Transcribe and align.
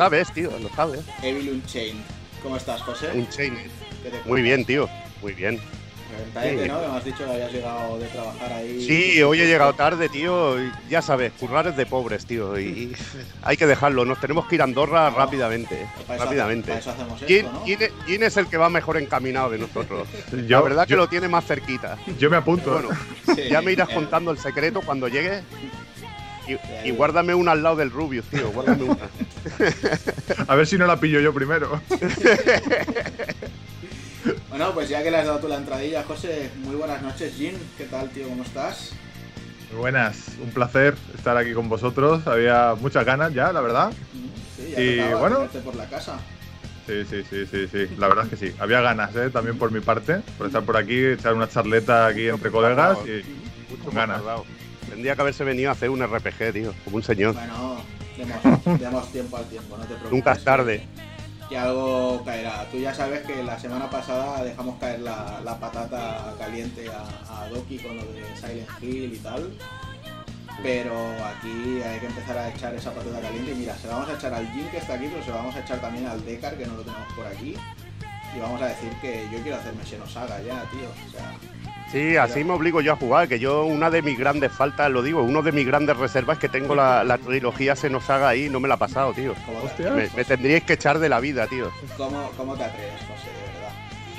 sabes, 0.00 0.32
tío, 0.32 0.50
lo 0.58 0.70
sabes. 0.70 1.02
Evil 1.22 1.50
Unchained. 1.50 2.02
¿Cómo 2.42 2.56
estás, 2.56 2.80
José? 2.80 3.10
Unchained. 3.12 3.68
Muy 4.24 4.40
bien, 4.40 4.64
tío, 4.64 4.88
muy 5.20 5.34
bien. 5.34 5.60
Sí. 5.60 6.68
¿no? 6.68 6.80
me 6.80 6.96
has 6.96 7.04
dicho 7.04 7.18
que 7.18 7.30
habías 7.30 7.52
llegado 7.52 7.98
de 7.98 8.06
trabajar 8.06 8.52
ahí. 8.52 8.84
Sí, 8.84 9.22
hoy 9.22 9.42
he 9.42 9.46
llegado 9.46 9.74
tarde, 9.74 10.08
tío. 10.08 10.56
Ya 10.88 11.02
sabes, 11.02 11.32
currar 11.32 11.66
es 11.66 11.76
de 11.76 11.84
pobres, 11.84 12.24
tío. 12.24 12.58
Y 12.58 12.96
hay 13.42 13.56
que 13.58 13.66
dejarlo. 13.66 14.06
Nos 14.06 14.20
tenemos 14.20 14.46
que 14.46 14.54
ir 14.54 14.62
a 14.62 14.64
Andorra 14.64 15.10
rápidamente. 15.10 15.86
rápidamente. 16.08 16.80
¿Quién, 17.26 18.22
es 18.22 18.36
el 18.38 18.46
que 18.46 18.56
va 18.56 18.70
mejor 18.70 18.96
encaminado 18.96 19.50
de 19.50 19.58
nosotros? 19.58 20.08
La 20.32 20.62
verdad 20.62 20.86
que 20.86 20.96
lo 20.96 21.08
tiene 21.08 21.28
más 21.28 21.44
cerquita. 21.44 21.98
Yo 22.18 22.30
me 22.30 22.38
apunto. 22.38 22.72
Bueno, 22.72 22.88
ya 23.50 23.60
me 23.60 23.72
irás 23.72 23.90
contando 23.90 24.30
el 24.30 24.38
secreto 24.38 24.80
cuando 24.80 25.08
llegue. 25.08 25.42
Y, 26.84 26.90
guárdame 26.90 27.34
una 27.34 27.52
al 27.52 27.62
lado 27.62 27.76
del 27.76 27.90
Rubius, 27.90 28.24
tío. 28.26 28.50
Guárdame 28.50 28.84
una. 28.84 29.08
a 30.48 30.54
ver 30.54 30.66
si 30.66 30.76
no 30.76 30.86
la 30.86 30.98
pillo 30.98 31.20
yo 31.20 31.32
primero. 31.32 31.80
Bueno, 34.50 34.74
pues 34.74 34.88
ya 34.88 35.02
que 35.02 35.10
le 35.10 35.16
has 35.16 35.26
dado 35.26 35.38
tú 35.38 35.48
la 35.48 35.56
entradilla, 35.56 36.04
José, 36.04 36.50
muy 36.56 36.74
buenas 36.74 37.00
noches, 37.00 37.34
Jim. 37.34 37.54
¿Qué 37.78 37.84
tal, 37.84 38.10
tío? 38.10 38.28
¿Cómo 38.28 38.42
estás? 38.42 38.92
Muy 39.70 39.80
buenas, 39.80 40.32
un 40.42 40.50
placer 40.50 40.94
estar 41.14 41.36
aquí 41.36 41.52
con 41.52 41.68
vosotros. 41.68 42.26
Había 42.26 42.74
muchas 42.78 43.06
ganas 43.06 43.32
ya, 43.32 43.52
la 43.52 43.60
verdad. 43.60 43.92
Sí, 44.56 44.72
ya 44.72 44.80
y 44.80 45.14
bueno, 45.14 45.48
por 45.64 45.76
la 45.76 45.88
casa. 45.88 46.18
Sí, 46.86 47.04
sí, 47.08 47.22
sí, 47.30 47.46
sí, 47.46 47.68
sí. 47.68 47.94
La 47.96 48.08
verdad 48.08 48.24
es 48.24 48.30
que 48.30 48.48
sí. 48.48 48.54
Había 48.58 48.80
ganas, 48.80 49.14
¿eh? 49.14 49.30
También 49.30 49.56
por 49.56 49.70
mi 49.70 49.80
parte, 49.80 50.20
por 50.36 50.48
estar 50.48 50.64
por 50.64 50.76
aquí, 50.76 50.98
echar 51.06 51.34
una 51.34 51.48
charleta 51.48 52.06
aquí 52.06 52.28
entre 52.28 52.50
colegas 52.50 52.98
y 53.06 53.22
mucho 53.70 53.90
ganas. 53.92 54.20
Tendría 55.00 55.14
que 55.14 55.22
haberse 55.22 55.44
venido 55.44 55.70
a 55.70 55.72
hacer 55.72 55.88
un 55.88 56.06
RPG, 56.06 56.52
tío, 56.52 56.74
como 56.84 56.96
un 56.96 57.02
señor. 57.02 57.32
Bueno, 57.32 57.80
demos, 58.78 59.10
tiempo 59.10 59.38
al 59.38 59.46
tiempo, 59.46 59.78
no 59.78 59.84
te 59.84 59.94
preocupes. 59.94 60.12
Nunca 60.12 60.32
es 60.32 60.44
tarde 60.44 60.82
que 61.48 61.56
algo 61.56 62.22
caerá. 62.22 62.66
Tú 62.70 62.76
ya 62.76 62.92
sabes 62.92 63.22
que 63.22 63.42
la 63.42 63.58
semana 63.58 63.88
pasada 63.88 64.44
dejamos 64.44 64.78
caer 64.78 65.00
la, 65.00 65.56
patata 65.58 66.34
caliente 66.38 66.90
a, 66.90 67.48
Doki 67.48 67.78
con 67.78 67.96
lo 67.96 68.04
de 68.12 68.22
Silent 68.36 68.68
Hill 68.82 69.14
y 69.14 69.18
tal. 69.20 69.50
Pero 70.62 70.94
aquí 71.24 71.80
hay 71.82 71.98
que 71.98 72.06
empezar 72.06 72.36
a 72.36 72.50
echar 72.50 72.74
esa 72.74 72.92
patata 72.92 73.22
caliente. 73.22 73.52
Y 73.52 73.54
mira, 73.54 73.78
se 73.78 73.88
la 73.88 73.94
vamos 73.94 74.10
a 74.10 74.16
echar 74.16 74.34
al 74.34 74.52
Jin 74.52 74.68
que 74.68 74.76
está 74.76 74.96
aquí, 74.96 75.06
pero 75.10 75.24
se 75.24 75.30
la 75.30 75.36
vamos 75.36 75.56
a 75.56 75.60
echar 75.60 75.80
también 75.80 76.06
al 76.08 76.22
Dekar 76.26 76.58
que 76.58 76.66
no 76.66 76.74
lo 76.74 76.82
tenemos 76.82 77.10
por 77.14 77.26
aquí. 77.26 77.56
Y 78.36 78.38
vamos 78.38 78.60
a 78.60 78.66
decir 78.66 78.92
que 79.00 79.26
yo 79.32 79.40
quiero 79.40 79.56
hacerme 79.56 79.82
Xenosaga 79.82 80.42
ya, 80.42 80.62
tío. 80.70 80.90
O 81.08 81.10
sea, 81.10 81.32
Sí, 81.90 82.16
así 82.16 82.44
me 82.44 82.52
obligo 82.52 82.80
yo 82.80 82.92
a 82.92 82.96
jugar, 82.96 83.26
que 83.26 83.40
yo 83.40 83.64
una 83.64 83.90
de 83.90 84.00
mis 84.00 84.16
grandes 84.16 84.52
faltas, 84.52 84.88
lo 84.92 85.02
digo, 85.02 85.22
uno 85.22 85.42
de 85.42 85.50
mis 85.50 85.66
grandes 85.66 85.96
reservas 85.96 86.36
es 86.36 86.40
que 86.40 86.48
tengo 86.48 86.76
la, 86.76 87.02
la 87.02 87.18
trilogía 87.18 87.74
se 87.74 87.90
nos 87.90 88.08
haga 88.08 88.28
ahí, 88.28 88.48
no 88.48 88.60
me 88.60 88.68
la 88.68 88.74
ha 88.74 88.78
pasado, 88.78 89.12
tío. 89.12 89.34
Me, 89.96 90.08
me, 90.14 90.24
tendríais 90.24 90.62
que 90.62 90.74
echar 90.74 91.00
de 91.00 91.08
la 91.08 91.18
vida, 91.18 91.48
tío. 91.48 91.68
¿Cómo, 91.96 92.30
cómo 92.36 92.56
te 92.56 92.62
atreves? 92.62 93.00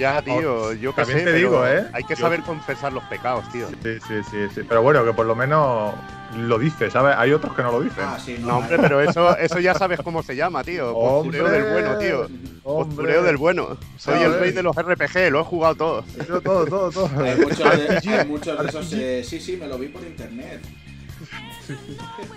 Ya, 0.02 0.20
tío, 0.24 0.74
yo 0.74 0.96
que 0.96 1.06
sé, 1.06 1.22
te 1.22 1.34
digo, 1.34 1.64
¿eh? 1.68 1.86
Hay 1.94 2.04
que 2.04 2.16
saber 2.16 2.42
confesar 2.42 2.92
los 2.92 3.04
pecados, 3.04 3.48
tío. 3.52 3.68
Sí, 3.84 4.00
sí, 4.08 4.16
sí, 4.32 4.38
sí, 4.56 4.62
pero 4.68 4.82
bueno, 4.82 5.06
que 5.06 5.14
por 5.14 5.28
lo 5.28 5.36
menos 5.36 5.94
lo 6.36 6.58
dice, 6.58 6.90
¿sabes? 6.90 7.16
Hay 7.20 7.32
otros 7.34 7.54
que 7.56 7.62
no 7.62 7.72
lo 7.72 7.82
dicen. 7.82 8.04
Ah, 8.08 8.18
sí, 8.20 8.36
no, 8.40 8.58
hombre, 8.58 8.80
pero 8.80 9.00
eso, 9.00 9.38
eso 9.38 9.60
ya 9.60 9.76
sabes 9.76 10.00
cómo 10.04 10.24
se 10.24 10.36
llama, 10.36 10.64
tío. 10.64 10.92
Postureo 10.92 11.50
del 11.50 11.72
bueno, 11.72 11.98
tío. 12.00 12.28
Postureo 12.64 13.22
del 13.22 13.38
bueno. 13.38 13.78
Soy 13.98 14.24
el 14.24 14.40
rey 14.40 14.52
de 14.52 14.64
los 14.64 14.76
RPG, 14.76 15.30
lo 15.30 15.42
he 15.42 15.44
jugado 15.44 15.76
todo. 15.76 16.04
todo, 16.44 16.66
todo, 16.66 16.92
todo. 16.92 17.24
Hay 17.24 17.38
muchos 17.38 18.04
de, 18.04 18.26
muchos 18.28 18.60
de 18.60 18.70
esos. 18.70 18.94
Eh, 18.94 19.24
sí, 19.24 19.40
sí, 19.40 19.56
me 19.56 19.68
lo 19.68 19.78
vi 19.78 19.88
por 19.88 20.02
internet. 20.02 20.62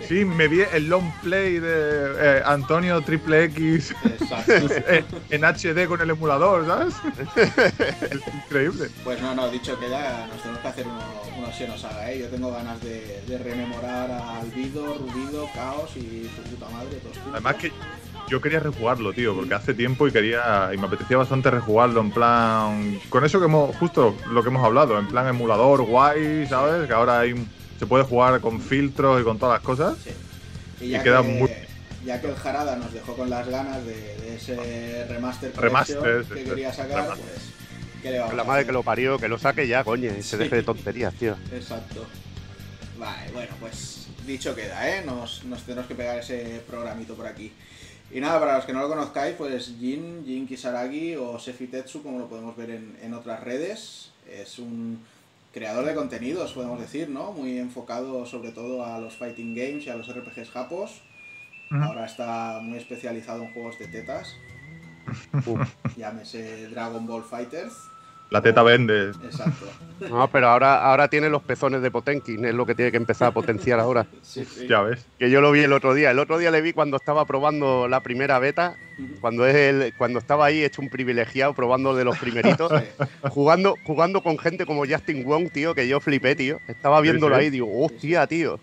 Sí, 0.07 0.25
me 0.25 0.47
vi 0.47 0.61
el 0.61 0.87
long 0.87 1.11
play 1.23 1.59
de 1.59 2.13
eh, 2.17 2.41
Antonio 2.45 3.01
Triple 3.01 3.45
X 3.45 3.95
en 5.29 5.41
HD 5.43 5.87
con 5.87 6.01
el 6.01 6.09
emulador, 6.11 6.65
¿sabes? 6.65 6.95
es 8.11 8.21
increíble. 8.45 8.89
Pues 9.03 9.21
no, 9.21 9.33
no, 9.33 9.49
dicho 9.49 9.79
que 9.79 9.89
ya 9.89 10.27
nos 10.27 10.41
tenemos 10.41 10.61
que 10.61 10.67
hacer 10.67 10.85
uno, 10.87 11.01
uno 11.37 11.67
nos 11.67 11.83
haga, 11.85 12.11
¿eh? 12.11 12.19
Yo 12.19 12.27
tengo 12.27 12.51
ganas 12.51 12.81
de, 12.81 13.39
rememorar 13.43 14.11
a 14.11 14.39
Alvido, 14.39 14.95
Rubido, 14.95 15.49
Caos 15.53 15.91
y 15.95 16.29
su 16.35 16.41
puta 16.49 16.69
madre. 16.69 16.99
Además 17.31 17.55
que 17.55 17.71
yo 18.27 18.41
quería 18.41 18.59
rejugarlo, 18.59 19.13
tío, 19.13 19.35
porque 19.35 19.53
hace 19.53 19.73
tiempo 19.73 20.07
y 20.07 20.11
quería 20.11 20.71
y 20.73 20.77
me 20.77 20.87
apetecía 20.87 21.17
bastante 21.17 21.51
rejugarlo 21.51 22.01
en 22.01 22.11
plan 22.11 22.99
con 23.09 23.23
eso 23.23 23.39
que 23.39 23.45
hemos 23.45 23.75
justo 23.77 24.15
lo 24.31 24.41
que 24.43 24.49
hemos 24.49 24.65
hablado, 24.65 24.97
en 24.97 25.07
plan 25.07 25.27
emulador 25.27 25.83
guay, 25.83 26.47
¿sabes? 26.47 26.87
Que 26.87 26.93
ahora 26.93 27.19
hay 27.19 27.33
un 27.33 27.47
se 27.79 27.85
puede 27.85 28.03
jugar 28.03 28.41
con 28.41 28.61
filtros 28.61 29.21
y 29.21 29.23
con 29.23 29.37
todas 29.37 29.59
las 29.59 29.63
cosas. 29.63 29.97
Sí. 30.03 30.11
Y, 30.85 30.89
ya 30.89 31.03
queda 31.03 31.21
que, 31.21 31.27
muy... 31.27 31.49
Ya 32.05 32.21
que 32.21 32.27
el 32.27 32.35
Jarada 32.35 32.75
nos 32.75 32.93
dejó 32.93 33.15
con 33.15 33.29
las 33.29 33.47
ganas 33.47 33.83
de, 33.85 34.35
ese 34.35 35.05
remaster, 35.07 35.55
remaster 35.55 36.23
que 36.25 36.43
quería 36.43 36.73
sacar, 36.73 37.07
pues. 37.07 37.51
¿qué 38.01 38.11
le 38.11 38.19
la 38.19 38.43
madre 38.43 38.65
que 38.65 38.71
lo 38.71 38.83
parió, 38.83 39.17
que 39.17 39.27
lo 39.27 39.39
saque 39.39 39.67
ya, 39.67 39.83
coño, 39.83 40.11
y 40.17 40.21
se 40.21 40.37
deje 40.37 40.57
de 40.57 40.63
tonterías, 40.63 41.13
tío. 41.15 41.35
Exacto. 41.51 42.05
Vale, 42.99 43.31
bueno, 43.31 43.51
pues 43.59 44.07
dicho 44.25 44.55
queda, 44.55 44.89
¿eh? 44.89 45.03
Nos, 45.03 45.43
nos 45.45 45.63
tenemos 45.63 45.87
que 45.87 45.95
pegar 45.95 46.19
ese 46.19 46.61
programito 46.67 47.15
por 47.15 47.25
aquí. 47.25 47.51
Y 48.11 48.19
nada, 48.19 48.39
para 48.39 48.57
los 48.57 48.65
que 48.65 48.73
no 48.73 48.81
lo 48.81 48.89
conozcáis, 48.89 49.35
pues 49.35 49.73
Jin, 49.79 50.23
Jin 50.25 50.47
Kisaragi 50.47 51.15
o 51.15 51.39
Sefitetsu, 51.39 52.03
como 52.03 52.19
lo 52.19 52.29
podemos 52.29 52.55
ver 52.55 52.69
en, 52.69 52.97
en 53.01 53.13
otras 53.13 53.43
redes, 53.43 54.11
es 54.29 54.59
un 54.59 55.03
creador 55.55 55.85
de 55.85 55.95
contenidos, 55.95 56.51
podemos 56.51 56.81
decir, 56.81 57.07
¿no? 57.09 57.31
Muy 57.31 57.57
enfocado 57.57 58.25
sobre 58.25 58.51
todo 58.51 58.85
a 58.85 58.99
los 58.99 59.15
fighting 59.15 59.55
games 59.55 59.87
y 59.87 59.89
a 59.89 59.95
los 59.95 60.13
RPGs 60.13 60.49
japos. 60.49 61.01
Ahora 61.71 62.05
está 62.05 62.59
muy 62.61 62.77
especializado 62.77 63.41
en 63.41 63.53
juegos 63.53 63.79
de 63.79 63.87
tetas. 63.87 64.35
Llámese 65.97 66.67
Dragon 66.67 67.07
Ball 67.07 67.23
Fighters. 67.23 67.73
La 68.29 68.41
teta 68.41 68.63
vende. 68.63 69.09
Exacto. 69.09 69.67
No, 69.99 70.29
pero 70.29 70.49
ahora, 70.49 70.83
ahora 70.83 71.07
tiene 71.07 71.29
los 71.29 71.41
pezones 71.41 71.81
de 71.81 71.89
Potenkin, 71.89 72.43
es 72.43 72.53
lo 72.53 72.65
que 72.65 72.75
tiene 72.75 72.91
que 72.91 72.97
empezar 72.97 73.29
a 73.29 73.31
potenciar 73.31 73.79
ahora. 73.79 74.05
Ya 74.67 74.81
ves. 74.81 75.05
Que 75.17 75.29
yo 75.29 75.39
lo 75.39 75.51
vi 75.51 75.61
el 75.61 75.71
otro 75.71 75.93
día. 75.93 76.11
El 76.11 76.19
otro 76.19 76.37
día 76.37 76.51
le 76.51 76.61
vi 76.61 76.73
cuando 76.73 76.97
estaba 76.97 77.25
probando 77.25 77.87
la 77.87 78.01
primera 78.01 78.37
beta, 78.39 78.75
cuando, 79.21 79.47
es 79.47 79.55
el, 79.55 79.93
cuando 79.97 80.19
estaba 80.19 80.45
ahí 80.45 80.63
hecho 80.63 80.81
un 80.81 80.89
privilegiado 80.89 81.53
probando 81.53 81.95
de 81.95 82.03
los 82.03 82.17
primeritos, 82.17 82.71
jugando, 83.29 83.75
jugando 83.85 84.21
con 84.21 84.37
gente 84.37 84.65
como 84.65 84.85
Justin 84.85 85.23
Wong, 85.23 85.49
tío, 85.51 85.73
que 85.73 85.87
yo 85.87 85.99
flipé, 86.01 86.35
tío. 86.35 86.57
Estaba 86.67 86.99
viéndolo 87.01 87.35
ahí 87.35 87.47
y 87.47 87.51
digo, 87.51 87.69
hostia, 87.85 88.27
tío. 88.27 88.59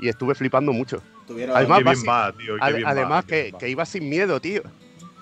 Y 0.00 0.08
estuve 0.08 0.34
flipando 0.34 0.72
mucho. 0.72 1.00
Además, 1.54 1.82
además 2.84 3.24
que, 3.24 3.52
que 3.58 3.68
iba 3.68 3.86
sin 3.86 4.08
miedo, 4.08 4.40
tío. 4.40 4.62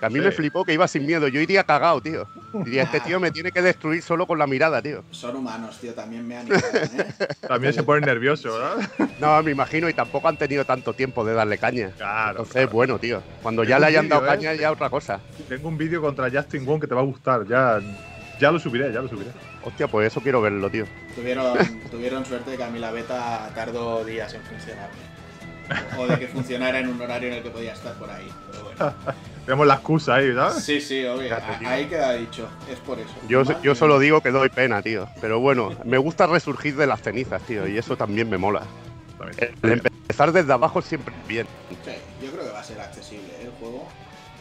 Que 0.00 0.06
a 0.06 0.08
mí 0.08 0.18
me 0.18 0.30
flipó 0.30 0.64
que 0.64 0.72
iba 0.72 0.88
sin 0.88 1.04
miedo. 1.04 1.28
Yo 1.28 1.40
iría 1.40 1.62
cagado, 1.62 2.00
tío. 2.00 2.26
Diría, 2.54 2.84
este 2.84 3.00
tío 3.00 3.20
me 3.20 3.30
tiene 3.32 3.52
que 3.52 3.60
destruir 3.60 4.02
solo 4.02 4.26
con 4.26 4.38
la 4.38 4.46
mirada, 4.46 4.80
tío. 4.80 5.04
Son 5.10 5.36
humanos, 5.36 5.78
tío. 5.78 5.92
También 5.92 6.26
me 6.26 6.38
han 6.38 6.50
¿eh? 6.50 7.14
También 7.46 7.74
se 7.74 7.82
pone 7.82 8.06
nervioso, 8.06 8.50
¿verdad? 8.50 8.90
No, 9.20 9.42
me 9.42 9.50
imagino. 9.50 9.90
Y 9.90 9.92
tampoco 9.92 10.28
han 10.28 10.38
tenido 10.38 10.64
tanto 10.64 10.94
tiempo 10.94 11.22
de 11.22 11.34
darle 11.34 11.58
caña. 11.58 11.90
Claro. 11.98 12.30
Entonces, 12.30 12.70
bueno, 12.70 12.98
tío. 12.98 13.22
Cuando 13.42 13.62
ya 13.62 13.78
le 13.78 13.86
hayan 13.86 14.08
dado 14.08 14.24
¿eh? 14.24 14.28
caña, 14.28 14.54
ya 14.54 14.72
otra 14.72 14.88
cosa. 14.88 15.20
Tengo 15.46 15.68
un 15.68 15.76
vídeo 15.76 16.00
contra 16.00 16.30
Justin 16.30 16.64
Wong 16.64 16.80
que 16.80 16.86
te 16.86 16.94
va 16.94 17.02
a 17.02 17.04
gustar. 17.04 17.46
Ya, 17.46 17.78
ya 18.40 18.50
lo 18.50 18.58
subiré, 18.58 18.90
ya 18.90 19.02
lo 19.02 19.08
subiré. 19.08 19.30
Hostia, 19.62 19.86
pues 19.86 20.06
eso 20.06 20.22
quiero 20.22 20.40
verlo, 20.40 20.70
tío. 20.70 20.86
Tuvieron, 21.14 21.58
tuvieron 21.90 22.24
suerte 22.24 22.52
de 22.52 22.56
que 22.56 22.64
a 22.64 22.70
mí 22.70 22.78
la 22.78 22.90
beta 22.90 23.50
tardó 23.54 24.02
días 24.02 24.32
en 24.32 24.40
funcionar. 24.40 24.88
O 25.98 26.06
de 26.06 26.18
que 26.18 26.28
funcionara 26.28 26.78
en 26.80 26.88
un 26.88 27.00
horario 27.00 27.28
en 27.28 27.34
el 27.36 27.42
que 27.42 27.50
podía 27.50 27.72
estar 27.72 27.94
por 27.94 28.10
ahí. 28.10 28.28
Pero 28.50 28.64
bueno. 28.64 28.94
Vemos 29.46 29.66
la 29.66 29.74
excusa 29.74 30.16
ahí, 30.16 30.32
¿sabes? 30.34 30.62
Sí, 30.62 30.80
sí, 30.80 31.04
obvio. 31.04 31.36
Ahí 31.66 31.86
queda 31.86 32.12
dicho. 32.12 32.48
Es 32.70 32.78
por 32.78 32.98
eso. 32.98 33.10
Yo, 33.26 33.42
yo 33.62 33.74
solo 33.74 33.98
digo 33.98 34.20
que 34.20 34.30
doy 34.30 34.48
pena, 34.48 34.82
tío. 34.82 35.08
Pero 35.20 35.40
bueno, 35.40 35.74
me 35.84 35.98
gusta 35.98 36.26
resurgir 36.26 36.76
de 36.76 36.86
las 36.86 37.00
cenizas, 37.02 37.42
tío. 37.42 37.66
Y 37.66 37.76
eso 37.76 37.96
también 37.96 38.28
me 38.30 38.38
mola. 38.38 38.62
El 39.62 39.82
empezar 39.84 40.32
desde 40.32 40.52
abajo 40.52 40.82
siempre 40.82 41.14
bien. 41.26 41.46
Sí, 41.84 41.92
yo 42.22 42.30
creo 42.30 42.44
que 42.44 42.52
va 42.52 42.60
a 42.60 42.64
ser 42.64 42.80
accesible 42.80 43.28
¿eh? 43.40 43.44
el 43.44 43.50
juego. 43.52 43.88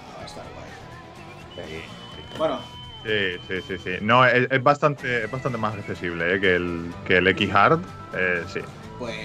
Ah, 0.02 0.18
va 0.18 0.24
a 0.24 0.26
estar 0.26 0.44
guay. 0.54 1.68
Sí. 1.68 2.38
Bueno. 2.38 2.60
Sí, 3.06 3.40
sí, 3.48 3.62
sí, 3.68 3.78
sí. 3.84 3.92
No, 4.02 4.26
es, 4.26 4.62
bastante, 4.62 5.24
es 5.24 5.32
bastante 5.32 5.58
más 5.58 5.74
accesible 5.74 6.36
¿eh? 6.36 6.40
que 6.40 6.56
el, 6.56 6.92
que 7.06 7.18
el 7.18 7.28
X-Hard. 7.28 7.80
Eh, 8.14 8.44
sí. 8.52 8.60
Pues 8.98 9.16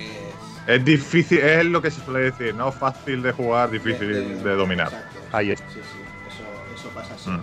es 0.66 0.84
difícil, 0.84 1.38
es 1.38 1.64
lo 1.64 1.82
que 1.82 1.90
se 1.90 2.00
suele 2.02 2.30
decir, 2.30 2.54
¿no? 2.54 2.72
Fácil 2.72 3.22
de 3.22 3.32
jugar, 3.32 3.70
difícil 3.70 4.42
de, 4.42 4.54
dominar. 4.54 4.90
Ahí 5.32 5.50
es. 5.50 5.58
Sí, 5.60 5.66
sí, 5.74 5.80
eso, 6.74 6.88
pasa 6.90 7.14
así. 7.14 7.30
Mm. 7.30 7.42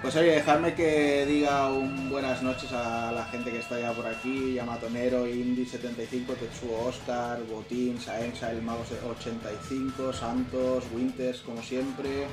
Pues 0.00 0.14
oye, 0.14 0.30
dejadme 0.30 0.74
que 0.74 1.26
diga 1.26 1.66
un 1.72 2.08
buenas 2.08 2.40
noches 2.40 2.72
a 2.72 3.10
la 3.10 3.24
gente 3.24 3.50
que 3.50 3.58
está 3.58 3.80
ya 3.80 3.92
por 3.92 4.06
aquí, 4.06 4.54
Yamatonero, 4.54 5.26
Indy75, 5.26 6.36
Tetsuo 6.38 6.86
Oscar, 6.86 7.40
Botín, 7.50 8.00
Saensa, 8.00 8.52
el 8.52 8.62
Mago 8.62 8.84
85, 9.18 10.12
Santos, 10.12 10.84
Winters, 10.94 11.40
como 11.40 11.60
siempre, 11.62 12.28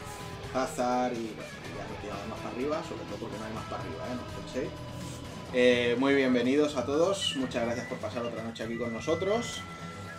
Hazard 0.54 1.14
y 1.14 1.34
bueno, 1.36 1.52
ya 1.76 1.92
me 1.92 2.02
tirado 2.02 2.28
más 2.30 2.38
para 2.38 2.56
arriba, 2.56 2.84
sobre 2.88 3.04
todo 3.06 3.18
porque 3.18 3.38
no 3.40 3.46
hay 3.46 3.54
más 3.54 3.66
para 3.66 3.82
arriba, 3.82 4.04
¿eh? 4.06 4.16
No 4.16 4.44
penséis. 4.44 4.70
Eh, 5.58 5.96
muy 5.98 6.14
bienvenidos 6.14 6.76
a 6.76 6.86
todos, 6.86 7.34
muchas 7.38 7.64
gracias 7.64 7.88
por 7.88 7.98
pasar 8.00 8.24
otra 8.24 8.44
noche 8.44 8.62
aquí 8.66 8.76
con 8.76 8.92
nosotros. 8.92 9.62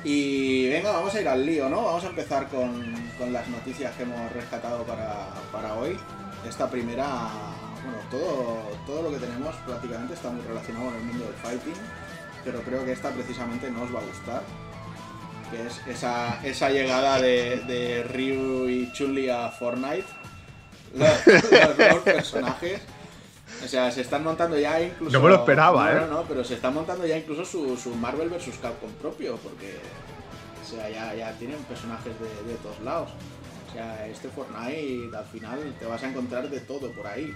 Y 0.03 0.67
venga, 0.71 0.93
vamos 0.93 1.15
a 1.15 1.21
ir 1.21 1.29
al 1.29 1.45
lío, 1.45 1.69
¿no? 1.69 1.85
Vamos 1.85 2.05
a 2.05 2.07
empezar 2.07 2.49
con, 2.49 2.83
con 3.19 3.35
las 3.35 3.47
noticias 3.49 3.95
que 3.97 4.05
hemos 4.05 4.33
rescatado 4.33 4.85
para, 4.85 5.29
para 5.53 5.75
hoy. 5.75 5.99
Esta 6.49 6.71
primera, 6.71 7.29
bueno, 7.85 7.99
todo, 8.11 8.63
todo 8.87 9.03
lo 9.03 9.11
que 9.11 9.19
tenemos 9.19 9.55
prácticamente 9.67 10.15
está 10.15 10.31
muy 10.31 10.41
relacionado 10.41 10.87
con 10.87 10.95
el 10.95 11.03
mundo 11.03 11.27
del 11.27 11.35
fighting, 11.35 11.83
pero 12.43 12.63
creo 12.63 12.87
que 12.87 12.93
esta 12.93 13.11
precisamente 13.11 13.71
no 13.71 13.83
os 13.83 13.95
va 13.95 14.01
a 14.01 14.05
gustar. 14.05 14.43
Que 15.51 15.67
es 15.67 15.83
esa, 15.87 16.41
esa 16.47 16.71
llegada 16.71 17.21
de, 17.21 17.57
de 17.67 18.05
Ryu 18.05 18.71
y 18.71 18.91
Chun-Li 18.91 19.29
a 19.29 19.51
Fortnite. 19.51 20.07
Los, 20.95 21.27
los 21.27 21.77
dos 21.77 21.99
personajes. 22.05 22.81
O 23.65 23.69
sea, 23.69 23.91
se 23.91 24.03
están 24.03 24.23
montando 24.23 24.59
ya 24.59 24.81
incluso. 24.81 25.17
No 25.17 25.23
me 25.23 25.31
lo 25.31 25.37
esperaba, 25.37 25.91
No, 25.91 25.99
¿eh? 25.99 26.01
No, 26.03 26.15
no, 26.17 26.23
pero 26.23 26.45
se 26.45 26.55
están 26.55 26.75
montando 26.75 27.07
ya 27.07 27.17
incluso 27.17 27.45
su, 27.45 27.77
su 27.77 27.95
Marvel 27.95 28.29
vs. 28.29 28.59
Capcom 28.61 28.91
propio, 28.93 29.37
porque. 29.37 29.79
O 30.63 30.69
sea, 30.69 30.91
ya, 30.91 31.15
ya 31.15 31.33
tienen 31.39 31.59
personajes 31.65 32.13
de, 32.19 32.53
de 32.53 32.59
todos 32.59 32.81
lados. 32.81 33.11
O 33.69 33.73
sea, 33.73 34.07
este 34.07 34.29
Fortnite 34.29 35.17
al 35.17 35.25
final 35.27 35.75
te 35.79 35.87
vas 35.87 36.03
a 36.03 36.09
encontrar 36.09 36.49
de 36.49 36.61
todo 36.61 36.91
por 36.93 37.07
ahí. 37.07 37.35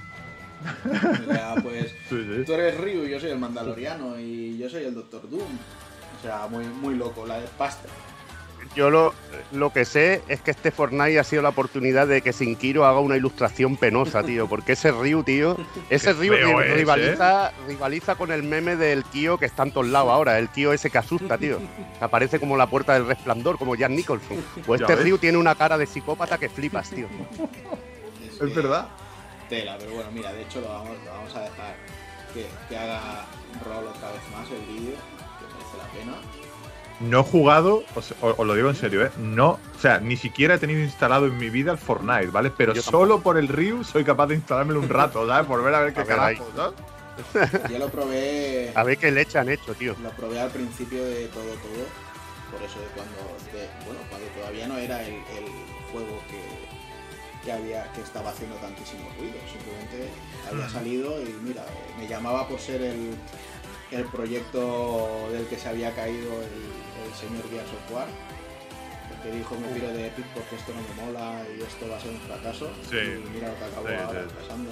O 0.84 1.32
sea, 1.32 1.54
pues. 1.62 1.90
Sí, 2.08 2.24
sí. 2.24 2.44
Tú 2.44 2.52
eres 2.54 2.76
Ryu, 2.78 3.04
yo 3.04 3.20
soy 3.20 3.30
el 3.30 3.38
Mandaloriano 3.38 4.18
y 4.18 4.58
yo 4.58 4.68
soy 4.68 4.84
el 4.84 4.94
Doctor 4.94 5.28
Doom. 5.28 5.42
O 5.42 6.22
sea, 6.22 6.46
muy, 6.48 6.64
muy 6.66 6.96
loco, 6.96 7.26
la 7.26 7.40
de 7.40 7.46
pasta. 7.56 7.88
Yo 8.76 8.88
lo, 8.88 9.12
lo 9.50 9.72
que 9.72 9.84
sé 9.84 10.22
es 10.28 10.40
que 10.42 10.52
este 10.52 10.70
Fortnite 10.70 11.18
ha 11.18 11.24
sido 11.24 11.42
la 11.42 11.48
oportunidad 11.48 12.06
de 12.06 12.22
que 12.22 12.32
Sinkiro 12.32 12.86
haga 12.86 13.00
una 13.00 13.16
ilustración 13.16 13.76
penosa, 13.76 14.22
tío. 14.24 14.48
Porque 14.48 14.72
ese 14.72 14.92
Ryu, 14.92 15.24
tío, 15.24 15.56
ese 15.90 16.12
Ryu 16.12 16.32
feo 16.34 16.58
ri- 16.60 16.66
es, 16.66 16.74
rivaliza, 16.76 17.52
rivaliza 17.66 18.14
con 18.14 18.30
el 18.30 18.44
meme 18.44 18.76
del 18.76 19.02
Kyo 19.04 19.38
que 19.38 19.46
está 19.46 19.64
en 19.64 19.72
todos 19.72 19.88
lados 19.88 20.10
ahora. 20.10 20.38
El 20.38 20.48
Kyo 20.50 20.72
ese 20.72 20.88
que 20.88 20.98
asusta, 20.98 21.36
tío. 21.36 21.58
Que 21.98 22.04
aparece 22.04 22.38
como 22.38 22.56
la 22.56 22.68
puerta 22.68 22.92
del 22.94 23.06
resplandor, 23.06 23.58
como 23.58 23.74
Jack 23.74 23.90
Nicholson. 23.90 24.36
Pues 24.66 24.80
este 24.80 24.94
ves. 24.94 25.04
Ryu 25.04 25.18
tiene 25.18 25.38
una 25.38 25.54
cara 25.56 25.76
de 25.76 25.86
psicópata 25.86 26.38
que 26.38 26.48
flipas, 26.48 26.90
tío. 26.90 27.08
Es, 28.40 28.54
verdad. 28.54 28.86
Tela, 29.48 29.76
pero 29.80 29.94
bueno, 29.94 30.10
mira, 30.12 30.32
de 30.32 30.42
hecho 30.42 30.60
lo 30.60 30.68
vamos, 30.68 30.96
lo 31.04 31.10
vamos 31.10 31.34
a 31.34 31.40
dejar 31.40 31.74
que, 32.32 32.46
que 32.68 32.78
haga 32.78 33.26
rol 33.64 33.84
otra 33.88 34.12
vez 34.12 34.22
más 34.32 34.48
el 34.48 34.60
vídeo, 34.72 34.94
que 34.94 35.44
merece 35.52 35.76
la 35.76 35.88
pena. 35.92 36.39
No 37.00 37.20
he 37.20 37.22
jugado, 37.22 37.82
os, 37.94 38.14
lo 38.38 38.54
digo 38.54 38.68
en 38.68 38.76
serio, 38.76 39.06
¿eh? 39.06 39.10
No, 39.18 39.52
o 39.52 39.80
sea, 39.80 40.00
ni 40.00 40.16
siquiera 40.18 40.56
he 40.56 40.58
tenido 40.58 40.80
instalado 40.80 41.26
en 41.26 41.38
mi 41.38 41.48
vida 41.48 41.72
el 41.72 41.78
Fortnite, 41.78 42.26
¿vale? 42.26 42.50
Pero 42.54 42.74
Yo 42.74 42.82
tampoco. 42.82 43.04
solo 43.04 43.22
por 43.22 43.38
el 43.38 43.48
Ryu 43.48 43.82
soy 43.84 44.04
capaz 44.04 44.26
de 44.26 44.34
instalármelo 44.34 44.80
un 44.80 44.88
rato, 44.88 45.26
¿sabes? 45.26 45.46
Por 45.46 45.62
ver 45.64 45.74
a 45.74 45.80
ver 45.80 45.94
qué 45.94 46.00
A 46.00 46.04
ver, 46.04 46.16
carajo, 46.36 46.46
¿sabes? 46.54 47.70
Yo 47.70 47.78
lo 47.78 47.88
probé, 47.88 48.72
A 48.74 48.84
ver 48.84 48.98
qué 48.98 49.10
leche 49.10 49.38
han 49.38 49.48
hecho, 49.48 49.74
tío. 49.74 49.94
lo 50.02 50.10
probé 50.10 50.40
al 50.40 50.50
principio 50.50 51.02
de 51.04 51.26
todo 51.28 51.44
todo, 51.44 51.86
por 52.52 52.62
eso 52.62 52.78
de 52.80 52.86
cuando, 52.94 53.16
de- 53.52 53.68
bueno, 53.86 54.00
cuando 54.10 54.26
todavía 54.38 54.68
no 54.68 54.76
era 54.76 55.02
el, 55.02 55.14
el 55.14 55.46
juego 55.92 56.20
que, 56.30 56.40
que 57.46 57.52
había, 57.52 57.90
que 57.92 58.02
estaba 58.02 58.30
haciendo 58.30 58.56
tantísimo 58.56 59.08
ruido, 59.18 59.36
simplemente 59.50 60.08
había 60.50 60.66
Mm. 60.66 60.70
salido 60.72 61.22
y 61.22 61.34
mira, 61.42 61.62
eh, 61.62 61.94
me 61.98 62.06
llamaba 62.06 62.46
por 62.46 62.58
ser 62.60 62.82
el, 62.82 63.14
el 63.90 64.04
proyecto 64.04 65.28
del 65.32 65.46
que 65.46 65.56
se 65.58 65.68
había 65.68 65.94
caído 65.94 66.32
el, 66.32 67.06
el 67.06 67.14
señor 67.18 67.48
Gears 67.50 67.68
of 67.70 67.92
War. 67.94 68.06
Que 69.22 69.30
dijo 69.32 69.54
me 69.60 69.68
piro 69.68 69.88
de 69.92 70.06
Epic 70.06 70.24
porque 70.32 70.56
esto 70.56 70.72
no 70.72 70.80
me 70.80 71.06
mola 71.12 71.42
y 71.54 71.60
esto 71.60 71.86
va 71.90 71.96
a 71.98 72.00
ser 72.00 72.10
un 72.12 72.20
fracaso. 72.20 72.70
Sí. 72.88 72.96
Y 72.96 73.30
mira 73.34 73.48
lo 73.48 73.58
que 73.58 73.64
acabó 73.64 73.88
Sí, 73.88 73.94
ahora 73.94 74.22
sí. 74.22 74.34
pasando. 74.40 74.70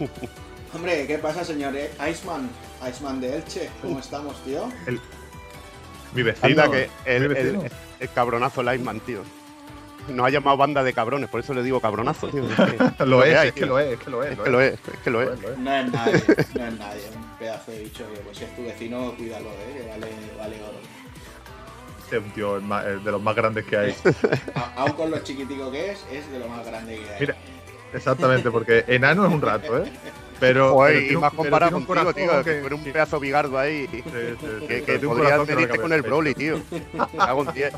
Hombre, 0.74 1.06
¿qué 1.06 1.18
pasa, 1.18 1.44
señor 1.44 1.76
E- 1.76 1.90
Iceman? 2.10 2.48
Iceman 2.88 3.20
de 3.20 3.36
Elche, 3.36 3.68
¿cómo 3.82 3.98
estamos, 3.98 4.42
tío? 4.44 4.68
Mi 6.14 6.22
vecino. 6.22 6.46
Anda, 6.62 6.70
que 6.70 6.88
el, 7.04 7.28
mi 7.28 7.36
el, 7.36 7.70
el 7.98 8.08
cabronazo 8.12 8.62
Lightman, 8.62 9.00
tío. 9.00 9.22
Nos 10.08 10.26
ha 10.26 10.30
llamado 10.30 10.56
banda 10.56 10.82
de 10.82 10.92
cabrones, 10.94 11.28
por 11.28 11.40
eso 11.40 11.52
le 11.52 11.62
digo 11.62 11.78
cabronazo, 11.80 12.28
tío. 12.28 12.44
Es 12.48 12.92
que, 12.96 13.04
lo 13.06 13.22
es, 13.22 13.44
es 13.44 13.52
que 13.52 13.66
lo 13.66 13.78
es, 13.78 13.92
es 13.92 13.98
que 14.00 14.10
lo 14.10 14.22
es. 14.24 14.30
es 14.32 14.38
que 14.38 14.50
lo 14.50 14.60
es, 14.60 14.72
es 14.72 14.98
que 15.04 15.10
lo 15.10 15.22
es. 15.22 15.40
lo 15.40 15.50
lo. 15.50 15.56
No 15.58 15.74
es 15.74 15.92
nadie, 15.92 16.22
no 16.54 16.64
es 16.66 16.78
nadie, 16.78 17.02
pedazo 17.40 17.70
de 17.72 17.78
bicho 17.80 18.04
que 18.12 18.20
pues 18.20 18.36
si 18.38 18.44
es 18.44 18.54
tu 18.54 18.62
vecino, 18.62 19.14
cuídalo, 19.16 19.48
¿eh? 19.48 19.80
que 19.82 19.88
vale, 19.88 20.06
vale 20.38 20.62
oro. 20.62 20.78
Este 22.04 22.16
es 22.18 22.22
un 22.22 22.30
tío 22.32 22.60
de 22.60 23.10
los 23.10 23.22
más 23.22 23.34
grandes 23.34 23.64
que 23.64 23.76
hay. 23.76 23.94
A- 24.54 24.72
aun 24.76 24.92
con 24.92 25.10
lo 25.10 25.18
chiquitico 25.20 25.70
que 25.70 25.92
es, 25.92 26.04
es 26.12 26.30
de 26.30 26.38
lo 26.38 26.48
más 26.48 26.64
grande 26.66 26.96
que 26.96 27.10
hay. 27.10 27.20
Mira, 27.20 27.36
Exactamente, 27.92 28.50
porque 28.52 28.84
enano 28.86 29.26
es 29.26 29.32
un 29.32 29.42
rato, 29.42 29.78
¿eh? 29.84 29.90
Pero. 30.38 30.74
Joder, 30.74 30.94
pero 31.08 31.12
y 31.12 31.16
más 31.16 31.32
comparado 31.32 31.76
un 31.76 31.84
contigo, 31.84 32.12
tío, 32.14 32.44
que 32.44 32.58
eres 32.58 32.72
un 32.72 32.84
sí, 32.84 32.90
pedazo 32.92 33.18
bigardo 33.18 33.58
ahí. 33.58 33.88
sí, 33.90 34.02
sí, 34.04 34.10
sí, 34.60 34.66
Que, 34.68 34.82
que 34.84 34.98
podrías 35.00 35.40
cabe 35.46 35.78
con 35.80 35.92
el. 35.92 36.02
Broly, 36.02 36.34
tío. 36.34 36.60
Hago 37.18 37.40
un 37.40 37.52
10. 37.52 37.72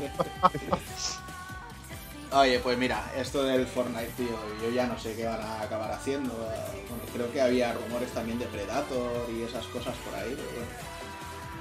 Oye, 2.35 2.59
pues 2.59 2.77
mira, 2.77 3.11
esto 3.15 3.43
del 3.43 3.67
Fortnite, 3.67 4.11
tío, 4.17 4.35
yo 4.61 4.69
ya 4.71 4.87
no 4.87 4.97
sé 4.97 5.15
qué 5.15 5.25
van 5.25 5.41
a 5.41 5.61
acabar 5.61 5.91
haciendo. 5.91 6.33
Bueno, 6.33 7.03
creo 7.13 7.31
que 7.31 7.41
había 7.41 7.73
rumores 7.73 8.09
también 8.11 8.39
de 8.39 8.45
Predator 8.47 9.29
y 9.29 9.43
esas 9.43 9.65
cosas 9.67 9.95
por 9.97 10.15
ahí, 10.15 10.33
pero 10.35 10.49
bueno. 10.49 10.67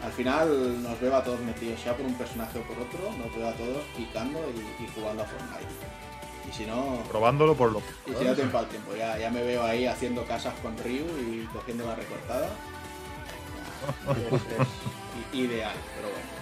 Al 0.02 0.12
final 0.12 0.82
nos 0.82 0.98
veo 1.00 1.14
a 1.14 1.22
todos 1.22 1.38
metidos, 1.40 1.80
sea 1.80 1.94
por 1.96 2.06
un 2.06 2.14
personaje 2.14 2.58
o 2.58 2.62
por 2.62 2.78
otro, 2.78 2.98
nos 3.18 3.36
veo 3.36 3.48
a 3.48 3.52
todos 3.52 3.82
picando 3.96 4.40
y, 4.50 4.82
y 4.84 4.88
jugando 4.94 5.22
a 5.22 5.26
Fortnite. 5.26 5.72
Y 6.48 6.52
si 6.52 6.64
no, 6.66 7.02
Probándolo 7.08 7.54
por 7.54 7.70
lo. 7.72 7.78
y 8.06 8.14
si 8.18 8.24
no 8.24 8.34
tiempo 8.34 8.58
al 8.58 8.66
tiempo, 8.66 8.96
ya, 8.96 9.16
ya 9.18 9.30
me 9.30 9.42
veo 9.44 9.62
ahí 9.62 9.86
haciendo 9.86 10.24
casas 10.24 10.54
con 10.62 10.76
Ryu 10.78 11.04
y 11.20 11.46
cogiendo 11.52 11.86
la 11.86 11.94
recortada. 11.94 12.48
Ya, 14.06 14.36
es- 14.62 15.34
ideal, 15.38 15.72
pero 15.96 16.08
bueno. 16.08 16.41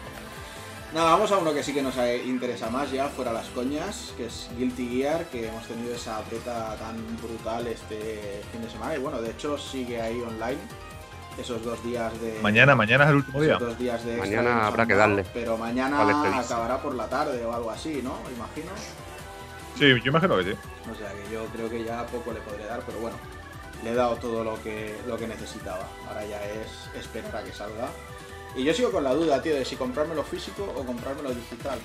Nada, 0.95 1.13
vamos 1.13 1.31
a 1.31 1.39
uno 1.39 1.55
que 1.55 1.63
sí 1.63 1.73
que 1.73 1.83
nos 1.83 1.95
interesa 2.27 2.69
más 2.69 2.91
ya, 2.91 3.09
fuera 3.09 3.33
las 3.33 3.47
coñas, 3.49 4.13
que 4.17 4.27
es 4.27 4.51
Guilty 4.59 4.89
Gear, 4.89 5.25
que 5.27 5.47
hemos 5.47 5.65
tenido 5.69 5.95
esa 5.95 6.21
beta 6.29 6.77
tan 6.77 6.97
brutal 7.23 7.69
este 7.69 8.43
fin 8.51 8.61
de 8.61 8.69
semana. 8.69 8.97
Y 8.97 8.99
bueno, 8.99 9.23
de 9.23 9.31
hecho 9.31 9.57
sigue 9.57 10.03
ahí 10.03 10.21
online 10.21 10.59
esos 11.39 11.65
dos 11.65 11.83
días 11.85 12.13
de... 12.21 12.41
Mañana, 12.43 12.75
mañana 12.75 13.05
es 13.05 13.11
el 13.11 13.17
último 13.17 13.41
día. 13.41 13.57
dos 13.57 13.79
días 13.79 14.05
de 14.05 14.17
Mañana 14.17 14.67
habrá 14.67 14.85
que 14.85 14.95
darle. 14.95 15.25
Pero 15.33 15.57
mañana 15.57 16.03
acabará 16.41 16.83
por 16.83 16.97
la 16.97 17.07
tarde 17.09 17.45
o 17.45 17.55
algo 17.55 17.71
así, 17.71 18.01
¿no? 18.03 18.19
Imagino. 18.35 18.73
Sí, 19.79 19.87
yo 20.03 20.11
imagino 20.11 20.37
que 20.39 20.45
sí. 20.45 20.55
O 20.91 20.95
sea 20.97 21.13
que 21.13 21.33
yo 21.33 21.47
creo 21.47 21.71
que 21.71 21.85
ya 21.85 22.05
poco 22.07 22.33
le 22.33 22.41
podré 22.41 22.67
dar, 22.67 22.81
pero 22.85 22.99
bueno, 22.99 23.17
le 23.85 23.91
he 23.93 23.95
dado 23.95 24.17
todo 24.17 24.43
lo 24.43 24.61
que, 24.61 24.97
lo 25.07 25.17
que 25.17 25.29
necesitaba. 25.29 25.87
Ahora 26.09 26.27
ya 26.27 26.45
es 26.45 26.91
esperar 26.99 27.37
a 27.37 27.45
que 27.45 27.53
salga. 27.53 27.89
Y 28.57 28.65
yo 28.65 28.75
sigo 28.75 28.91
con 28.91 29.05
la 29.05 29.15
duda, 29.15 29.41
tío, 29.41 29.55
de 29.55 29.65
si 29.65 29.77
comprármelo 29.77 30.23
físico 30.25 30.65
o 30.77 30.85
comprármelo 30.85 31.31
digital. 31.33 31.79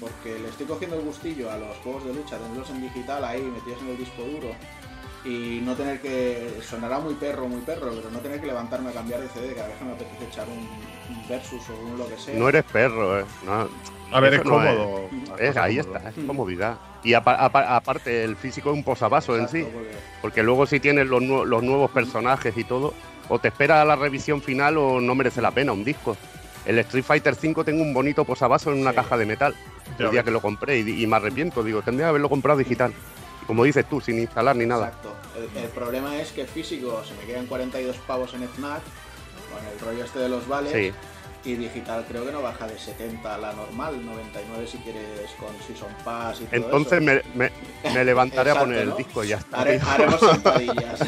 Porque 0.00 0.38
le 0.38 0.48
estoy 0.48 0.66
cogiendo 0.66 0.96
el 0.96 1.02
gustillo 1.02 1.50
a 1.50 1.56
los 1.56 1.76
juegos 1.78 2.04
de 2.04 2.14
lucha, 2.14 2.36
tenerlos 2.38 2.68
en 2.70 2.82
digital 2.82 3.24
ahí, 3.24 3.42
metidos 3.42 3.80
en 3.82 3.88
el 3.88 3.96
disco 3.98 4.22
duro. 4.22 4.48
Y 5.24 5.60
no 5.64 5.74
tener 5.74 6.00
que. 6.00 6.58
Sonará 6.68 6.98
muy 6.98 7.14
perro, 7.14 7.46
muy 7.48 7.60
perro, 7.62 7.90
pero 7.94 8.10
no 8.10 8.18
tener 8.18 8.40
que 8.40 8.46
levantarme 8.46 8.90
a 8.90 8.92
cambiar 8.92 9.20
de 9.20 9.28
CD 9.28 9.54
cada 9.54 9.68
vez 9.68 9.78
que 9.78 9.84
me 9.84 9.92
apetece 9.92 10.24
echar 10.26 10.46
un, 10.48 10.58
un 10.58 11.28
versus 11.28 11.62
o 11.70 11.86
un 11.86 11.98
lo 11.98 12.08
que 12.08 12.18
sea. 12.18 12.38
No 12.38 12.48
eres 12.48 12.64
perro, 12.64 13.20
eh. 13.20 13.24
No, 13.46 13.68
A 14.12 14.20
ver, 14.20 14.34
Eso 14.34 14.42
es 14.42 14.48
no 14.48 14.62
es. 14.62 14.76
cómodo. 14.76 15.08
es, 15.38 15.56
ahí 15.56 15.78
está, 15.78 16.10
es 16.10 16.14
comodidad. 16.26 16.78
Y 17.02 17.14
apa- 17.14 17.36
apa- 17.42 17.74
aparte, 17.76 18.22
el 18.24 18.36
físico 18.36 18.70
es 18.70 18.76
un 18.76 18.84
posavasos 18.84 19.38
en 19.38 19.48
sí. 19.48 19.58
Exacto, 19.60 19.78
porque- 19.78 19.96
Porque 20.20 20.42
luego 20.42 20.66
si 20.66 20.78
tienes 20.80 21.06
los, 21.06 21.22
nu- 21.22 21.44
los 21.46 21.62
nuevos 21.62 21.90
personajes 21.90 22.54
y 22.58 22.64
todo, 22.64 22.92
o 23.28 23.38
te 23.38 23.48
espera 23.48 23.82
a 23.82 23.84
la 23.84 23.96
revisión 23.96 24.40
final 24.42 24.76
o 24.78 25.00
no 25.00 25.14
merece 25.14 25.40
la 25.42 25.50
pena 25.50 25.72
un 25.72 25.84
disco. 25.84 26.16
El 26.66 26.78
Street 26.78 27.04
Fighter 27.04 27.34
V 27.34 27.64
tengo 27.64 27.82
un 27.82 27.92
bonito 27.92 28.24
posavasos 28.24 28.72
en 28.74 28.80
una 28.80 28.90
Sí. 28.90 28.96
caja 28.96 29.16
de 29.16 29.26
metal. 29.26 29.54
El 29.98 30.10
día 30.10 30.22
que 30.22 30.30
lo 30.30 30.40
compré 30.40 30.78
y, 30.80 31.02
y 31.02 31.06
me 31.06 31.16
arrepiento, 31.16 31.62
digo, 31.62 31.82
tendría 31.82 32.06
que 32.06 32.10
haberlo 32.10 32.28
comprado 32.30 32.58
digital. 32.58 32.92
Como 33.46 33.64
dices 33.64 33.84
tú, 33.88 34.00
sin 34.00 34.18
instalar 34.18 34.56
ni 34.56 34.64
nada. 34.64 34.86
Exacto. 34.88 35.14
El, 35.36 35.62
el 35.64 35.68
problema 35.70 36.16
es 36.18 36.32
que 36.32 36.46
físico 36.46 37.02
se 37.04 37.12
me 37.14 37.24
quedan 37.24 37.46
42 37.46 37.96
pavos 38.06 38.32
en 38.34 38.44
FNAC 38.48 38.80
con 39.52 39.66
el 39.72 39.78
rollo 39.80 40.04
este 40.04 40.18
de 40.20 40.28
los 40.30 40.48
vales 40.48 40.72
Sí, 40.72 40.90
y 41.44 41.54
digital 41.56 42.04
creo 42.08 42.24
que 42.24 42.32
no 42.32 42.40
baja 42.42 42.66
de 42.66 42.78
70 42.78 43.38
la 43.38 43.52
normal, 43.52 44.04
99 44.04 44.66
si 44.66 44.78
quieres 44.78 45.30
con 45.38 45.50
Season 45.66 45.92
Pass 46.04 46.40
y 46.40 46.44
todo 46.44 46.56
entonces 46.56 46.92
eso. 47.02 47.22
me, 47.34 47.48
me- 47.48 47.90
me 47.92 48.04
levantaré 48.04 48.50
Exacto, 48.50 48.58
a 48.58 48.64
poner 48.64 48.86
¿no? 48.86 48.92
el 48.92 48.96
disco 48.98 49.24
y 49.24 49.28
ya 49.28 49.36
está. 49.36 49.60
Hare- 49.60 49.80
haremos 49.86 50.20
sentadillas. 50.30 51.00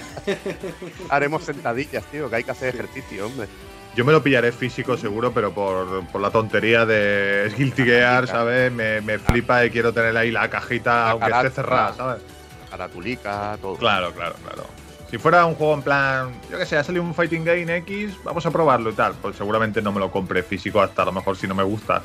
Haremos 1.08 1.44
sentadillas, 1.44 2.04
tío, 2.06 2.28
que 2.28 2.36
hay 2.36 2.44
que 2.44 2.50
hacer 2.50 2.74
ejercicio, 2.74 3.26
hombre. 3.26 3.48
Yo 3.94 4.04
me 4.04 4.12
lo 4.12 4.22
pillaré 4.22 4.52
físico 4.52 4.98
seguro, 4.98 5.32
pero 5.32 5.52
por, 5.54 6.06
por 6.08 6.20
la 6.20 6.30
tontería 6.30 6.84
de 6.84 7.46
es 7.46 7.56
Guilty 7.56 7.82
Gear, 7.84 8.26
¿sabes? 8.26 8.70
Me, 8.70 9.00
me 9.00 9.18
flipa 9.18 9.64
y 9.64 9.70
quiero 9.70 9.92
tener 9.94 10.14
ahí 10.18 10.30
la 10.30 10.50
cajita, 10.50 10.92
La 11.06 11.10
aunque 11.12 11.30
esté 11.30 11.50
cerrada, 11.50 11.94
¿sabes? 11.94 12.22
Caratulica, 12.70 13.56
todo. 13.62 13.76
Claro, 13.76 14.12
claro, 14.12 14.34
claro. 14.44 14.66
Si 15.10 15.18
fuera 15.18 15.46
un 15.46 15.54
juego 15.54 15.74
en 15.74 15.82
plan, 15.82 16.32
yo 16.50 16.58
que 16.58 16.66
sé, 16.66 16.76
ha 16.76 16.82
salido 16.82 17.04
un 17.04 17.14
Fighting 17.14 17.44
Game 17.44 17.76
X, 17.78 18.16
vamos 18.24 18.44
a 18.44 18.50
probarlo 18.50 18.90
y 18.90 18.94
tal, 18.94 19.14
pues 19.14 19.36
seguramente 19.36 19.80
no 19.80 19.92
me 19.92 20.00
lo 20.00 20.10
compre 20.10 20.42
físico 20.42 20.80
hasta 20.80 21.02
a 21.02 21.04
lo 21.04 21.12
mejor 21.12 21.36
si 21.36 21.46
no 21.46 21.54
me 21.54 21.62
gusta. 21.62 22.02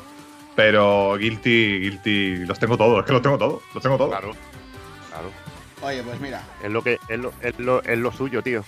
Pero 0.54 1.16
Guilty, 1.16 1.80
Guilty, 1.80 2.36
los 2.46 2.58
tengo 2.58 2.76
todos, 2.76 3.00
es 3.00 3.06
que 3.06 3.12
los 3.12 3.22
tengo 3.22 3.38
todos, 3.38 3.62
los 3.74 3.82
tengo 3.82 3.96
todos. 3.96 4.10
Claro, 4.10 4.32
claro. 5.08 5.30
Oye, 5.82 6.02
pues 6.02 6.20
mira. 6.20 6.42
Es 6.62 6.70
lo 6.70 6.82
que 6.82 6.98
es 7.08 7.18
lo, 7.18 7.32
es 7.40 7.58
lo, 7.58 7.82
es 7.82 7.98
lo 7.98 8.12
suyo, 8.12 8.42
tío. 8.42 8.64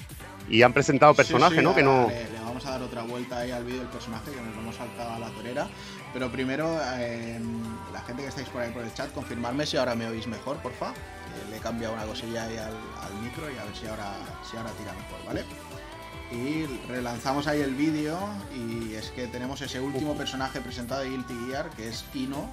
Y 0.49 0.62
han 0.62 0.73
presentado 0.73 1.14
personajes, 1.14 1.59
Sí, 1.59 1.61
sí, 1.61 1.64
¿no? 1.64 1.75
Que 1.75 1.83
no. 1.83 2.09
Le, 2.09 2.31
le 2.31 2.41
vamos 2.41 2.67
a 2.67 2.73
dar 2.73 2.83
otra 2.83 3.03
vuelta 3.03 3.38
ahí 3.38 3.50
al 3.50 3.64
vídeo 3.64 3.81
del 3.81 3.88
personaje 3.88 4.31
que 4.33 4.41
nos 4.41 4.57
hemos 4.57 4.75
saltado 4.75 5.12
a 5.12 5.19
la 5.19 5.29
torera. 5.29 5.69
Pero 6.12 6.31
primero, 6.31 6.76
eh, 6.99 7.41
la 7.93 8.00
gente 8.03 8.23
que 8.23 8.29
estáis 8.29 8.49
por 8.49 8.62
ahí 8.62 8.73
por 8.73 8.83
el 8.83 8.93
chat, 8.95 9.12
confirmarme 9.12 9.64
si 9.64 9.76
ahora 9.76 9.95
me 9.95 10.07
oís 10.07 10.26
mejor, 10.26 10.57
porfa. 10.59 10.93
Eh, 11.55 11.55
le 11.55 11.57
he 11.57 11.61
cambiado 11.61 11.95
una 11.95 12.05
cosilla 12.05 12.45
ahí 12.45 12.57
al, 12.57 12.75
al, 12.75 13.15
micro 13.23 13.51
y 13.51 13.57
a 13.57 13.65
ver 13.65 13.77
si 13.77 13.87
ahora, 13.87 14.13
si 14.49 14.57
ahora 14.57 14.71
tira 14.73 14.93
mejor, 14.93 15.25
¿vale? 15.27 15.45
Y 16.31 16.67
relanzamos 16.89 17.47
ahí 17.47 17.61
el 17.61 17.75
vídeo 17.75 18.19
y 18.55 18.95
es 18.95 19.11
que 19.11 19.27
tenemos 19.29 19.61
ese 19.61 19.81
último 19.81 20.17
personaje 20.17 20.61
presentado 20.61 21.03
de 21.03 21.11
Guilty 21.11 21.35
Gear, 21.47 21.71
que 21.71 21.89
es 21.89 22.05
Ino, 22.15 22.49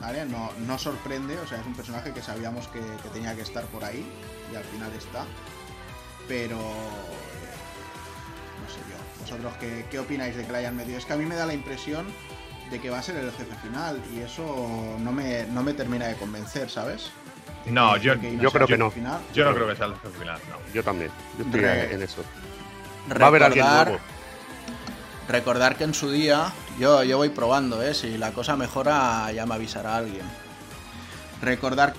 ¿vale? 0.00 0.24
No, 0.26 0.50
no 0.66 0.78
sorprende, 0.78 1.38
o 1.38 1.46
sea, 1.46 1.60
es 1.60 1.66
un 1.66 1.74
personaje 1.74 2.12
que 2.12 2.22
sabíamos 2.22 2.66
que, 2.68 2.80
que 2.80 3.08
tenía 3.12 3.34
que 3.34 3.42
estar 3.42 3.64
por 3.66 3.84
ahí 3.84 4.04
y 4.52 4.56
al 4.56 4.64
final 4.64 4.92
está. 4.92 5.24
Pero 6.26 6.56
no 6.56 8.68
sé 8.68 8.80
yo. 8.90 8.96
¿Vosotros 9.20 9.54
qué, 9.60 9.86
qué, 9.90 9.98
opináis 10.00 10.34
de 10.34 10.44
que 10.44 10.52
la 10.52 10.58
hayan 10.58 10.76
metido? 10.76 10.98
Es 10.98 11.04
que 11.04 11.12
a 11.12 11.16
mí 11.16 11.26
me 11.26 11.36
da 11.36 11.46
la 11.46 11.54
impresión 11.54 12.06
de 12.70 12.80
que 12.80 12.90
va 12.90 12.98
a 12.98 13.02
ser 13.02 13.16
el 13.16 13.30
jefe 13.30 13.54
final 13.62 14.02
y 14.12 14.20
eso 14.20 14.96
no 14.98 15.12
me, 15.12 15.46
no 15.46 15.62
me 15.62 15.74
termina 15.74 16.06
de 16.06 16.16
convencer, 16.16 16.68
¿sabes? 16.68 17.12
No, 17.66 17.96
yo, 17.96 18.14
de 18.14 18.20
que 18.20 18.36
yo 18.38 18.50
creo 18.50 18.66
que 18.66 18.78
no. 18.78 18.90
Final. 18.90 19.20
Yo 19.34 19.44
no 19.44 19.54
creo 19.54 19.68
que 19.68 19.76
sea 19.76 19.86
el 19.86 19.94
jefe 19.94 20.18
final, 20.20 20.38
no. 20.50 20.56
Yo 20.72 20.82
también. 20.84 21.10
Yo 21.38 21.44
estoy 21.44 21.60
Re- 21.60 21.94
en 21.94 22.02
eso. 22.02 22.22
Va 23.20 23.24
a 23.24 23.28
haber 23.28 23.42
alguien 23.42 23.64
Recordar, 23.64 23.86
nuevo. 23.88 24.02
recordar 25.28 25.76
que 25.76 25.84
en 25.84 25.94
su 25.94 26.10
día, 26.10 26.52
yo, 26.78 27.02
yo 27.02 27.16
voy 27.18 27.28
probando, 27.30 27.82
¿eh? 27.82 27.94
si 27.94 28.16
la 28.18 28.32
cosa 28.32 28.56
mejora 28.56 29.30
ya 29.32 29.46
me 29.46 29.54
avisará 29.54 29.96
alguien. 29.96 30.24
Recordar 31.42 31.92
que 31.92 31.98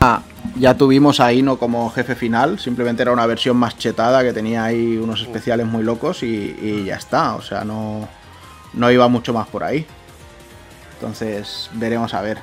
ah, 0.00 0.22
ya 0.56 0.74
tuvimos 0.74 1.20
a 1.20 1.32
Ino 1.32 1.58
como 1.58 1.88
jefe 1.90 2.14
final, 2.14 2.58
simplemente 2.58 3.02
era 3.02 3.12
una 3.12 3.26
versión 3.26 3.56
más 3.56 3.76
chetada 3.78 4.22
que 4.22 4.32
tenía 4.32 4.64
ahí 4.64 4.96
unos 4.96 5.22
especiales 5.22 5.66
muy 5.66 5.82
locos 5.82 6.22
y, 6.22 6.56
y 6.60 6.84
ya 6.84 6.96
está, 6.96 7.34
o 7.36 7.42
sea, 7.42 7.64
no, 7.64 8.08
no 8.72 8.90
iba 8.90 9.06
mucho 9.08 9.32
más 9.32 9.46
por 9.48 9.64
ahí. 9.64 9.86
Entonces, 10.94 11.68
veremos 11.74 12.14
a 12.14 12.20
ver. 12.22 12.38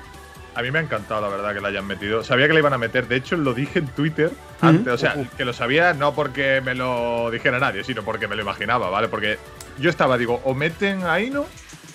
A 0.53 0.61
mí 0.61 0.71
me 0.71 0.79
ha 0.79 0.81
encantado, 0.81 1.21
la 1.21 1.29
verdad, 1.29 1.53
que 1.53 1.61
la 1.61 1.69
hayan 1.69 1.87
metido. 1.87 2.23
Sabía 2.23 2.47
que 2.47 2.53
la 2.53 2.59
iban 2.59 2.73
a 2.73 2.77
meter, 2.77 3.07
de 3.07 3.15
hecho 3.15 3.37
lo 3.37 3.53
dije 3.53 3.79
en 3.79 3.87
Twitter 3.87 4.31
antes. 4.59 4.93
O 4.93 4.97
sea, 4.97 5.15
que 5.37 5.45
lo 5.45 5.53
sabía 5.53 5.93
no 5.93 6.13
porque 6.13 6.61
me 6.61 6.75
lo 6.75 7.31
dijera 7.31 7.59
nadie, 7.59 7.83
sino 7.83 8.03
porque 8.03 8.27
me 8.27 8.35
lo 8.35 8.41
imaginaba, 8.41 8.89
¿vale? 8.89 9.07
Porque 9.07 9.37
yo 9.79 9.89
estaba, 9.89 10.17
digo, 10.17 10.41
o 10.43 10.53
meten 10.53 11.03
a 11.05 11.19
Ino 11.19 11.45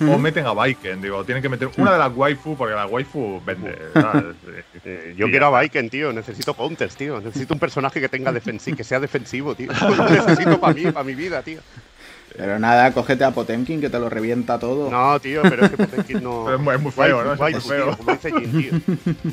o 0.01 0.19
meten 0.19 0.47
a 0.47 0.53
Baiken. 0.53 1.01
Digo, 1.01 1.25
tienen 1.25 1.43
que 1.43 1.49
meter 1.49 1.69
una 1.77 1.93
de 1.93 1.99
las 1.99 2.15
waifu, 2.15 2.57
porque 2.57 2.75
la 2.75 2.87
waifu 2.87 3.41
vende. 3.45 3.77
yo 5.17 5.29
quiero 5.29 5.55
a. 5.55 5.61
Viken, 5.61 5.89
tío. 5.91 6.13
Necesito 6.13 6.55
counters, 6.55 6.97
tío. 6.97 7.21
Necesito 7.21 7.55
un 7.55 7.61
personaje 7.61 8.01
que 8.01 8.09
tenga 8.09 8.33
defensivo, 8.33 8.77
que 8.77 8.85
sea 8.85 9.01
defensivo, 9.01 9.55
tío. 9.55 9.71
Lo 9.97 10.09
necesito 10.09 10.61
para 10.61 10.75
mí, 10.75 10.91
para 10.91 11.05
mi 11.05 11.15
vida, 11.15 11.43
tío. 11.43 11.61
Pero 12.37 12.59
nada, 12.59 12.93
cógete 12.93 13.25
a 13.25 13.31
Potemkin 13.31 13.81
que 13.81 13.89
te 13.89 13.99
lo 13.99 14.11
revienta 14.11 14.59
todo. 14.59 14.91
No, 14.91 15.19
tío, 15.21 15.41
pero 15.43 15.65
es 15.65 15.71
que 15.71 15.77
Potemkin 15.79 16.23
no. 16.23 16.53
Es 16.55 16.61
muy- 16.61 16.75
es 16.75 16.81
muy 16.83 16.93
feo, 16.93 17.25
¿no? 17.25 17.33
Es 17.33 17.41
muy 17.41 17.55
feo. 17.55 17.87
tío, 17.87 17.97
como 17.97 18.13
dice 18.13 18.31
Jin, 18.33 18.83
tío. 18.83 19.33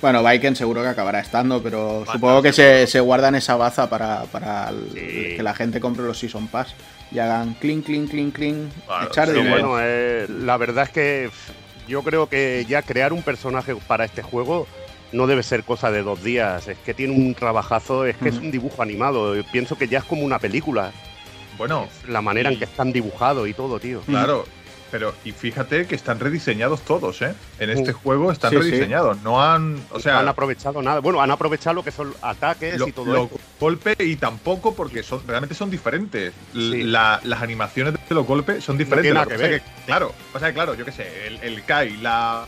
Bueno, 0.00 0.24
Viken 0.24 0.56
seguro 0.56 0.80
que 0.82 0.88
acabará 0.88 1.20
estando, 1.20 1.62
pero 1.62 2.04
supongo 2.10 2.40
que 2.40 2.54
se, 2.54 2.86
se 2.86 3.00
guardan 3.00 3.34
esa 3.34 3.56
baza 3.56 3.90
para, 3.90 4.22
para 4.24 4.70
el- 4.70 4.90
Sí. 4.94 5.36
que 5.36 5.42
la 5.42 5.52
gente 5.54 5.78
compre 5.78 6.06
los 6.06 6.18
Season 6.18 6.46
Pass 6.48 6.74
y 7.12 7.18
hagan 7.18 7.52
clink, 7.60 7.84
clink, 7.84 8.08
clink, 8.10 8.34
clink, 8.34 8.56
Claro, 8.86 9.06
echar 9.08 9.28
sí, 9.28 9.34
dinero. 9.34 9.50
bueno, 9.68 9.76
eh, 9.78 10.26
la 10.26 10.56
verdad 10.56 10.84
es 10.84 10.90
que 10.90 11.30
yo 11.86 12.02
creo 12.02 12.30
que 12.30 12.64
ya 12.66 12.80
crear 12.80 13.12
un 13.12 13.22
personaje 13.22 13.76
para 13.86 14.06
este 14.06 14.22
juego 14.22 14.66
no 15.12 15.26
debe 15.26 15.42
ser 15.42 15.64
cosa 15.64 15.90
de 15.90 16.02
dos 16.02 16.24
días. 16.24 16.66
Es 16.68 16.78
que 16.78 16.94
tiene 16.94 17.14
un 17.14 17.34
trabajazo, 17.34 18.06
es 18.06 18.16
que 18.16 18.30
es 18.30 18.36
un 18.38 18.50
dibujo 18.50 18.80
animado. 18.80 19.34
Yo 19.36 19.42
Pienso 19.52 19.76
que 19.76 19.86
ya 19.86 19.98
es 19.98 20.04
como 20.04 20.22
una 20.22 20.38
película. 20.38 20.92
Bueno, 21.60 21.90
La 22.08 22.22
manera 22.22 22.48
en 22.50 22.58
que 22.58 22.64
están 22.64 22.90
dibujados 22.90 23.46
y 23.46 23.52
todo, 23.52 23.78
tío. 23.78 24.00
claro. 24.00 24.46
Pero, 24.90 25.14
y 25.26 25.30
fíjate 25.32 25.86
que 25.86 25.94
están 25.94 26.18
rediseñados 26.18 26.80
todos, 26.80 27.20
¿eh? 27.22 27.32
En 27.60 27.68
este 27.68 27.90
Uh. 27.92 27.94
juego 28.02 28.32
están 28.32 28.50
Sí, 28.50 28.56
sí. 28.56 28.62
rediseñados. 28.70 29.20
No 29.22 29.40
han. 29.40 29.78
O 29.92 30.00
sea, 30.00 30.14
no 30.14 30.18
han 30.20 30.28
aprovechado 30.28 30.80
nada. 30.82 30.98
Bueno, 31.00 31.20
han 31.20 31.30
aprovechado 31.30 31.74
lo 31.74 31.84
que 31.84 31.90
son 31.92 32.12
ataques 32.22 32.76
lo- 32.78 32.88
y 32.88 32.92
todo 32.92 33.12
los 33.12 33.24
esto. 33.26 33.38
golpes 33.60 33.96
y 34.00 34.16
tampoco 34.16 34.74
porque 34.74 35.02
son 35.04 35.20
realmente 35.28 35.54
son 35.54 35.70
diferentes. 35.70 36.32
Sí. 36.54 36.82
la- 36.84 37.20
las 37.24 37.42
animaciones 37.42 37.92
de 37.94 38.14
los 38.14 38.26
golpes 38.26 38.64
son 38.64 38.78
diferentes. 38.78 39.12
tiene 39.12 39.14
nada 39.26 39.58
que 39.58 39.62
claro, 39.86 40.12
pasa 40.32 40.48
que 40.48 40.54
claro, 40.54 40.74
yo 40.74 40.84
qué 40.86 40.92
sé, 40.92 41.26
el, 41.28 41.36
el 41.42 41.62
Kai, 41.64 41.98
la 41.98 42.46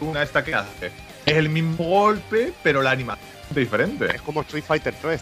una 0.00 0.22
esta 0.24 0.42
que 0.42 0.54
hace, 0.54 0.86
es 1.26 1.36
el 1.36 1.50
mismo 1.50 1.84
golpe, 1.84 2.52
pero 2.64 2.80
la 2.82 2.90
animación 2.90 3.28
es 3.50 3.54
diferente. 3.54 4.06
Es 4.12 4.22
como 4.22 4.40
Street 4.40 4.64
Fighter 4.66 4.94
3, 5.00 5.20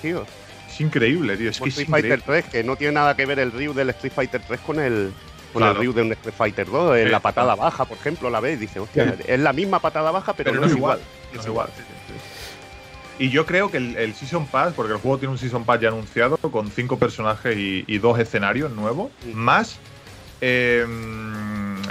tío. 0.00 0.26
Es 0.72 0.80
increíble, 0.80 1.36
tío. 1.36 1.50
Es 1.50 1.60
que 1.60 1.68
Street. 1.68 1.88
Fighter 1.88 2.22
3, 2.22 2.44
que 2.46 2.64
no 2.64 2.76
tiene 2.76 2.94
nada 2.94 3.14
que 3.16 3.26
ver 3.26 3.38
el 3.38 3.52
Ryu 3.52 3.74
del 3.74 3.90
Street 3.90 4.12
Fighter 4.14 4.40
3 4.46 4.60
con 4.60 4.80
el, 4.80 5.12
con 5.52 5.60
Claro. 5.60 5.72
el 5.80 5.86
Ryu 5.86 5.92
de 5.92 6.02
un 6.02 6.12
Street 6.12 6.34
Fighter 6.36 6.66
2. 6.66 6.96
En 6.96 7.04
Sí, 7.06 7.10
la 7.10 7.20
patada 7.20 7.54
baja, 7.54 7.84
por 7.84 7.98
ejemplo, 7.98 8.30
la 8.30 8.40
ves, 8.40 8.58
dice, 8.58 8.80
hostia, 8.80 9.14
es 9.26 9.40
la 9.40 9.52
misma 9.52 9.80
patada 9.80 10.10
baja, 10.10 10.32
pero, 10.32 10.52
no, 10.52 10.64
es 10.66 10.72
igual. 10.72 10.98
No 11.34 11.40
es 11.40 11.46
igual. 11.46 11.68
sí. 11.76 11.82
Y 13.18 13.28
yo 13.28 13.44
creo 13.46 13.70
que 13.70 13.76
el, 13.76 13.96
el 13.96 14.14
Season 14.14 14.46
Pass, 14.46 14.72
porque 14.74 14.94
el 14.94 14.98
juego 14.98 15.18
tiene 15.18 15.32
un 15.32 15.38
Season 15.38 15.64
Pass 15.64 15.80
ya 15.80 15.88
anunciado 15.88 16.38
con 16.38 16.70
cinco 16.70 16.98
personajes 16.98 17.56
y, 17.56 17.84
y 17.86 17.98
dos 17.98 18.18
escenarios 18.18 18.72
nuevos, 18.72 19.12
más 19.34 19.78
eh, 20.40 20.84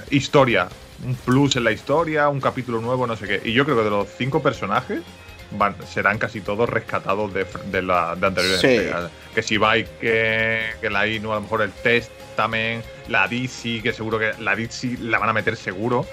historia, 0.10 0.68
un 1.06 1.16
plus 1.16 1.56
en 1.56 1.64
la 1.64 1.72
historia, 1.72 2.28
un 2.30 2.42
capítulo 2.42 2.82
nuevo, 2.82 3.08
no 3.08 3.16
sé 3.16 3.28
qué. 3.28 3.42
Y 3.48 3.54
yo 3.54 3.64
creo 3.66 3.78
que 3.78 3.84
de 3.84 3.90
los 3.92 4.08
cinco 4.18 4.42
personajes 4.42 5.02
van, 5.51 5.75
serán 5.88 6.17
casi 6.17 6.41
todos 6.41 6.70
rescatados 6.70 7.34
de, 7.34 7.46
fr- 7.46 7.62
de 7.63 7.81
la 7.81 8.15
de 8.15 8.27
anteriores 8.27 8.62
Sí. 8.62 8.67
entregas. 8.67 9.12
Que 9.36 9.41
si 9.43 9.58
va 9.58 9.74
que, 9.75 10.62
que 10.81 10.89
la 10.89 11.08
Inu, 11.08 11.31
a 11.31 11.36
lo 11.36 11.41
mejor 11.41 11.62
el 11.62 11.72
Test 11.72 12.12
también, 12.36 12.81
la 13.08 13.27
DC, 13.27 13.81
que 13.81 13.93
seguro 13.93 14.17
que 14.20 14.31
la 14.39 14.55
DC 14.55 14.98
la 15.00 15.20
van 15.20 15.29
a 15.29 15.34
meter 15.34 15.55
seguro. 15.55 16.05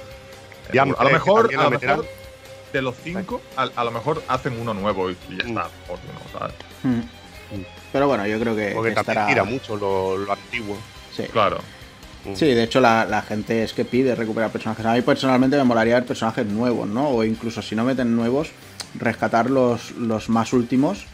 Ya, 0.73 0.83
a 0.83 0.87
lo 0.87 1.09
eh, 1.09 1.13
mejor, 1.13 1.51
a 1.57 1.63
lo 1.63 1.71
mejor 1.71 2.07
de 2.73 2.83
los 2.83 2.95
cinco, 3.03 3.41
a, 3.57 3.69
a 3.75 3.85
lo 3.85 3.91
mejor 3.91 4.23
hacen 4.29 4.59
uno 4.61 4.75
nuevo 4.75 5.11
y 5.11 5.17
ya 5.31 5.45
Mm. 5.45 5.49
está. 5.49 5.69
por 5.87 5.99
uno, 5.99 6.21
¿sabes? 6.39 6.55
Mm. 6.83 7.01
Pero 7.93 8.07
bueno, 8.07 8.27
yo 8.27 8.39
creo 8.39 8.55
que, 8.55 8.73
Porque 8.75 8.91
también 8.93 8.99
estará. 9.17 9.27
tira 9.27 9.45
mucho 9.45 9.77
lo, 9.77 10.19
lo 10.19 10.33
antiguo. 10.33 10.77
Sí. 11.17 11.23
Claro. 11.33 11.59
Sí, 12.35 12.45
de 12.47 12.65
hecho 12.65 12.81
la, 12.81 13.07
la 13.07 13.23
gente 13.23 13.63
es 13.63 13.73
que 13.73 13.87
pide 13.87 14.15
recuperar 14.15 14.51
personajes. 14.51 14.85
A 14.85 14.93
mí 14.93 15.01
personalmente 15.01 15.57
me 15.57 15.65
molaría 15.65 15.95
ver 15.95 16.05
personajes 16.05 16.45
nuevos, 16.45 16.87
¿no? 16.87 17.09
O 17.09 17.25
incluso 17.25 17.63
si 17.63 17.75
no 17.75 17.85
meten 17.85 18.15
nuevos, 18.15 18.51
rescatar 18.95 19.51
los, 19.51 19.93
los 19.93 20.29
más 20.29 20.53
últimos. 20.53 21.05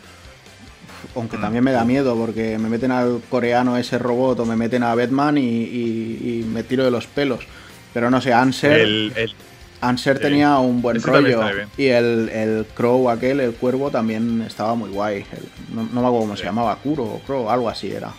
Aunque 1.14 1.36
Mm. 1.36 1.40
también 1.40 1.64
me 1.64 1.72
da 1.72 1.84
miedo 1.84 2.16
porque 2.16 2.58
me 2.58 2.68
meten 2.68 2.90
al 2.90 3.20
coreano 3.30 3.76
ese 3.76 3.98
robot 3.98 4.40
o 4.40 4.44
me 4.46 4.56
meten 4.56 4.82
a 4.82 4.94
Batman 4.94 5.36
y, 5.38 5.42
y- 5.42 6.40
y 6.40 6.44
me 6.50 6.62
tiro 6.62 6.84
de 6.84 6.90
los 6.90 7.06
pelos. 7.06 7.46
Pero 7.92 8.10
no 8.10 8.20
sé, 8.20 8.32
Anser, 8.32 8.80
El, 8.80 9.12
el- 9.16 9.34
Anser 9.80 10.18
tenía 10.18 10.58
un 10.58 10.80
buen 10.80 11.00
rollo. 11.02 11.42
Y 11.76 11.86
el, 11.86 12.30
el 12.30 12.66
Crow 12.74 13.10
aquel, 13.10 13.38
el 13.40 13.52
cuervo, 13.52 13.90
también 13.90 14.42
estaba 14.46 14.74
muy 14.74 14.88
guay. 14.90 15.24
No, 15.72 15.82
no 15.82 16.00
me 16.00 16.06
acuerdo 16.06 16.18
cómo 16.20 16.36
se 16.36 16.44
llamaba, 16.44 16.74
Kuro 16.76 17.04
o 17.04 17.20
Crow, 17.20 17.50
algo 17.50 17.68
así 17.68 17.90
era. 17.92 18.10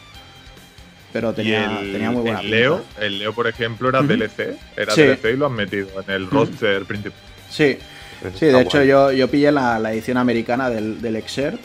Pero 1.12 1.32
y 1.32 1.34
tenía, 1.34 1.80
el- 1.80 1.92
tenía 1.92 2.12
muy 2.12 2.22
buena 2.22 2.42
el 2.42 2.52
Leo, 2.52 2.78
pinta. 2.84 3.06
el 3.06 3.20
Leo, 3.20 3.34
por 3.34 3.48
ejemplo, 3.48 3.90
era. 3.90 4.02
DLC. 4.04 4.58
Era 4.78 4.94
Sí. 4.94 5.02
DLC 5.02 5.32
y 5.34 5.38
lo 5.38 5.48
han 5.48 5.54
metido 5.54 5.88
en 6.08 6.12
el 6.14 6.30
roster 6.30 6.86
principal. 6.86 7.18
Sí, 7.50 7.78
Eso 8.22 8.38
Sí, 8.38 8.46
está 8.46 8.58
de 8.58 8.64
hecho 8.64 8.78
guay. 8.78 8.88
yo, 8.88 9.12
yo 9.12 9.30
pillé 9.30 9.52
la, 9.52 9.80
la 9.80 9.94
edición 9.94 10.18
americana 10.18 10.70
del, 10.70 11.02
del 11.02 11.16
Exert 11.16 11.60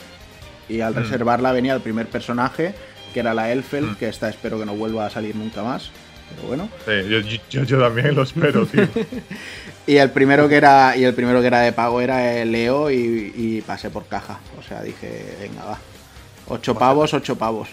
y 0.69 0.81
al 0.81 0.93
Mm. 0.93 0.97
reservarla 0.97 1.51
venía 1.51 1.73
el 1.73 1.81
primer 1.81 2.07
personaje, 2.07 2.73
que 3.13 3.19
era 3.19 3.33
la 3.33 3.51
Elfel, 3.51 3.85
Mm. 3.91 3.95
que 3.95 4.09
esta 4.09 4.29
espero 4.29 4.59
que 4.59 4.65
no 4.65 4.73
vuelva 4.75 5.05
a 5.05 5.09
salir 5.09 5.35
nunca 5.35 5.63
más. 5.63 5.91
Pero 6.35 6.47
bueno. 6.47 6.69
Sí, 6.85 7.09
yo, 7.09 7.19
yo, 7.49 7.63
yo 7.65 7.79
también 7.79 8.15
lo 8.15 8.23
espero, 8.23 8.65
tío. 8.65 8.87
Y 9.87 9.97
el 9.97 10.11
primero 10.11 10.47
que 10.47 10.55
era, 10.55 10.95
y 10.95 11.03
el 11.03 11.13
primero 11.15 11.41
que 11.41 11.47
era 11.47 11.59
de 11.61 11.73
pago 11.73 11.99
era 12.01 12.33
el 12.37 12.51
Leo 12.51 12.91
y, 12.91 13.33
y 13.35 13.61
pasé 13.61 13.89
por 13.89 14.05
caja. 14.05 14.39
O 14.59 14.61
sea, 14.63 14.81
dije, 14.83 15.35
venga, 15.41 15.65
va. 15.65 15.79
Ocho 16.47 16.75
pavos, 16.75 17.13
ocho 17.15 17.35
pavos. 17.35 17.67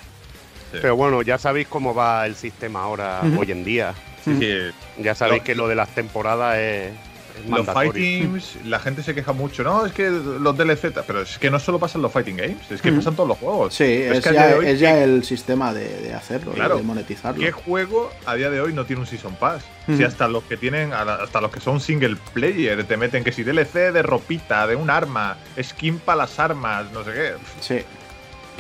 Sí. 0.73 0.79
Pero 0.81 0.97
bueno, 0.97 1.21
ya 1.23 1.37
sabéis 1.39 1.69
cómo 1.69 1.95
va 1.95 2.27
el 2.27 2.35
sistema 2.35 2.83
ahora, 2.83 3.21
hoy 3.39 3.53
en 3.53 3.63
día. 3.63 3.93
Sí, 4.25 4.35
sí. 4.41 5.03
Ya 5.03 5.15
sabéis 5.15 5.43
que 5.43 5.55
lo 5.55 5.69
de 5.69 5.75
las 5.75 5.91
temporadas 5.95 6.57
es 6.59 6.93
Los 7.41 7.67
mandatorio. 7.67 7.93
fightings, 7.93 8.57
la 8.65 8.79
gente 8.81 9.03
se 9.03 9.15
queja 9.15 9.33
mucho, 9.33 9.63
no, 9.65 9.87
es 9.87 9.93
que 9.93 10.09
los 10.11 10.57
DLC, 10.57 10.93
pero 11.07 11.23
es 11.23 11.39
que 11.39 11.51
no 11.51 11.59
solo 11.61 11.79
pasan 11.79 12.03
los 12.03 12.13
fighting 12.13 12.37
games, 12.37 12.71
es 12.71 12.81
que 12.83 12.93
pasan 12.93 13.15
todos 13.17 13.29
los 13.29 13.39
juegos. 13.39 13.75
Sí, 13.75 13.85
es, 13.85 14.25
que 14.25 14.33
ya, 14.35 14.57
hoy, 14.57 14.67
es 14.67 14.81
ya 14.81 15.03
el 15.03 15.25
sistema 15.25 15.73
de, 15.73 15.89
de 16.01 16.15
hacerlo, 16.15 16.53
Claro. 16.53 16.77
de 16.77 16.83
monetizarlo. 16.83 17.41
¿Qué 17.41 17.53
juego 17.53 18.11
a 18.27 18.35
día 18.35 18.51
de 18.51 18.61
hoy 18.61 18.73
no 18.73 18.85
tiene 18.85 19.01
un 19.01 19.07
Season 19.07 19.35
Pass? 19.37 19.63
Ujú. 19.87 19.97
Si 19.97 20.05
hasta 20.05 20.29
los 20.29 20.45
que 20.45 20.57
tienen, 20.57 20.93
hasta 20.93 21.41
los 21.41 21.51
que 21.51 21.61
son 21.61 21.81
single 21.81 22.17
player, 22.35 22.85
te 22.85 22.97
meten 22.97 23.25
que 23.25 23.33
si 23.33 23.43
DLC 23.43 23.93
de 23.93 24.03
ropita, 24.03 24.67
de 24.67 24.77
un 24.77 24.91
arma, 24.91 25.37
skin 25.63 25.99
para 25.99 26.19
las 26.19 26.39
armas, 26.39 26.87
no 26.93 27.05
sé 27.05 27.13
qué. 27.13 27.33
Sí, 27.61 27.83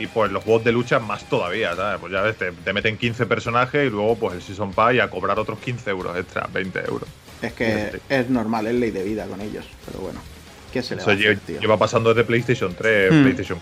Y 0.02 0.06
pues 0.06 0.30
los 0.30 0.44
juegos 0.44 0.62
de 0.64 0.70
lucha 0.72 1.00
más 1.00 1.24
todavía, 1.24 1.74
¿sabes? 1.74 1.98
Pues 2.00 2.12
ya 2.12 2.22
ves, 2.22 2.36
te, 2.36 2.52
te 2.52 2.72
meten 2.72 2.96
15 2.96 3.26
personajes 3.26 3.86
y 3.86 3.90
luego 3.90 4.14
pues 4.16 4.34
el 4.36 4.42
Season 4.42 4.72
Pass 4.72 4.94
y 4.94 5.00
a 5.00 5.10
cobrar 5.10 5.38
otros 5.38 5.58
15 5.58 5.90
euros 5.90 6.16
extra, 6.16 6.48
20 6.52 6.78
euros. 6.86 7.08
Es 7.42 7.52
que 7.52 8.00
es 8.08 8.28
normal, 8.30 8.66
es 8.66 8.74
ley 8.74 8.90
de 8.90 9.02
vida 9.02 9.26
con 9.26 9.40
ellos. 9.40 9.64
Pero 9.86 10.00
bueno, 10.00 10.20
¿qué 10.72 10.82
se 10.82 10.94
le 10.96 11.00
Eso 11.02 11.10
va 11.10 11.12
a 11.14 11.16
hacer, 11.16 11.36
lle- 11.36 11.40
tío? 11.46 11.60
lleva 11.60 11.76
pasando 11.78 12.12
desde 12.14 12.24
PlayStation 12.26 12.74
3, 12.74 13.12
Hmm. 13.12 13.22
PlayStation 13.22 13.58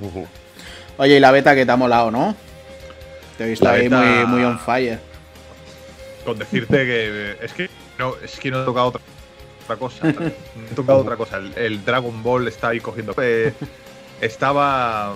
Ujú. 0.00 0.26
Oye, 0.98 1.16
y 1.16 1.20
la 1.20 1.30
beta 1.32 1.54
que 1.54 1.64
te 1.66 1.72
ha 1.72 1.76
molado, 1.76 2.10
¿no? 2.10 2.34
Te 3.38 3.44
he 3.44 3.48
visto 3.48 3.64
La 3.64 3.72
ahí 3.72 3.88
beta- 3.88 4.00
muy, 4.02 4.26
muy 4.26 4.44
on 4.44 4.58
fire. 4.58 4.98
Con 6.24 6.38
decirte 6.38 6.76
que 6.84 7.36
es 7.42 7.52
que 7.52 7.70
no, 7.98 8.14
es 8.22 8.38
que 8.38 8.50
no 8.50 8.62
he 8.62 8.64
tocado 8.66 8.86
otra, 8.88 9.00
otra 9.64 9.76
cosa. 9.76 10.04
No 10.12 10.26
he 10.70 10.74
tocado 10.74 10.98
otra 10.98 11.16
cosa. 11.16 11.38
El, 11.38 11.52
el 11.56 11.84
Dragon 11.84 12.22
Ball 12.22 12.46
está 12.48 12.68
ahí 12.68 12.80
cogiendo. 12.80 13.14
Estaba, 14.20 15.14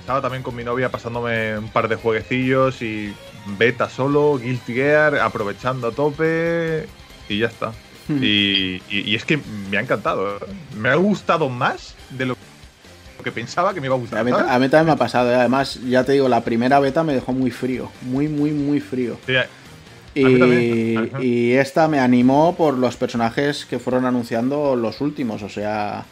estaba 0.00 0.20
también 0.20 0.42
con 0.42 0.56
mi 0.56 0.64
novia 0.64 0.88
pasándome 0.90 1.56
un 1.58 1.68
par 1.68 1.86
de 1.88 1.94
jueguecillos 1.96 2.82
y 2.82 3.14
beta 3.58 3.88
solo, 3.88 4.38
Guilty 4.38 4.74
Gear, 4.74 5.18
aprovechando 5.20 5.88
a 5.88 5.92
tope 5.92 6.86
y 7.30 7.38
ya 7.38 7.46
está. 7.46 7.72
Y, 8.08 8.82
y- 8.90 9.10
y 9.10 9.14
es 9.14 9.24
que 9.24 9.38
me 9.70 9.76
ha 9.78 9.80
encantado. 9.80 10.36
¿eh? 10.36 10.40
Me 10.76 10.88
ha 10.88 10.96
gustado 10.96 11.48
más 11.48 11.94
de 12.10 12.26
lo 12.26 12.36
que 13.22 13.30
pensaba 13.30 13.72
que 13.72 13.80
me 13.80 13.86
iba 13.86 13.94
a 13.94 13.98
gustar. 13.98 14.18
A 14.20 14.24
mí, 14.24 14.30
¿sabes? 14.32 14.46
a 14.50 14.58
mí 14.58 14.68
también 14.68 14.86
me 14.86 14.92
ha 14.92 14.96
pasado, 14.96 15.30
¿eh? 15.30 15.36
además, 15.36 15.78
ya 15.88 16.02
te 16.04 16.12
digo, 16.12 16.28
la 16.28 16.42
primera 16.42 16.80
beta 16.80 17.04
me 17.04 17.12
dejó 17.14 17.32
muy 17.32 17.50
frío, 17.52 17.90
muy, 18.02 18.26
muy, 18.28 18.50
muy 18.50 18.80
frío. 18.80 19.16
Sí, 19.26 19.34
Y, 20.14 21.12
y 21.22 21.52
esta 21.52 21.86
me 21.86 22.00
animó 22.00 22.56
por 22.56 22.76
los 22.76 22.96
personajes 22.96 23.64
que 23.64 23.78
fueron 23.78 24.06
anunciando 24.06 24.74
los 24.74 25.00
últimos, 25.00 25.42
o 25.44 25.48
sea, 25.48 26.04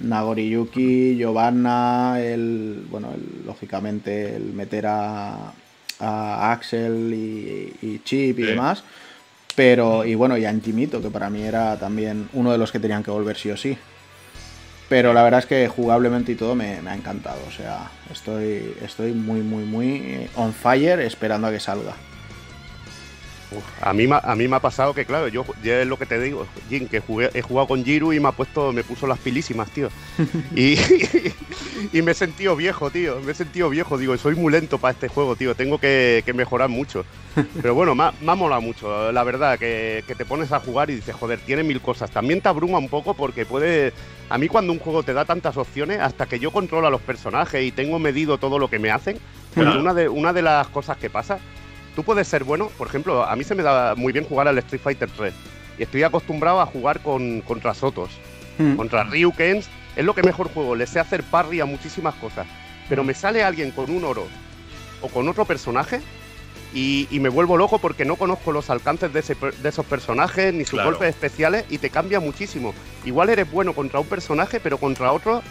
Nagoriyuki, 0.00 1.16
Giovanna, 1.16 2.16
el, 2.20 2.84
bueno, 2.90 3.10
el- 3.14 3.46
lógicamente 3.46 4.34
el 4.34 4.52
meter 4.52 4.86
a, 4.88 5.52
a 6.00 6.52
Axel 6.52 7.12
y, 7.14 7.72
y 7.86 8.00
Chip 8.04 8.38
y 8.40 8.42
Sí. 8.42 8.48
demás, 8.48 8.82
pero, 9.56 10.04
y 10.04 10.14
bueno, 10.14 10.36
y 10.36 10.44
a 10.44 10.50
Antimito, 10.50 11.02
que 11.02 11.10
para 11.10 11.30
mí 11.30 11.42
era 11.42 11.76
también 11.78 12.28
uno 12.34 12.52
de 12.52 12.58
los 12.58 12.70
que 12.70 12.78
tenían 12.78 13.02
que 13.02 13.10
volver 13.10 13.36
sí 13.36 13.50
o 13.50 13.56
sí. 13.56 13.76
Pero 14.88 15.12
la 15.12 15.24
verdad 15.24 15.40
es 15.40 15.46
que 15.46 15.66
jugablemente 15.66 16.30
y 16.30 16.36
todo 16.36 16.54
me, 16.54 16.80
me 16.80 16.90
ha 16.90 16.94
encantado, 16.94 17.40
o 17.48 17.50
sea, 17.50 17.90
estoy, 18.12 18.76
estoy 18.82 19.12
muy, 19.12 19.40
muy, 19.40 19.64
muy 19.64 20.30
on 20.36 20.52
fire 20.52 21.00
esperando 21.00 21.48
a 21.48 21.50
que 21.50 21.58
salga. 21.58 21.94
A, 23.80 23.92
mí, 23.92 24.06
me 24.08 24.16
ha- 24.16 24.22
a 24.24 24.34
mí 24.34 24.48
me 24.48 24.56
ha 24.56 24.60
pasado 24.60 24.92
que, 24.92 25.04
claro, 25.06 25.28
yo 25.28 25.44
ya 25.62 25.80
es 25.80 25.86
lo 25.86 25.96
que 25.96 26.06
te 26.06 26.20
digo, 26.20 26.46
Jin, 26.68 26.88
que 26.88 27.00
jugué- 27.00 27.30
he 27.32 27.42
jugado 27.42 27.68
con 27.68 27.84
Jiru 27.84 28.12
y 28.12 28.18
me 28.20 28.28
ha 28.28 28.32
puesto, 28.32 28.72
me 28.72 28.82
puso 28.82 29.06
las 29.06 29.18
pilísimas, 29.20 29.70
tío. 29.70 29.88
Y, 30.56 30.76
y 31.92 32.02
me 32.02 32.12
he 32.12 32.14
sentido 32.14 32.56
viejo, 32.56 32.90
tío. 32.90 33.20
Me 33.20 33.32
he 33.32 33.34
sentido 33.34 33.68
viejo, 33.70 33.98
digo, 33.98 34.16
soy 34.16 34.34
muy 34.34 34.52
lento 34.52 34.78
para 34.78 34.92
este 34.92 35.08
juego, 35.08 35.36
tío. 35.36 35.54
Tengo 35.54 35.78
que, 35.78 36.22
que 36.24 36.32
mejorar 36.32 36.68
mucho. 36.68 37.04
Pero 37.62 37.74
bueno, 37.74 37.94
me 37.94 38.04
ha, 38.04 38.12
me 38.20 38.32
ha 38.32 38.34
molado 38.34 38.60
mucho, 38.62 39.12
la 39.12 39.22
verdad, 39.24 39.58
que, 39.58 40.02
que 40.06 40.14
te 40.14 40.24
pones 40.24 40.52
a 40.52 40.60
jugar 40.60 40.90
y 40.90 40.96
dices, 40.96 41.14
joder, 41.14 41.38
tiene 41.40 41.62
mil 41.62 41.80
cosas. 41.80 42.10
También 42.10 42.40
te 42.40 42.48
abruma 42.48 42.78
un 42.78 42.88
poco 42.88 43.14
porque 43.14 43.44
puede. 43.46 43.92
A 44.28 44.38
mí, 44.38 44.48
cuando 44.48 44.72
un 44.72 44.78
juego 44.78 45.02
te 45.02 45.12
da 45.12 45.24
tantas 45.24 45.56
opciones, 45.56 46.00
hasta 46.00 46.26
que 46.26 46.38
yo 46.40 46.50
controlo 46.50 46.86
a 46.86 46.90
los 46.90 47.00
personajes 47.02 47.62
y 47.62 47.70
tengo 47.70 47.98
medido 47.98 48.38
todo 48.38 48.58
lo 48.58 48.68
que 48.68 48.78
me 48.78 48.90
hacen, 48.90 49.18
Claro. 49.54 49.80
una 49.80 49.94
de, 49.94 50.08
una 50.08 50.32
de 50.34 50.42
las 50.42 50.68
cosas 50.68 50.98
que 50.98 51.08
pasa 51.08 51.38
tú 51.96 52.04
puedes 52.04 52.28
ser 52.28 52.44
bueno, 52.44 52.70
por 52.78 52.86
ejemplo, 52.86 53.24
a 53.24 53.34
mí 53.34 53.42
se 53.42 53.56
me 53.56 53.64
da 53.64 53.94
muy 53.96 54.12
bien 54.12 54.24
jugar 54.24 54.46
al 54.46 54.56
Street 54.58 54.80
Fighter 54.82 55.10
3 55.10 55.34
y 55.78 55.82
estoy 55.82 56.04
acostumbrado 56.04 56.60
a 56.60 56.66
jugar 56.66 57.00
con, 57.00 57.40
contra 57.40 57.74
Sotos, 57.74 58.10
Mm. 58.58 58.76
contra 58.76 59.04
Ryukens, 59.04 59.68
es 59.96 60.04
lo 60.04 60.14
que 60.14 60.22
mejor 60.22 60.48
juego, 60.52 60.74
le 60.76 60.86
sé 60.86 60.98
hacer 61.00 61.22
parry 61.24 61.60
a 61.60 61.66
muchísimas 61.66 62.14
cosas, 62.14 62.46
pero 62.88 63.02
me 63.04 63.12
sale 63.12 63.42
alguien 63.44 63.70
con 63.70 63.90
un 63.90 64.02
oro 64.04 64.26
o 65.02 65.08
con 65.08 65.28
otro 65.28 65.44
personaje 65.44 66.00
y, 66.72 67.06
y 67.10 67.20
me 67.20 67.28
vuelvo 67.28 67.56
loco 67.58 67.78
porque 67.78 68.04
no 68.06 68.16
conozco 68.16 68.52
los 68.52 68.70
alcances 68.70 69.12
de, 69.12 69.20
ese 69.20 69.36
per- 69.36 69.54
de 69.56 69.68
esos 69.68 69.84
personajes 69.84 70.54
ni 70.54 70.64
sus 70.64 70.70
Claro. 70.70 70.90
golpes 70.90 71.10
especiales 71.10 71.66
y 71.68 71.76
te 71.78 71.90
cambia 71.90 72.18
muchísimo. 72.18 72.72
Igual 73.04 73.28
eres 73.28 73.50
bueno 73.50 73.74
contra 73.74 74.00
un 74.00 74.06
personaje, 74.06 74.58
pero 74.58 74.78
contra 74.78 75.12
otro 75.12 75.42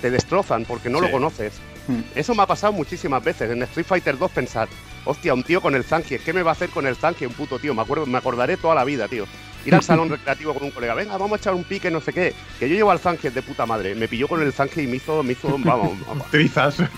te 0.00 0.10
destrozan 0.10 0.64
porque 0.64 0.88
no 0.88 0.98
Sí. 1.00 1.04
lo 1.04 1.10
conoces. 1.10 1.52
Mm. 1.86 2.00
Eso 2.14 2.34
me 2.34 2.42
ha 2.42 2.46
pasado 2.46 2.72
muchísimas 2.72 3.22
veces. 3.22 3.50
En 3.50 3.62
Street 3.62 3.86
Fighter 3.86 4.16
2 4.18 4.30
pensar, 4.30 4.68
hostia, 5.04 5.34
un 5.34 5.42
tío 5.42 5.60
con 5.60 5.74
el 5.74 5.84
Zangie, 5.84 6.18
¿qué 6.18 6.32
me 6.32 6.42
va 6.42 6.50
a 6.50 6.54
hacer 6.54 6.70
con 6.70 6.86
el 6.86 6.96
Zangie? 6.96 7.26
Un 7.26 7.34
puto 7.34 7.58
tío, 7.58 7.74
me 7.74 7.82
acuerdo, 7.82 8.06
me 8.06 8.18
acordaré 8.18 8.56
toda 8.56 8.74
la 8.74 8.84
vida, 8.84 9.08
tío. 9.08 9.26
Ir 9.66 9.74
al 9.74 9.82
salón 9.84 10.10
recreativo 10.10 10.52
con 10.54 10.62
un 10.64 10.70
colega, 10.70 10.94
venga, 10.94 11.12
vamos 11.16 11.32
a 11.32 11.36
echar 11.40 11.54
un 11.54 11.64
pique, 11.64 11.90
no 11.90 12.00
sé 12.00 12.12
qué. 12.12 12.34
Que 12.58 12.68
yo 12.68 12.74
llevo 12.74 12.90
al 12.90 12.98
Zangie 12.98 13.30
de 13.30 13.40
puta 13.42 13.64
madre. 13.66 13.94
Me 13.94 14.08
pilló 14.08 14.28
con 14.28 14.42
el 14.42 14.52
Zangie 14.52 14.82
y 14.82 14.86
me 14.86 14.96
hizo, 14.96 15.22
me 15.22 15.32
hizo, 15.32 15.48
vamos, 15.58 15.92
vamos. 16.06 16.30
Trizas. 16.30 16.76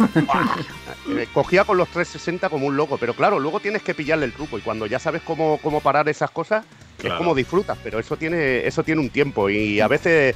Eh, 1.08 1.28
cogía 1.32 1.62
con 1.64 1.76
los 1.76 1.86
360 1.88 2.48
como 2.48 2.66
un 2.66 2.76
loco, 2.76 2.98
pero 2.98 3.14
claro, 3.14 3.38
luego 3.38 3.60
tienes 3.60 3.80
que 3.82 3.94
pillarle 3.94 4.24
el 4.26 4.32
truco 4.32 4.58
y 4.58 4.60
cuando 4.60 4.86
ya 4.86 4.98
sabes 4.98 5.22
cómo, 5.22 5.60
cómo 5.62 5.80
parar 5.80 6.08
esas 6.08 6.32
cosas, 6.32 6.64
es 7.00 7.12
como 7.12 7.32
disfrutas, 7.32 7.78
pero 7.84 8.00
eso 8.00 8.16
tiene, 8.16 8.66
eso 8.66 8.82
tiene 8.82 9.00
un 9.02 9.10
tiempo 9.10 9.48
y 9.48 9.78
a 9.80 9.86
veces 9.86 10.34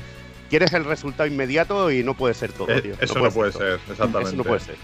quieres 0.49 0.73
el 0.73 0.85
resultado 0.85 1.27
inmediato 1.29 1.91
y 1.91 2.05
no 2.05 2.15
puede 2.15 2.35
ser 2.35 2.53
todo, 2.53 2.71
Eh, 2.71 2.83
tío. 2.83 2.95
eso 3.01 3.19
no 3.19 3.31
puede 3.33 3.51
todo. 3.51 3.63
ser, 3.63 3.81
exactamente. 3.91 4.29
Eso 4.29 4.37
no 4.37 4.45
puede 4.45 4.61
ser. 4.61 4.77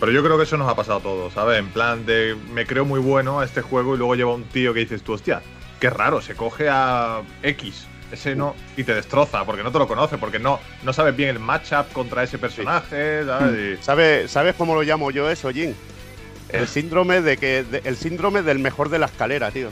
Pero 0.00 0.12
yo 0.12 0.22
creo 0.24 0.36
que 0.36 0.42
eso 0.44 0.56
nos 0.56 0.68
ha 0.68 0.74
pasado 0.76 0.98
a 0.98 1.02
todos, 1.02 1.32
¿sabes? 1.32 1.58
En 1.58 1.68
plan 1.68 2.04
de 2.04 2.36
me 2.52 2.66
creo 2.66 2.84
muy 2.84 3.00
bueno 3.00 3.40
a 3.40 3.44
este 3.44 3.62
juego 3.62 3.94
y 3.94 3.98
luego 3.98 4.14
lleva 4.16 4.34
un 4.34 4.44
tío 4.44 4.74
que 4.74 4.80
dices 4.80 5.02
tú, 5.02 5.12
hostia, 5.12 5.40
qué 5.80 5.88
raro, 5.90 6.20
se 6.20 6.34
coge 6.34 6.68
a 6.68 7.22
X, 7.42 7.86
ese 8.12 8.34
no, 8.34 8.54
y 8.76 8.84
te 8.84 8.94
destroza, 8.94 9.44
porque 9.44 9.62
no 9.62 9.70
te 9.72 9.78
lo 9.78 9.86
conoce, 9.86 10.18
porque 10.18 10.38
no, 10.38 10.60
no 10.82 10.92
sabes 10.92 11.16
bien 11.16 11.30
el 11.30 11.38
matchup 11.38 11.90
contra 11.92 12.22
ese 12.22 12.38
personaje, 12.38 13.24
¿sabes? 13.24 13.78
Y- 13.80 13.82
¿Sabes, 13.82 14.30
¿Sabes 14.30 14.54
cómo 14.56 14.74
lo 14.74 14.82
llamo 14.82 15.10
yo 15.10 15.30
eso, 15.30 15.50
Jin? 15.50 15.74
El 16.50 16.68
síndrome 16.68 17.20
de 17.20 17.36
que 17.36 17.64
de- 17.64 17.80
el 17.84 17.96
síndrome 17.96 18.42
del 18.42 18.58
mejor 18.60 18.88
de 18.88 18.98
la 19.00 19.06
escalera, 19.06 19.50
tío. 19.50 19.70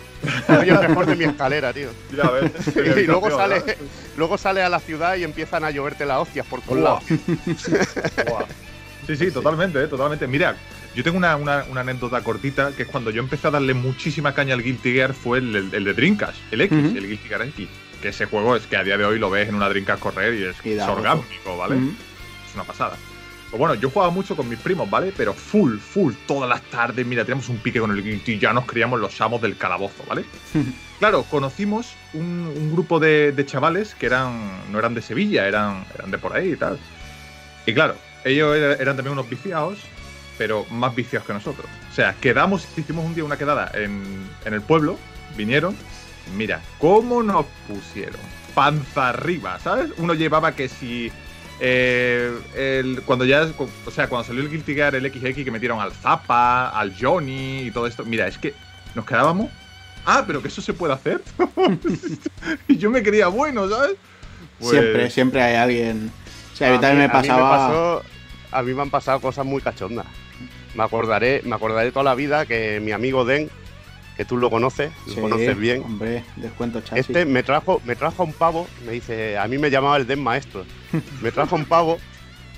Soy 0.48 0.68
el 0.70 0.78
mejor 0.80 1.06
de 1.06 1.14
mi 1.14 1.24
escalera, 1.24 1.72
tío. 1.72 1.90
Ya 2.16 2.28
ves. 2.30 2.50
Y 2.76 3.06
luego 3.06 3.30
sale, 3.30 3.60
¿verdad? 3.60 3.76
luego 4.16 4.38
sale 4.38 4.62
a 4.62 4.68
la 4.68 4.80
ciudad 4.80 5.14
y 5.16 5.22
empiezan 5.22 5.62
a 5.64 5.70
lloverte 5.70 6.06
las 6.06 6.18
hostias 6.18 6.44
por 6.46 6.60
todos 6.62 6.78
lados. 6.78 7.04
Sí, 9.06 9.16
sí, 9.16 9.30
totalmente, 9.30 9.82
eh, 9.82 9.86
totalmente. 9.88 10.26
Mira, 10.26 10.56
yo 10.94 11.02
tengo 11.02 11.16
una, 11.18 11.36
una- 11.36 11.64
una 11.68 11.80
anécdota 11.80 12.22
cortita 12.22 12.72
que 12.72 12.82
es 12.84 12.88
cuando 12.88 13.10
yo 13.10 13.20
empecé 13.22 13.48
a 13.48 13.50
darle 13.50 13.74
muchísima 13.74 14.32
caña 14.34 14.54
al 14.54 14.62
Guilty 14.62 14.92
Gear 14.92 15.14
fue 15.14 15.38
el, 15.38 15.54
el- 15.56 15.74
el 15.74 15.84
de 15.84 15.94
Dreamcast, 15.94 16.36
el 16.52 16.60
X, 16.62 16.78
el 16.96 17.08
Guilty 17.08 17.28
Gear 17.28 17.42
X. 17.42 17.68
Que 18.00 18.08
ese 18.08 18.26
juego 18.26 18.56
es 18.56 18.66
que 18.66 18.76
a 18.76 18.82
día 18.84 18.96
de 18.96 19.04
hoy 19.04 19.18
lo 19.18 19.30
ves 19.30 19.48
en 19.48 19.54
una 19.54 19.68
Dreamcast 19.68 20.00
correr 20.02 20.34
y 20.34 20.44
es, 20.44 20.56
Y 20.64 20.70
es 20.72 20.78
orgánico, 20.98 21.56
¿vale? 21.56 21.76
Es 22.48 22.54
una 22.54 22.64
pasada. 22.64 22.96
Pues 23.50 23.58
bueno, 23.58 23.74
yo 23.74 23.90
jugaba 23.90 24.10
mucho 24.10 24.34
con 24.34 24.48
mis 24.48 24.58
primos, 24.58 24.88
¿vale? 24.88 25.12
Pero 25.16 25.34
full, 25.34 25.76
full, 25.78 26.14
todas 26.26 26.48
las 26.48 26.62
tardes, 26.62 27.04
mira, 27.06 27.22
teníamos 27.24 27.48
un 27.50 27.58
pique 27.58 27.80
con 27.80 27.90
el 27.90 28.02
Guilty 28.02 28.32
y 28.32 28.38
ya 28.38 28.52
nos 28.54 28.64
criamos 28.64 28.98
los 28.98 29.20
amos 29.20 29.42
del 29.42 29.56
calabozo, 29.56 30.04
¿vale? 30.08 30.24
Claro, 30.98 31.24
conocimos 31.24 31.94
un, 32.14 32.52
un 32.56 32.72
grupo 32.72 33.00
de, 33.00 33.32
de 33.32 33.44
chavales 33.44 33.96
que 33.96 34.06
eran 34.06 34.62
no 34.70 34.78
eran 34.78 34.94
de 34.94 35.02
Sevilla, 35.02 35.48
eran, 35.48 35.84
eran 35.96 36.12
de 36.12 36.18
por 36.18 36.32
ahí 36.32 36.52
y 36.52 36.56
tal. 36.56 36.78
Y 37.66 37.74
claro, 37.74 37.96
ellos 38.24 38.56
era- 38.56 38.74
eran 38.74 38.96
también 38.96 39.12
unos 39.12 39.28
viciados, 39.28 39.78
pero 40.38 40.64
más 40.70 40.94
viciados 40.94 41.26
que 41.26 41.32
nosotros. 41.34 41.66
O 41.90 41.94
sea, 41.94 42.14
quedamos, 42.20 42.66
hicimos 42.76 43.04
un 43.04 43.14
día 43.14 43.24
una 43.24 43.36
quedada 43.36 43.70
en, 43.74 44.02
en 44.44 44.54
el 44.54 44.60
pueblo, 44.62 44.98
vinieron, 45.36 45.76
mira, 46.36 46.60
cómo 46.78 47.22
nos 47.22 47.46
pusieron. 47.68 48.20
Panza 48.54 49.08
arriba, 49.10 49.58
¿sabes? 49.60 49.90
Uno 49.98 50.14
llevaba 50.14 50.52
que 50.52 50.68
si. 50.68 51.10
eh, 51.60 52.32
el- 52.56 53.02
cuando 53.06 53.24
ya. 53.24 53.46
O 53.86 53.90
sea, 53.90 54.08
cuando 54.08 54.26
salió 54.26 54.42
el 54.42 54.50
Guilty 54.50 54.74
Gear, 54.74 54.94
el 54.94 55.10
XX, 55.10 55.44
que 55.44 55.50
metieron 55.50 55.80
al 55.80 55.92
Zappa, 55.92 56.68
al 56.70 56.94
Johnny 57.00 57.60
y 57.66 57.70
todo 57.70 57.86
esto. 57.86 58.04
Mira, 58.04 58.26
es 58.26 58.36
que 58.36 58.52
nos 58.94 59.04
quedábamos. 59.06 59.50
Ah, 60.04 60.24
pero 60.26 60.42
que 60.42 60.48
eso 60.48 60.60
se 60.60 60.72
puede 60.72 60.92
hacer. 60.92 61.22
y 62.68 62.76
yo 62.76 62.90
me 62.90 63.02
creía 63.02 63.28
bueno, 63.28 63.68
¿sabes? 63.68 63.96
Pues- 64.58 64.70
Siempre, 64.72 65.10
siempre 65.10 65.42
hay 65.42 65.54
alguien. 65.56 66.10
O 66.52 66.56
sea, 66.56 66.68
a 66.68 66.70
mí 66.72 66.76
A 66.78 66.80
también 66.80 66.98
me 66.98 67.04
a 67.04 67.08
mí 67.22 67.28
pasaba. 67.28 67.50
pasó- 67.68 68.02
a 68.52 68.62
mí 68.62 68.72
me 68.74 68.82
han 68.82 68.90
pasado 68.90 69.20
cosas 69.20 69.44
muy 69.46 69.60
cachondas. 69.62 70.06
Me 70.74 70.82
acordaré, 70.84 71.42
me 71.44 71.54
acordaré 71.54 71.90
toda 71.90 72.04
la 72.04 72.14
vida 72.14 72.46
que 72.46 72.80
mi 72.80 72.92
amigo 72.92 73.24
Den, 73.24 73.50
que 74.16 74.24
tú 74.24 74.36
lo 74.36 74.50
conoces, 74.50 74.90
lo 75.08 75.22
conoces 75.22 75.58
bien, 75.58 75.82
Hombre, 75.82 76.22
descuento 76.36 76.80
chasis. 76.80 77.06
este 77.08 77.24
me 77.26 77.42
trajo, 77.42 77.80
me 77.84 77.96
trajo 77.96 78.22
a 78.22 78.26
un 78.26 78.32
pavo, 78.32 78.66
me 78.86 78.92
dice, 78.92 79.36
a 79.38 79.46
mí 79.48 79.58
me 79.58 79.70
llamaba 79.70 79.96
el 79.96 80.06
Den 80.06 80.22
maestro. 80.22 80.64
Me 81.22 81.32
trajo 81.32 81.56
un 81.56 81.64
pavo 81.64 81.98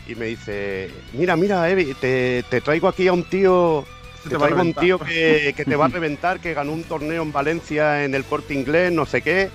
y 0.09 0.15
me 0.17 0.27
dice, 0.27 0.91
mira, 1.13 1.35
mira, 1.37 1.71
Evi, 1.71 1.95
te, 1.95 2.45
te 2.51 2.61
traigo 2.61 2.89
aquí 2.89 3.07
a 3.09 3.13
un 3.13 3.25
tío, 3.25 3.85
te 4.25 4.31
traigo 4.31 4.45
un 4.47 4.51
reventar". 4.75 4.85
tío 4.85 4.99
que, 4.99 5.55
que 5.57 5.65
te 5.65 5.77
va 5.77 5.87
a 5.87 5.89
reventar, 5.97 6.41
que 6.41 6.53
ganó 6.55 6.73
un 6.73 6.83
torneo 6.85 7.23
en 7.23 7.33
Valencia 7.33 8.05
en 8.05 8.15
el 8.15 8.25
corte 8.25 8.53
inglés, 8.55 8.91
no 8.93 9.07
sé 9.07 9.23
qué. 9.23 9.51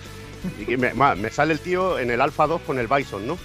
Y 0.60 0.66
que 0.66 0.78
me, 0.78 0.94
me 0.94 1.30
sale 1.30 1.52
el 1.54 1.60
tío 1.60 2.00
en 2.00 2.10
el 2.12 2.22
Alpha 2.22 2.48
2 2.48 2.62
con 2.66 2.80
el 2.80 2.88
Bison, 2.88 3.28
¿no? 3.28 3.38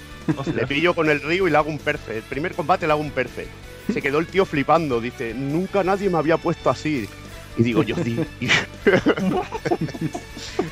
Le 0.54 0.66
pillo 0.66 0.94
con 0.94 1.08
el 1.10 1.20
río 1.20 1.46
y 1.46 1.50
le 1.50 1.56
hago 1.56 1.70
un 1.70 1.78
perfect. 1.78 2.16
El 2.16 2.22
primer 2.22 2.54
combate 2.54 2.86
le 2.86 2.92
hago 2.92 3.00
un 3.02 3.10
perfect. 3.10 3.48
Se 3.92 4.00
quedó 4.00 4.18
el 4.18 4.26
tío 4.26 4.44
flipando. 4.46 5.00
Dice, 5.00 5.34
nunca 5.34 5.82
nadie 5.84 6.08
me 6.10 6.18
había 6.18 6.36
puesto 6.38 6.70
así. 6.70 7.08
Y 7.56 7.62
digo, 7.62 7.82
yo, 7.82 7.94
di- 7.96 8.18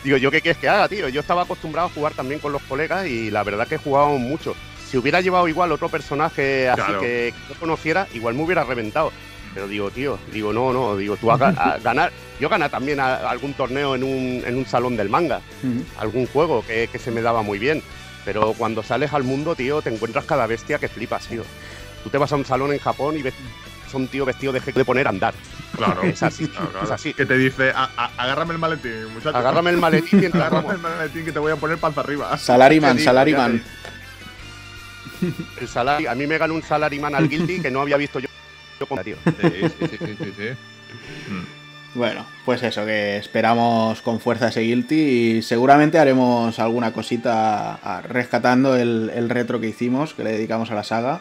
digo, 0.05 0.17
¿yo 0.17 0.31
qué 0.31 0.41
quieres 0.41 0.59
que 0.59 0.69
haga, 0.69 0.89
tío? 0.89 1.09
Yo 1.09 1.21
estaba 1.21 1.43
acostumbrado 1.43 1.89
a 1.89 1.91
jugar 1.91 2.13
también 2.15 2.41
con 2.41 2.53
los 2.53 2.63
colegas 2.63 3.07
y 3.07 3.31
la 3.31 3.43
verdad 3.45 3.67
que 3.69 3.77
jugábamos 3.79 4.21
mucho. 4.21 4.55
Si 4.89 4.97
hubiera 4.99 5.21
llevado 5.21 5.49
igual 5.49 5.73
otro 5.73 5.89
personaje 5.89 6.69
así 6.69 6.83
Claro. 6.83 7.01
que, 7.01 7.33
no 7.49 7.55
conociera, 7.57 8.07
igual 8.15 8.35
me 8.35 8.43
hubiera 8.43 8.65
reventado. 8.65 9.13
Pero 9.55 9.69
digo, 9.69 9.91
tío, 9.91 10.19
digo, 10.33 10.53
no, 10.53 10.73
no, 10.73 10.97
digo, 10.97 11.17
tú 11.19 11.31
a, 11.31 11.35
a 11.35 11.79
ganar. 11.79 12.11
Yo 12.41 12.49
gané 12.49 12.69
también 12.69 13.01
a- 13.01 13.17
algún 13.29 13.53
torneo 13.55 13.95
en 13.95 14.03
un, 14.03 14.43
en 14.47 14.57
un 14.57 14.67
salón 14.67 14.97
del 14.97 15.09
manga 15.11 15.41
algún 15.99 16.27
juego 16.27 16.65
que, 16.67 16.89
que 16.91 16.99
se 16.99 17.11
me 17.11 17.21
daba 17.23 17.43
muy 17.43 17.59
bien. 17.59 17.83
Pero 18.25 18.53
cuando 18.55 18.83
sales 18.83 19.13
al 19.13 19.25
mundo, 19.25 19.55
tío, 19.57 19.83
te 19.83 19.91
encuentras 19.93 20.25
cada 20.25 20.47
bestia 20.47 20.79
que 20.79 20.89
flipas, 20.89 21.27
tío. 21.27 21.43
Tú 22.05 22.11
te 22.11 22.19
vas 22.19 22.33
a 22.33 22.37
un 22.37 22.45
salón 22.45 22.73
en 22.73 22.79
Japón 22.79 23.17
y 23.19 23.23
ves 23.23 23.35
a 23.93 23.97
un 23.97 24.09
tío 24.09 24.25
vestido 24.25 24.53
de 24.53 24.61
jeque 24.61 24.79
de 24.79 24.85
poner 24.85 25.07
a 25.07 25.11
andar. 25.11 25.35
Claro. 25.77 26.03
Es 26.03 26.23
así, 26.23 26.47
Claro, 26.49 26.71
claro. 26.71 26.87
es 26.87 26.91
así. 26.93 27.13
Que 27.15 27.27
te 27.27 27.37
dice, 27.37 27.71
"A- 27.75 27.91
a- 27.97 28.11
agárrame 28.17 28.53
el 28.55 28.59
maletín, 28.59 29.07
muchacho. 29.13 29.37
Agárrame 29.37 29.71
el 29.71 29.77
maletín 29.79 30.23
y 30.23 30.25
entra, 30.27 30.47
Agárrame 30.47 30.67
vamos. 30.69 30.75
el 30.93 30.97
maletín 30.99 31.25
que 31.25 31.33
te 31.33 31.39
voy 31.39 31.53
a 31.53 31.57
poner 31.57 31.79
panza 31.79 32.01
arriba. 32.01 32.37
Salaryman, 32.39 32.97
Te 32.97 33.03
digo, 33.03 33.25
digo. 33.25 33.61
El 35.61 35.69
salari, 35.69 36.07
a 36.07 36.15
mí 36.15 36.27
me 36.27 36.39
ganó 36.39 36.55
un 36.55 36.63
salaryman 36.63 37.15
al 37.15 37.29
guilty 37.29 37.61
que 37.61 37.71
no 37.71 37.81
había 37.81 37.97
visto 37.97 38.19
yo, 38.19 38.29
yo 38.81 38.87
con 38.87 39.03
tío. 39.05 39.17
Sí, 39.25 39.33
sí, 39.51 39.87
sí, 39.89 39.99
sí, 39.99 40.17
sí, 40.19 40.33
sí. 40.37 40.49
Mm. 41.29 41.62
Bueno, 41.95 42.25
pues 42.47 42.63
eso, 42.63 42.87
que 42.87 43.19
esperamos 43.19 44.01
con 44.01 44.19
fuerza 44.19 44.49
ese 44.49 44.63
Guilty 44.63 44.95
y 44.95 45.43
seguramente 45.43 45.99
haremos 45.99 46.59
alguna 46.59 46.93
cosita 46.95 48.01
rescatando 48.09 48.77
el, 48.77 49.11
el 49.15 49.29
retro 49.29 49.61
que 49.61 49.69
hicimos, 49.69 50.15
que 50.15 50.25
le 50.25 50.33
dedicamos 50.33 50.71
a 50.71 50.75
la 50.75 50.85
saga, 50.85 51.21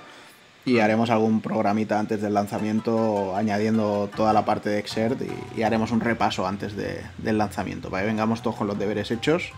y 0.63 0.79
haremos 0.79 1.09
algún 1.09 1.41
programita 1.41 1.99
antes 1.99 2.21
del 2.21 2.35
lanzamiento 2.35 3.35
añadiendo 3.35 4.09
toda 4.15 4.31
la 4.31 4.45
parte 4.45 4.69
de 4.69 4.79
Exert 4.79 5.19
y, 5.21 5.59
y 5.59 5.63
haremos 5.63 5.91
un 5.91 5.99
repaso 5.99 6.47
antes 6.47 6.75
de- 6.77 7.01
del 7.17 7.37
lanzamiento, 7.37 7.89
para 7.89 8.03
que 8.03 8.07
vengamos 8.07 8.41
todos 8.41 8.55
con 8.55 8.67
los 8.67 8.79
deberes 8.79 9.11
hechos 9.11 9.51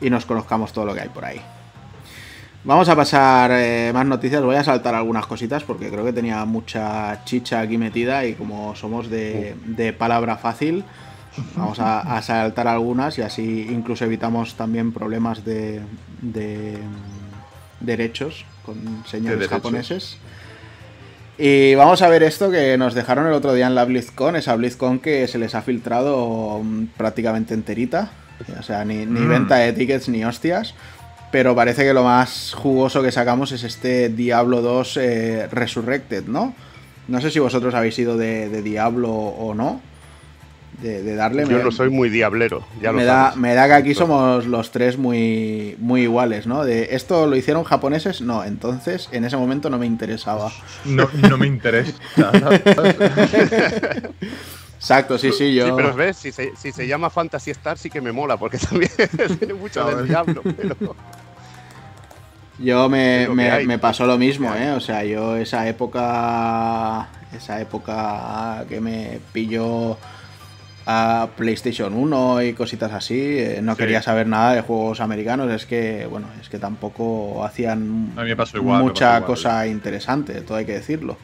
y 0.00 0.08
nos 0.08 0.24
conozcamos 0.24 0.72
todo 0.72 0.86
lo 0.86 0.94
que 0.94 1.00
hay 1.02 1.08
por 1.10 1.24
ahí. 1.26 1.42
Vamos 2.64 2.88
a 2.88 2.96
pasar 2.96 3.50
eh, 3.52 3.90
más 3.92 4.06
noticias. 4.06 4.42
Voy 4.42 4.56
a 4.56 4.64
saltar 4.64 4.94
algunas 4.94 5.26
cositas 5.26 5.62
porque 5.64 5.90
creo 5.90 6.04
que 6.04 6.14
tenía 6.14 6.44
mucha 6.46 7.22
chicha 7.24 7.60
aquí 7.60 7.76
metida 7.76 8.24
y 8.24 8.34
como 8.34 8.74
somos 8.74 9.10
de, 9.10 9.54
de 9.66 9.92
palabra 9.92 10.38
fácil, 10.38 10.82
vamos 11.56 11.78
a, 11.78 12.00
a 12.16 12.22
saltar 12.22 12.66
algunas 12.66 13.18
y 13.18 13.22
así 13.22 13.66
incluso 13.70 14.06
evitamos 14.06 14.54
también 14.54 14.92
problemas 14.92 15.44
de, 15.44 15.82
de, 16.22 16.78
derechos 17.80 18.46
con 18.64 18.76
señores 19.06 19.40
derechos. 19.40 19.56
japoneses. 19.56 20.18
Y 21.36 21.74
vamos 21.74 22.00
a 22.00 22.08
ver 22.08 22.22
esto 22.22 22.50
que 22.50 22.78
nos 22.78 22.94
dejaron 22.94 23.26
el 23.26 23.32
otro 23.34 23.52
día 23.52 23.66
en 23.66 23.74
la 23.74 23.84
BlizzCon, 23.84 24.36
esa 24.36 24.54
BlizzCon 24.56 25.00
que 25.00 25.28
se 25.28 25.36
les 25.38 25.54
ha 25.54 25.60
filtrado 25.62 26.60
mm, 26.62 26.84
prácticamente 26.96 27.52
enterita. 27.52 28.10
O 28.58 28.62
sea, 28.62 28.84
ni, 28.84 29.04
ni 29.04 29.20
Mm. 29.20 29.28
venta 29.28 29.56
de 29.56 29.72
tickets 29.74 30.08
ni 30.08 30.24
hostias. 30.24 30.74
Pero 31.34 31.52
parece 31.56 31.82
que 31.82 31.92
lo 31.92 32.04
más 32.04 32.54
jugoso 32.56 33.02
que 33.02 33.10
sacamos 33.10 33.50
es 33.50 33.64
este 33.64 34.08
Diablo 34.08 34.62
2 34.62 34.96
eh, 34.98 35.48
Resurrected, 35.50 36.26
¿no? 36.28 36.54
No 37.08 37.20
sé 37.20 37.32
si 37.32 37.40
vosotros 37.40 37.74
habéis 37.74 37.98
ido 37.98 38.16
de, 38.16 38.48
de 38.48 38.62
Diablo 38.62 39.10
o 39.10 39.52
no. 39.52 39.80
De, 40.80 41.02
de 41.02 41.16
darle. 41.16 41.42
Yo 41.42 41.58
me- 41.58 41.64
no 41.64 41.72
soy 41.72 41.90
muy 41.90 42.08
diablero, 42.08 42.64
ya 42.80 42.92
lo 42.92 42.98
me 42.98 43.04
da, 43.04 43.24
sabes. 43.30 43.36
me 43.38 43.54
da 43.54 43.66
que 43.66 43.72
aquí 43.72 43.94
somos 43.94 44.46
los 44.46 44.70
tres 44.70 44.96
muy, 44.96 45.74
muy 45.80 46.02
iguales, 46.02 46.46
¿no? 46.46 46.64
De 46.64 46.90
esto 46.92 47.26
lo 47.26 47.34
hicieron 47.34 47.64
japoneses, 47.64 48.20
no, 48.20 48.44
entonces 48.44 49.08
en 49.10 49.24
ese 49.24 49.36
momento 49.36 49.70
no 49.70 49.78
me 49.78 49.86
interesaba. 49.86 50.52
No, 50.84 51.08
no 51.28 51.36
me 51.36 51.48
interesa. 51.48 51.94
Exacto, 54.76 55.16
sí, 55.18 55.32
sí, 55.32 55.54
yo. 55.54 55.66
Sí, 55.66 55.72
pero 55.74 55.94
ves, 55.94 56.16
si 56.16 56.30
se, 56.30 56.54
si 56.56 56.70
se 56.70 56.86
llama 56.86 57.08
Fantasy 57.08 57.50
Star 57.52 57.78
sí 57.78 57.88
que 57.88 58.00
me 58.00 58.12
mola, 58.12 58.36
porque 58.36 58.58
también 58.58 58.90
tiene 59.38 59.54
mucho 59.54 59.84
del 59.86 60.06
diablo. 60.06 60.42
Pero... 60.56 60.76
Yo 62.58 62.88
me, 62.88 63.28
me- 63.28 63.78
pasó 63.78 64.06
lo 64.06 64.16
mismo, 64.16 64.54
¿eh? 64.54 64.70
O 64.72 64.80
sea, 64.80 65.04
yo 65.04 65.36
esa 65.36 65.68
época. 65.68 67.08
Esa 67.36 67.60
época 67.60 68.64
que 68.68 68.80
me 68.80 69.18
pilló 69.32 69.96
a 70.86 71.28
PlayStation 71.36 71.92
1 71.94 72.42
y 72.42 72.52
cositas 72.52 72.92
así, 72.92 73.18
eh, 73.38 73.58
no 73.60 73.72
Sí. 73.72 73.78
quería 73.78 74.02
saber 74.02 74.28
nada 74.28 74.54
de 74.54 74.60
juegos 74.60 75.00
americanos. 75.00 75.50
Es 75.50 75.66
que, 75.66 76.06
bueno, 76.08 76.28
es 76.40 76.48
que 76.48 76.58
tampoco 76.60 77.44
hacían 77.44 78.12
igual, 78.54 78.82
mucha 78.84 79.06
igual. 79.16 79.24
cosa 79.24 79.66
interesante, 79.66 80.42
todo 80.42 80.58
hay 80.58 80.64
que 80.64 80.74
decirlo. 80.74 81.16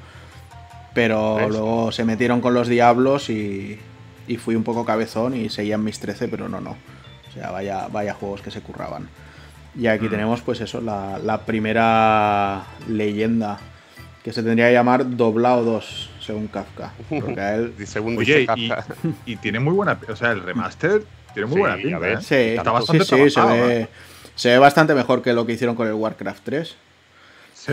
Pero 0.94 1.36
¿Ves? 1.36 1.48
luego 1.50 1.92
se 1.92 2.04
metieron 2.04 2.40
con 2.40 2.54
los 2.54 2.66
diablos 2.66 3.30
y, 3.30 3.78
y 4.26 4.36
fui 4.38 4.56
un 4.56 4.64
poco 4.64 4.84
cabezón 4.84 5.36
y 5.36 5.48
seguían 5.48 5.84
mis 5.84 6.00
13, 6.00 6.26
pero 6.26 6.48
no, 6.48 6.60
no. 6.60 6.70
O 7.28 7.32
sea, 7.32 7.52
vaya, 7.52 7.86
vaya 7.92 8.14
juegos 8.14 8.42
que 8.42 8.50
se 8.50 8.60
curraban. 8.62 9.08
Y 9.78 9.86
aquí 9.86 10.06
Mm. 10.06 10.10
tenemos, 10.10 10.40
pues 10.42 10.60
eso, 10.60 10.80
la, 10.80 11.18
la 11.18 11.38
primera 11.42 12.64
leyenda 12.88 13.58
que 14.24 14.32
se 14.32 14.42
tendría 14.42 14.66
que 14.68 14.74
llamar 14.74 15.16
Doblao 15.16 15.62
2, 15.64 16.10
según 16.20 16.48
Kafka. 16.48 16.92
Porque 17.08 17.40
a 17.40 17.54
él. 17.54 17.72
Y 17.78 17.86
según 17.86 18.18
Oye, 18.18 18.40
dice 18.40 18.54
y, 18.56 18.68
Kafka. 18.68 18.94
y 19.26 19.36
tiene 19.36 19.60
muy 19.60 19.72
buena. 19.72 19.98
O 20.08 20.16
sea, 20.16 20.32
el 20.32 20.42
remaster 20.42 21.02
tiene 21.32 21.46
muy 21.46 21.54
Sí, 21.56 21.60
buena 21.60 21.76
pinta. 21.76 21.98
ver. 21.98 22.18
¿eh? 22.18 22.22
Sí, 22.22 22.34
Está 22.34 22.70
bastante 22.72 23.04
sí, 23.04 23.14
sí, 23.16 23.30
se 23.30 23.34
trabajado, 23.34 23.66
ve, 23.68 23.80
¿eh? 23.82 23.88
se 24.34 24.48
ve 24.50 24.58
bastante 24.58 24.94
mejor 24.94 25.22
que 25.22 25.32
lo 25.32 25.46
que 25.46 25.52
hicieron 25.52 25.76
con 25.76 25.86
el 25.86 25.94
Warcraft 25.94 26.42
3. 26.44 26.76
Sí. 27.54 27.72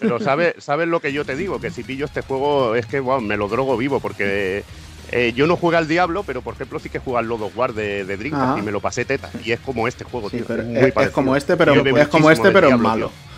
Pero 0.00 0.20
¿sabes, 0.20 0.54
sabes 0.58 0.88
lo 0.88 1.00
que 1.00 1.12
yo 1.12 1.24
te 1.24 1.36
digo, 1.36 1.60
que 1.60 1.70
si 1.70 1.82
pillo 1.84 2.06
este 2.06 2.22
juego 2.22 2.74
es 2.74 2.86
que 2.86 2.98
wow, 3.00 3.20
me 3.20 3.36
lo 3.36 3.46
drogo 3.48 3.76
vivo, 3.76 4.00
porque 4.00 4.64
eh, 5.10 5.32
yo 5.34 5.46
no 5.46 5.56
juego 5.56 5.76
al 5.78 5.88
Diablo, 5.88 6.22
pero 6.24 6.42
por 6.42 6.54
ejemplo 6.54 6.78
sí 6.78 6.88
que 6.88 6.98
juego 6.98 7.18
al 7.18 7.26
Lord 7.26 7.42
of 7.42 7.56
War 7.56 7.72
de, 7.72 8.04
de 8.04 8.16
Dreamcast 8.16 8.50
Ajá. 8.52 8.58
y 8.58 8.62
me 8.62 8.72
lo 8.72 8.80
pasé 8.80 9.04
teta. 9.04 9.30
Y 9.44 9.52
es 9.52 9.60
como 9.60 9.88
este 9.88 10.04
juego, 10.04 10.30
Sí, 10.30 10.38
tío. 10.38 10.46
pero 10.46 10.62
es, 10.62 10.94
muy 10.94 11.08
como 11.10 11.36
este, 11.36 11.56
pero 11.56 11.74
Yo 11.74 11.96
es 11.96 12.08
como 12.08 12.30
este, 12.30 12.50
pero 12.50 12.68
Diablo, 12.68 12.88
malo. 12.88 13.06
tío. 13.08 13.28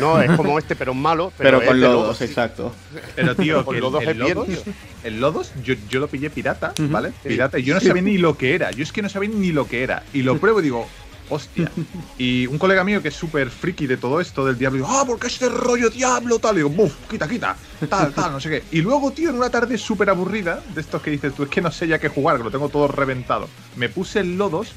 No, 0.00 0.20
es 0.22 0.30
como 0.32 0.58
este, 0.58 0.74
pero 0.74 0.94
malo. 0.94 1.32
Pero, 1.38 1.58
Pero, 1.58 1.70
con 1.70 1.80
lodos, 1.80 2.16
sí. 2.18 2.24
exacto. 2.24 2.74
Pero 3.14 3.36
tío, 3.36 3.62
Con 3.64 3.74
el, 3.74 3.82
Lodos 3.82 4.02
el 4.02 4.08
es 4.08 4.16
bien, 4.16 4.34
Lodos, 4.34 4.46
tío. 4.46 4.72
el 5.04 5.20
Lodos 5.20 5.52
yo, 5.62 5.74
yo 5.90 6.00
lo 6.00 6.08
pillé 6.08 6.30
pirata. 6.30 6.72
¿vale? 6.78 7.12
Pirata. 7.22 7.58
Y 7.58 7.64
yo 7.64 7.74
no 7.74 7.80
sabía 7.80 8.00
ni 8.02 8.16
lo 8.16 8.36
que 8.38 8.54
era. 8.54 8.70
Yo 8.70 8.82
es 8.82 8.92
que 8.92 9.02
no 9.02 9.08
sabía 9.08 9.28
ni 9.28 9.52
lo 9.52 9.66
que 9.66 9.82
era. 9.82 10.02
Y 10.14 10.22
lo 10.22 10.38
pruebo 10.38 10.60
y 10.60 10.62
digo, 10.62 10.88
hostia. 11.32 11.70
Y 12.18 12.46
un 12.46 12.58
colega 12.58 12.84
mío 12.84 13.02
que 13.02 13.08
es 13.08 13.14
súper 13.14 13.50
friki 13.50 13.86
de 13.86 13.96
todo 13.96 14.20
esto 14.20 14.44
del 14.44 14.58
diablo, 14.58 14.78
digo, 14.84 14.88
ah, 14.90 15.04
porque 15.06 15.26
este 15.26 15.48
rollo 15.48 15.90
diablo, 15.90 16.38
tal. 16.38 16.54
Y 16.54 16.58
digo, 16.58 16.70
buf, 16.70 16.92
quita, 17.10 17.28
quita, 17.28 17.56
tal, 17.88 18.12
tal, 18.12 18.32
no 18.32 18.40
sé 18.40 18.50
qué. 18.50 18.62
Y 18.70 18.80
luego, 18.82 19.10
tío, 19.12 19.30
en 19.30 19.36
una 19.36 19.50
tarde 19.50 19.76
súper 19.78 20.10
aburrida, 20.10 20.62
de 20.74 20.80
estos 20.80 21.02
que 21.02 21.10
dices 21.10 21.34
tú, 21.34 21.42
es 21.44 21.48
que 21.48 21.60
no 21.60 21.70
sé 21.70 21.86
ya 21.88 21.98
qué 21.98 22.08
jugar, 22.08 22.36
que 22.38 22.44
lo 22.44 22.50
tengo 22.50 22.68
todo 22.68 22.88
reventado. 22.88 23.48
Me 23.76 23.88
puse 23.88 24.20
el 24.20 24.36
Lodos. 24.38 24.72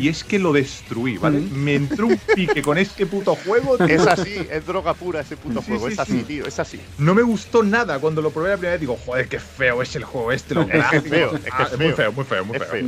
Y 0.00 0.08
es 0.08 0.24
que 0.24 0.40
lo 0.40 0.52
destruí, 0.52 1.16
¿vale? 1.16 1.38
Me 1.38 1.76
entró 1.76 2.08
un 2.08 2.18
pique 2.34 2.60
con 2.60 2.76
este 2.76 3.06
puto 3.06 3.36
juego, 3.36 3.76
tío. 3.78 3.86
Es 3.86 4.04
así, 4.04 4.34
es 4.50 4.66
droga 4.66 4.94
pura 4.94 5.20
ese 5.20 5.36
puto 5.36 5.60
Sí, 5.60 5.66
juego. 5.68 5.86
sí, 5.86 5.92
es 5.92 5.98
así, 6.00 6.12
sí. 6.18 6.24
tío, 6.24 6.44
es 6.44 6.58
así. 6.58 6.80
No 6.98 7.14
me 7.14 7.22
gustó 7.22 7.62
nada 7.62 8.00
cuando 8.00 8.20
lo 8.20 8.32
probé 8.32 8.48
la 8.50 8.56
primera 8.56 8.72
vez. 8.72 8.80
Digo, 8.80 8.98
joder, 9.06 9.28
qué 9.28 9.38
feo 9.38 9.82
es 9.82 9.94
el 9.94 10.02
juego 10.02 10.32
este, 10.32 10.56
lo 10.56 10.62
Es 10.62 10.84
que 10.90 10.96
es 10.96 11.02
feo, 11.04 11.36
es 11.36 11.40
que 11.44 11.50
Ah, 11.52 11.68
es 11.70 11.78
muy 11.78 11.86
feo. 11.92 11.96
feo, 11.96 12.12
muy 12.12 12.24
feo, 12.24 12.44
muy 12.44 12.56
Es 12.56 12.62
feo. 12.64 12.70
feo. 12.72 12.86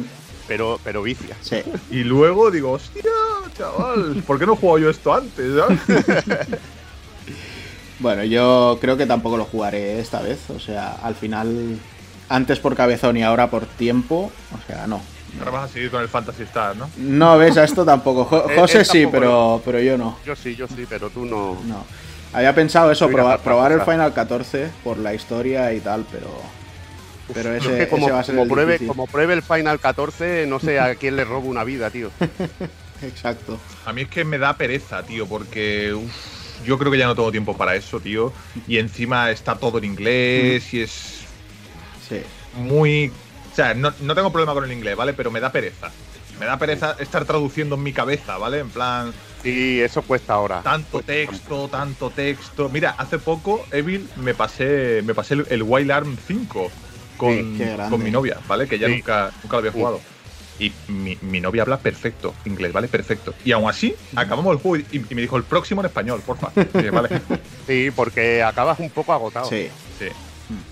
Pero, 0.48 0.80
pero 0.82 1.02
vicia. 1.02 1.36
Sí. 1.40 1.58
Y 1.90 2.02
luego 2.04 2.50
digo, 2.50 2.72
hostia, 2.72 3.02
chaval, 3.56 4.22
¿por 4.26 4.38
qué 4.38 4.46
no 4.46 4.56
juego 4.56 4.78
yo 4.78 4.90
esto 4.90 5.14
antes? 5.14 5.52
Bueno, 8.00 8.22
yo 8.24 8.78
creo 8.80 8.96
que 8.96 9.06
tampoco 9.06 9.36
lo 9.36 9.44
jugaré 9.44 9.98
esta 9.98 10.20
vez. 10.20 10.38
O 10.50 10.60
sea, 10.60 10.96
al 11.02 11.14
final, 11.16 11.78
antes 12.28 12.60
por 12.60 12.76
cabezón 12.76 13.16
y 13.16 13.22
ahora 13.24 13.50
por 13.50 13.66
tiempo. 13.66 14.30
O 14.54 14.66
sea, 14.66 14.86
no. 14.86 15.00
Ahora 15.40 15.50
vas 15.50 15.70
a 15.70 15.72
seguir 15.72 15.90
con 15.90 16.00
el 16.00 16.08
Fantasy 16.08 16.44
Star, 16.44 16.76
¿no? 16.76 16.88
No 16.96 17.36
ves 17.38 17.56
a 17.56 17.64
esto 17.64 17.84
tampoco. 17.84 18.24
Jo- 18.24 18.48
Él- 18.48 18.56
José 18.60 18.78
él 18.78 18.84
sí, 18.86 19.02
tampoco 19.02 19.10
pero, 19.20 19.62
pero 19.64 19.80
yo 19.80 19.98
no. 19.98 20.16
Yo 20.24 20.36
sí, 20.36 20.54
yo 20.54 20.68
sí, 20.68 20.86
pero 20.88 21.10
tú 21.10 21.24
no. 21.26 21.58
No. 21.66 21.84
Había 22.32 22.54
pensado 22.54 22.92
eso, 22.92 23.08
probar, 23.08 23.40
probar 23.40 23.72
el. 23.72 23.80
Final 23.82 24.12
14 24.12 24.70
por 24.84 24.98
la 24.98 25.12
historia 25.14 25.72
y 25.72 25.80
tal, 25.80 26.04
pero. 26.10 26.28
Pero 27.34 27.54
Es 27.54 27.64
ese, 27.64 27.76
que 27.78 27.88
como, 27.88 28.06
ese 28.06 28.12
va 28.12 28.20
a 28.20 28.24
ser 28.24 28.34
como 28.34 28.42
el 28.44 28.48
pruebe, 28.50 28.86
como 28.86 29.06
pruebe 29.06 29.34
el 29.34 29.42
Final 29.42 29.78
14, 29.80 30.46
no 30.46 30.58
sé 30.60 30.80
a 30.80 30.94
quién 30.94 31.16
le 31.16 31.24
robo 31.24 31.48
una 31.48 31.64
vida, 31.64 31.90
tío. 31.90 32.10
Exacto. 33.02 33.58
A 33.84 33.92
mí 33.92 34.02
es 34.02 34.08
que 34.08 34.24
me 34.24 34.38
da 34.38 34.56
pereza, 34.56 35.02
tío, 35.02 35.26
porque 35.26 35.94
uf, 35.94 36.10
yo 36.64 36.78
creo 36.78 36.90
que 36.90 36.98
ya 36.98 37.06
no 37.06 37.14
tengo 37.14 37.30
tiempo 37.30 37.56
para 37.56 37.76
eso, 37.76 38.00
tío. 38.00 38.32
Y 38.66 38.78
encima 38.78 39.30
está 39.30 39.56
todo 39.56 39.78
en 39.78 39.84
inglés 39.84 40.72
y 40.74 40.80
es 40.82 41.20
Sí. 42.08 42.20
muy... 42.54 43.12
O 43.52 43.54
sea, 43.54 43.74
no, 43.74 43.92
no 44.00 44.14
tengo 44.14 44.30
problema 44.32 44.54
con 44.54 44.64
el 44.64 44.72
inglés, 44.72 44.96
¿vale? 44.96 45.12
Pero 45.12 45.30
me 45.30 45.40
da 45.40 45.52
pereza. 45.52 45.90
Me 46.40 46.46
da 46.46 46.56
pereza 46.58 46.96
estar 47.00 47.24
traduciendo 47.24 47.74
en 47.74 47.82
mi 47.82 47.92
cabeza, 47.92 48.38
¿vale? 48.38 48.60
En 48.60 48.70
plan, 48.70 49.12
Sí, 49.42 49.80
eso 49.80 50.02
cuesta 50.02 50.34
ahora. 50.34 50.62
tanto 50.62 51.00
texto, 51.02 51.68
tanto 51.68 52.10
texto. 52.10 52.68
Mira, 52.68 52.90
hace 52.98 53.18
poco, 53.18 53.64
Evil, 53.70 54.08
me 54.16 54.34
pasé, 54.34 55.02
me 55.04 55.14
pasé 55.14 55.34
el, 55.34 55.46
el 55.50 55.62
Wild 55.62 55.90
Arm 55.92 56.16
5 56.26 56.70
con, 57.18 57.34
Sí, 57.34 57.98
mi 57.98 58.10
novia, 58.10 58.38
¿vale? 58.48 58.66
Que 58.66 58.78
ya 58.78 58.86
Sí. 58.86 58.94
nunca, 58.94 59.30
nunca 59.42 59.56
lo 59.56 59.58
había 59.58 59.72
jugado. 59.72 60.00
Y 60.58 60.72
mi, 60.88 61.16
mi 61.20 61.40
novia 61.40 61.62
habla 61.62 61.78
perfecto 61.78 62.34
inglés, 62.44 62.72
¿vale? 62.72 62.88
Perfecto. 62.88 63.32
Y 63.44 63.52
aún 63.52 63.68
así, 63.68 63.94
acabamos 64.16 64.52
el 64.54 64.58
juego 64.58 64.84
y, 64.90 64.98
y 65.10 65.14
me 65.14 65.20
dijo 65.22 65.36
el 65.36 65.44
próximo 65.44 65.82
en 65.82 65.86
español, 65.86 66.20
porfa. 66.24 66.50
Dije, 66.54 66.90
vale. 66.90 67.20
Sí, 67.66 67.90
porque 67.94 68.42
acabas 68.42 68.78
un 68.80 68.88
poco 68.90 69.12
agotado. 69.12 69.46
Sí. 69.48 69.68
Sí. 69.98 70.06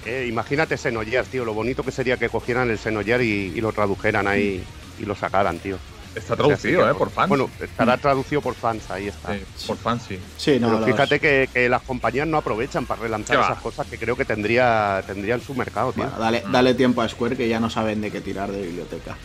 Eh, 0.07 0.27
imagínate 0.29 0.77
Xenogears, 0.79 1.29
tío. 1.29 1.45
Lo 1.45 1.53
bonito 1.53 1.83
que 1.83 1.93
sería 1.93 2.17
que 2.17 2.31
cogieran 2.31 2.71
el 2.71 2.79
Xenogears 2.79 3.23
y, 3.23 3.53
y 3.55 3.61
lo 3.61 3.73
tradujeran 3.73 4.27
ahí 4.27 4.65
y 4.99 5.05
lo 5.05 5.15
sacaran, 5.15 5.59
tío. 5.59 5.77
Está 6.17 6.35
traducido, 6.35 6.83
que 6.85 6.91
¿eh? 6.91 6.95
Por 6.95 7.11
fans. 7.11 7.29
Bueno, 7.29 7.51
estará 7.61 7.99
traducido 7.99 8.41
por 8.41 8.55
fans, 8.55 8.91
ahí 8.91 9.07
está. 9.09 9.39
Sí, 9.39 9.67
por 9.67 9.77
fans, 9.77 10.03
sí. 10.05 10.19
Sí, 10.37 10.59
no, 10.59 10.69
Pero 10.69 10.81
los- 10.81 10.91
fíjate 10.91 11.21
que, 11.21 11.49
que 11.53 11.69
las 11.69 11.83
compañías 11.83 12.27
no 12.27 12.39
aprovechan 12.39 12.87
para 12.87 13.03
relanzar 13.03 13.39
esas 13.39 13.61
cosas 13.61 13.87
que 13.87 13.99
creo 13.99 14.17
que 14.17 14.25
tendría 14.25 15.05
tendrían 15.07 15.41
su 15.41 15.55
mercado, 15.55 15.93
tío. 15.93 16.05
Bueno, 16.05 16.19
dale, 16.19 16.43
dale 16.51 16.75
tiempo 16.75 17.03
a 17.03 17.09
Square 17.09 17.37
que 17.37 17.49
ya 17.49 17.61
no 17.61 17.69
saben 17.69 18.01
de 18.01 18.11
qué 18.11 18.21
tirar 18.23 18.51
de 18.51 18.63
biblioteca. 18.63 19.19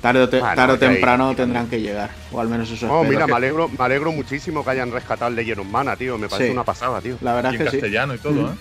Tarde 0.00 0.22
o, 0.22 0.28
te- 0.30 0.40
tarde 0.40 0.72
o 0.74 0.78
que 0.78 0.86
ahí- 0.86 0.92
temprano 0.94 1.34
tendrán 1.36 1.68
que 1.68 1.78
llegar. 1.78 2.10
O 2.32 2.40
al 2.40 2.48
menos 2.48 2.70
eso 2.70 2.86
No, 2.86 3.02
espero. 3.02 3.10
mira, 3.12 3.26
me 3.26 3.34
alegro, 3.34 3.68
me 3.68 3.84
alegro 3.84 4.12
muchísimo 4.12 4.64
que 4.64 4.70
hayan 4.70 4.90
rescatado 4.90 5.28
el 5.28 5.36
Legend 5.36 5.60
of 5.60 5.66
Mana, 5.66 5.94
tío. 5.94 6.16
Me 6.16 6.26
parece 6.26 6.48
Sí. 6.48 6.52
una 6.54 6.64
pasada, 6.64 7.02
tío. 7.02 7.16
La 7.20 7.34
verdad 7.34 7.52
Y 7.52 7.56
es 7.56 7.60
en 7.60 7.66
que 7.66 7.70
sí. 7.72 7.76
castellano 7.80 8.14
y 8.14 8.18
todo, 8.18 8.50
¿eh? 8.50 8.54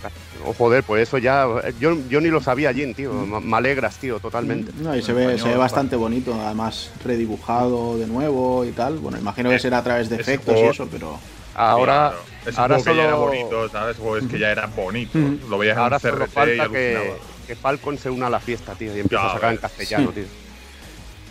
Oh, 0.45 0.53
joder, 0.53 0.83
pues 0.83 1.03
eso 1.07 1.17
ya. 1.17 1.45
Yo, 1.79 1.97
yo 2.09 2.19
ni 2.19 2.27
lo 2.27 2.41
sabía, 2.41 2.73
Jin, 2.73 2.93
tío. 2.93 3.13
Me 3.13 3.39
me 3.39 3.55
alegras, 3.57 3.95
tío, 3.97 4.19
totalmente. 4.19 4.73
No, 4.81 4.93
y 4.95 5.01
se 5.01 5.11
En 5.11 5.17
ve, 5.17 5.23
español, 5.23 5.39
se 5.43 5.49
ve 5.49 5.57
bastante 5.57 5.95
bonito, 5.95 6.33
además 6.41 6.91
redibujado 7.05 7.97
de 7.97 8.07
nuevo 8.07 8.65
y 8.65 8.71
tal. 8.71 8.97
Bueno, 8.97 9.17
imagino 9.17 9.49
que 9.49 9.59
será 9.59 9.77
a 9.77 9.83
través 9.83 10.09
de 10.09 10.17
efectos 10.17 10.53
y 10.55 10.57
juego- 10.57 10.71
eso, 10.71 10.87
pero. 10.91 11.19
Ahora, 11.55 12.09
Claro. 12.11 12.29
Ese 12.45 12.59
ahora 12.61 12.75
juego 12.75 12.91
que 12.91 12.97
ya 12.97 13.03
era 13.03 13.11
solo- 13.13 13.25
bonito, 13.27 13.69
¿sabes? 13.69 13.97
Juegos 13.97 14.29
que 14.31 14.39
ya 14.39 14.51
era 14.51 14.65
bonito. 14.67 15.19
Lo 15.49 15.57
veías 15.57 15.75
en 15.77 15.83
ahora 15.83 15.99
solo 15.99 16.13
CRT 16.17 16.29
y 16.29 16.33
falta 16.57 16.69
que, 16.69 16.95
alucinaba. 16.95 17.19
que 17.47 17.55
Falcon 17.55 17.97
se 17.97 18.09
una 18.09 18.27
a 18.27 18.29
la 18.29 18.39
fiesta, 18.39 18.73
tío, 18.75 18.95
y 18.95 18.99
empiece 19.01 19.23
Ya 19.23 19.29
a 19.29 19.33
sacar 19.33 19.51
en 19.53 19.57
castellano, 19.57 20.09
tío. 20.11 20.23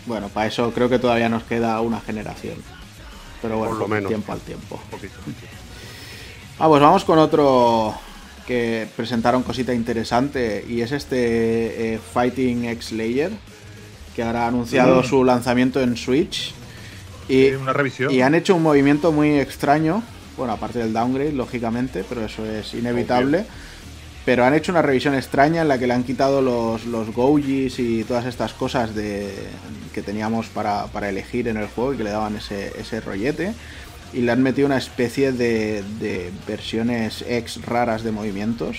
Bueno, 0.05 0.29
para 0.29 0.47
eso 0.47 0.71
creo 0.73 0.89
que 0.89 0.99
todavía 0.99 1.29
nos 1.29 1.43
queda 1.43 1.79
una 1.81 1.99
generación. 2.01 2.55
Pero 3.41 3.57
bueno, 3.57 3.71
Por 3.73 3.79
lo 3.81 3.87
menos. 3.87 4.07
tiempo 4.09 4.31
al 4.31 4.39
tiempo. 4.41 4.79
Poquito. 4.91 5.13
Ah, 6.59 6.67
pues 6.67 6.81
vamos 6.81 7.05
con 7.05 7.19
otro 7.19 7.95
que 8.45 8.87
presentaron 8.95 9.43
cosita 9.43 9.73
interesante 9.73 10.65
y 10.67 10.81
es 10.81 10.91
este 10.91 11.93
eh, 11.93 11.99
Fighting 12.13 12.65
X 12.65 12.91
Layer 12.93 13.31
que 14.15 14.23
ahora 14.23 14.45
ha 14.45 14.47
anunciado 14.47 15.01
Mm. 15.01 15.05
su 15.05 15.23
lanzamiento 15.23 15.79
en 15.81 15.95
Switch 15.95 16.53
y, 17.29 17.49
una 17.51 17.71
revisión. 17.73 18.11
y 18.11 18.21
han 18.21 18.33
hecho 18.35 18.55
un 18.55 18.63
movimiento 18.63 19.11
muy 19.11 19.39
extraño, 19.39 20.01
bueno, 20.35 20.53
aparte 20.53 20.79
del 20.79 20.91
downgrade, 20.91 21.31
lógicamente, 21.31 22.03
pero 22.09 22.25
eso 22.25 22.43
es 22.45 22.73
inevitable. 22.73 23.45
Pero 24.25 24.45
han 24.45 24.53
hecho 24.53 24.71
una 24.71 24.81
revisión 24.81 25.15
extraña 25.15 25.61
en 25.61 25.67
la 25.67 25.79
que 25.79 25.87
le 25.87 25.93
han 25.93 26.03
quitado 26.03 26.41
los, 26.41 26.85
los 26.85 27.07
y 27.79 28.03
todas 28.03 28.25
estas 28.25 28.53
cosas 28.53 28.93
de, 28.93 29.33
que 29.93 30.01
teníamos 30.01 30.47
para, 30.47 30.85
para 30.87 31.09
elegir 31.09 31.47
en 31.47 31.57
el 31.57 31.67
juego 31.67 31.93
y 31.93 31.97
que 31.97 32.03
le 32.03 32.11
daban 32.11 32.35
ese, 32.35 32.73
ese 32.79 33.01
rollete. 33.01 33.53
Y 34.13 34.21
le 34.21 34.31
han 34.31 34.41
metido 34.43 34.65
una 34.65 34.77
especie 34.77 35.31
de, 35.31 35.83
de 35.99 36.31
versiones 36.47 37.23
X 37.27 37.63
raras 37.65 38.03
de 38.03 38.11
movimientos. 38.11 38.77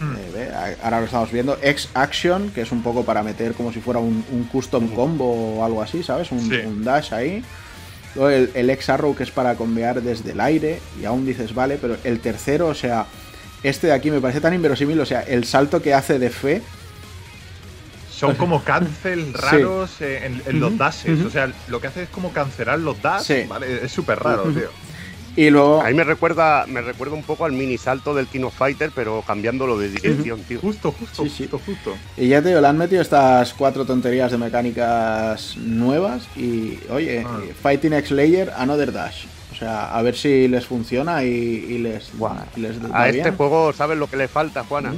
Hmm. 0.00 0.14
Eh, 0.34 0.50
Ahora 0.82 1.00
lo 1.00 1.06
estamos 1.06 1.30
viendo. 1.32 1.58
X 1.62 1.88
Action, 1.94 2.50
que 2.50 2.62
es 2.62 2.72
un 2.72 2.82
poco 2.82 3.04
para 3.04 3.22
meter 3.22 3.52
como 3.54 3.72
si 3.72 3.80
fuera 3.80 4.00
un, 4.00 4.24
un 4.30 4.44
custom 4.44 4.88
combo 4.94 5.58
o 5.58 5.64
algo 5.64 5.82
así, 5.82 6.02
¿sabes? 6.02 6.30
Un, 6.32 6.40
Sí. 6.48 6.56
un 6.66 6.84
dash 6.84 7.12
ahí. 7.12 7.42
Luego 8.14 8.30
el, 8.30 8.50
el 8.54 8.70
X 8.70 8.88
Arrow, 8.90 9.14
que 9.14 9.22
es 9.24 9.30
para 9.30 9.54
convear 9.56 10.02
desde 10.02 10.32
el 10.32 10.40
aire. 10.40 10.80
Y 11.00 11.04
aún 11.04 11.26
dices, 11.26 11.54
vale, 11.54 11.78
pero 11.80 11.96
el 12.04 12.20
tercero, 12.20 12.68
o 12.68 12.74
sea, 12.74 13.06
este 13.62 13.88
de 13.88 13.92
aquí 13.92 14.10
me 14.10 14.20
parece 14.20 14.40
tan 14.40 14.54
inverosímil. 14.54 14.98
O 15.00 15.06
sea, 15.06 15.20
el 15.22 15.44
salto 15.44 15.80
que 15.82 15.94
hace 15.94 16.18
de 16.18 16.30
fe. 16.30 16.62
Son 18.10 18.34
como 18.34 18.62
cancel 18.62 19.32
raros 19.34 20.00
eh, 20.00 20.26
en, 20.26 20.42
en 20.46 20.60
los 20.60 20.76
dashes. 20.76 21.24
O 21.24 21.30
sea, 21.30 21.50
lo 21.68 21.80
que 21.80 21.86
hace 21.86 22.02
es 22.02 22.08
como 22.10 22.32
cancelar 22.32 22.78
los 22.78 23.00
dashes. 23.00 23.42
Sí. 23.44 23.48
¿vale? 23.48 23.84
Es 23.84 23.92
súper 23.92 24.18
raro, 24.18 24.42
tío. 24.44 24.68
Y 25.36 25.48
luego. 25.48 25.80
A 25.80 25.88
mí 25.88 25.94
me 25.94 26.04
recuerda, 26.04 26.66
me 26.66 26.82
recuerda 26.82 27.14
un 27.14 27.22
poco 27.22 27.44
al 27.46 27.52
mini 27.52 27.78
salto 27.78 28.14
del 28.14 28.26
King 28.26 28.42
of 28.42 28.54
Fighter, 28.54 28.90
pero 28.94 29.22
cambiándolo 29.26 29.78
de 29.78 29.88
dirección, 29.88 30.40
tío. 30.42 30.58
Justo, 30.60 30.92
justo, 30.92 31.22
Sí, 31.22 31.30
sí. 31.30 31.42
justo, 31.44 31.60
justo. 31.64 31.96
Y 32.18 32.28
ya 32.28 32.42
te 32.42 32.48
digo, 32.48 32.60
le 32.60 32.66
han 32.66 32.76
metido 32.76 33.00
estas 33.00 33.54
cuatro 33.54 33.86
tonterías 33.86 34.32
de 34.32 34.38
mecánicas 34.38 35.56
nuevas. 35.56 36.24
Y 36.36 36.78
oye, 36.90 37.24
Ah. 37.26 37.38
Fighting 37.62 37.92
X 37.94 38.10
Layer, 38.10 38.52
Another 38.56 38.92
Dash. 38.92 39.24
O 39.60 39.62
sea, 39.62 39.94
a 39.94 40.00
ver 40.00 40.16
si 40.16 40.48
les 40.48 40.64
funciona 40.64 41.22
y, 41.22 41.28
y 41.28 41.78
les, 41.80 42.16
Buah. 42.16 42.46
les 42.56 42.82
va 42.82 42.98
A 43.02 43.08
este 43.10 43.20
bien. 43.24 43.36
juego, 43.36 43.74
¿sabes 43.74 43.98
lo 43.98 44.06
que 44.06 44.16
le 44.16 44.26
falta, 44.26 44.64
Juana? 44.64 44.94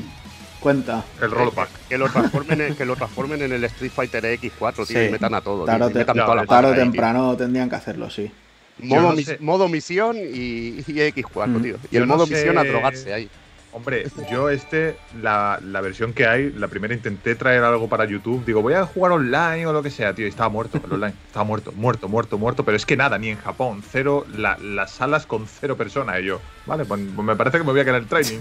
Cuenta. 0.61 1.03
El 1.21 1.33
rollback. 1.33 1.69
Que 1.89 1.99
lo 1.99 2.09
transformen 2.09 2.61
en, 2.61 2.75
que 2.77 2.85
lo 2.85 2.95
transformen 2.95 3.43
en 3.43 3.51
el 3.53 3.65
Street 3.65 3.91
Fighter 3.91 4.25
X4, 4.25 4.87
tío, 4.87 5.01
Sí. 5.01 5.07
y 5.07 5.11
metan 5.11 5.35
a 5.35 5.41
todo. 5.41 5.65
Tarde 5.65 5.79
tío, 5.79 5.87
o 5.87 5.91
y 5.91 5.93
te- 5.95 5.99
metan 5.99 6.15
Ya 6.17 6.23
toda 6.23 6.35
la 6.37 6.43
ves. 6.43 6.49
Tarde 6.49 6.69
o 6.71 6.73
ahí, 6.75 6.79
temprano 6.79 7.37
tendrían 7.37 7.69
que 7.69 7.75
hacerlo, 7.75 8.09
sí. 8.09 8.31
Modo, 8.79 9.13
no 9.15 9.21
sé. 9.21 9.39
modo 9.41 9.69
misión 9.69 10.17
y, 10.17 10.79
y 10.79 10.85
X4, 10.87 11.49
Mm. 11.49 11.63
tío. 11.63 11.77
Y 11.91 11.95
Yo 11.97 12.03
el 12.03 12.07
no 12.09 12.15
modo 12.15 12.27
sé- 12.29 12.35
misión 12.35 12.57
a 12.59 12.63
drogarse 12.63 13.13
ahí. 13.13 13.29
Hombre, 13.75 14.05
yo 14.31 14.51
este, 14.51 14.97
la, 15.23 15.59
la 15.65 15.81
versión 15.81 16.13
que 16.13 16.27
hay, 16.27 16.53
la 16.53 16.69
primera 16.69 16.93
intenté 16.93 17.35
traer 17.35 17.63
algo 17.65 17.89
para 17.89 18.05
YouTube. 18.05 18.45
Digo, 18.45 18.61
voy 18.61 18.75
a 18.75 18.85
jugar 18.85 19.13
online 19.13 19.65
o 19.67 19.73
lo 19.73 19.83
que 19.83 19.91
sea, 19.91 20.13
tío. 20.15 20.27
Y 20.27 20.29
estaba 20.29 20.51
muerto 20.51 20.79
el 20.85 20.93
online. 20.93 21.15
Estaba 21.27 21.45
muerto, 21.45 21.73
muerto, 21.73 22.07
muerto, 22.09 22.37
muerto. 22.37 22.65
Pero 22.67 22.77
es 22.77 22.85
que 22.85 22.99
nada, 22.99 23.17
ni 23.19 23.31
en 23.31 23.39
Japón. 23.39 23.83
Cero, 23.91 24.27
la- 24.37 24.59
las 24.59 24.91
salas 24.91 25.25
con 25.25 25.47
cero 25.47 25.77
personas. 25.77 26.21
Y 26.21 26.25
yo, 26.25 26.41
vale, 26.67 26.85
pues, 26.85 27.01
pues 27.17 27.27
me 27.27 27.35
parece 27.35 27.57
que 27.59 27.65
me 27.65 27.73
voy 27.73 27.81
a 27.81 27.85
quedar 27.85 27.97
en 27.97 28.03
el 28.03 28.09
training. 28.09 28.39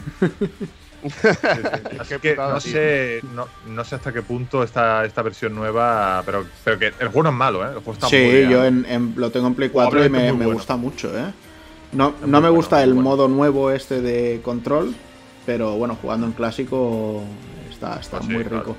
Sí, 1.02 1.10
sí. 1.10 1.98
Así 1.98 2.16
que 2.22 2.32
putada, 2.32 2.54
no 2.54 2.60
sé, 2.60 3.22
no, 3.34 3.48
no 3.68 3.84
sé 3.86 3.96
hasta 3.96 4.12
qué 4.12 4.22
punto 4.22 4.64
esta, 4.64 5.06
esta 5.06 5.22
versión 5.22 5.56
nueva, 5.56 6.22
pero, 6.26 6.46
pero 6.66 6.78
que 6.78 6.88
el 6.88 7.08
juego 7.08 7.24
no 7.24 7.30
es 7.30 7.36
malo, 7.36 7.64
¿eh? 7.64 7.68
El 7.70 7.76
juego 7.76 7.94
está 7.94 8.08
muy 8.10 8.18
Sí, 8.18 8.32
bien. 8.38 8.50
yo 8.50 8.66
en- 8.66 8.86
en- 8.86 9.14
lo 9.16 9.32
tengo 9.32 9.48
en 9.48 9.56
Play 9.56 9.70
4 9.70 10.04
y 10.06 10.10
me, 10.10 10.20
muy 10.20 10.28
me 10.40 10.46
bueno. 10.46 10.54
gusta 10.60 10.76
mucho, 10.76 11.08
¿eh? 11.18 11.32
No, 11.94 12.10
no 12.10 12.14
muy 12.22 12.28
me 12.30 12.40
bueno, 12.40 12.54
gusta 12.54 12.76
muy 12.76 12.84
el 12.84 12.94
bueno. 12.94 13.10
modo 13.10 13.28
nuevo 13.30 13.72
este 13.72 14.02
de 14.02 14.42
control, 14.44 14.94
pero 15.46 15.76
bueno, 15.78 15.98
jugando 16.02 16.28
en 16.28 16.34
clásico 16.34 17.24
está, 17.70 18.00
está 18.00 18.18
Pues 18.18 18.30
muy 18.30 18.44
rico. 18.44 18.76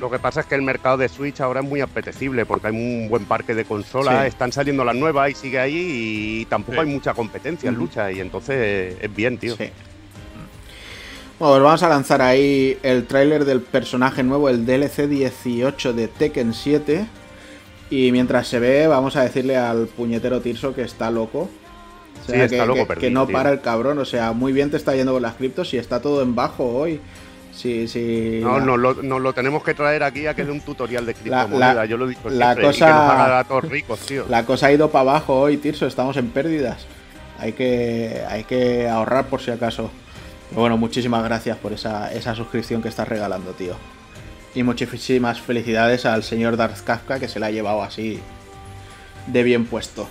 Lo 0.00 0.08
que 0.08 0.20
pasa 0.20 0.40
es 0.40 0.46
que 0.46 0.54
el 0.54 0.62
mercado 0.62 0.96
de 0.96 1.08
Switch 1.08 1.40
ahora 1.40 1.60
es 1.60 1.66
muy 1.66 1.80
apetecible 1.80 2.46
porque 2.46 2.68
hay 2.68 2.74
un 2.74 3.08
buen 3.08 3.24
parque 3.24 3.54
de 3.56 3.64
consolas, 3.64 4.22
Sí. 4.22 4.28
están 4.28 4.52
saliendo 4.52 4.84
las 4.84 4.94
nuevas 4.94 5.30
y 5.30 5.34
sigue 5.34 5.58
ahí 5.58 5.74
y 6.40 6.44
tampoco 6.44 6.74
Sí. 6.74 6.86
hay 6.86 6.86
mucha 6.94 7.12
competencia 7.12 7.68
en 7.68 7.74
lucha 7.74 8.12
y 8.12 8.20
entonces 8.20 8.96
es 9.00 9.14
bien, 9.14 9.36
tío. 9.38 9.56
Sí. 9.56 9.64
Bueno, 11.40 11.54
pues 11.54 11.62
vamos 11.64 11.82
a 11.82 11.88
lanzar 11.88 12.22
ahí 12.22 12.78
el 12.84 13.06
tráiler 13.06 13.44
del 13.44 13.60
personaje 13.60 14.22
nuevo, 14.22 14.48
el 14.48 14.64
DLC 14.64 15.08
18 15.08 15.92
de 15.92 16.06
Tekken 16.06 16.54
7. 16.54 17.06
Y 17.90 18.12
mientras 18.12 18.46
se 18.46 18.60
ve, 18.60 18.86
vamos 18.86 19.16
a 19.16 19.22
decirle 19.22 19.56
al 19.56 19.86
puñetero 19.88 20.40
Tirso 20.40 20.72
que 20.74 20.82
está 20.82 21.10
loco. 21.10 21.50
O 22.22 22.26
sea, 22.26 22.34
Sí, 22.36 22.40
está 22.54 22.62
que, 22.62 22.66
loco 22.66 22.80
que- 22.80 22.86
perdido, 22.86 23.00
que 23.08 23.10
no 23.10 23.26
tío. 23.26 23.32
para 23.34 23.50
el 23.50 23.60
cabrón. 23.60 23.98
O 23.98 24.04
sea, 24.04 24.32
muy 24.32 24.52
bien 24.52 24.70
te 24.70 24.76
está 24.76 24.94
yendo 24.94 25.12
con 25.12 25.22
las 25.22 25.34
criptos 25.34 25.72
y 25.74 25.78
está 25.78 26.00
todo 26.00 26.22
en 26.22 26.34
bajo 26.34 26.64
hoy. 26.64 27.00
Sí, 27.52 27.86
sí. 27.86 28.40
No, 28.42 28.58
la- 28.58 28.64
nos 28.64 28.78
lo, 28.78 28.94
nos 29.02 29.20
lo 29.20 29.32
tenemos 29.32 29.62
que 29.62 29.74
traer 29.74 30.02
aquí 30.02 30.26
a 30.26 30.34
que 30.34 30.44
dé 30.44 30.50
un 30.50 30.60
tutorial 30.60 31.06
de 31.06 31.14
criptomonedas, 31.14 31.74
la- 31.76 31.84
yo 31.84 31.96
lo 31.96 32.06
he 32.06 32.08
dicho 32.08 32.28
la 32.30 32.46
siempre, 32.54 32.64
y 32.64 32.66
cosa- 32.68 32.86
que 32.86 32.92
nos 32.92 33.00
haga 33.10 33.38
a 33.40 33.44
todos 33.44 33.64
ricos, 33.68 34.00
tío. 34.00 34.24
La 34.28 34.44
cosa 34.44 34.66
ha 34.66 34.72
ido 34.72 34.90
para 34.90 35.10
abajo 35.10 35.38
hoy, 35.40 35.56
Tirso. 35.58 35.86
Estamos 35.86 36.16
en 36.16 36.30
pérdidas. 36.30 36.86
Hay 37.38 37.52
que, 37.52 38.22
hay 38.28 38.44
que 38.44 38.88
ahorrar 38.88 39.26
por 39.26 39.40
si 39.40 39.50
acaso. 39.50 39.90
Pero 40.50 40.62
bueno, 40.62 40.76
muchísimas 40.76 41.22
gracias 41.24 41.56
por 41.58 41.72
esa, 41.72 42.12
esa 42.12 42.34
suscripción 42.34 42.80
que 42.82 42.88
estás 42.88 43.06
regalando, 43.08 43.52
tío. 43.52 43.74
Y 44.54 44.62
muchísimas 44.62 45.40
felicidades 45.40 46.06
al 46.06 46.22
señor 46.22 46.56
Darth 46.56 46.80
Kafka 46.84 47.18
que 47.18 47.28
se 47.28 47.38
la 47.40 47.46
ha 47.46 47.50
llevado 47.50 47.82
así 47.82 48.20
de 49.26 49.42
bien 49.42 49.66
puesto. 49.66 50.08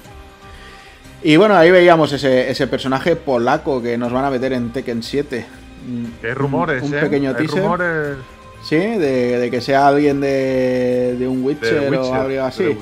Y 1.24 1.38
bueno, 1.38 1.56
ahí 1.56 1.72
veíamos 1.72 2.12
ese, 2.12 2.50
ese 2.52 2.68
personaje 2.68 3.16
polaco 3.16 3.82
que 3.82 3.98
nos 3.98 4.12
van 4.12 4.26
a 4.26 4.30
meter 4.30 4.54
en 4.54 4.72
Tekken 4.72 5.02
7. 5.04 5.46
Mm, 5.88 6.06
Qué 6.22 6.34
rumores, 6.34 6.84
un, 6.84 6.90
un 6.90 6.98
¿eh? 6.98 7.02
pequeño 7.02 7.36
teaser. 7.36 7.62
rumores 7.62 8.18
Sí, 8.64 8.76
de, 8.78 9.40
de 9.40 9.52
que 9.52 9.60
sea 9.62 9.88
alguien 9.88 10.22
de, 10.22 11.16
de 11.20 11.28
un 11.28 11.44
Witcher, 11.44 11.90
de 11.90 11.98
o 11.98 12.02
Witcher, 12.02 12.16
algo 12.16 12.44
así. 12.44 12.64
de- 12.64 12.78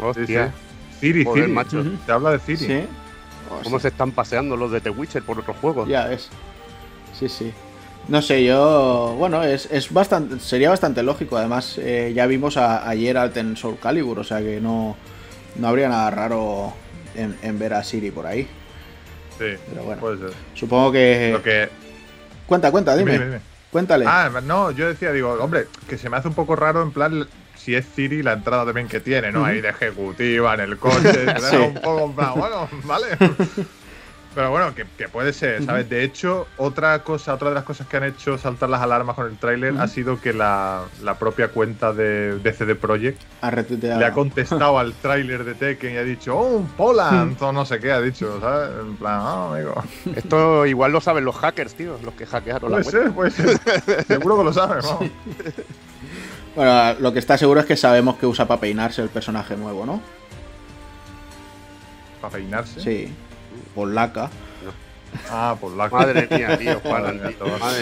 Hostia, 0.00 0.52
Sí, 1.00 1.12
sí. 1.12 1.24
Ciri, 1.24 1.48
macho. 1.48 1.84
Te 2.06 2.12
habla 2.12 2.30
de 2.32 2.38
Ciri. 2.40 2.56
Sí. 2.66 2.80
cómo 3.64 3.78
se 3.80 3.88
están 3.88 4.12
paseando 4.12 4.56
los 4.56 4.70
de 4.72 4.80
The 4.80 4.90
Witcher 4.90 5.22
por 5.22 5.38
otros 5.38 5.56
juegos. 5.58 5.88
Ya 5.88 6.06
ves. 6.06 6.28
Sí, 7.18 7.28
sí. 7.28 7.52
No 8.08 8.20
sé, 8.22 8.44
yo. 8.44 9.14
Bueno, 9.18 9.42
es, 9.44 9.68
es 9.70 9.92
bastante. 9.92 10.40
Sería 10.40 10.70
bastante 10.70 11.02
lógico. 11.02 11.36
Además, 11.36 11.76
eh, 11.78 12.12
ya 12.14 12.26
vimos 12.26 12.56
a, 12.56 12.88
ayer 12.88 13.16
al 13.16 13.36
en 13.36 13.56
Soul 13.56 13.76
Calibur, 13.80 14.18
o 14.18 14.24
sea 14.24 14.40
que 14.40 14.60
no. 14.60 14.96
No 15.56 15.68
habría 15.68 15.88
nada 15.88 16.10
raro 16.10 16.72
en, 17.14 17.36
en 17.42 17.58
ver 17.58 17.74
a 17.74 17.82
Siri 17.84 18.10
por 18.10 18.26
ahí. 18.26 18.42
Sí, 19.38 19.56
Pero 19.70 19.84
bueno. 19.84 20.00
puede 20.00 20.18
ser. 20.18 20.30
Supongo 20.54 20.92
que. 20.92 21.30
Lo 21.32 21.42
que. 21.42 21.68
Cuenta, 22.46 22.70
cuenta, 22.70 22.96
dime. 22.96 23.12
Dime, 23.12 23.24
dime. 23.26 23.40
Cuéntale. 23.70 24.04
Ah, 24.08 24.30
no, 24.42 24.70
yo 24.72 24.88
decía, 24.88 25.12
digo, 25.12 25.32
hombre, 25.34 25.66
que 25.88 25.96
se 25.96 26.10
me 26.10 26.16
hace 26.16 26.28
un 26.28 26.34
poco 26.34 26.56
raro 26.56 26.82
en 26.82 26.90
plan 26.90 27.26
si 27.56 27.74
es 27.74 27.86
Ciri 27.94 28.22
la 28.22 28.32
entrada 28.32 28.64
también 28.64 28.88
que 28.88 29.00
tiene, 29.00 29.30
¿no? 29.30 29.44
Ahí 29.44 29.60
de 29.60 29.68
ejecutiva 29.68 30.54
en 30.54 30.60
el 30.60 30.76
coche, 30.78 31.26
Sí. 31.50 31.56
un 31.56 31.74
poco 31.74 32.06
en 32.06 32.12
plan, 32.14 32.32
bueno, 32.34 32.68
vale. 32.84 33.06
Pero 34.32 34.50
bueno, 34.52 34.72
que, 34.76 34.86
que 34.96 35.08
puede 35.08 35.32
ser, 35.32 35.64
¿sabes? 35.64 35.90
De 35.90 36.04
hecho, 36.04 36.46
otra 36.56 37.02
cosa, 37.02 37.34
otra 37.34 37.48
de 37.48 37.54
las 37.56 37.64
cosas 37.64 37.88
que 37.88 37.96
han 37.96 38.04
hecho 38.04 38.38
saltar 38.38 38.68
las 38.70 38.80
alarmas 38.80 39.16
con 39.16 39.26
el 39.26 39.36
tráiler 39.36 39.74
ha 39.78 39.88
sido 39.88 40.20
que 40.20 40.32
la, 40.32 40.84
la 41.02 41.14
propia 41.18 41.48
cuenta 41.48 41.92
de, 41.92 42.38
de 42.38 42.52
CD 42.52 42.76
Projekt 42.76 43.20
le 43.98 44.04
ha 44.04 44.12
contestado 44.12 44.78
al 44.78 44.92
tráiler 44.94 45.42
de 45.42 45.54
Tekken 45.54 45.94
y 45.94 45.96
ha 45.96 46.04
dicho, 46.04 46.38
oh, 46.38 46.46
un 46.58 46.66
Poland, 46.68 47.42
o 47.42 47.52
no 47.52 47.64
sé 47.66 47.80
qué 47.80 47.90
ha 47.90 48.00
dicho, 48.00 48.38
¿sabes? 48.40 48.70
En 48.80 48.96
plan, 48.96 49.18
ah, 49.20 49.52
amigo. 49.52 49.74
Esto 50.14 50.64
igual 50.64 50.92
lo 50.92 51.00
saben 51.00 51.24
los 51.24 51.34
hackers, 51.36 51.74
tío, 51.74 51.98
los 52.04 52.14
que 52.14 52.24
hackearon 52.24 52.70
la 52.70 52.78
Puede 52.82 53.08
web. 53.08 53.32
ser, 53.32 53.58
puede 53.58 53.60
ser. 53.80 54.04
Seguro 54.06 54.38
que 54.38 54.44
lo 54.44 54.52
sabe, 54.52 54.80
vamos. 54.80 55.10
Bueno, 56.54 56.94
lo 57.00 57.12
que 57.12 57.18
está 57.18 57.36
seguro 57.36 57.58
es 57.60 57.66
que 57.66 57.76
sabemos 57.76 58.16
que 58.16 58.26
usa 58.26 58.46
para 58.46 58.60
peinarse 58.60 59.02
el 59.02 59.08
personaje 59.08 59.56
nuevo, 59.56 59.84
¿no? 59.86 60.00
Para 62.20 62.34
peinarse. 62.34 62.80
Sí. 62.80 63.12
Polaca. 63.74 64.30
Ah, 65.28 65.56
por 65.60 65.72
la 65.72 65.88
Madre 65.88 66.28
mía, 66.30 66.56
tío, 66.56 66.80
Juan. 66.80 67.20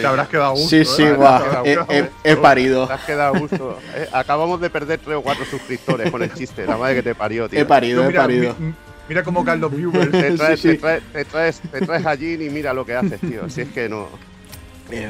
Te 0.00 0.06
habrás 0.06 0.28
quedado 0.28 0.46
a 0.46 0.52
gusto. 0.52 0.68
Sí, 0.70 0.84
sí, 0.84 1.02
¿eh? 1.02 1.12
guau, 1.12 1.42
Te 1.62 1.74
habrás 1.74 2.10
he, 2.24 2.36
parido. 2.36 2.86
Te 2.86 2.92
has 2.94 3.04
quedado 3.04 3.34
a 3.34 3.38
gusto. 3.38 3.78
Eh, 3.94 4.08
acabamos 4.12 4.60
de 4.60 4.70
perder 4.70 4.98
tres 4.98 5.16
o 5.16 5.22
cuatro 5.22 5.44
suscriptores 5.44 6.10
con 6.10 6.22
el 6.22 6.32
chiste. 6.32 6.66
La 6.66 6.76
madre 6.78 6.96
que 6.96 7.02
te 7.02 7.14
parió, 7.14 7.48
tío. 7.48 7.60
He 7.60 7.64
parido, 7.66 8.00
Tú 8.00 8.04
he 8.04 8.08
mira, 8.08 8.22
parido. 8.22 8.54
mi- 8.58 8.74
Mira 9.08 9.22
cómo 9.22 9.44
caen 9.44 9.60
los 9.60 9.74
viewers. 9.74 10.10
Te 10.10 10.32
traes, 10.32 10.60
Sí, 10.60 10.70
sí. 10.70 10.74
Te, 10.76 10.80
traes, 10.80 11.02
te, 11.12 11.24
traes, 11.24 11.60
te 11.60 11.80
traes 11.80 12.06
a 12.06 12.14
y 12.14 12.50
mira 12.50 12.72
lo 12.74 12.84
que 12.84 12.94
haces, 12.94 13.20
tío. 13.20 13.48
Si 13.48 13.62
es 13.62 13.68
que 13.68 13.88
no. 13.88 14.08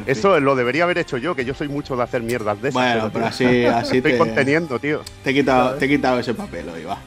Eso 0.06 0.40
lo 0.40 0.56
debería 0.56 0.84
haber 0.84 0.98
hecho 0.98 1.18
yo, 1.18 1.34
que 1.36 1.44
yo 1.44 1.54
soy 1.54 1.68
mucho 1.68 1.96
de 1.96 2.02
hacer 2.02 2.22
mierdas 2.22 2.60
de 2.60 2.70
esas. 2.70 2.74
Bueno, 2.82 3.10
pero 3.12 3.26
tío, 3.26 3.28
así, 3.48 3.64
así 3.66 3.96
Estoy 3.98 4.12
te, 4.12 4.18
conteniendo, 4.18 4.78
tío. 4.78 5.02
te 5.22 5.30
he 5.30 5.34
quitado, 5.34 5.74
te 5.74 5.84
he 5.84 5.88
quitado 5.88 6.18
ese 6.18 6.34
papel 6.34 6.68
hoy, 6.68 6.84
va. 6.84 6.98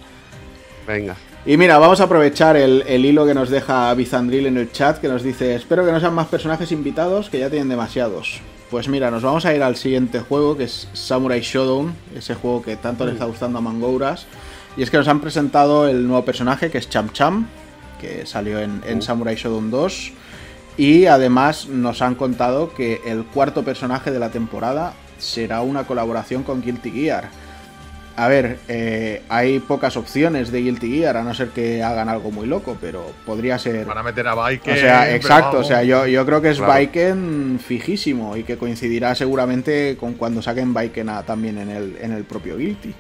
Venga. 0.87 1.15
Y 1.43 1.57
mira, 1.57 1.79
vamos 1.79 1.99
a 1.99 2.03
aprovechar 2.03 2.55
el, 2.55 2.83
el 2.87 3.03
hilo 3.03 3.25
que 3.25 3.33
nos 3.33 3.49
deja 3.49 3.91
Bizandril 3.95 4.45
en 4.45 4.57
el 4.57 4.71
chat, 4.71 4.99
que 4.99 5.07
nos 5.07 5.23
dice, 5.23 5.55
espero 5.55 5.83
que 5.83 5.91
no 5.91 5.99
sean 5.99 6.13
más 6.13 6.27
personajes 6.27 6.71
invitados, 6.71 7.31
que 7.31 7.39
ya 7.39 7.49
tienen 7.49 7.67
demasiados. 7.67 8.41
Pues 8.69 8.87
mira, 8.87 9.09
nos 9.09 9.23
vamos 9.23 9.43
a 9.45 9.53
ir 9.55 9.63
al 9.63 9.75
siguiente 9.75 10.19
juego, 10.19 10.55
que 10.55 10.65
es 10.65 10.87
Samurai 10.93 11.41
Shodown, 11.41 11.95
ese 12.15 12.35
juego 12.35 12.61
que 12.61 12.75
tanto 12.75 13.07
le 13.07 13.13
está 13.13 13.25
gustando 13.25 13.57
a 13.57 13.61
Mangouras. 13.61 14.27
Y 14.77 14.83
es 14.83 14.91
que 14.91 14.97
nos 14.97 15.07
han 15.07 15.19
presentado 15.19 15.87
el 15.87 16.05
nuevo 16.07 16.23
personaje, 16.23 16.69
que 16.69 16.77
es 16.77 16.87
Cham 16.87 17.11
Cham, 17.11 17.47
que 17.99 18.27
salió 18.27 18.59
en, 18.59 18.83
en 18.85 19.01
Samurai 19.01 19.35
Shodown 19.35 19.71
2. 19.71 20.13
Y 20.77 21.07
además 21.07 21.67
nos 21.67 22.03
han 22.03 22.13
contado 22.13 22.71
que 22.75 23.01
el 23.03 23.25
cuarto 23.25 23.63
personaje 23.63 24.11
de 24.11 24.19
la 24.19 24.29
temporada 24.29 24.93
será 25.17 25.61
una 25.61 25.85
colaboración 25.85 26.43
con 26.43 26.61
Guilty 26.61 26.91
Gear. 26.91 27.29
A 28.17 28.27
ver, 28.27 28.57
eh, 28.67 29.21
hay 29.29 29.59
pocas 29.59 29.95
opciones 29.97 30.51
de 30.51 30.61
Guilty 30.61 30.97
Gear, 30.99 31.17
a 31.17 31.23
no 31.23 31.33
ser 31.33 31.49
que 31.49 31.81
hagan 31.81 32.09
algo 32.09 32.29
muy 32.29 32.45
loco, 32.45 32.77
pero 32.81 33.11
podría 33.25 33.57
ser... 33.57 33.85
Van 33.85 33.97
a 33.97 34.03
meter 34.03 34.27
a 34.27 34.35
Bike. 34.35 34.67
O 34.67 34.75
sea, 34.75 35.15
exacto, 35.15 35.59
o 35.59 35.63
sea, 35.63 35.81
yo, 35.83 36.05
yo 36.05 36.25
creo 36.25 36.41
que 36.41 36.49
es 36.49 36.57
Claro. 36.57 36.73
Baiken 36.73 37.59
fijísimo 37.65 38.35
y 38.37 38.43
que 38.43 38.57
coincidirá 38.57 39.15
seguramente 39.15 39.95
con 39.99 40.13
cuando 40.15 40.41
saquen 40.41 40.73
Baiken 40.73 41.09
a- 41.09 41.23
también 41.23 41.57
en 41.57 41.69
el, 41.69 41.97
en 42.01 42.11
el 42.11 42.23
propio 42.25 42.57
Guilty. 42.57 42.93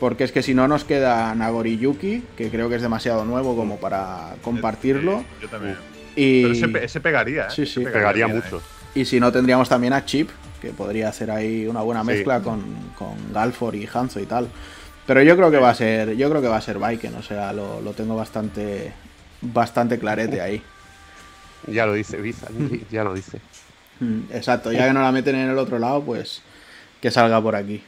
Porque 0.00 0.24
es 0.24 0.32
que 0.32 0.42
si 0.42 0.54
no 0.54 0.66
nos 0.68 0.84
queda 0.84 1.34
Nagori 1.34 1.76
Yuki, 1.78 2.22
que 2.36 2.48
creo 2.48 2.68
que 2.68 2.76
es 2.76 2.82
demasiado 2.82 3.24
nuevo 3.24 3.54
como 3.56 3.76
para 3.78 4.34
compartirlo. 4.42 5.24
yo 5.40 5.48
también. 5.48 5.76
Y, 6.16 6.42
Pero 6.42 6.54
ese, 6.54 6.68
pe- 6.68 6.84
ese 6.84 7.00
pegaría, 7.00 7.42
¿eh? 7.44 7.50
Sí, 7.50 7.66
sí. 7.66 7.80
Ese 7.82 7.90
Pegaría 7.90 8.26
bien, 8.26 8.36
mucho. 8.38 8.60
y 8.94 9.04
si 9.04 9.18
no, 9.20 9.30
tendríamos 9.32 9.68
también 9.68 9.92
a 9.94 10.04
Chip, 10.04 10.28
que 10.62 10.70
podría 10.70 11.08
hacer 11.08 11.30
ahí 11.30 11.66
una 11.66 11.82
buena 11.82 12.00
Sí. 12.02 12.06
mezcla 12.06 12.40
con, 12.40 12.62
con 12.96 13.14
Galfor 13.34 13.74
y 13.74 13.86
Hanzo 13.92 14.20
y 14.20 14.26
tal. 14.26 14.48
Pero 15.06 15.20
yo 15.22 15.36
creo 15.36 15.50
que 15.50 15.58
va 15.58 15.70
a 15.70 15.74
ser, 15.74 16.16
yo 16.16 16.30
creo 16.30 16.40
que 16.40 16.46
va 16.48 16.56
a 16.56 16.60
ser 16.60 16.78
Baiken, 16.78 17.16
o 17.16 17.22
sea, 17.22 17.52
lo, 17.52 17.80
lo 17.80 17.92
tengo 17.92 18.14
bastante, 18.16 18.92
bastante 19.42 19.98
clarete 19.98 20.40
ahí. 20.40 20.62
Ya 21.68 21.86
lo 21.86 21.92
dice, 21.92 22.16
Visa. 22.20 22.48
Ya 22.90 23.04
lo 23.04 23.14
dice. 23.14 23.38
Mm, 24.00 24.22
Exacto, 24.32 24.72
ya 24.72 24.88
que 24.88 24.92
no 24.92 25.00
la 25.02 25.12
meten 25.12 25.36
en 25.36 25.48
el 25.50 25.58
otro 25.58 25.78
lado, 25.78 26.02
pues 26.02 26.42
que 27.00 27.08
salga 27.12 27.40
por 27.40 27.54
aquí. 27.54 27.82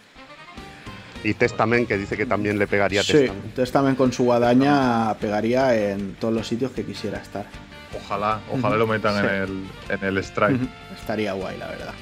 Y 1.25 1.35
Testament, 1.35 1.89
que 1.89 1.97
dice 1.99 2.17
que 2.17 2.25
también 2.27 2.57
le 2.59 2.67
pegaría 2.69 3.01
a 3.01 3.03
Sí, 3.03 3.27
Testament. 3.57 3.97
con 3.97 4.13
su 4.13 4.25
guadaña 4.25 5.15
pegaría 5.15 5.75
en 5.91 6.15
todos 6.17 6.33
los 6.35 6.47
sitios 6.47 6.71
que 6.73 6.85
quisiera 6.85 7.19
estar. 7.19 7.47
Ojalá, 7.97 8.41
ojalá 8.53 8.77
lo 8.77 8.87
metan 8.87 9.15
Sí. 9.21 9.27
en, 9.27 9.35
el, 9.35 9.65
en 9.89 10.05
el 10.05 10.19
strike. 10.19 10.61
Estaría 11.01 11.33
guay, 11.33 11.57
la 11.59 11.67
verdad. 11.69 11.95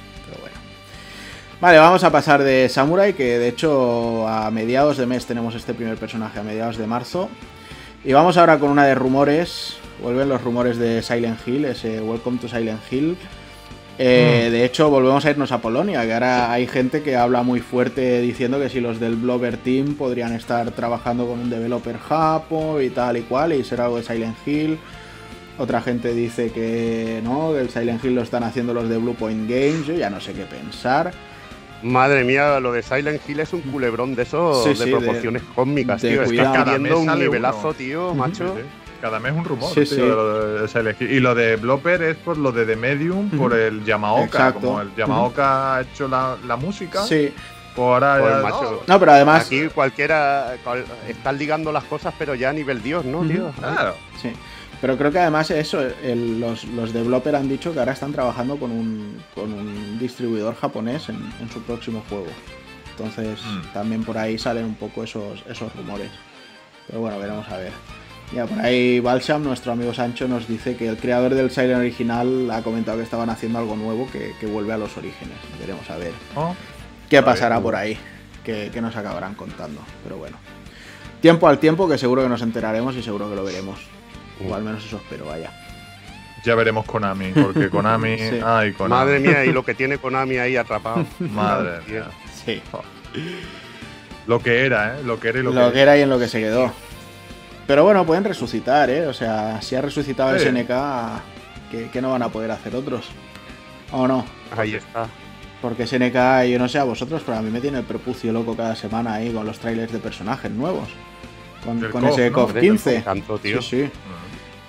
Vale, 1.62 1.78
vamos 1.78 2.02
a 2.02 2.10
pasar 2.10 2.42
de 2.42 2.68
Samurai, 2.68 3.12
que 3.12 3.38
de 3.38 3.46
hecho 3.46 4.26
a 4.26 4.50
mediados 4.50 4.96
de 4.96 5.06
mes 5.06 5.26
tenemos 5.26 5.54
este 5.54 5.74
primer 5.74 5.96
personaje, 5.96 6.40
a 6.40 6.42
mediados 6.42 6.76
de 6.76 6.88
marzo. 6.88 7.28
Y 8.04 8.12
vamos 8.12 8.36
ahora 8.36 8.58
con 8.58 8.68
una 8.68 8.84
de 8.84 8.96
rumores. 8.96 9.76
Vuelven 10.02 10.28
los 10.28 10.42
rumores 10.42 10.76
de 10.76 11.02
Silent 11.02 11.38
Hill, 11.46 11.66
ese 11.66 12.00
Welcome 12.00 12.38
to 12.38 12.48
Silent 12.48 12.80
Hill. 12.90 13.16
Eh, 13.96 14.48
De 14.50 14.64
hecho, 14.64 14.90
volvemos 14.90 15.24
a 15.24 15.30
irnos 15.30 15.52
a 15.52 15.58
Polonia, 15.58 16.04
que 16.04 16.12
ahora 16.12 16.50
hay 16.50 16.66
gente 16.66 17.04
que 17.04 17.14
habla 17.14 17.44
muy 17.44 17.60
fuerte 17.60 18.20
diciendo 18.20 18.58
que 18.58 18.68
si 18.68 18.80
los 18.80 18.98
del 18.98 19.14
Blobber 19.14 19.56
Team 19.56 19.94
podrían 19.94 20.32
estar 20.32 20.68
trabajando 20.72 21.28
con 21.28 21.38
un 21.38 21.48
developer 21.48 21.96
japo 21.96 22.80
y 22.80 22.90
tal 22.90 23.18
y 23.18 23.20
cual, 23.22 23.52
y 23.52 23.62
ser 23.62 23.82
algo 23.82 23.98
de 23.98 24.02
Silent 24.02 24.36
Hill. 24.44 24.78
Otra 25.58 25.80
gente 25.80 26.12
dice 26.12 26.50
que 26.50 27.20
no, 27.22 27.52
que 27.52 27.60
el 27.60 27.70
Silent 27.70 28.04
Hill 28.04 28.16
lo 28.16 28.22
están 28.22 28.42
haciendo 28.42 28.74
los 28.74 28.88
de 28.88 28.96
Blue 28.96 29.14
Point 29.14 29.48
Games. 29.48 29.86
Yo 29.86 29.94
ya 29.94 30.10
no 30.10 30.20
sé 30.20 30.32
qué 30.32 30.42
pensar. 30.42 31.12
Madre 31.82 32.24
mía, 32.24 32.60
lo 32.60 32.72
de 32.72 32.82
Silent 32.82 33.20
Hill 33.28 33.40
es 33.40 33.52
un 33.52 33.60
culebrón 33.62 34.14
de 34.14 34.22
esos 34.22 34.62
Sí, 34.62 34.68
de 34.70 34.76
sí, 34.76 34.84
de- 34.84 34.90
proporciones 34.96 35.42
cósmicas, 35.54 36.00
de 36.02 36.10
tío. 36.10 36.24
Cuidado. 36.24 36.54
está 36.56 36.78
mes 36.78 36.92
un 36.92 37.18
nivelazo, 37.18 37.60
uno. 37.68 37.74
tío, 37.74 38.14
macho. 38.14 38.54
Sí, 38.56 38.60
sí. 38.62 38.68
Cada 39.00 39.18
mes 39.18 39.32
un 39.32 39.44
rumor, 39.44 39.68
Sí, 39.70 39.80
tío, 39.80 39.84
sí. 39.86 39.96
de 39.96 40.06
lo 40.08 40.60
de 40.62 40.68
Silent 40.68 41.00
Hill. 41.02 41.10
Y 41.10 41.18
lo 41.20 41.34
de 41.34 41.56
Blopper 41.56 42.02
es 42.02 42.16
por 42.18 42.38
lo 42.38 42.52
de 42.52 42.64
The 42.66 42.76
Medium, 42.76 43.30
por 43.30 43.52
el 43.52 43.84
Yamaoka. 43.84 44.24
Exacto. 44.26 44.60
Como 44.60 44.80
el 44.80 44.94
Yamaoka 44.94 45.76
ha 45.76 45.80
hecho 45.80 46.06
la, 46.06 46.36
la 46.46 46.54
música, 46.56 47.02
Sí, 47.04 47.32
pues 47.74 47.84
ahora 47.84 48.18
Pues, 48.20 48.42
macho. 48.44 48.82
no, 48.86 49.00
pero 49.00 49.12
además. 49.12 49.46
Aquí 49.46 49.66
cualquiera 49.74 50.54
cual- 50.62 50.84
están 51.08 51.36
ligando 51.36 51.72
las 51.72 51.82
cosas, 51.84 52.14
pero 52.16 52.36
ya 52.36 52.50
a 52.50 52.52
nivel 52.52 52.80
Dios, 52.80 53.04
¿no, 53.04 53.22
tío? 53.22 53.50
Claro. 53.58 53.96
Sí. 54.20 54.30
Pero 54.82 54.98
creo 54.98 55.10
que 55.12 55.20
además 55.20 55.50
eso, 55.50 55.80
el- 56.02 56.38
los, 56.40 56.64
los 56.64 56.92
developers 56.92 57.38
han 57.38 57.48
dicho 57.48 57.72
que 57.72 57.78
ahora 57.78 57.92
están 57.92 58.12
trabajando 58.12 58.56
con 58.58 58.70
un, 58.72 59.22
con 59.34 59.50
un 59.52 59.98
distribuidor 59.98 60.54
japonés 60.56 61.08
en, 61.08 61.16
en 61.40 61.48
su 61.50 61.62
próximo 61.62 62.02
juego. 62.10 62.26
Entonces 62.90 63.38
Mm. 63.42 63.72
también 63.72 64.04
por 64.04 64.18
ahí 64.18 64.36
salen 64.38 64.64
un 64.66 64.74
poco 64.74 65.02
esos, 65.04 65.42
esos 65.48 65.74
rumores. 65.74 66.10
Pero 66.88 67.00
bueno, 67.00 67.18
veremos 67.18 67.48
a 67.48 67.56
ver. 67.56 67.72
Ya 68.34 68.46
por 68.46 68.58
ahí 68.60 68.98
Balsam, 69.00 69.44
nuestro 69.44 69.72
amigo 69.72 69.94
Sancho, 69.94 70.26
nos 70.26 70.48
dice 70.48 70.74
que 70.76 70.88
el 70.88 70.96
creador 70.96 71.34
del 71.34 71.50
Silent 71.50 71.78
original 71.78 72.50
ha 72.50 72.62
comentado 72.62 72.96
que 72.98 73.04
estaban 73.04 73.30
haciendo 73.30 73.58
algo 73.60 73.76
nuevo 73.76 74.08
que, 74.10 74.32
que 74.40 74.46
vuelve 74.46 74.72
a 74.72 74.78
los 74.78 74.96
orígenes. 74.96 75.36
Veremos 75.60 75.88
a 75.90 75.96
ver 75.98 76.12
Oh, 76.34 76.54
qué 77.08 77.18
A 77.18 77.24
pasará 77.24 77.56
ver. 77.56 77.62
por 77.62 77.76
ahí, 77.76 77.96
que, 78.42 78.70
que 78.72 78.80
nos 78.80 78.96
acabarán 78.96 79.34
contando. 79.34 79.80
Pero 80.02 80.16
bueno, 80.16 80.38
tiempo 81.20 81.46
al 81.46 81.58
tiempo 81.58 81.88
que 81.88 81.98
seguro 81.98 82.22
que 82.22 82.28
nos 82.30 82.42
enteraremos 82.42 82.96
y 82.96 83.02
seguro 83.02 83.28
que 83.30 83.36
lo 83.36 83.44
veremos. 83.44 83.78
O 84.48 84.54
al 84.54 84.62
menos 84.62 84.84
eso 84.84 84.96
espero, 84.96 85.26
vaya. 85.26 85.50
Ya 86.44 86.54
veremos 86.56 86.84
Konami, 86.86 87.32
porque 87.32 87.68
Konami. 87.68 88.16
Sí. 88.18 88.40
Ay, 88.44 88.72
Konami. 88.72 89.04
Madre 89.04 89.20
mía, 89.20 89.44
y 89.44 89.52
lo 89.52 89.64
que 89.64 89.74
tiene 89.74 89.98
Konami 89.98 90.38
ahí 90.38 90.56
atrapado. 90.56 91.04
Madre 91.20 91.80
mía. 91.88 92.06
Sí. 92.44 92.60
Lo 94.26 94.38
que 94.40 94.64
era, 94.66 94.98
¿eh? 94.98 95.02
Lo 95.04 95.18
que 95.18 95.28
era 95.30 95.40
y 95.40 95.42
lo, 95.42 95.52
Lo 95.52 95.66
que 95.66 95.72
que 95.74 95.80
era 95.80 95.98
y 95.98 96.02
en 96.02 96.08
lo 96.08 96.16
que 96.18 96.28
se 96.28 96.38
quedó. 96.38 96.72
Pero 97.66 97.82
bueno, 97.82 98.06
pueden 98.06 98.22
resucitar, 98.22 98.88
¿eh? 98.88 99.06
O 99.08 99.12
sea, 99.12 99.60
si 99.60 99.74
ha 99.74 99.80
resucitado 99.82 100.38
Sí. 100.38 100.46
el 100.46 100.56
SNK, 100.56 100.70
¿qué, 101.72 101.88
qué 101.92 102.00
no 102.00 102.12
van 102.12 102.22
a 102.22 102.28
poder 102.28 102.52
hacer 102.52 102.76
otros? 102.76 103.08
¿O 103.90 104.06
no? 104.06 104.24
Ahí 104.56 104.76
está. 104.76 105.06
Porque 105.60 105.86
SNK, 105.88 106.44
yo 106.48 106.58
no 106.60 106.68
sé 106.68 106.78
a 106.78 106.84
vosotros, 106.84 107.22
pero 107.26 107.38
a 107.38 107.42
mí 107.42 107.50
me 107.50 107.60
tiene 107.60 107.78
el 107.78 107.84
prepucio 107.84 108.32
loco 108.32 108.56
cada 108.56 108.76
semana 108.76 109.14
ahí 109.14 109.32
con 109.32 109.44
los 109.44 109.58
trailers 109.58 109.92
de 109.92 109.98
personajes 109.98 110.50
nuevos. 110.52 110.88
Con, 111.64 111.80
con 111.90 112.04
ese 112.06 112.30
¿no? 112.30 112.34
KOF 112.36 112.44
Hombre, 112.50 112.60
15. 112.60 112.90
me 112.90 112.96
encantó, 112.98 113.38
tío. 113.38 113.60
Sí, 113.60 113.82
sí. 113.84 113.90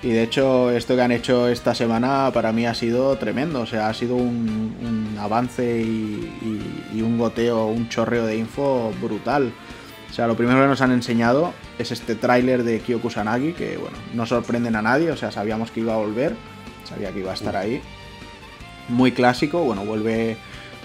Y 0.03 0.09
de 0.09 0.23
hecho, 0.23 0.69
esto 0.71 0.95
que 0.97 1.01
han 1.01 1.13
hecho 1.13 1.47
esta 1.47 1.73
semana 1.73 2.29
para 2.33 2.51
mí 2.51 2.65
ha 2.65 2.73
sido 2.73 3.15
tremendo. 3.17 3.61
O 3.61 3.65
sea, 3.65 3.87
ha 3.87 3.93
sido 3.93 4.15
un, 4.15 4.75
un 4.81 5.17
avance 5.17 5.79
y, 5.81 6.29
y- 6.93 6.97
y 6.97 7.01
un 7.01 7.17
goteo, 7.17 7.67
un 7.67 7.87
chorreo 7.87 8.25
de 8.25 8.35
info 8.37 8.91
brutal. 9.01 9.53
O 10.09 10.13
sea, 10.13 10.27
lo 10.27 10.35
primero 10.35 10.61
que 10.61 10.67
nos 10.67 10.81
han 10.81 10.91
enseñado 10.91 11.53
es 11.79 11.91
este 11.91 12.15
tráiler 12.15 12.63
de 12.63 12.79
Kyo 12.81 12.99
Kusanagi, 13.01 13.53
que 13.53 13.77
bueno, 13.77 13.97
no 14.13 14.25
sorprenden 14.25 14.75
a 14.75 14.81
nadie. 14.81 15.09
O 15.09 15.17
sea, 15.17 15.31
sabíamos 15.31 15.71
que 15.71 15.79
iba 15.79 15.93
a 15.93 15.97
volver, 15.97 16.35
sabía 16.87 17.11
que 17.11 17.19
iba 17.19 17.31
a 17.31 17.35
estar 17.35 17.55
ahí. 17.55 17.81
Muy 18.89 19.13
clásico, 19.13 19.63
bueno, 19.63 19.85
vuelve 19.85 20.35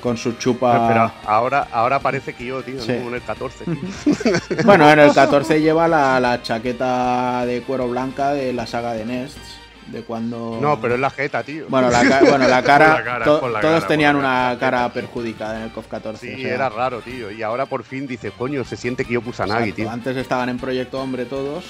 con 0.01 0.17
su 0.17 0.33
chupa. 0.33 1.11
Ahora, 1.27 1.69
ahora 1.73 1.99
parece 2.01 2.35
que 2.35 2.45
yo, 2.47 2.63
tío, 2.63 2.81
Sí. 2.81 2.93
¿no? 2.93 2.99
como 2.99 3.09
en 3.11 3.15
el 3.17 3.23
14. 3.23 3.65
tío. 3.65 3.75
Bueno, 4.65 4.91
en 4.91 4.99
el 4.99 5.13
14 5.13 5.61
lleva 5.61 5.87
la, 5.89 6.19
la 6.21 6.43
chaqueta 6.43 7.45
de 7.47 7.63
cuero 7.63 7.89
blanca 7.89 8.33
de 8.33 8.53
la 8.53 8.67
saga 8.67 8.93
de 8.95 9.05
Nests, 9.05 9.41
de 9.87 10.03
cuando... 10.03 10.59
No, 10.61 10.81
pero 10.81 10.95
es 10.95 11.01
la 11.01 11.11
jeta, 11.11 11.43
tío. 11.43 11.65
Bueno, 11.69 11.91
la, 11.91 12.03
bueno, 12.29 12.47
la 12.49 12.63
cara, 12.65 12.97
Por 12.97 12.99
la 12.99 13.05
cara, 13.05 13.25
to- 13.25 13.41
por 13.41 13.51
la 13.51 13.61
todos 13.61 13.75
cara, 13.77 13.87
tenían 13.89 14.17
una 14.17 14.57
cara 14.61 14.89
perjudicada 14.93 15.57
en 15.59 15.63
el 15.65 15.71
KOF 15.73 15.87
14. 15.89 16.27
Sí, 16.27 16.35
o 16.35 16.39
sea, 16.47 16.55
era 16.55 16.69
raro, 16.69 17.01
tío. 17.01 17.31
Y 17.31 17.43
ahora 17.43 17.67
por 17.67 17.85
fin 17.85 18.07
dice, 18.07 18.31
coño, 18.31 18.65
se 18.65 18.77
siente 18.77 19.05
Kyo 19.05 19.23
Kusanagi, 19.23 19.61
exacto, 19.71 19.77
tío. 19.77 19.91
Antes 19.91 20.17
estaban 20.17 20.49
en 20.51 20.59
Proyecto 20.59 21.01
Hombre 21.01 21.25
todos 21.25 21.65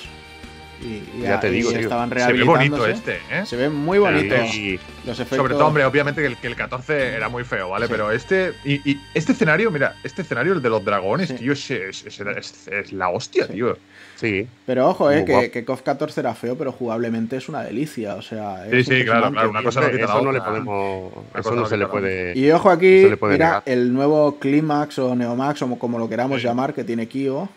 y, 0.83 1.19
y 1.19 1.23
Ya 1.23 1.41
te 1.41 1.49
y 1.49 1.53
digo, 1.53 1.71
tío. 1.71 1.81
estaban 1.81 2.11
Se 2.11 2.33
ve 2.33 2.43
bonito 2.45 2.87
este, 2.87 3.17
¿eh? 3.31 3.45
Se 3.47 3.57
ve 3.57 3.69
muy 3.69 3.99
bonito. 3.99 4.35
Y- 4.37 4.79
Los 5.07 5.19
efectos... 5.19 5.39
Sobre 5.39 5.55
todo, 5.55 5.67
hombre, 5.67 5.85
obviamente 5.85 6.21
que 6.21 6.27
el, 6.29 6.37
que 6.37 6.47
el 6.47 6.55
14 6.57 7.15
era 7.15 7.29
muy 7.29 7.45
feo, 7.45 7.71
¿vale? 7.71 7.87
Sí. 7.87 7.93
Pero 7.93 8.11
este. 8.13 8.53
Y, 8.65 8.91
y 8.91 9.01
este 9.15 9.33
escenario, 9.33 9.71
mira, 9.71 9.95
este 10.05 10.23
escenario, 10.23 10.53
el 10.53 10.63
de 10.63 10.69
los 10.71 10.85
dragones, 10.85 11.29
Sí. 11.29 11.35
tío, 11.37 11.53
es, 11.53 11.71
es- 11.71 12.07
es- 12.07 12.21
es- 12.21 12.69
es 12.69 12.93
la 12.93 13.09
hostia, 13.09 13.47
Sí. 13.47 13.55
tío. 13.55 13.77
sí. 14.17 14.47
Pero 14.67 14.89
ojo, 14.89 15.11
eh, 15.11 15.25
que, 15.25 15.51
que 15.51 15.65
KOF 15.65 15.83
14 15.83 16.21
era 16.21 16.35
feo, 16.35 16.57
pero 16.59 16.73
jugablemente 16.73 17.37
es 17.37 17.49
una 17.49 17.63
delicia. 17.63 18.15
O 18.17 18.23
sea, 18.23 18.65
Sí, 18.71 18.77
es 18.77 18.87
sí, 18.87 19.05
claro, 19.05 19.31
claro, 19.33 19.51
una 19.51 19.63
cosa 19.63 19.81
no 19.81 19.87
quita 19.91 19.99
la 20.07 20.13
eso 20.13 20.23
no 20.23 20.33
le 20.33 20.41
podemos. 20.41 21.13
Eso 21.35 21.55
no 21.55 21.67
se 21.67 21.77
le 21.77 21.87
puede. 21.87 22.39
Y 22.39 22.51
ojo 22.51 22.71
aquí, 22.71 23.03
se 23.03 23.09
mira, 23.21 23.29
negar. 23.31 23.63
el 23.67 23.93
nuevo 23.93 24.39
Climax 24.39 24.99
o 24.99 25.15
Neomax 25.17 25.63
o 25.63 25.79
como 25.79 25.99
lo 25.99 26.09
queramos 26.09 26.41
Sí. 26.41 26.47
llamar 26.47 26.75
que 26.75 26.85
tiene 26.85 27.07
Kyo. 27.09 27.49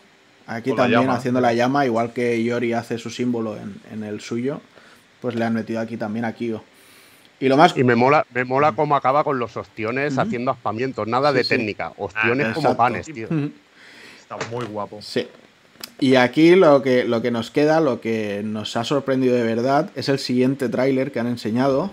Aquí 0.46 0.70
la 0.70 0.76
también 0.76 1.08
haciendo 1.10 1.40
la 1.40 1.52
llama, 1.54 1.86
igual 1.86 2.12
que 2.12 2.42
Yori 2.42 2.72
hace 2.72 2.98
su 2.98 3.10
símbolo 3.10 3.56
en, 3.56 3.76
en 3.92 4.02
el 4.04 4.20
suyo. 4.20 4.60
pues 5.20 5.34
le 5.36 5.44
han 5.44 5.54
metido 5.54 5.80
aquí 5.80 5.96
también 5.96 6.24
a 6.24 6.32
Kyo. 6.32 6.62
Y 7.38 7.48
lo 7.48 7.56
más. 7.56 7.76
Y 7.76 7.84
me 7.84 7.94
mola, 7.96 8.24
me 8.34 8.44
mola 8.44 8.72
cómo 8.72 8.94
acaba 8.96 9.24
con 9.24 9.38
los 9.38 9.56
ostiones 9.56 10.18
haciendo 10.18 10.50
aspamientos, 10.50 11.06
nada 11.08 11.32
de 11.32 11.42
Sí, 11.44 11.50
técnica. 11.50 11.92
Ostiones 11.96 12.46
Ah, 12.48 12.52
como 12.54 12.68
exacto. 12.70 12.76
panes, 12.76 13.06
tío. 13.06 13.28
Está 14.20 14.36
muy 14.50 14.64
guapo. 14.66 15.00
Sí. 15.02 15.26
Y 15.98 16.14
aquí 16.16 16.54
lo 16.56 16.82
que, 16.82 17.04
lo 17.04 17.20
que 17.22 17.30
nos 17.32 17.50
queda, 17.50 17.80
lo 17.80 18.00
que 18.00 18.42
nos 18.44 18.76
ha 18.76 18.84
sorprendido 18.84 19.34
de 19.36 19.42
verdad, 19.42 19.90
es 19.96 20.08
el 20.08 20.18
siguiente 20.20 20.68
tráiler 20.68 21.10
que 21.12 21.18
han 21.20 21.26
enseñado, 21.26 21.90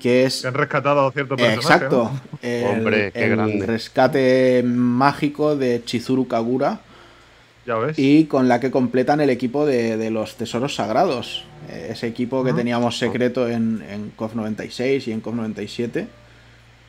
que 0.00 0.24
es... 0.24 0.44
Han 0.44 0.54
rescatado 0.54 1.06
a 1.06 1.12
ciertos 1.12 1.36
personajes. 1.40 1.64
Exacto. 1.64 2.10
¿no? 2.12 2.38
El, 2.42 2.64
Hombre, 2.78 3.12
qué 3.12 3.24
el 3.24 3.30
grande. 3.30 3.66
rescate 3.66 4.62
mágico 4.64 5.56
de 5.56 5.82
Chizuru 5.84 6.28
Kagura 6.28 6.80
Ya 7.66 7.74
ves. 7.76 7.98
y 7.98 8.24
con 8.26 8.48
la 8.48 8.60
que 8.60 8.70
completan 8.70 9.20
el 9.20 9.30
equipo 9.30 9.66
de, 9.66 9.96
de 9.96 10.10
los 10.10 10.36
tesoros 10.36 10.74
sagrados. 10.76 11.44
Eh, 11.68 11.88
Ese 11.90 12.06
equipo 12.06 12.44
que 12.44 12.50
Ujú. 12.50 12.58
teníamos 12.58 12.98
secreto 12.98 13.48
en, 13.48 13.82
en 13.90 14.10
KOF 14.10 14.34
96 14.34 15.08
y 15.08 15.12
en 15.12 15.20
KOF 15.20 15.34
97 15.34 16.06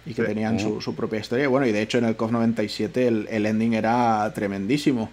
y 0.05 0.13
que 0.13 0.21
Sí. 0.21 0.28
tenían 0.28 0.59
su, 0.59 0.80
su 0.82 0.95
propia 0.95 1.19
historia. 1.19 1.47
Bueno, 1.47 1.65
y 1.67 1.71
de 1.71 1.82
hecho 1.82 1.97
en 1.97 2.05
el 2.05 2.15
KOF 2.15 2.32
97 2.32 3.07
el, 3.07 3.28
el 3.30 3.45
ending 3.45 3.73
era 3.73 4.32
tremendísimo. 4.34 5.09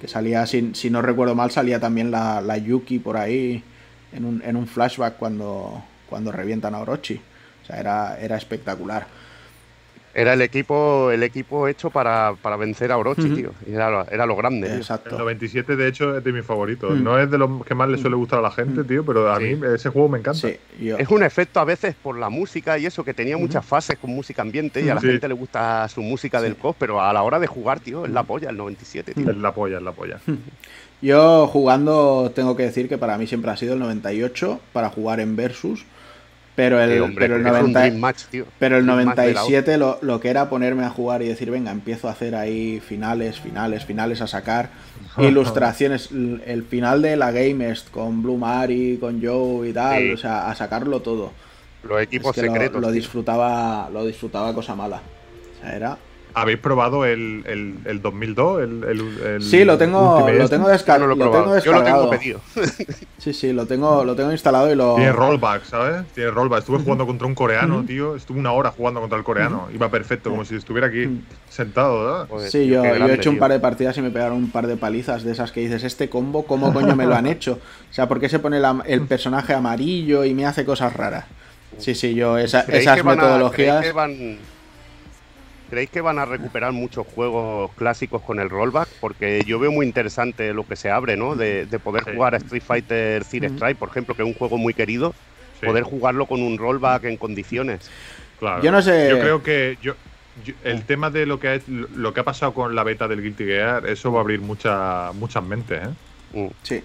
Que 0.00 0.08
salía, 0.08 0.46
si, 0.46 0.72
si 0.74 0.90
no 0.90 1.00
recuerdo 1.00 1.34
mal, 1.34 1.50
salía 1.50 1.80
también 1.80 2.10
la, 2.10 2.42
la 2.42 2.58
Yuki 2.58 2.98
por 2.98 3.16
ahí 3.16 3.62
en 4.12 4.24
un, 4.26 4.42
en 4.44 4.56
un 4.56 4.66
flashback 4.66 5.16
cuando, 5.16 5.82
cuando 6.10 6.30
revientan 6.30 6.74
a 6.74 6.80
Orochi. 6.80 7.18
O 7.62 7.66
sea, 7.66 7.80
era, 7.80 8.20
era 8.20 8.36
espectacular. 8.36 9.06
Era 10.18 10.32
el 10.32 10.40
equipo, 10.40 11.10
el 11.10 11.22
equipo 11.22 11.68
hecho 11.68 11.90
para, 11.90 12.34
para 12.40 12.56
vencer 12.56 12.90
a 12.90 12.96
Orochi, 12.96 13.28
tío. 13.28 13.50
Era, 13.70 13.90
lo- 13.90 14.08
era 14.10 14.24
lo 14.24 14.34
grande. 14.34 14.66
tío. 14.66 14.74
El 14.76 14.80
Exacto. 14.80 15.18
97, 15.18 15.76
de 15.76 15.88
hecho, 15.88 16.16
es 16.16 16.24
de 16.24 16.32
mis 16.32 16.42
favoritos. 16.42 16.98
Mm. 16.98 17.04
No 17.04 17.18
es 17.18 17.30
de 17.30 17.36
los 17.36 17.62
que 17.66 17.74
más 17.74 17.86
le 17.90 17.98
suele 17.98 18.16
gustar 18.16 18.38
a 18.38 18.42
la 18.42 18.50
gente, 18.50 18.82
tío, 18.84 19.04
pero 19.04 19.30
a 19.30 19.38
Sí. 19.38 19.44
mí 19.56 19.60
ese 19.74 19.90
juego 19.90 20.08
me 20.08 20.18
encanta. 20.18 20.48
Sí, 20.48 20.56
yo- 20.80 20.96
Es 20.96 21.08
un 21.10 21.22
efecto 21.22 21.60
a 21.60 21.66
veces 21.66 21.94
por 22.02 22.16
la 22.18 22.30
música 22.30 22.78
y 22.78 22.86
eso, 22.86 23.04
que 23.04 23.12
tenía 23.12 23.36
muchas 23.36 23.62
fases 23.66 23.98
con 23.98 24.08
música 24.10 24.40
ambiente 24.40 24.80
y 24.80 24.88
a 24.88 24.94
la 24.94 25.02
Sí. 25.02 25.08
gente 25.08 25.28
le 25.28 25.34
gusta 25.34 25.86
su 25.90 26.00
música 26.00 26.40
del 26.40 26.56
COF, 26.56 26.76
pero 26.78 26.98
a 27.02 27.12
la 27.12 27.22
hora 27.22 27.38
de 27.38 27.46
jugar, 27.46 27.80
tío, 27.80 28.06
es 28.06 28.10
la 28.10 28.22
polla, 28.22 28.48
el 28.48 28.56
97, 28.56 29.12
tío. 29.12 29.30
Es 29.30 29.36
la 29.36 29.52
polla, 29.52 29.76
es 29.76 29.82
la 29.82 29.92
polla. 29.92 30.18
Yo 31.02 31.46
jugando 31.48 32.32
tengo 32.34 32.56
que 32.56 32.62
decir 32.62 32.88
que 32.88 32.96
para 32.96 33.18
mí 33.18 33.26
siempre 33.26 33.50
ha 33.50 33.56
sido 33.58 33.74
el 33.74 33.80
98 33.80 34.60
para 34.72 34.88
jugar 34.88 35.20
en 35.20 35.36
Versus, 35.36 35.84
pero 36.56 36.80
el, 36.82 37.00
hombre, 37.02 37.26
pero 37.26 37.36
el, 37.36 37.42
porque 37.42 37.58
es 37.58 37.64
un 37.64 37.72
90 37.72 37.80
Dream 37.80 38.00
Match, 38.00 38.22
tío. 38.30 38.44
pero 38.58 38.76
el 38.78 38.86
Dream 38.86 39.04
Match 39.04 39.16
de 39.18 39.26
la 39.34 39.40
97 39.42 39.76
lo, 39.78 39.98
lo 40.02 40.18
que 40.20 40.30
era 40.30 40.48
ponerme 40.50 40.84
a 40.84 40.90
jugar 40.90 41.22
y 41.22 41.28
decir, 41.28 41.50
venga, 41.50 41.70
empiezo 41.70 42.08
a 42.08 42.12
hacer 42.12 42.34
ahí 42.34 42.80
finales, 42.80 43.38
finales, 43.38 43.84
finales, 43.84 44.20
a 44.22 44.26
sacar 44.26 44.70
ilustraciones, 45.18 46.10
el, 46.10 46.64
final 46.68 47.02
de 47.02 47.16
la 47.16 47.30
Gamest 47.30 47.90
con 47.90 48.22
Blue 48.22 48.38
Mari, 48.38 48.96
con 48.98 49.22
Joe 49.24 49.68
y 49.68 49.72
tal, 49.72 50.02
Sí. 50.02 50.12
o 50.12 50.16
sea, 50.16 50.50
a 50.50 50.54
sacarlo 50.54 51.00
todo. 51.00 51.32
Los 51.82 52.02
equipos 52.02 52.36
Es 52.36 52.42
que 52.42 52.46
lo- 52.48 52.52
secretos. 52.54 52.80
lo, 52.80 52.88
tío. 52.88 52.94
disfrutaba, 52.94 53.88
lo 53.92 54.04
disfrutaba 54.04 54.52
cosa 54.54 54.74
mala. 54.74 55.00
O 55.56 55.60
sea, 55.60 55.76
era 55.76 55.98
¿Habéis 56.38 56.58
probado 56.58 57.06
el, 57.06 57.44
el, 57.46 57.76
el 57.86 58.02
2002? 58.02 58.62
El, 58.62 58.84
el, 58.84 59.00
el 59.26 59.42
Sí, 59.42 59.64
lo 59.64 59.78
tengo, 59.78 60.20
lo 60.20 60.28
este? 60.28 60.56
tengo, 60.56 60.68
no 60.68 61.06
lo 61.06 61.14
he 61.14 61.16
lo 61.16 61.30
probado. 61.30 61.44
tengo 61.44 61.58
Yo 61.64 61.72
lo 61.72 61.78
descargado. 61.78 62.10
tengo 62.10 62.10
pedido. 62.10 62.40
Sí, 63.18 63.32
sí, 63.32 63.52
lo 63.54 63.66
tengo, 63.66 64.04
lo 64.04 64.14
tengo 64.14 64.30
instalado 64.30 64.70
y 64.70 64.76
lo. 64.76 64.94
Tiene 64.96 65.12
rollback, 65.12 65.64
¿sabes? 65.64 66.06
Tiene 66.14 66.30
rollback. 66.30 66.60
Estuve 66.60 66.78
jugando 66.78 67.06
contra 67.06 67.26
un 67.26 67.34
coreano, 67.34 67.82
tío. 67.84 68.14
Estuve 68.14 68.38
una 68.38 68.52
hora 68.52 68.70
jugando 68.70 69.00
contra 69.00 69.16
el 69.18 69.24
coreano. 69.24 69.68
Iba 69.74 69.88
perfecto, 69.90 70.28
como 70.30 70.44
si 70.44 70.54
estuviera 70.56 70.88
aquí 70.88 71.22
sentado, 71.48 72.04
¿verdad? 72.04 72.28
Joder, 72.28 72.50
Sí, 72.50 72.58
tío, 72.66 72.84
yo, 72.84 73.06
he 73.08 73.14
hecho 73.14 73.30
un 73.30 73.38
par 73.38 73.50
de 73.50 73.58
partidas 73.58 73.96
y 73.96 74.02
me 74.02 74.10
pegaron 74.10 74.36
un 74.36 74.50
par 74.50 74.66
de 74.66 74.76
palizas 74.76 75.24
de 75.24 75.32
esas 75.32 75.50
que 75.52 75.60
dices, 75.60 75.82
este 75.84 76.08
combo, 76.10 76.44
¿cómo 76.46 76.72
coño 76.72 76.94
me 76.94 77.06
lo 77.06 77.16
han 77.16 77.26
hecho? 77.26 77.58
O 77.90 77.94
sea, 77.94 78.06
¿por 78.06 78.20
qué 78.20 78.28
se 78.28 78.38
pone 78.38 78.60
la- 78.60 78.82
el 78.86 79.00
personaje 79.08 79.54
amarillo 79.54 80.24
y 80.24 80.34
me 80.34 80.44
hace 80.46 80.64
cosas 80.66 80.92
raras? 80.92 81.24
Sí, 81.78 81.94
sí, 81.96 82.14
yo 82.14 82.36
esa- 82.38 82.64
¿Creéis 82.66 82.82
esas 82.82 82.96
que 82.96 83.02
van 83.02 83.18
a- 83.18 83.22
metodologías... 83.22 83.86
¿creéis, 85.68 85.90
que 85.90 86.00
van, 86.00 86.16
¿Creéis 86.16 86.30
que 86.30 86.38
van 86.38 86.58
a 86.58 86.64
recuperar 86.64 86.72
muchos 86.72 87.06
juegos 87.06 87.74
clásicos 87.74 88.22
con 88.22 88.40
el 88.40 88.50
rollback? 88.50 88.90
Porque 88.98 89.44
yo 89.44 89.58
veo 89.58 89.72
muy 89.72 89.86
interesante 89.86 90.52
lo 90.54 90.66
que 90.66 90.76
se 90.76 90.90
abre, 90.90 91.16
¿no? 91.16 91.36
De, 91.36 91.66
de 91.66 91.80
poder 91.80 92.04
Sí. 92.04 92.10
jugar 92.12 92.34
a 92.34 92.38
Street 92.38 92.62
Fighter 92.62 93.24
Zero. 93.24 93.48
Strike, 93.48 93.78
por 93.78 93.88
ejemplo, 93.90 94.14
que 94.16 94.22
es 94.22 94.28
un 94.28 94.34
juego 94.34 94.58
muy 94.58 94.74
querido, 94.74 95.16
Sí, 95.52 95.66
poder 95.66 95.84
jugarlo 95.84 96.26
con 96.26 96.42
un 96.42 96.58
rollback 96.58 97.04
en 97.04 97.16
condiciones. 97.18 97.90
claro. 98.36 98.62
Yo 98.62 98.72
no 98.72 98.82
sé- 98.82 99.08
Yo 99.08 99.18
creo 99.18 99.42
que 99.42 99.78
yo, 99.80 99.96
yo- 100.34 100.54
el 100.62 100.86
tema 100.86 101.10
de 101.10 101.26
lo 101.26 101.38
que, 101.38 101.48
ha, 101.48 101.58
lo 101.66 102.12
que 102.12 102.20
ha 102.20 102.24
pasado 102.24 102.54
con 102.54 102.74
la 102.74 102.84
beta 102.84 103.08
del 103.08 103.22
Guilty 103.22 103.44
Gear, 103.44 103.86
eso 103.86 104.12
va 104.12 104.18
a 104.18 104.22
abrir 104.22 104.40
mucha, 104.40 105.12
muchas 105.12 105.42
mentes, 105.44 105.80
¿eh? 105.88 105.94
Mm. 106.32 106.50
Sí, 106.62 106.84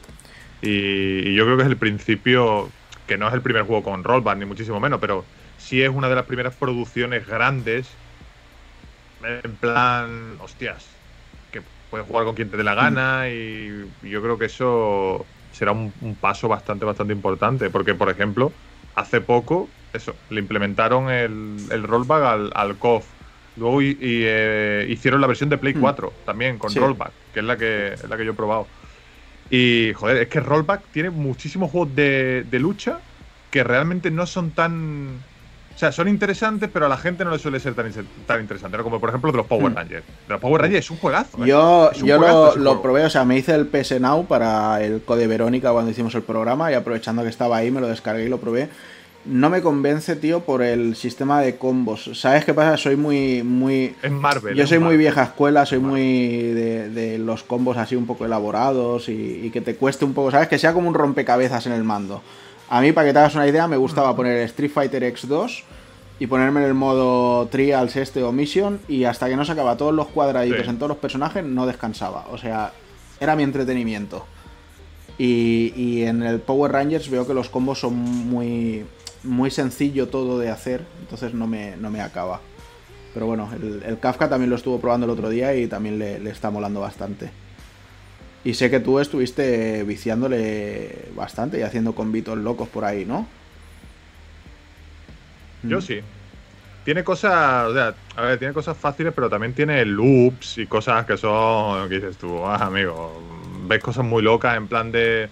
Y, 0.61 1.29
y 1.29 1.35
yo 1.35 1.45
creo 1.45 1.57
que 1.57 1.63
es 1.63 1.69
el 1.69 1.79
principio, 1.79 2.77
que 3.05 3.17
no 3.17 3.27
es 3.27 3.33
el 3.33 3.41
primer 3.41 3.63
juego 3.63 3.83
con 3.83 4.03
rollback, 4.03 4.37
ni 4.37 4.45
muchísimo 4.45 4.79
menos, 4.79 4.99
pero 4.99 5.29
sí 5.57 5.81
es 5.81 5.89
una 5.89 6.09
de 6.09 6.15
las 6.15 6.25
primeras 6.25 6.55
producciones 6.57 7.25
grandes. 7.27 8.00
En 9.23 9.57
plan, 9.57 10.37
hostias, 10.41 11.03
que 11.51 11.63
puedes 11.89 12.07
jugar 12.07 12.25
con 12.25 12.35
quien 12.35 12.49
te 12.49 12.57
dé 12.57 12.63
la 12.63 12.75
gana 12.75 13.29
y 13.29 13.69
yo 14.01 14.21
creo 14.21 14.37
que 14.37 14.45
eso 14.45 15.31
será 15.51 15.71
un, 15.73 15.93
un 15.99 16.19
paso 16.19 16.47
bastante, 16.47 16.85
bastante 16.85 17.13
importante. 17.13 17.69
Porque, 17.69 17.95
por 17.95 18.09
ejemplo, 18.09 18.57
hace 18.95 19.21
poco, 19.21 19.75
eso, 19.93 20.21
le 20.29 20.39
implementaron 20.41 21.09
el, 21.09 21.67
el 21.71 21.83
rollback 21.83 22.23
al, 22.23 22.51
al 22.55 22.79
KOF. 22.79 23.13
Luego 23.55 23.81
y- 23.81 23.89
y, 23.99 24.23
eh, 24.25 24.85
hicieron 24.89 25.19
la 25.21 25.27
versión 25.27 25.49
de 25.49 25.57
Play 25.57 25.73
Hmm. 25.73 25.75
4 25.75 26.19
también 26.25 26.57
con 26.57 26.73
Sí. 26.73 26.79
rollback, 26.79 27.15
que 27.31 27.39
es 27.41 27.45
la 27.45 27.57
que, 27.57 27.93
es 27.93 28.09
la 28.09 28.17
que 28.17 28.25
yo 28.25 28.31
he 28.31 28.33
probado. 28.35 28.71
Y, 29.49 29.93
joder, 29.95 30.17
es 30.17 30.27
que 30.29 30.39
Rollback 30.39 30.89
tiene 30.91 31.09
muchísimos 31.11 31.71
juegos 31.71 31.93
de, 31.95 32.43
de 32.45 32.59
lucha 32.59 33.03
que 33.49 33.63
realmente 33.63 34.11
no 34.11 34.25
son 34.25 34.53
tan. 34.53 35.27
O 35.81 35.83
sea, 35.83 35.91
son 35.91 36.07
interesantes, 36.07 36.69
pero 36.71 36.85
a 36.85 36.89
la 36.89 36.97
gente 36.97 37.25
no 37.25 37.31
le 37.31 37.39
suele 37.39 37.59
ser 37.59 37.73
tan, 37.73 37.91
tan 38.27 38.39
interesante. 38.39 38.77
¿no? 38.77 38.83
Como 38.83 38.99
por 38.99 39.09
ejemplo 39.09 39.31
de 39.31 39.37
los 39.37 39.47
Power 39.47 39.71
Hmm. 39.71 39.75
Rangers. 39.77 40.05
De 40.27 40.33
los 40.33 40.39
Power 40.39 40.61
Rangers 40.61 40.85
es 40.85 40.91
un 40.91 40.97
juegazo. 40.97 41.43
¿eh? 41.43 41.47
yo, 41.47 41.89
un 41.99 42.05
yo 42.07 42.17
juegazo 42.19 42.55
lo, 42.57 42.75
lo 42.75 42.81
probé, 42.83 43.03
o 43.03 43.09
sea, 43.09 43.25
me 43.25 43.35
hice 43.35 43.55
el 43.55 43.65
PS 43.65 43.99
Now 43.99 44.27
para 44.27 44.79
el 44.83 45.01
Code 45.01 45.25
Verónica 45.25 45.71
cuando 45.71 45.89
hicimos 45.89 46.13
el 46.13 46.21
programa 46.21 46.71
y 46.71 46.75
aprovechando 46.75 47.23
que 47.23 47.29
estaba 47.29 47.57
ahí 47.57 47.71
me 47.71 47.81
lo 47.81 47.87
descargué 47.87 48.25
y 48.25 48.29
lo 48.29 48.37
probé. 48.39 48.69
No 49.25 49.49
me 49.49 49.63
convence, 49.63 50.15
tío, 50.15 50.41
por 50.41 50.61
el 50.61 50.95
sistema 50.95 51.41
de 51.41 51.55
combos. 51.57 52.11
¿Sabes 52.13 52.45
qué 52.45 52.53
pasa? 52.53 52.77
Soy 52.77 52.95
muy, 52.95 53.41
muy, 53.41 53.95
Es 54.03 54.11
Marvel. 54.11 54.55
Yo 54.55 54.67
soy 54.67 54.77
muy 54.77 54.83
Marvel. 54.85 54.99
vieja 54.99 55.23
escuela, 55.23 55.65
soy 55.65 55.79
muy 55.79 56.01
de, 56.53 56.89
de 56.89 57.17
los 57.17 57.41
combos 57.41 57.77
así 57.77 57.95
un 57.95 58.05
poco 58.05 58.25
elaborados 58.25 59.09
y, 59.09 59.41
y 59.45 59.49
que 59.49 59.61
te 59.61 59.75
cueste 59.77 60.05
un 60.05 60.13
poco, 60.13 60.29
¿sabes? 60.29 60.47
Que 60.47 60.59
sea 60.59 60.73
como 60.73 60.87
un 60.89 60.93
rompecabezas 60.93 61.65
en 61.65 61.73
el 61.73 61.83
mando. 61.83 62.21
A 62.73 62.79
mí, 62.79 62.93
para 62.93 63.07
que 63.07 63.11
te 63.13 63.19
hagas 63.19 63.35
una 63.35 63.45
idea, 63.47 63.67
me 63.67 63.75
gustaba 63.75 64.15
poner 64.15 64.37
Street 64.43 64.71
Fighter 64.71 65.03
X2 65.03 65.63
y 66.19 66.27
ponerme 66.27 66.61
en 66.61 66.67
el 66.67 66.73
modo 66.73 67.45
Trials 67.47 67.97
este 67.97 68.23
o 68.23 68.31
Mission 68.31 68.79
y 68.87 69.03
hasta 69.03 69.27
que 69.27 69.35
no 69.35 69.43
sacaba 69.43 69.75
todos 69.75 69.93
los 69.93 70.07
cuadraditos 70.07 70.63
Sí. 70.63 70.69
en 70.69 70.77
todos 70.77 70.87
los 70.87 70.97
personajes 70.97 71.43
no 71.43 71.65
descansaba. 71.65 72.27
O 72.31 72.37
sea, 72.37 72.71
era 73.19 73.35
mi 73.35 73.43
entretenimiento. 73.43 74.25
Y, 75.17 75.73
y 75.75 76.03
en 76.03 76.23
el 76.23 76.39
Power 76.39 76.71
Rangers 76.71 77.09
veo 77.09 77.27
que 77.27 77.33
los 77.33 77.49
combos 77.49 77.79
son 77.81 77.93
muy, 77.93 78.85
muy 79.23 79.51
sencillo 79.51 80.07
todo 80.07 80.39
de 80.39 80.49
hacer, 80.49 80.85
entonces 81.01 81.33
no 81.33 81.47
me, 81.47 81.75
no 81.75 81.89
me 81.91 81.99
acaba. 81.99 82.39
Pero 83.13 83.25
bueno, 83.25 83.49
el, 83.53 83.83
el 83.85 83.99
Kafka 83.99 84.29
también 84.29 84.49
lo 84.49 84.55
estuvo 84.55 84.79
probando 84.79 85.05
el 85.05 85.09
otro 85.11 85.29
día 85.29 85.53
y 85.53 85.67
también 85.67 85.99
le, 85.99 86.19
le 86.19 86.29
está 86.29 86.49
molando 86.49 86.79
bastante. 86.79 87.29
Y 88.43 88.55
sé 88.55 88.71
que 88.71 88.79
tú 88.79 88.99
estuviste 88.99 89.83
viciándole 89.83 91.09
bastante 91.15 91.59
y 91.59 91.61
haciendo 91.61 91.93
convitos 91.93 92.37
locos 92.37 92.67
por 92.69 92.85
ahí, 92.85 93.05
¿no? 93.05 93.27
Yo 95.63 95.77
Mm. 95.77 95.81
sí. 95.81 95.99
Tiene 96.83 97.03
cosas, 97.03 97.67
o 97.67 97.73
sea, 97.73 97.93
a 98.15 98.21
ver, 98.23 98.39
tiene 98.39 98.55
cosas 98.55 98.75
fáciles, 98.75 99.13
pero 99.13 99.29
también 99.29 99.53
tiene 99.53 99.85
loops 99.85 100.57
y 100.57 100.65
cosas 100.65 101.05
que 101.05 101.15
son, 101.15 101.87
¿qué 101.87 101.95
dices 101.95 102.17
tú? 102.17 102.43
Ah, 102.43 102.55
amigo, 102.55 103.21
ves 103.67 103.83
cosas 103.83 104.03
muy 104.03 104.23
locas 104.23 104.57
en 104.57 104.67
plan 104.67 104.91
de... 104.91 105.29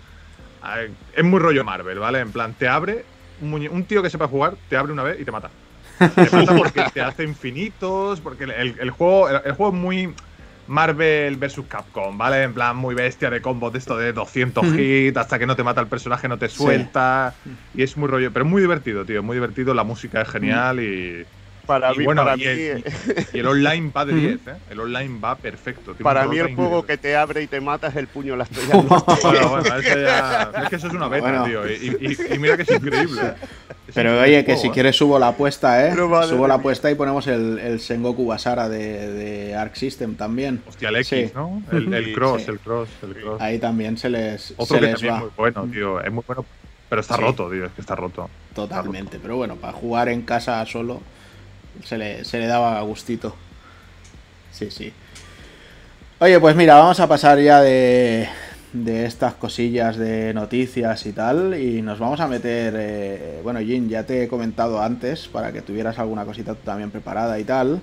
Es 1.16 1.24
muy 1.24 1.40
rollo 1.40 1.64
Marvel, 1.64 1.98
¿vale? 1.98 2.20
En 2.20 2.32
plan, 2.32 2.54
te 2.54 2.68
abre, 2.68 3.04
un, 3.42 3.84
tío 3.86 4.04
que 4.04 4.12
sepa 4.12 4.28
jugar, 4.28 4.58
te 4.70 4.78
abre 4.78 4.94
una 4.94 5.02
vez 5.02 5.20
y 5.20 5.26
te 5.26 5.32
mata. 5.32 5.50
Te 6.16 6.30
mata 6.30 6.56
porque 6.56 6.86
te 6.94 7.02
hace 7.02 7.24
infinitos, 7.26 8.22
porque 8.22 8.46
el 8.46 8.90
juego, 8.92 9.28
el, 9.28 9.42
el 9.44 9.52
juego 9.52 9.74
es 9.74 9.82
muy 9.82 10.14
Marvel 10.70 11.38
vs 11.38 11.62
Capcom, 11.68 12.18
¿vale? 12.18 12.44
En 12.44 12.54
plan, 12.54 12.78
muy 12.78 12.96
bestia 12.96 13.30
de 13.30 13.42
combos 13.42 13.72
de 13.74 13.80
esto 13.80 13.98
de 13.98 14.14
200 14.14 14.68
Ujú. 14.68 14.80
hits, 14.80 15.18
hasta 15.18 15.40
que 15.40 15.48
no 15.48 15.56
te 15.56 15.64
mata 15.64 15.82
el 15.82 15.90
personaje 15.90 16.28
no 16.28 16.38
te 16.38 16.48
Sí. 16.48 16.56
suelta. 16.56 17.38
Y 17.74 17.84
es 17.84 17.98
muy 17.98 18.08
rollo, 18.08 18.32
pero 18.34 18.46
es 18.46 18.52
muy 18.52 18.62
divertido, 18.62 19.06
tío, 19.06 19.24
muy 19.24 19.36
divertido, 19.36 19.74
la 19.74 19.84
música 19.84 20.22
es 20.22 20.30
genial 20.30 20.80
y, 20.80 21.28
Para 21.70 21.94
y 21.94 22.00
mí, 22.00 22.06
bueno, 22.06 22.24
para 22.24 22.36
y 22.36 22.40
mí, 22.40 22.46
el, 22.46 22.84
y 23.32 23.38
el 23.38 23.46
online 23.48 23.92
va 23.96 24.04
de 24.06 24.14
10, 24.16 24.36
¿eh? 24.48 24.54
El 24.72 24.80
online 24.80 25.20
va 25.24 25.36
perfecto. 25.36 25.92
tiene 25.92 26.04
para 26.04 26.26
mí 26.28 26.40
el 26.40 26.56
juego 26.56 26.84
que 26.84 26.98
te 26.98 27.16
abre 27.16 27.44
y 27.44 27.48
te 27.48 27.62
mata 27.62 27.88
es 27.90 27.96
el 27.96 28.08
puño 28.08 28.32
de 28.34 28.38
la 28.40 28.44
estrella. 28.46 28.74
del 28.78 28.88
norte. 28.88 29.14
Bueno, 29.22 29.50
bueno, 29.50 29.76
eso 29.78 30.00
ya- 30.00 30.52
es 30.64 30.70
que 30.70 30.76
eso 30.78 30.88
es 30.88 30.94
una 30.94 31.08
beta, 31.08 31.28
Bueno. 31.30 31.44
tío. 31.46 31.70
Y, 31.72 31.98
y- 32.02 32.34
y 32.36 32.40
mira 32.40 32.58
que 32.58 32.64
es 32.64 32.72
increíble. 32.72 33.22
Es 33.90 33.96
Pero 33.96 34.10
increíble 34.12 34.38
oye, 34.38 34.46
que 34.46 34.52
juego, 34.54 34.62
si 34.62 34.68
¿eh? 34.68 34.72
quieres 34.72 34.96
subo 34.96 35.18
la 35.18 35.28
apuesta, 35.30 35.88
¿eh? 35.88 35.90
Pero 35.92 36.10
vale, 36.10 36.28
subo 36.30 36.48
la 36.48 36.54
apuesta 36.56 36.92
y 36.92 36.96
ponemos 36.96 37.26
el, 37.26 37.58
el 37.58 37.80
Sengoku 37.80 38.24
Basara 38.28 38.70
de, 38.70 39.12
de 39.14 39.56
Arc 39.56 39.74
System 39.76 40.14
también. 40.16 40.62
Hostia, 40.68 40.90
el 40.90 40.96
X, 40.98 41.08
Sí. 41.08 41.32
¿no? 41.34 41.64
El, 41.72 42.14
cross, 42.14 42.44
sí. 42.44 42.52
el 42.52 42.60
cross, 42.60 42.88
el 43.02 43.16
cross. 43.16 43.42
Ahí 43.42 43.58
también 43.58 43.98
se 43.98 44.10
les, 44.12 44.54
Otro 44.58 44.66
se 44.66 44.76
que 44.76 44.82
les 44.82 44.92
también 44.94 45.14
va. 45.14 45.18
es 45.18 45.24
muy 45.24 45.32
bueno, 45.38 45.68
tío. 45.72 46.02
Es 46.02 46.12
muy 46.12 46.24
bueno. 46.28 46.46
Pero 46.88 47.02
está 47.02 47.16
Sí. 47.16 47.22
roto, 47.22 47.50
tío, 47.50 47.66
es 47.66 47.72
que 47.72 47.82
está 47.82 47.96
roto. 47.96 48.30
Totalmente, 48.54 49.18
pero 49.20 49.38
bueno, 49.38 49.56
para 49.56 49.74
jugar 49.74 50.08
en 50.10 50.22
casa 50.22 50.64
solo 50.68 51.02
se 51.84 51.98
le, 51.98 52.26
se 52.26 52.40
le 52.40 52.48
daba 52.48 52.82
gustito. 52.82 53.36
Sí, 54.52 54.72
sí. 54.72 54.92
Oye, 56.20 56.40
pues 56.40 56.56
mira, 56.56 56.76
vamos 56.76 57.00
a 57.00 57.08
pasar 57.08 57.40
ya 57.40 57.62
de, 57.62 58.28
de 58.74 59.06
estas 59.06 59.36
cosillas 59.36 59.98
de 59.98 60.34
noticias 60.34 61.06
y 61.06 61.14
tal 61.14 61.54
y 61.60 61.82
nos 61.82 61.98
vamos 62.00 62.20
a 62.20 62.28
meter... 62.28 62.74
eh, 62.78 63.40
bueno, 63.44 63.60
Jin, 63.60 63.88
ya 63.88 64.04
te 64.04 64.24
he 64.24 64.28
comentado 64.28 64.82
antes 64.82 65.28
para 65.28 65.52
que 65.52 65.62
tuvieras 65.62 65.98
alguna 65.98 66.26
cosita 66.26 66.56
también 66.56 66.92
preparada 66.92 67.40
y 67.40 67.46
tal. 67.46 67.82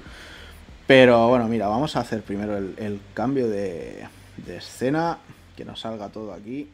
Pero 0.87 1.28
bueno, 1.28 1.49
mira, 1.49 1.66
vamos 1.66 1.97
a 1.97 2.01
hacer 2.01 2.22
primero 2.22 2.57
el, 2.57 2.74
el 2.78 3.01
cambio 3.14 3.49
de, 3.49 4.05
de 4.37 4.57
escena, 4.59 5.18
que 5.57 5.64
nos 5.64 5.80
salga 5.80 6.11
todo 6.11 6.32
aquí. 6.32 6.68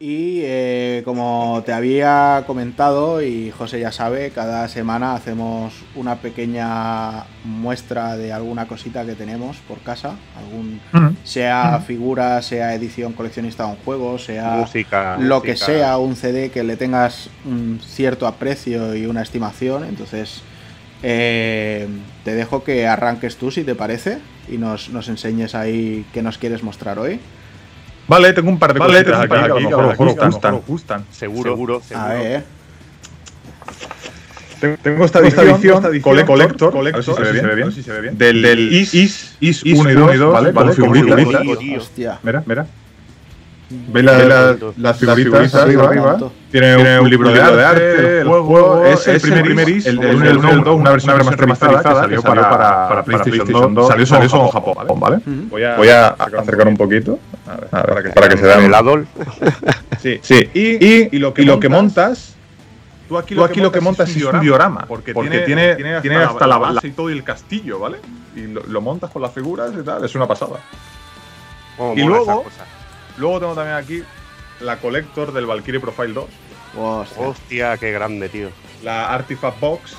Y 0.00 0.40
eh, 0.42 1.02
como 1.04 1.62
te 1.64 1.72
había 1.72 2.42
comentado 2.48 3.22
y 3.22 3.52
José 3.52 3.78
ya 3.78 3.92
sabe, 3.92 4.30
cada 4.30 4.66
semana 4.66 5.14
hacemos 5.14 5.72
una 5.94 6.16
pequeña 6.16 7.24
muestra 7.44 8.16
de 8.16 8.32
alguna 8.32 8.66
cosita 8.66 9.06
que 9.06 9.14
tenemos 9.14 9.58
por 9.68 9.78
casa, 9.78 10.16
algún 10.36 10.80
sea 11.22 11.80
figura, 11.86 12.42
sea 12.42 12.74
edición 12.74 13.12
coleccionista 13.12 13.66
de 13.66 13.70
un 13.70 13.76
juego, 13.84 14.18
sea 14.18 14.56
música. 14.56 15.16
lo 15.18 15.42
que 15.42 15.56
sea, 15.56 15.96
un 15.96 16.16
CD 16.16 16.50
que 16.50 16.64
le 16.64 16.76
tengas 16.76 17.30
un 17.44 17.78
cierto 17.80 18.26
aprecio 18.26 18.96
y 18.96 19.06
una 19.06 19.22
estimación. 19.22 19.84
Entonces, 19.84 20.42
eh, 21.04 21.86
te 22.24 22.34
dejo 22.34 22.64
que 22.64 22.88
arranques 22.88 23.36
tú, 23.36 23.52
si 23.52 23.62
te 23.62 23.76
parece, 23.76 24.18
y 24.48 24.58
nos, 24.58 24.90
nos 24.90 25.08
enseñes 25.08 25.54
ahí 25.54 26.04
qué 26.12 26.20
nos 26.20 26.36
quieres 26.36 26.64
mostrar 26.64 26.98
hoy. 26.98 27.20
Vale, 28.06 28.32
tengo 28.32 28.50
un 28.50 28.58
par 28.58 28.74
de 28.74 28.80
Vale, 28.80 29.02
cositas 29.04 29.12
tengo 29.12 29.22
un 29.22 29.28
par 29.28 29.38
aquí 29.38 29.44
de 29.44 29.68
que 29.68 29.74
a 29.74 29.76
lo 29.76 29.82
cositas 29.88 29.88
mejor 29.88 30.08
aquí 30.08 30.12
os 30.12 30.14
que 30.16 30.20
gustan. 30.66 31.04
Seguro, 31.10 31.50
seguro. 31.54 31.82
A 31.96 32.08
ver, 32.14 32.44
Tengo, 34.82 35.04
esta 35.04 35.20
Esta 35.20 35.42
edición, 35.42 35.82
Collector, 35.82 36.26
collector, 36.26 36.72
Collector, 36.72 36.72
a 36.78 36.82
ver 36.92 37.04
si 37.04 37.12
se 37.12 37.20
ve 37.22 37.32
bien, 37.32 37.42
se 37.42 37.48
ve 37.48 37.54
bien, 37.54 37.62
a 37.62 37.66
ver 37.66 37.74
si 37.74 37.82
se 37.82 37.92
ve 37.92 38.00
bien, 38.00 38.16
del- 38.18 38.42
del 38.42 38.72
Is- 38.72 38.94
Is, 38.94 39.36
Is, 39.40 39.66
Is 39.66 39.78
1 39.78 39.90
y 39.90 40.16
2, 40.16 40.32
¿vale? 40.32 40.52
con 40.54 40.72
figuritas. 40.72 41.20
hostia. 41.78 42.18
Mira, 42.22 42.42
mira. 42.46 42.66
Ve 43.88 44.02
la- 44.02 44.18
la- 44.24 44.56
las 44.76 44.98
figuritas 44.98 45.54
arriba, 45.54 45.88
arriba. 45.88 46.18
Tiene, 46.50 46.76
Tiene 46.76 47.00
un 47.00 47.10
libro 47.10 47.30
de 47.32 47.40
arte, 47.40 48.20
el 48.20 48.28
juego, 48.28 48.84
es 48.84 49.06
el 49.08 49.20
primer 49.20 49.68
Is, 49.68 49.86
el, 49.86 50.02
el, 50.02 50.26
el, 50.26 50.40
2, 50.40 50.66
una 50.76 50.90
versión 50.92 51.18
remasterizada 51.18 51.82
que 51.82 51.88
salió 52.00 52.22
para, 52.22 52.48
para, 52.50 52.88
para 52.88 53.04
PlayStation 53.04 53.74
2, 53.74 53.88
salió 53.88 54.06
solo 54.06 54.44
en 54.44 54.48
Japón, 54.50 55.00
¿vale? 55.00 55.18
Voy 55.50 55.64
a, 55.64 55.76
voy 55.76 55.88
a 55.88 56.08
acercar 56.08 56.68
un 56.68 56.76
poquito 56.76 57.18
a 57.46 57.56
ver, 57.56 57.68
para 57.70 58.02
que, 58.02 58.08
para 58.10 58.28
que 58.28 58.36
se 58.36 58.42
vean. 58.44 58.64
El 58.64 58.74
Adol. 58.74 59.06
Sí, 60.00 60.18
sí. 60.22 60.50
Y, 60.52 60.84
y, 60.84 61.08
y 61.12 61.18
lo 61.18 61.32
que, 61.32 61.40
y 61.42 61.44
lo 61.46 61.58
que 61.58 61.70
montas, 61.70 62.34
tú 63.08 63.16
aquí, 63.16 63.34
lo, 63.34 63.48
que 63.72 63.80
montas 63.80 64.10
es 64.10 64.22
un 64.22 64.40
diorama, 64.40 64.84
porque, 64.86 65.14
tiene, 65.14 65.40
tiene, 65.40 66.00
tiene 66.02 66.16
hasta, 66.18 66.46
la 66.46 66.58
base 66.58 66.88
y 66.88 66.90
todo 66.90 67.08
y 67.08 67.14
el 67.14 67.24
castillo, 67.24 67.78
¿vale? 67.78 67.98
Y 68.36 68.42
lo, 68.48 68.62
lo 68.64 68.80
montas 68.82 69.10
con 69.10 69.22
las 69.22 69.32
figuras 69.32 69.72
y 69.78 69.82
tal, 69.82 70.04
es 70.04 70.14
una 70.14 70.26
pasada. 70.28 70.56
Y 71.96 72.02
luego-. 72.02 72.44
Luego 73.18 73.40
tengo 73.40 73.54
también 73.54 73.76
aquí 73.76 74.02
la 74.60 74.76
Collector 74.78 75.32
del 75.32 75.46
Valkyrie 75.46 75.80
Profile 75.80 76.12
2, 76.12 76.24
Hostia. 76.76 77.22
Hostia, 77.28 77.76
qué 77.78 77.92
grande, 77.92 78.28
tío. 78.28 78.48
la 78.82 79.12
Artifact 79.12 79.60
Box, 79.60 79.96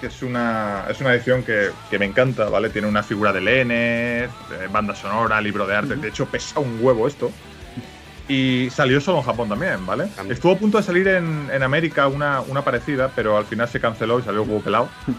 que 0.00 0.06
es 0.06 0.22
una, 0.22 0.84
es 0.88 1.00
una 1.00 1.12
edición 1.14 1.42
que, 1.42 1.70
que 1.90 1.98
me 1.98 2.04
encanta, 2.06 2.48
¿vale? 2.48 2.70
Tiene 2.70 2.86
una 2.86 3.02
figura 3.02 3.32
de 3.32 3.40
Lenneth, 3.40 4.30
eh, 4.52 4.68
banda 4.70 4.94
sonora, 4.94 5.40
libro 5.40 5.66
de 5.66 5.74
arte. 5.76 5.96
De 5.96 6.08
hecho, 6.08 6.26
pesa 6.26 6.60
un 6.60 6.78
huevo 6.80 7.06
esto. 7.08 7.30
Y 8.28 8.68
salió 8.70 9.00
solo 9.00 9.18
en 9.18 9.24
Japón 9.24 9.48
también, 9.48 9.84
¿vale? 9.86 10.06
También. 10.14 10.34
Estuvo 10.34 10.52
a 10.52 10.56
punto 10.58 10.76
de 10.78 10.84
salir 10.84 11.08
en, 11.08 11.48
en 11.52 11.62
América 11.62 12.06
una, 12.08 12.42
una 12.42 12.62
parecida, 12.62 13.10
pero 13.16 13.36
al 13.38 13.46
final 13.46 13.66
se 13.68 13.80
canceló 13.80 14.18
y 14.18 14.22
salió 14.22 14.42
un 14.42 14.48
huevo 14.50 14.62
pelado. 14.62 14.88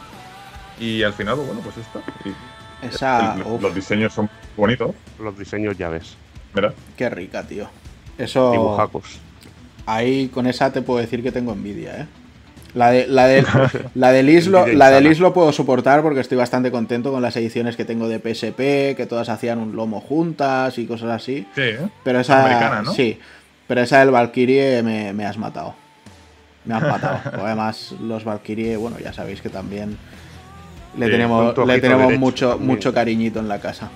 Y 0.82 1.04
al 1.04 1.12
final, 1.12 1.36
bueno, 1.36 1.60
pues 1.60 1.76
esto. 1.76 2.02
Y 2.24 2.86
Esa. 2.86 3.34
el- 3.36 3.62
los 3.62 3.76
diseños 3.76 4.14
son 4.14 4.30
bonitos. 4.56 4.92
Los 5.20 5.38
diseños 5.38 5.78
ya 5.78 5.90
ves. 5.90 6.16
Mira. 6.54 6.74
qué 6.98 7.10
rica, 7.10 7.44
tío. 7.44 7.68
Eso. 8.18 8.52
Dibujacos. 8.52 9.20
Ahí 9.86 10.28
con 10.28 10.48
esa 10.48 10.72
te 10.72 10.82
puedo 10.82 11.00
decir 11.00 11.24
que 11.24 11.32
tengo 11.32 11.54
envidia, 11.54 12.02
¿eh? 12.02 12.06
La 12.76 12.92
de, 12.92 13.08
la 13.08 13.26
de, 13.26 13.44
la 13.96 14.12
del 14.12 14.30
Islo, 14.30 14.60
Envidia 14.60 14.78
la 14.78 14.90
del 14.92 15.04
insana. 15.06 15.14
Islo 15.14 15.34
puedo 15.34 15.52
soportar 15.52 16.02
porque 16.04 16.20
estoy 16.20 16.38
bastante 16.38 16.70
contento 16.70 17.12
con 17.12 17.22
las 17.22 17.36
ediciones 17.36 17.76
que 17.76 17.86
tengo 17.86 18.08
de 18.08 18.20
PSP, 18.20 18.96
que 18.96 19.08
todas 19.10 19.30
hacían 19.30 19.58
un 19.58 19.76
lomo 19.76 20.00
juntas 20.02 20.78
y 20.78 20.86
cosas 20.86 21.10
así. 21.10 21.48
Sí, 21.56 21.62
¿eh? 21.62 21.90
Pero 22.04 22.20
esa. 22.20 22.46
Americana, 22.46 22.82
¿no? 22.84 22.94
Sí. 22.94 23.20
Pero 23.68 23.82
esa 23.82 24.00
del 24.00 24.12
Valkyrie 24.12 24.84
me, 24.84 25.14
me 25.14 25.26
has 25.26 25.38
matado. 25.38 25.76
Me 26.66 26.76
has 26.76 26.84
matado. 26.84 27.20
Además, 27.46 27.96
los 28.02 28.24
Valkyrie, 28.24 28.78
bueno, 28.78 28.98
ya 29.00 29.14
sabéis 29.14 29.42
que 29.42 29.50
también 29.50 29.98
le 30.98 31.06
Sí, 31.06 31.12
tenemos, 31.12 31.58
le 31.68 31.80
tenemos 31.80 32.08
derecho 32.08 32.20
mucho, 32.20 32.50
también. 32.50 32.68
mucho 32.68 32.94
cariñito 32.94 33.40
en 33.40 33.48
la 33.48 33.60
casa. 33.60 33.90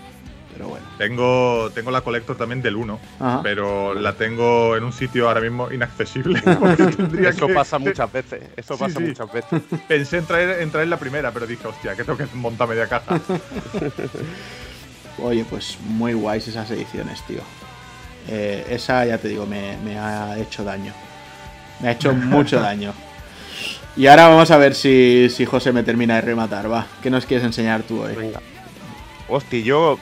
Pero 0.54 0.68
bueno. 0.70 0.86
Tengo, 0.98 1.72
tengo 1.74 1.90
la 1.92 2.02
Collector 2.02 2.38
también 2.38 2.62
del 2.62 2.76
1, 2.76 3.00
Ajá. 3.20 3.40
pero 3.44 3.94
la 3.96 4.14
tengo 4.14 4.76
en 4.78 4.84
un 4.84 4.94
sitio 4.94 5.28
ahora 5.28 5.42
mismo 5.42 5.72
inaccesible. 5.72 6.40
Eso 7.28 7.48
que- 7.48 7.54
pasa 7.54 7.80
muchas 7.80 8.12
veces. 8.12 8.42
Eso 8.56 8.76
Sí, 8.76 8.80
pasa 8.84 9.00
sí. 9.00 9.06
muchas 9.06 9.34
veces. 9.34 9.62
Pensé 9.88 10.18
en 10.20 10.26
traer, 10.26 10.62
en 10.62 10.70
traer 10.72 10.88
la 10.88 10.98
primera, 10.98 11.32
pero 11.32 11.48
dije, 11.48 11.68
hostia, 11.68 11.96
que 11.96 12.04
tengo 12.04 12.18
que 12.18 12.28
montar 12.36 12.68
media 12.68 12.88
caja. 12.88 13.20
Oye, 15.22 15.46
pues 15.50 15.78
muy 15.88 16.14
guays 16.14 16.48
esas 16.48 16.70
ediciones, 16.72 17.22
tío. 17.28 17.42
Eh, 18.30 18.66
esa, 18.70 19.06
ya 19.06 19.18
te 19.18 19.28
digo, 19.28 19.46
me, 19.46 19.78
me 19.84 19.98
ha 20.00 20.38
hecho 20.40 20.64
daño. 20.64 20.94
Me 21.82 21.90
ha 21.90 21.92
hecho 21.92 22.14
mucho 22.14 22.60
daño. 22.60 22.94
Y 23.96 24.08
ahora 24.08 24.28
vamos 24.30 24.50
a 24.50 24.58
ver 24.58 24.74
si, 24.74 25.30
si 25.30 25.46
José 25.46 25.72
me 25.72 25.84
termina 25.84 26.16
de 26.16 26.22
rematar, 26.22 26.72
va. 26.72 26.88
¿Qué 27.02 27.10
nos 27.12 27.26
quieres 27.26 27.46
enseñar 27.46 27.84
tú 27.84 28.02
hoy? 28.02 28.16
Venga. 28.16 28.40
Hostia, 29.28 29.60
yo 29.60 30.00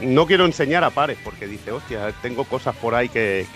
no 0.00 0.26
quiero 0.26 0.46
enseñar 0.46 0.84
a 0.84 0.90
pares 0.90 1.18
porque 1.22 1.46
dice, 1.46 1.72
hostia, 1.72 2.12
tengo 2.22 2.44
cosas 2.44 2.74
por 2.76 2.94
ahí 2.94 3.08
que, 3.08 3.46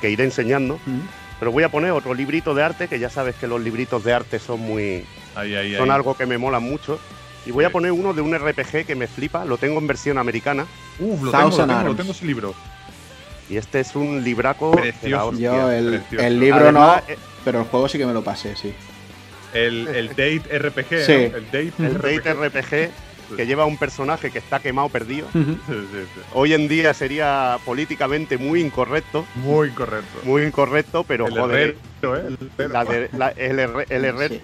que, 0.00 0.10
iré 0.10 0.24
enseñando. 0.24 0.78
¿Mm? 0.86 1.00
Pero 1.38 1.52
voy 1.52 1.64
a 1.64 1.68
poner 1.68 1.90
otro 1.90 2.14
librito 2.14 2.54
de 2.54 2.62
arte, 2.62 2.88
que 2.88 2.98
ya 2.98 3.10
sabes 3.10 3.34
que 3.34 3.48
los 3.48 3.60
libritos 3.60 4.04
de 4.04 4.12
arte 4.12 4.38
son 4.38 4.60
muy. 4.60 5.04
Ahí, 5.34 5.54
ahí, 5.54 5.76
son 5.76 5.90
ahí. 5.90 5.96
algo 5.96 6.16
que 6.16 6.24
me 6.24 6.38
molan 6.38 6.62
mucho. 6.62 7.00
Y 7.44 7.50
voy 7.50 7.64
a 7.64 7.70
poner 7.70 7.90
uno 7.90 8.14
de 8.14 8.20
un 8.20 8.32
RPG 8.32 8.86
que 8.86 8.94
me 8.94 9.08
flipa, 9.08 9.44
lo 9.44 9.58
tengo 9.58 9.78
en 9.80 9.86
versión 9.88 10.18
americana. 10.18 10.66
Uf, 11.00 11.22
lo 11.22 11.32
tengo, 11.32 11.48
lo 11.48 11.66
tengo, 11.66 11.82
lo 11.82 11.96
tengo 11.96 12.12
ese 12.12 12.24
libro. 12.24 12.54
Y 13.50 13.56
este 13.56 13.80
es 13.80 13.96
un 13.96 14.22
libraco. 14.22 14.70
Precioso. 14.70 15.28
hostia. 15.28 15.52
Yo 15.52 15.70
el, 15.72 15.88
precioso. 15.88 16.24
el 16.24 16.40
libro 16.40 16.60
Además, 16.60 17.02
no, 17.08 17.12
eh, 17.12 17.18
pero 17.44 17.60
el 17.60 17.64
juego 17.66 17.88
sí 17.88 17.98
que 17.98 18.06
me 18.06 18.12
lo 18.12 18.22
pasé, 18.22 18.54
sí. 18.54 18.72
El, 19.52 19.88
el 19.88 20.08
Date 20.10 20.58
RPG, 20.58 21.04
Sí. 21.04 21.12
¿no? 21.12 21.36
El 21.36 21.44
Date 21.46 21.72
El 21.78 21.94
RPG. 21.96 22.24
Date 22.24 22.34
RPG 22.34 22.90
que 23.36 23.46
lleva 23.46 23.64
un 23.66 23.76
personaje 23.78 24.30
que 24.30 24.38
está 24.38 24.60
quemado 24.60 24.88
perdido. 24.88 25.26
Hoy 26.34 26.52
en 26.54 26.68
día 26.68 26.94
sería 26.94 27.58
políticamente 27.64 28.38
muy 28.38 28.60
incorrecto, 28.60 29.24
Muy 29.36 29.70
correcto. 29.70 30.18
muy 30.24 30.42
incorrecto, 30.42 31.04
pero 31.04 31.26
el 31.26 31.38
joder, 31.38 31.76
herrero, 32.02 32.16
¿eh? 32.16 32.36
El 32.58 32.72
la 32.72 32.84
de- 32.84 33.08
la- 33.16 33.28
el, 33.30 33.58
el 33.88 34.04
herrero 34.04 34.34
Sí. 34.34 34.40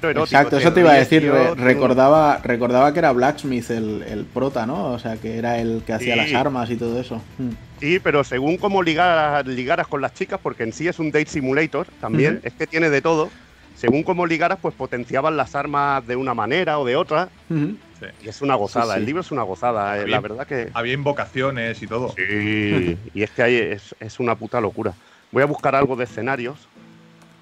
erótico. 0.00 0.24
Exacto, 0.24 0.58
eso 0.58 0.72
te 0.72 0.80
iba 0.80 0.92
a 0.92 0.94
decir. 0.94 1.22
tío, 1.22 1.54
recordaba, 1.56 2.38
recordaba 2.38 2.92
que 2.92 3.00
era 3.00 3.10
Blacksmith 3.12 3.70
el, 3.70 4.04
el 4.04 4.24
prota, 4.26 4.64
¿no? 4.64 4.92
O 4.92 4.98
sea, 5.00 5.16
que 5.16 5.36
era 5.38 5.58
el 5.58 5.82
que 5.84 5.92
hacía 5.92 6.14
Sí. 6.14 6.20
las 6.32 6.40
armas 6.40 6.70
y 6.70 6.76
todo 6.76 7.00
eso. 7.00 7.16
Mm. 7.38 7.50
Sí, 7.80 7.98
pero 8.00 8.22
según 8.24 8.56
cómo 8.58 8.82
ligaras, 8.82 9.44
ligaras 9.46 9.86
con 9.88 10.00
las 10.00 10.14
chicas, 10.14 10.38
porque 10.42 10.62
en 10.62 10.72
sí 10.72 10.86
es 10.88 10.98
un 11.00 11.10
date 11.10 11.26
simulator 11.26 11.86
también, 12.00 12.40
es 12.44 12.52
que 12.52 12.66
tiene 12.68 12.90
de 12.90 13.02
todo. 13.02 13.28
Según 13.76 14.02
cómo 14.02 14.26
ligaras, 14.26 14.58
pues 14.60 14.74
potenciaban 14.74 15.36
las 15.36 15.54
armas 15.54 16.04
de 16.06 16.16
una 16.16 16.34
manera 16.34 16.78
o 16.80 16.84
de 16.84 16.96
otra. 16.96 17.28
Ujú. 17.48 17.76
Sí. 18.00 18.06
Y 18.24 18.28
es 18.28 18.42
una 18.42 18.54
gozada, 18.54 18.86
Sí, 18.86 18.92
sí. 18.92 18.98
el 19.00 19.06
libro 19.06 19.20
es 19.22 19.30
una 19.32 19.42
gozada, 19.42 19.96
eh, 19.96 20.04
Bien. 20.04 20.10
la 20.12 20.20
verdad 20.20 20.46
que. 20.46 20.70
Había 20.74 20.92
invocaciones 20.94 21.82
y 21.82 21.86
todo. 21.86 22.10
Sí, 22.16 22.96
y 23.14 23.22
es 23.22 23.30
que 23.30 23.42
ahí 23.42 23.56
es, 23.56 23.94
es 23.98 24.20
una 24.20 24.34
puta 24.36 24.60
locura. 24.60 24.92
Voy 25.32 25.42
a 25.42 25.46
buscar 25.46 25.74
algo 25.74 25.96
de 25.96 26.04
escenarios 26.04 26.68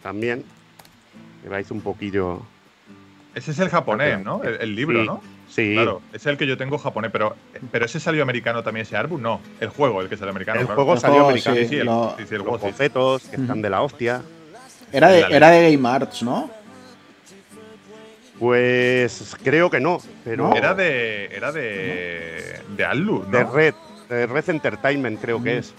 también. 0.02 0.44
Que 1.42 1.48
veáis 1.48 1.70
un 1.70 1.80
poquillo. 1.80 2.42
Ese 3.34 3.50
es 3.50 3.58
el 3.58 3.68
japonés, 3.68 4.22
¿no? 4.24 4.42
El, 4.42 4.60
el 4.60 4.74
libro, 4.74 5.00
Sí. 5.00 5.06
¿no? 5.06 5.20
Sí, 5.48 5.74
Claro, 5.74 6.02
es 6.12 6.26
el 6.26 6.36
que 6.36 6.46
yo 6.46 6.56
tengo 6.56 6.76
japonés, 6.76 7.12
pero, 7.12 7.36
pero 7.70 7.84
ese 7.84 8.00
salió 8.00 8.20
americano 8.22 8.64
también, 8.64 8.82
ese 8.84 8.96
Arbus, 8.96 9.20
no. 9.20 9.40
El 9.60 9.68
juego, 9.68 10.00
el 10.02 10.08
que 10.08 10.16
salió 10.16 10.30
americano. 10.30 10.58
el 10.60 10.66
claro. 10.66 10.82
juego 10.84 10.98
salió 11.00 11.24
americano. 11.28 11.56
sí, 11.56 11.66
Sí, 11.68 11.76
el, 11.76 11.86
lo- 11.86 12.14
sí, 12.18 12.24
sí, 12.26 12.34
el 12.34 12.38
Los 12.38 12.48
juego, 12.48 12.58
sí. 12.66 12.72
bocetos 12.72 13.22
que 13.28 13.36
están 13.36 13.62
de 13.62 13.70
la 13.70 13.82
hostia. 13.82 14.22
Era, 14.92 15.08
de, 15.08 15.20
era 15.30 15.50
de 15.50 15.70
Game 15.76 15.88
Arts, 15.88 16.22
¿no? 16.24 16.50
Pues 18.38 19.36
creo 19.42 19.70
que 19.70 19.80
no, 19.80 19.98
pero. 20.24 20.54
Era 20.54 20.74
de. 20.74 21.26
Era 21.26 21.52
de. 21.52 22.60
De 22.76 22.84
Atlus, 22.84 23.26
¿no? 23.28 23.38
de 23.38 23.44
Red, 23.44 23.74
de 24.08 24.26
Red 24.26 24.50
Entertainment 24.50 25.20
creo 25.20 25.42
que 25.42 25.54
Mm. 25.56 25.58
es. 25.58 25.74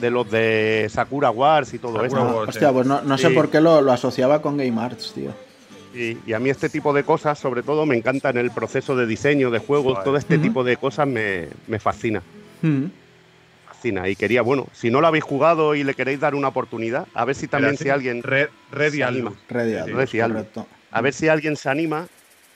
De 0.00 0.10
los 0.10 0.28
de 0.30 0.88
Sakura 0.90 1.30
Wars 1.30 1.72
y 1.74 1.78
todo 1.78 2.04
eso. 2.04 2.38
Hostia, 2.38 2.72
pues 2.72 2.86
no, 2.86 3.02
no 3.02 3.16
sé 3.18 3.28
Sí. 3.28 3.34
por 3.34 3.50
qué 3.50 3.60
lo, 3.60 3.80
lo 3.82 3.92
asociaba 3.92 4.42
con 4.42 4.56
Game 4.56 4.80
Arts, 4.80 5.12
tío. 5.14 5.30
Y, 5.94 6.16
y 6.26 6.32
a 6.32 6.38
mí 6.38 6.48
este 6.50 6.68
tipo 6.70 6.92
de 6.94 7.04
cosas, 7.04 7.38
sobre 7.38 7.62
todo, 7.62 7.84
me 7.86 7.96
encantan 7.96 8.36
el 8.38 8.50
proceso 8.50 8.96
de 8.96 9.06
diseño 9.06 9.50
de 9.50 9.58
juegos, 9.58 9.94
Vale. 9.94 10.04
todo 10.04 10.16
este 10.16 10.38
tipo 10.38 10.64
de 10.64 10.76
cosas 10.78 11.06
me, 11.06 11.48
me 11.68 11.78
fascina. 11.78 12.22
Fascina. 13.68 14.08
Y 14.08 14.16
quería, 14.16 14.42
bueno, 14.42 14.66
si 14.72 14.90
no 14.90 15.00
lo 15.00 15.06
habéis 15.06 15.24
jugado 15.24 15.74
y 15.74 15.84
le 15.84 15.94
queréis 15.94 16.18
dar 16.20 16.34
una 16.34 16.48
oportunidad, 16.48 17.06
a 17.14 17.24
ver 17.24 17.34
si 17.36 17.46
también 17.46 17.76
si 17.76 17.88
alguien 17.90 18.22
Red, 18.22 18.48
Red 18.72 18.94
y. 18.94 19.02
Aldous. 19.02 19.34
Red 19.48 19.68
y 20.12 20.20
Aldous. 20.20 20.46
correcto. 20.46 20.66
A 20.92 21.00
ver 21.00 21.14
si 21.14 21.28
alguien 21.28 21.56
se 21.56 21.70
anima 21.70 22.06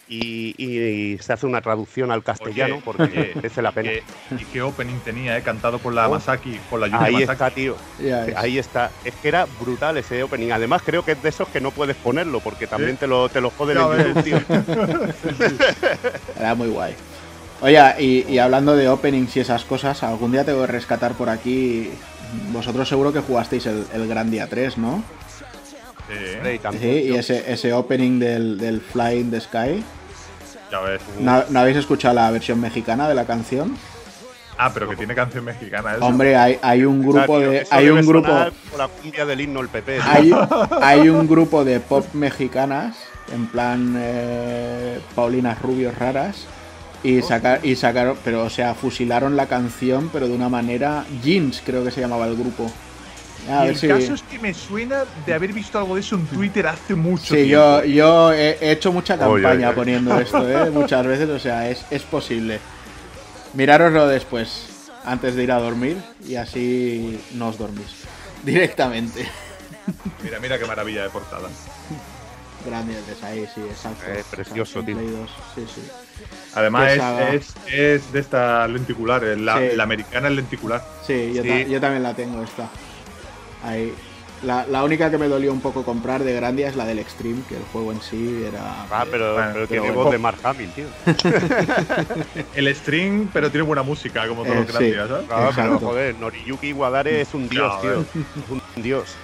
y, 0.08 0.54
y 0.56 1.18
se 1.18 1.32
hace 1.32 1.46
una 1.46 1.60
traducción 1.60 2.12
al 2.12 2.22
castellano, 2.22 2.76
Oye, 2.76 2.82
porque 2.84 3.32
merece 3.34 3.60
la 3.60 3.72
pena. 3.72 3.90
¿Qué- 3.90 4.02
¿Y 4.38 4.44
qué 4.44 4.62
opening 4.62 4.98
tenía, 5.04 5.36
eh? 5.36 5.42
Cantado 5.42 5.78
por 5.80 5.92
la 5.92 6.06
Oh. 6.08 6.12
Masaki, 6.12 6.60
por 6.70 6.78
la 6.78 6.86
Yumi 6.86 7.04
Ahí 7.04 7.12
Masaki. 7.14 7.32
está, 7.32 7.50
tío. 7.50 7.76
Ahí 8.36 8.58
está. 8.58 8.90
Es 9.04 9.14
que 9.14 9.28
era 9.28 9.46
brutal 9.60 9.96
ese 9.96 10.22
opening. 10.22 10.52
Además, 10.52 10.82
creo 10.84 11.04
que 11.04 11.12
es 11.12 11.22
de 11.22 11.28
esos 11.30 11.48
que 11.48 11.60
no 11.60 11.72
puedes 11.72 11.96
ponerlo, 11.96 12.38
porque 12.40 12.66
también 12.68 12.92
Sí. 12.92 12.98
te 12.98 13.06
lo, 13.08 13.28
te 13.28 13.40
lo 13.40 13.50
joden 13.50 13.78
en. 13.78 14.14
YouTube, 14.14 14.22
tío. 14.22 14.38
Era 16.38 16.54
muy 16.54 16.68
guay. 16.68 16.94
Oye, 17.62 17.80
y, 17.98 18.26
y 18.32 18.38
hablando 18.38 18.76
de 18.76 18.88
openings 18.88 19.34
y 19.36 19.40
esas 19.40 19.64
cosas, 19.64 20.02
algún 20.02 20.32
día 20.32 20.44
tengo 20.44 20.60
que 20.60 20.66
rescatar 20.72 21.12
por 21.14 21.28
aquí. 21.30 21.90
Vosotros 22.52 22.88
seguro 22.88 23.12
que 23.12 23.20
jugasteis 23.20 23.66
el, 23.66 23.86
el 23.94 24.06
Gran 24.08 24.30
Día 24.30 24.46
3, 24.46 24.76
¿no? 24.78 25.02
Sí, 26.08 26.78
y 26.78 26.78
Sí, 26.78 27.14
ese, 27.16 27.52
ese 27.52 27.72
opening 27.72 28.18
del, 28.18 28.58
del 28.58 28.80
Fly 28.80 29.18
in 29.20 29.30
the 29.30 29.40
Sky. 29.40 29.82
ya 30.70 30.80
ves. 30.80 31.00
¿No, 31.20 31.42
no 31.50 31.60
habéis 31.60 31.76
escuchado 31.78 32.14
la 32.14 32.30
versión 32.30 32.60
mexicana 32.60 33.08
de 33.08 33.14
la 33.14 33.24
canción? 33.24 33.76
Ah, 34.58 34.70
pero 34.72 34.88
que 34.88 34.96
tiene 34.96 35.14
canción 35.14 35.44
mexicana. 35.44 35.96
eso. 35.96 36.04
Hombre, 36.06 36.34
hay, 36.36 36.58
hay 36.62 36.84
un 36.84 37.00
O 37.06 37.12
sea, 37.12 37.22
grupo 37.24 37.38
tío, 37.40 37.50
de. 37.50 37.66
Hay 37.70 37.88
un 37.90 38.06
grupo. 38.06 38.28
por 38.70 38.78
la 38.78 38.88
cumbia 38.88 39.26
del 39.26 39.40
himno 39.40 39.60
el 39.60 39.68
PP. 39.68 39.98
Hay, 40.02 40.32
hay 40.82 41.08
un 41.10 41.26
grupo 41.28 41.64
de 41.64 41.78
pop 41.80 42.06
mexicanas, 42.14 42.96
en 43.34 43.46
plan 43.48 43.94
eh, 43.98 44.98
Paulinas 45.14 45.60
Rubios 45.60 45.98
raras, 45.98 46.46
y, 47.02 47.20
saca- 47.20 47.60
y 47.62 47.76
sacaron, 47.76 48.16
pero 48.24 48.44
o 48.44 48.50
sea, 48.50 48.74
fusilaron 48.74 49.36
la 49.36 49.46
canción, 49.46 50.08
pero 50.10 50.26
de 50.26 50.34
una 50.34 50.48
manera. 50.48 51.04
Jeans, 51.22 51.62
creo 51.64 51.84
que 51.84 51.90
se 51.90 52.00
llamaba 52.00 52.26
el 52.26 52.36
grupo. 52.36 52.70
A 53.48 53.64
Y 53.64 53.68
ver 53.68 53.76
el 53.84 53.88
caso 54.00 54.14
es 54.14 54.22
que 54.22 54.38
me 54.38 54.52
suena 54.54 55.04
de 55.24 55.32
haber 55.34 55.52
visto 55.52 55.78
algo 55.78 55.94
de 55.94 56.00
eso 56.00 56.16
en 56.16 56.26
Twitter 56.26 56.66
hace 56.66 56.94
mucho 56.94 57.34
Sí, 57.34 57.44
tiempo. 57.44 57.50
yo, 57.50 57.84
yo 57.84 58.32
he, 58.32 58.58
he 58.60 58.72
hecho 58.72 58.92
mucha 58.92 59.16
campaña 59.16 59.68
oye. 59.68 59.76
poniendo 59.76 60.18
esto, 60.18 60.48
¿eh? 60.48 60.70
muchas 60.72 61.06
veces, 61.06 61.28
o 61.28 61.38
sea, 61.38 61.68
es, 61.70 61.84
es 61.90 62.02
posible. 62.02 62.58
Mirároslo 63.54 64.08
después, 64.08 64.90
antes 65.04 65.34
de 65.36 65.44
ir 65.44 65.52
a 65.52 65.58
dormir, 65.58 65.96
y 66.26 66.34
así 66.36 67.20
no 67.34 67.48
os 67.48 67.58
dormís 67.58 67.86
directamente. 68.42 69.28
Mira, 70.24 70.40
mira 70.40 70.58
qué 70.58 70.64
maravilla 70.66 71.04
de 71.04 71.10
portada. 71.10 71.48
Grandes 72.66 72.96
ahí, 73.22 73.46
sí, 73.54 73.60
exacto. 73.60 74.02
Eh, 74.08 74.24
precioso, 74.28 74.80
Exacto, 74.80 74.86
tío. 74.86 74.96
Play 74.96 75.10
2, 75.10 75.30
Sí, 75.54 75.64
sí. 75.72 75.80
Además 76.56 76.92
es, 76.92 77.54
es, 77.68 77.72
es 77.72 78.12
de 78.12 78.18
esta 78.18 78.66
lenticular, 78.66 79.22
la, 79.22 79.58
Sí. 79.58 79.76
la 79.76 79.84
americana 79.84 80.26
es 80.28 80.34
lenticular. 80.34 80.84
Sí, 81.06 81.32
yo, 81.34 81.42
Sí. 81.44 81.48
ta- 81.48 81.62
yo 81.62 81.80
también 81.80 82.02
la 82.02 82.14
tengo 82.14 82.42
esta. 82.42 82.68
Ahí. 83.64 83.92
La, 84.42 84.66
la 84.66 84.84
única 84.84 85.10
que 85.10 85.16
me 85.16 85.28
dolió 85.28 85.50
un 85.50 85.62
poco 85.62 85.82
comprar 85.82 86.22
de 86.22 86.34
Grandia 86.34 86.68
es 86.68 86.76
la 86.76 86.84
del 86.84 86.98
Extreme, 86.98 87.40
que 87.48 87.56
el 87.56 87.62
juego 87.72 87.90
en 87.90 88.02
sí 88.02 88.44
era. 88.46 88.60
Ah, 88.90 89.06
pero, 89.10 89.32
Bueno, 89.32 89.48
pero 89.54 89.66
pero 89.66 89.66
tiene 89.66 89.86
bueno. 89.88 90.02
voz 90.04 90.12
de 90.12 90.18
Mark 90.18 90.38
Hamill, 90.42 90.70
tío. 90.72 90.86
El 92.54 92.74
string, 92.74 93.28
pero 93.32 93.50
tiene 93.50 93.62
buena 93.66 93.82
música, 93.82 94.28
como 94.28 94.42
todos 94.42 94.56
Eh, 94.56 94.58
los 94.60 94.66
sí. 94.66 94.90
grandes, 94.90 95.08
¿sabes? 95.08 95.26
Ah, 95.30 95.50
pero 95.56 95.78
joder, 95.80 96.14
Noriyuki 96.16 96.68
Iwadare 96.68 97.22
es 97.22 97.32
un 97.32 97.48
dios, 97.48 97.78
Claro. 97.80 98.04
tío. 98.04 98.22
Es 98.44 98.50
un 98.76 98.82
dios. 98.82 99.14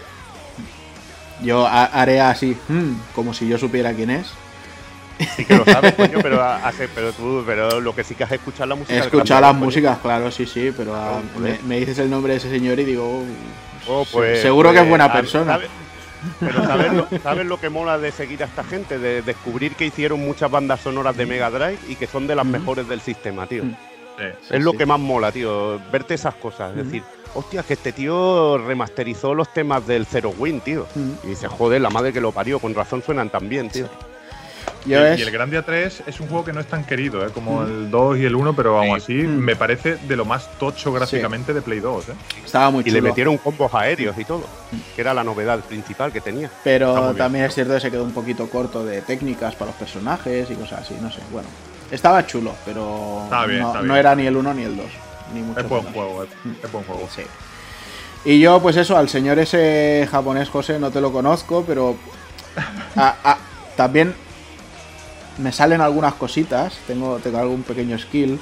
Yo 1.42 1.66
ha- 1.66 1.84
haré 1.86 2.20
así, 2.20 2.56
hmm, 2.68 2.92
como 3.14 3.34
si 3.34 3.46
yo 3.48 3.58
supiera 3.58 3.92
quién 3.92 4.10
es. 4.10 4.28
Sí 5.36 5.44
que 5.44 5.56
lo 5.56 5.64
sabes, 5.66 5.92
coño, 5.96 6.18
pero, 6.22 6.42
hace, 6.42 6.88
pero 6.88 7.12
tú, 7.12 7.42
pero 7.46 7.80
lo 7.80 7.94
que 7.94 8.02
sí 8.02 8.14
que 8.14 8.24
has 8.24 8.32
escuchado 8.32 8.66
la 8.66 8.74
música. 8.76 8.94
He 8.94 8.98
escuchado 9.00 9.40
las 9.42 9.54
músicas, 9.54 9.98
claro, 9.98 10.30
sí, 10.30 10.46
sí, 10.46 10.72
pero 10.76 10.94
ah, 10.96 11.20
me 11.66 11.78
dices 11.80 11.98
el 11.98 12.08
nombre 12.10 12.32
de 12.32 12.38
ese 12.38 12.48
señor 12.50 12.78
y 12.80 12.84
digo, 12.84 13.24
oh, 13.88 14.06
pues, 14.10 14.40
seguro 14.42 14.70
que 14.70 14.74
pues, 14.76 14.84
es 14.84 14.88
buena 14.88 15.04
a- 15.06 15.12
persona. 15.12 15.52
¿sabes? 15.54 15.68
Pero 16.38 16.64
¿sabes 16.64 16.92
lo, 16.92 17.08
¿sabes 17.22 17.46
lo 17.46 17.58
que 17.60 17.68
mola 17.68 17.98
de 17.98 18.12
seguir 18.12 18.42
a 18.42 18.46
esta 18.46 18.62
gente? 18.62 18.98
De 18.98 19.22
descubrir 19.22 19.74
que 19.74 19.86
hicieron 19.86 20.20
muchas 20.20 20.50
bandas 20.50 20.80
sonoras 20.80 21.16
de 21.16 21.26
Mega 21.26 21.50
Drive 21.50 21.78
y 21.88 21.96
que 21.96 22.06
son 22.06 22.26
de 22.28 22.36
las 22.36 22.46
mejores 22.46 22.88
del 22.88 23.00
sistema, 23.00 23.46
tío. 23.46 23.62
Sí. 23.64 23.76
Sí, 24.18 24.54
es 24.54 24.62
lo 24.62 24.72
sí. 24.72 24.78
que 24.78 24.86
más 24.86 25.00
mola, 25.00 25.32
tío. 25.32 25.80
Verte 25.90 26.14
esas 26.14 26.34
cosas. 26.34 26.76
Es 26.76 26.84
decir, 26.84 27.02
hostia, 27.34 27.62
que 27.64 27.72
este 27.72 27.92
tío 27.92 28.58
remasterizó 28.58 29.34
los 29.34 29.52
temas 29.52 29.84
del 29.86 30.06
Zero 30.06 30.32
Win, 30.38 30.60
tío. 30.60 30.86
Y 31.24 31.28
dice, 31.28 31.48
joder, 31.48 31.80
la 31.80 31.90
madre 31.90 32.12
que 32.12 32.20
lo 32.20 32.30
parió, 32.30 32.58
con 32.60 32.74
razón 32.74 33.02
suenan 33.02 33.30
tan 33.30 33.48
bien, 33.48 33.68
tío. 33.70 33.88
Y, 34.84 34.94
es- 34.94 35.18
y 35.18 35.22
el 35.22 35.30
Grandia 35.30 35.62
3 35.62 36.02
es 36.06 36.20
un 36.20 36.28
juego 36.28 36.44
que 36.44 36.52
no 36.52 36.60
es 36.60 36.66
tan 36.66 36.84
querido 36.84 37.24
¿eh? 37.24 37.30
como 37.32 37.62
el 37.62 37.90
2 37.90 38.18
y 38.18 38.24
el 38.24 38.34
1, 38.34 38.54
pero 38.56 38.78
aún 38.78 38.96
así 38.96 39.14
Mm. 39.14 39.38
me 39.38 39.54
parece 39.56 39.96
de 39.96 40.16
lo 40.16 40.24
más 40.24 40.58
tocho 40.58 40.92
gráficamente 40.92 41.52
de 41.54 41.62
Play 41.62 41.80
2. 41.80 42.08
¿eh? 42.08 42.12
estaba 42.44 42.70
muy 42.70 42.80
Y 42.82 42.90
le 42.90 42.98
chulo. 42.98 43.08
metieron 43.10 43.38
combos 43.38 43.72
aéreos 43.74 44.16
y 44.18 44.24
todo, 44.24 44.44
que 44.94 45.00
era 45.00 45.14
la 45.14 45.22
novedad 45.24 45.60
principal 45.60 46.12
que 46.12 46.20
tenía. 46.20 46.50
Pero 46.64 47.14
también 47.14 47.44
es 47.44 47.54
cierto 47.54 47.74
que 47.74 47.80
se 47.80 47.90
quedó 47.90 48.04
un 48.04 48.12
poquito 48.12 48.48
corto 48.50 48.84
de 48.84 49.02
técnicas 49.02 49.54
para 49.54 49.70
los 49.70 49.76
personajes 49.78 50.50
y 50.50 50.54
cosas 50.54 50.80
así, 50.80 50.96
no 51.00 51.10
sé. 51.12 51.20
Bueno, 51.30 51.48
estaba 51.90 52.26
chulo, 52.26 52.52
pero 52.64 53.20
Está 53.24 53.46
bien, 53.46 53.60
no, 53.60 53.66
está 53.68 53.78
no 53.78 53.84
bien. 53.84 53.96
era 53.96 54.14
ni 54.16 54.26
el 54.26 54.36
1 54.36 54.54
ni 54.54 54.62
el 54.64 54.76
2. 54.76 54.86
Ni 55.34 55.40
mucho 55.42 55.60
Es 55.60 55.68
buen 55.68 55.82
juego, 55.84 56.24
eh. 56.24 56.26
es 56.62 56.72
buen 56.72 56.84
juego. 56.84 57.08
Sí. 57.14 57.22
Y 58.24 58.38
yo, 58.40 58.60
pues 58.60 58.76
eso, 58.76 58.96
al 58.96 59.08
señor 59.08 59.38
ese 59.38 60.06
japonés, 60.10 60.48
José, 60.48 60.78
no 60.78 60.90
te 60.90 61.00
lo 61.00 61.10
conozco, 61.12 61.64
pero 61.66 61.96
a- 62.96 63.14
a- 63.24 63.38
también 63.76 64.14
me 65.38 65.52
salen 65.52 65.80
algunas 65.80 66.14
cositas, 66.14 66.74
tengo, 66.86 67.18
tengo 67.18 67.38
algún 67.38 67.62
pequeño 67.62 67.98
skill. 67.98 68.38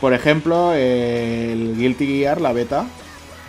Por 0.00 0.12
ejemplo, 0.14 0.72
el 0.74 1.74
Guilty 1.76 2.06
Gear, 2.06 2.40
la 2.40 2.52
beta, 2.52 2.84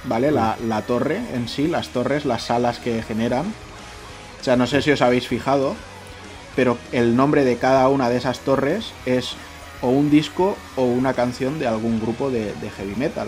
¿vale? 0.06 0.32
La, 0.32 0.58
la 0.68 0.82
torre 0.82 1.20
en 1.34 1.48
sí, 1.48 1.68
las 1.68 1.90
torres, 1.90 2.26
las 2.26 2.44
salas 2.44 2.80
que 2.80 3.04
generan. 3.04 3.46
O 4.40 4.44
sea, 4.44 4.56
no 4.56 4.66
sé 4.68 4.82
si 4.82 4.92
os 4.92 5.02
habéis 5.02 5.28
fijado, 5.28 5.76
pero 6.56 6.78
el 6.92 7.16
nombre 7.16 7.44
de 7.46 7.58
cada 7.58 7.88
una 7.90 8.10
de 8.10 8.18
esas 8.18 8.40
torres 8.40 8.92
es 9.06 9.36
o 9.82 9.90
un 9.90 10.10
disco 10.10 10.58
o 10.76 10.84
una 10.86 11.14
canción 11.14 11.60
de 11.60 11.68
algún 11.68 12.00
grupo 12.02 12.30
de, 12.32 12.54
de 12.56 12.70
heavy 12.72 12.96
metal. 12.96 13.28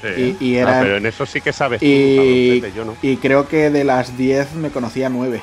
Sí. 0.00 0.36
Y, 0.40 0.44
y 0.52 0.56
Ah, 0.58 0.62
eran- 0.62 0.84
pero 0.84 0.96
en 0.98 1.06
eso 1.06 1.26
sí 1.26 1.40
que 1.40 1.52
sabes 1.52 1.82
y, 1.82 2.62
yo 2.74 2.84
no. 2.84 2.94
y 3.02 3.16
creo 3.16 3.48
que 3.48 3.68
de 3.70 3.82
las 3.82 4.16
10 4.16 4.54
me 4.54 4.70
conocía 4.70 5.08
9. 5.08 5.42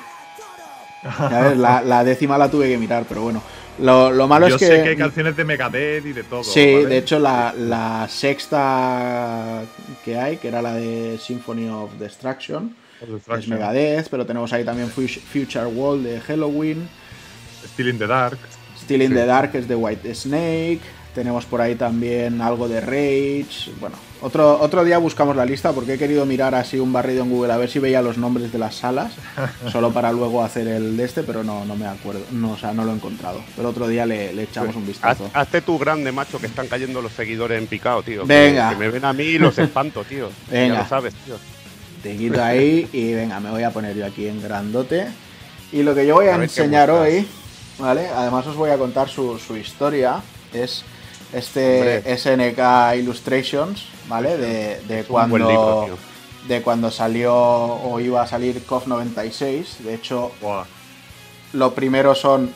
La, 1.55 1.81
la 1.81 2.03
décima 2.03 2.37
la 2.37 2.49
tuve 2.49 2.67
que 2.67 2.77
mirar, 2.77 3.05
pero 3.07 3.21
bueno. 3.21 3.41
Lo, 3.79 4.09
lo 4.11 4.27
malo 4.27 4.47
Yo 4.47 4.55
es 4.55 4.59
que. 4.59 4.67
sé 4.67 4.83
que 4.83 4.89
hay 4.89 4.95
canciones 4.95 5.35
de 5.35 5.43
Megadeth 5.43 6.05
y 6.05 6.13
de 6.13 6.23
todo. 6.23 6.43
Sí, 6.43 6.73
¿vale? 6.75 6.85
de 6.87 6.97
hecho 6.97 7.19
la, 7.19 7.53
la 7.57 8.07
sexta 8.09 9.63
que 10.03 10.17
hay, 10.17 10.37
que 10.37 10.47
era 10.47 10.61
la 10.61 10.73
de 10.75 11.17
Symphony 11.19 11.69
of 11.69 11.91
Destruction, 11.99 12.73
es 13.01 13.11
Destruction, 13.11 13.49
Megadeth, 13.57 14.07
pero 14.09 14.25
tenemos 14.25 14.51
ahí 14.53 14.63
también 14.63 14.89
Fu- 14.89 15.01
Future 15.07 15.65
World 15.67 16.05
de 16.05 16.21
Halloween, 16.21 16.87
Still 17.73 17.89
in 17.89 17.97
the 17.99 18.07
Dark. 18.07 18.37
Still 18.81 19.01
in 19.01 19.09
Sí. 19.09 19.13
the 19.15 19.25
Dark 19.25 19.55
es 19.55 19.67
de 19.67 19.75
White 19.75 20.15
Snake, 20.15 20.79
tenemos 21.13 21.45
por 21.45 21.59
ahí 21.61 21.75
también 21.75 22.41
algo 22.41 22.67
de 22.67 22.79
Rage, 22.81 23.71
bueno, 23.79 23.95
otro, 24.21 24.59
otro 24.59 24.83
día 24.83 24.97
buscamos 24.97 25.35
la 25.35 25.45
lista 25.45 25.71
porque 25.73 25.93
he 25.93 25.97
querido 25.97 26.25
mirar 26.25 26.55
así 26.55 26.79
un 26.79 26.91
barrido 26.91 27.23
en 27.23 27.29
Google 27.29 27.53
a 27.53 27.57
ver 27.57 27.69
si 27.69 27.79
veía 27.79 28.01
los 28.01 28.17
nombres 28.17 28.51
de 28.51 28.57
las 28.57 28.75
salas, 28.75 29.13
solo 29.71 29.91
para 29.91 30.11
luego 30.11 30.43
hacer 30.43 30.67
el 30.67 30.97
de 30.97 31.03
este, 31.03 31.23
pero 31.23 31.43
no, 31.43 31.65
no 31.65 31.75
me 31.75 31.85
acuerdo, 31.85 32.21
no, 32.31 32.53
o 32.53 32.57
sea, 32.57 32.73
no 32.73 32.83
lo 32.85 32.91
he 32.91 32.95
encontrado, 32.95 33.41
pero 33.55 33.69
otro 33.69 33.87
día 33.87 34.05
le, 34.05 34.33
le 34.33 34.43
echamos 34.43 34.75
un 34.75 34.83
Haz- 34.83 34.87
vistazo. 34.87 35.29
hazte 35.33 35.61
tú 35.61 35.77
grande, 35.77 36.11
macho, 36.11 36.39
que 36.39 36.47
están 36.47 36.67
cayendo 36.67 37.01
los 37.01 37.11
seguidores 37.11 37.59
en 37.59 37.67
picado, 37.67 38.01
tío. 38.03 38.25
Venga. 38.25 38.69
Que, 38.71 38.75
me 38.77 38.89
ven 38.89 39.05
a 39.05 39.13
mí 39.13 39.23
y 39.23 39.37
los 39.37 39.57
espanto, 39.59 40.03
tío. 40.03 40.29
Venga. 40.49 40.75
Ya 40.75 40.81
lo 40.83 40.87
sabes, 40.89 41.13
tío. 41.25 41.35
Te 42.01 42.15
quito 42.15 42.43
ahí 42.43 42.87
y 42.93 43.13
venga, 43.13 43.39
me 43.39 43.49
voy 43.49 43.63
a 43.63 43.71
poner 43.71 43.95
yo 43.95 44.05
aquí 44.05 44.27
en 44.27 44.41
grandote. 44.41 45.07
Y 45.71 45.81
lo 45.83 45.93
que 45.95 46.05
yo 46.05 46.13
voy 46.15 46.27
a, 46.27 46.35
A 46.35 46.43
enseñar 46.43 46.89
hoy, 46.91 47.27
¿vale? 47.79 48.07
Además 48.07 48.45
os 48.47 48.55
voy 48.55 48.69
a 48.69 48.77
contar 48.77 49.09
su, 49.09 49.37
su 49.39 49.57
historia. 49.57 50.21
Es 50.53 50.83
este 51.35 51.97
Hombre. 51.97 52.17
SNK 52.17 52.99
Illustrations, 52.99 53.85
¿vale? 54.07 54.37
De, 54.37 54.81
de 54.87 55.03
cuando 55.03 55.37
libro, 55.37 55.97
de 56.47 56.61
cuando 56.61 56.91
salió 56.91 57.35
o 57.35 57.99
iba 57.99 58.21
a 58.21 58.27
salir 58.27 58.63
KOF 58.63 58.87
96. 58.87 59.83
De 59.83 59.93
hecho, 59.93 60.31
lo 61.53 61.73
primero 61.73 62.15
son 62.15 62.51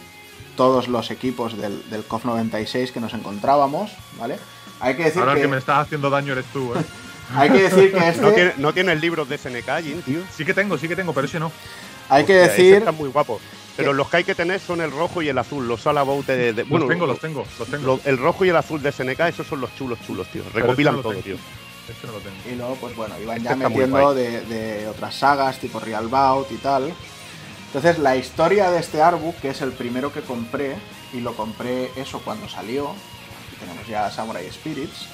todos 0.55 0.87
los 0.87 1.11
equipos 1.11 1.57
del, 1.57 1.89
del 1.89 2.03
KOF 2.03 2.25
96 2.25 2.91
que 2.91 2.99
nos 2.99 3.13
encontrábamos, 3.13 3.91
¿vale? 4.17 4.37
Hay 4.79 4.95
que 4.95 5.03
decir 5.05 5.19
Ahora 5.19 5.33
el 5.33 5.37
que, 5.37 5.41
que 5.43 5.47
me 5.49 5.57
estás 5.57 5.79
haciendo 5.79 6.09
daño 6.09 6.33
eres 6.33 6.45
tú, 6.53 6.73
¿eh? 6.73 6.83
hay 7.35 7.49
que 7.49 7.63
decir 7.63 7.91
que 7.91 7.97
este 8.09 8.21
No, 8.21 8.31
tiene, 8.31 8.53
no 8.57 8.73
tienes 8.73 9.01
libros 9.01 9.27
de 9.27 9.37
SNK, 9.37 9.83
Jin, 9.83 10.01
tío. 10.03 10.19
Sí 10.35 10.45
que 10.45 10.53
tengo, 10.53 10.77
sí 10.77 10.87
que 10.87 10.95
tengo, 10.95 11.13
pero 11.13 11.27
ese 11.27 11.39
no. 11.39 11.51
hay 12.09 12.23
que 12.25 12.39
Hostia, 12.41 12.51
decir 12.51 12.75
está 12.75 12.91
muy 12.91 13.09
guapo. 13.09 13.39
Pero 13.79 13.93
los 13.93 14.09
que 14.09 14.17
hay 14.17 14.23
que 14.23 14.35
tener 14.35 14.59
son 14.59 14.81
el 14.81 14.91
rojo 14.91 15.21
y 15.21 15.29
el 15.29 15.37
azul, 15.37 15.67
los 15.67 15.81
Salabout 15.81 16.25
de, 16.27 16.53
de- 16.53 16.63
bueno, 16.63 16.85
los 16.85 16.93
tengo, 16.93 17.07
los 17.07 17.19
tengo, 17.19 17.45
los 17.57 17.67
tengo. 17.67 17.85
lo- 17.85 17.99
el 18.05 18.17
rojo 18.17 18.45
y 18.45 18.49
el 18.49 18.55
azul 18.55 18.81
de 18.81 18.91
SNK, 18.91 19.19
esos 19.29 19.47
son 19.47 19.61
los 19.61 19.73
chulos 19.75 19.97
chulos, 20.05 20.27
tío. 20.27 20.43
Recopilan 20.53 20.95
este 20.95 21.07
no 21.07 21.13
todo, 21.13 21.21
tío. 21.23 21.35
Este 21.87 22.05
no 22.07 22.13
lo 22.13 22.19
tengo. 22.19 22.35
Y 22.51 22.55
luego, 22.55 22.75
pues 22.75 22.95
bueno, 22.95 23.15
iban 23.21 23.37
Este 23.37 23.49
ya 23.49 23.55
muy 23.55 23.69
metiendo 23.69 24.13
de, 24.13 24.41
de 24.45 24.87
otras 24.87 25.15
sagas, 25.15 25.57
tipo 25.59 25.79
Real 25.79 26.07
Bout 26.07 26.51
y 26.51 26.57
tal. 26.57 26.93
Entonces, 27.67 27.99
la 27.99 28.15
historia 28.15 28.69
de 28.71 28.79
este 28.79 29.01
artbook, 29.01 29.35
que 29.37 29.49
es 29.49 29.61
el 29.61 29.71
primero 29.71 30.11
que 30.11 30.21
compré, 30.21 30.75
y 31.13 31.19
lo 31.21 31.35
compré 31.35 31.91
eso 31.95 32.19
cuando 32.25 32.47
salió, 32.49 32.89
aquí 32.89 33.55
tenemos 33.59 33.87
ya 33.87 34.09
Samurai 34.11 34.47
Spirits, 34.51 35.07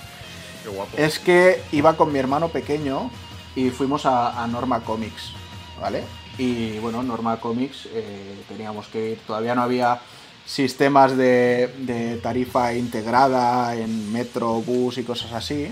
Qué 0.64 0.70
guapo. 0.70 0.98
es 0.98 1.20
que 1.20 1.62
iba 1.72 1.96
con 1.98 2.12
mi 2.14 2.20
hermano 2.20 2.50
pequeño 2.50 3.12
y 3.56 3.70
fuimos 3.70 4.06
a, 4.06 4.42
a 4.42 4.48
Norma 4.48 4.82
Comics, 4.82 5.32
¿vale? 5.80 6.04
Y 6.38 6.80
bueno, 6.80 7.02
Norma 7.02 7.40
Comics 7.40 7.88
eh, 7.94 8.44
teníamos 8.48 8.88
que 8.88 9.12
ir, 9.12 9.20
todavía 9.26 9.56
no 9.56 9.62
había 9.62 10.00
sistemas 10.46 11.16
de, 11.18 12.20
tarifa 12.22 12.74
integrada 12.74 13.76
en 13.76 14.12
metro, 14.12 14.62
bus 14.62 14.98
y 14.98 15.04
cosas 15.04 15.32
así. 15.34 15.72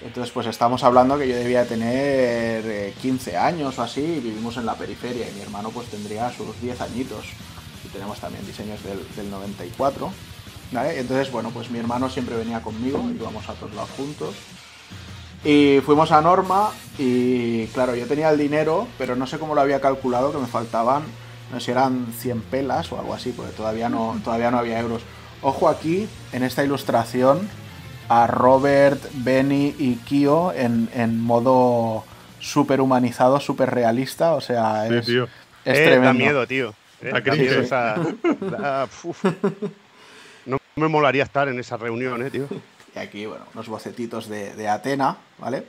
Entonces, 0.00 0.32
pues 0.32 0.46
estamos 0.46 0.84
hablando 0.84 1.18
que 1.18 1.28
yo 1.28 1.34
debía 1.34 1.66
tener 1.66 2.64
eh, 2.66 2.94
15 3.02 3.36
años 3.36 3.78
o 3.78 3.82
así, 3.82 4.00
y 4.00 4.20
vivimos 4.20 4.56
en 4.56 4.66
la 4.66 4.74
periferia 4.74 5.28
y 5.28 5.34
mi 5.34 5.40
hermano 5.40 5.70
pues 5.70 5.88
tendría 5.88 6.30
sus 6.32 6.60
10 6.60 6.80
añitos. 6.80 7.26
Y 7.84 7.88
tenemos 7.88 8.18
también 8.20 8.46
diseños 8.46 8.82
del, 8.84 9.00
del 9.16 9.30
94. 9.30 10.12
¿vale? 10.72 11.00
Entonces, 11.00 11.30
bueno, 11.32 11.50
pues 11.50 11.70
mi 11.70 11.78
hermano 11.78 12.08
siempre 12.08 12.36
venía 12.36 12.62
conmigo, 12.62 13.02
íbamos 13.10 13.48
a 13.48 13.54
todos 13.54 13.74
lados 13.74 13.90
juntos. 13.96 14.34
Y 15.44 15.80
fuimos 15.84 16.10
a 16.12 16.20
Norma 16.20 16.70
y 16.98 17.66
claro, 17.68 17.94
yo 17.94 18.06
tenía 18.06 18.30
el 18.30 18.38
dinero, 18.38 18.88
pero 18.98 19.14
no 19.16 19.26
sé 19.26 19.38
cómo 19.38 19.54
lo 19.54 19.60
había 19.60 19.80
calculado, 19.80 20.32
que 20.32 20.38
me 20.38 20.46
faltaban, 20.46 21.02
no 21.52 21.60
sé 21.60 21.66
si 21.66 21.70
eran 21.70 22.06
100 22.18 22.40
pelas 22.42 22.90
o 22.92 22.98
algo 22.98 23.14
así, 23.14 23.32
porque 23.32 23.52
todavía 23.52 23.88
no, 23.88 24.20
todavía 24.24 24.50
no 24.50 24.58
había 24.58 24.80
euros. 24.80 25.02
Ojo 25.40 25.68
aquí, 25.68 26.08
en 26.32 26.42
esta 26.42 26.64
ilustración, 26.64 27.48
a 28.08 28.26
Robert, 28.26 29.00
Benny 29.14 29.74
y 29.78 29.94
Kyo 29.96 30.52
en, 30.52 30.88
en 30.94 31.20
modo 31.20 32.04
súper 32.40 32.80
humanizado, 32.80 33.38
súper 33.38 33.70
realista, 33.70 34.34
o 34.34 34.40
sea, 34.40 34.86
Sí, 34.88 34.94
es, 34.94 35.06
tío. 35.06 35.24
es 35.64 35.78
Eh, 35.78 35.84
tremendo. 35.84 36.06
da 36.06 36.12
miedo, 36.14 36.46
tío. 36.46 36.74
Eh, 37.00 37.12
Da 37.12 37.34
miedo 37.34 37.62
da- 38.50 38.88
uf. 39.04 39.24
No 40.46 40.58
me 40.76 40.88
molaría 40.88 41.22
estar 41.24 41.48
en 41.48 41.58
esa 41.58 41.76
reunión, 41.76 42.22
eh, 42.24 42.30
tío. 42.30 42.46
Aquí, 42.98 43.26
bueno, 43.26 43.44
unos 43.54 43.68
bocetitos 43.68 44.28
de, 44.28 44.54
de 44.54 44.68
Atena, 44.68 45.16
¿vale? 45.38 45.64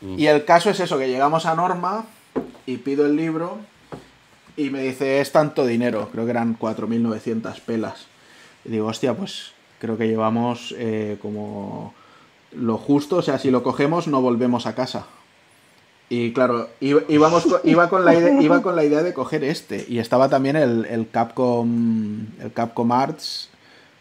Y 0.00 0.26
el 0.26 0.44
caso 0.44 0.70
es 0.70 0.78
eso, 0.80 0.96
que 0.98 1.08
llegamos 1.08 1.44
a 1.46 1.54
Norma 1.56 2.04
y 2.66 2.76
pido 2.76 3.04
el 3.06 3.16
libro 3.16 3.58
y 4.56 4.70
me 4.70 4.80
dice, 4.82 5.20
es 5.20 5.32
tanto 5.32 5.66
dinero, 5.66 6.08
creo 6.12 6.24
que 6.24 6.30
eran 6.30 6.56
4.900 6.58 7.60
pelas. 7.60 8.06
Y 8.64 8.70
digo, 8.70 8.86
hostia, 8.86 9.14
pues 9.14 9.52
creo 9.80 9.96
que 9.98 10.06
llevamos 10.06 10.74
eh, 10.78 11.18
como 11.20 11.94
lo 12.52 12.78
justo, 12.78 13.16
o 13.16 13.22
sea, 13.22 13.38
si 13.38 13.50
lo 13.50 13.62
cogemos 13.62 14.06
no 14.08 14.20
volvemos 14.20 14.66
a 14.66 14.74
casa. 14.74 15.06
Y 16.10 16.32
claro, 16.32 16.70
iba- 16.80 17.02
íbamos 17.08 17.44
co- 17.44 17.60
iba, 17.64 17.88
con 17.90 18.04
la 18.04 18.14
idea, 18.14 18.40
iba 18.40 18.62
con 18.62 18.76
la 18.76 18.84
idea 18.84 19.02
de 19.02 19.12
coger 19.12 19.44
este. 19.44 19.84
Y 19.88 19.98
estaba 19.98 20.28
también 20.28 20.56
el, 20.56 20.84
el 20.86 21.08
Capcom, 21.10 22.26
el 22.40 22.52
Capcom 22.54 22.90
Arts, 22.92 23.50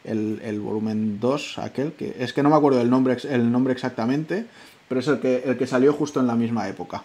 el, 0.07 0.41
el 0.43 0.59
volumen 0.59 1.19
2, 1.19 1.59
aquel, 1.59 1.93
que 1.93 2.15
es 2.19 2.33
que 2.33 2.41
no 2.41 2.49
me 2.49 2.55
acuerdo 2.55 2.81
el 2.81 2.89
nombre, 2.89 3.17
el 3.29 3.51
nombre 3.51 3.73
exactamente, 3.73 4.45
pero 4.87 5.01
es 5.01 5.07
el 5.07 5.19
que, 5.19 5.43
el 5.45 5.57
que 5.57 5.67
salió 5.67 5.93
justo 5.93 6.19
en 6.19 6.27
la 6.27 6.35
misma 6.35 6.67
época. 6.67 7.03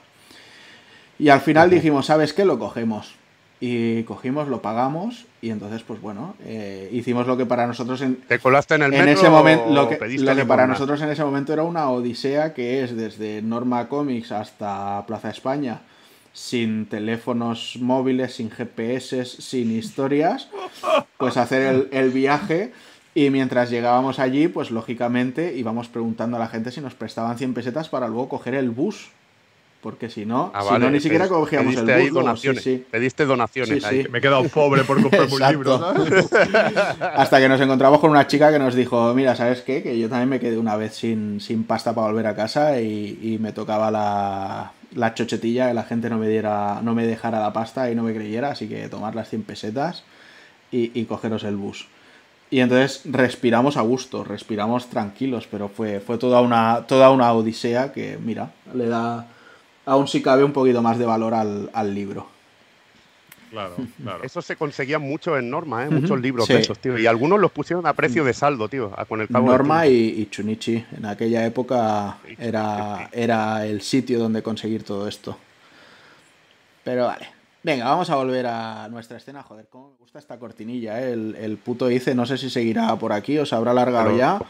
Y 1.19 1.29
al 1.29 1.41
final 1.41 1.71
dijimos, 1.71 2.07
¿sabes 2.07 2.33
qué? 2.33 2.45
Lo 2.45 2.59
cogemos. 2.59 3.15
Y 3.61 4.03
cogimos, 4.03 4.49
lo 4.49 4.61
pagamos 4.61 5.27
y 5.41 5.51
entonces, 5.51 5.85
pues 5.85 6.01
bueno, 6.01 6.35
eh, 6.45 6.89
hicimos 6.91 7.29
lo 7.29 7.37
que 7.37 7.47
para 7.47 7.65
nosotros 7.65 8.01
en, 8.01 8.17
¿Te 8.17 8.41
colaste 8.41 8.75
en 8.75 8.83
el 8.83 8.93
en 8.93 9.05
metro 9.05 9.21
ese 9.21 9.31
momento, 9.31 9.71
lo 9.71 9.89
que, 9.89 9.95
pediste 9.95 10.25
lo 10.25 10.35
que 10.35 10.45
para 10.45 10.67
nosotros 10.67 11.01
en 11.01 11.11
ese 11.11 11.23
momento 11.23 11.53
era 11.53 11.63
una 11.63 11.89
odisea 11.89 12.55
que 12.55 12.83
es 12.83 12.97
desde 12.97 13.41
Norma 13.41 13.89
Comics 13.89 14.33
hasta 14.33 15.07
Plaza 15.07 15.31
España, 15.31 15.83
sin 16.33 16.87
teléfonos 16.87 17.77
móviles, 17.81 18.35
sin 18.35 18.51
GPS, 18.51 19.25
sin 19.27 19.71
historias, 19.71 20.49
pues 21.17 21.37
hacer 21.37 21.63
el, 21.63 21.89
el 21.93 22.11
viaje 22.11 22.73
y 23.15 23.31
mientras 23.31 23.71
llegábamos 23.71 24.19
allí, 24.19 24.49
pues 24.49 24.71
lógicamente 24.71 25.55
íbamos 25.57 25.89
preguntando 25.89 26.37
a 26.37 26.41
la 26.41 26.49
gente 26.49 26.71
si 26.71 26.81
nos 26.81 26.95
prestaban 26.95 27.37
100 27.39 27.55
pesetas 27.55 27.89
para 27.89 28.09
luego 28.09 28.29
coger 28.29 28.55
el 28.55 28.71
bus. 28.71 29.11
Porque 29.83 30.09
si 30.09 30.25
no, 30.25 30.53
Ah, 30.55 30.63
si 30.63 30.69
vale, 30.69 30.85
no 30.85 30.91
ni 30.93 31.01
siquiera 31.01 31.27
cogíamos 31.27 31.75
el 31.75 31.81
bus. 31.83 31.91
ahí 31.91 32.03
luego, 32.05 32.21
sí, 32.21 32.25
donaciones. 32.25 32.63
sí. 32.63 32.85
Pediste 32.89 33.25
donaciones 33.27 33.83
Sí, 33.83 33.89
ahí. 33.89 34.03
sí. 34.05 34.09
Me 34.11 34.19
he 34.19 34.21
quedado 34.21 34.45
pobre 34.49 34.85
por 34.85 35.03
comprarme 35.03 35.35
un 35.35 35.43
libro. 35.51 35.75
Hasta 37.17 37.41
que 37.41 37.49
nos 37.49 37.61
encontramos 37.61 37.99
con 38.01 38.11
una 38.11 38.27
chica 38.29 38.53
que 38.53 38.61
nos 38.61 38.75
dijo, 38.77 39.13
mira, 39.15 39.35
¿sabes 39.35 39.63
qué? 39.63 39.83
Que 39.83 39.99
yo 39.99 40.09
también 40.09 40.29
me 40.29 40.39
quedé 40.41 40.57
una 40.57 40.77
vez 40.77 40.95
sin, 40.95 41.41
sin 41.41 41.65
pasta 41.65 41.95
para 41.95 42.07
volver 42.07 42.27
a 42.29 42.37
casa 42.37 42.81
y, 42.81 43.19
y 43.23 43.39
me 43.41 43.53
tocaba 43.53 43.91
la, 43.91 44.73
la 44.95 45.15
chochetilla 45.15 45.69
que 45.69 45.75
la 45.75 45.83
gente 45.83 46.09
no 46.11 46.17
me 46.19 46.29
diera, 46.29 46.81
no 46.83 46.95
me 46.95 47.05
dejara 47.07 47.41
la 47.41 47.53
pasta 47.53 47.91
y 47.91 47.95
no 47.95 48.05
me 48.05 48.15
creyera, 48.15 48.51
así 48.53 48.69
que 48.69 48.89
tomar 48.89 49.15
las 49.17 49.29
100 49.31 49.43
pesetas 49.43 50.05
y, 50.71 50.93
y 50.99 51.05
cogeros 51.07 51.45
el 51.45 51.57
bus. 51.57 51.89
Y 52.53 52.61
entonces 52.61 53.01
respiramos 53.07 53.79
a 53.79 53.81
gusto, 53.81 54.25
respiramos 54.25 54.91
tranquilos, 54.91 55.49
pero 55.51 55.71
fue, 55.71 56.01
fue 56.01 56.19
toda, 56.19 56.43
una, 56.43 56.85
toda 56.87 57.11
una 57.11 57.33
odisea 57.33 57.93
que, 57.93 58.19
mira, 58.23 58.53
le 58.75 58.89
da, 58.89 59.27
aún 59.87 60.07
si 60.07 60.21
cabe 60.21 60.45
un 60.45 60.53
poquito 60.53 60.83
más 60.83 60.99
de 60.99 61.07
valor 61.07 61.33
al, 61.33 61.71
al 61.73 61.95
libro. 61.95 62.27
Claro, 63.51 63.77
claro. 64.03 64.23
Eso 64.23 64.43
se 64.43 64.57
conseguía 64.57 64.99
mucho 64.99 65.39
en 65.39 65.49
Norma, 65.49 65.87
¿eh? 65.87 65.89
Muchos 65.91 66.21
libros 66.21 66.47
Sí. 66.47 66.53
de 66.53 66.61
esos, 66.61 66.79
tío. 66.79 66.99
Y 66.99 67.07
algunos 67.07 67.41
los 67.41 67.53
pusieron 67.53 67.87
a 67.87 67.95
precio 67.95 68.23
de 68.23 68.35
saldo, 68.35 68.69
tío. 68.69 68.91
Con 69.09 69.23
el 69.23 69.29
cabo 69.29 69.47
Norma 69.47 69.87
y, 69.87 70.21
y 70.21 70.27
Chunichi. 70.31 70.85
En 70.95 71.07
aquella 71.07 71.47
época 71.47 72.19
era, 72.39 73.09
era 73.13 73.65
el 73.67 73.81
sitio 73.81 74.19
donde 74.19 74.43
conseguir 74.43 74.85
todo 74.85 75.09
esto. 75.09 75.39
Pero 76.85 77.07
vale. 77.07 77.29
Venga, 77.65 77.85
vamos 77.85 78.11
a 78.11 78.17
volver 78.17 78.47
a 78.47 78.89
nuestra 78.91 79.17
escena. 79.19 79.43
Joder, 79.43 79.67
cómo 79.71 79.91
me 79.91 79.97
gusta 79.99 80.19
esta 80.19 80.39
cortinilla, 80.39 81.01
¿eh? 81.01 81.13
El, 81.13 81.37
el 81.39 81.57
puto 81.59 81.89
Ice, 81.91 82.15
no 82.15 82.27
sé 82.27 82.37
si 82.37 82.51
seguirá 82.51 82.95
por 82.97 83.13
aquí 83.13 83.39
o 83.39 83.47
se 83.47 83.55
habrá 83.55 83.71
alargado 83.71 84.07
Pero- 84.07 84.19
ya. 84.19 84.41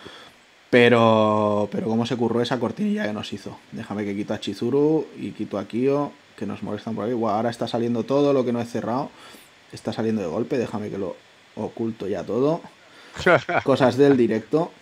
Pero, 0.70 1.68
pero 1.70 1.86
cómo 1.86 2.06
se 2.06 2.16
curró 2.16 2.40
esa 2.40 2.58
cortinilla 2.58 3.04
que 3.04 3.12
nos 3.12 3.30
hizo. 3.34 3.58
Déjame 3.72 4.06
que 4.06 4.16
quito 4.16 4.32
a 4.32 4.40
Chizuru 4.40 5.06
y 5.18 5.32
quito 5.32 5.58
a 5.58 5.66
Kyo, 5.66 6.12
que 6.34 6.46
nos 6.46 6.62
molestan 6.62 6.94
por 6.94 7.04
aquí. 7.04 7.12
Guau, 7.12 7.34
ahora 7.34 7.50
está 7.50 7.68
saliendo 7.68 8.04
todo 8.04 8.32
lo 8.32 8.42
que 8.42 8.54
no 8.54 8.60
he 8.62 8.64
cerrado. 8.64 9.10
Está 9.70 9.92
saliendo 9.92 10.22
de 10.22 10.28
golpe, 10.28 10.56
déjame 10.56 10.88
que 10.88 10.96
lo 10.96 11.14
oculto 11.56 12.08
ya 12.08 12.24
todo. 12.24 12.62
Cosas 13.64 13.98
del 13.98 14.16
directo. 14.16 14.72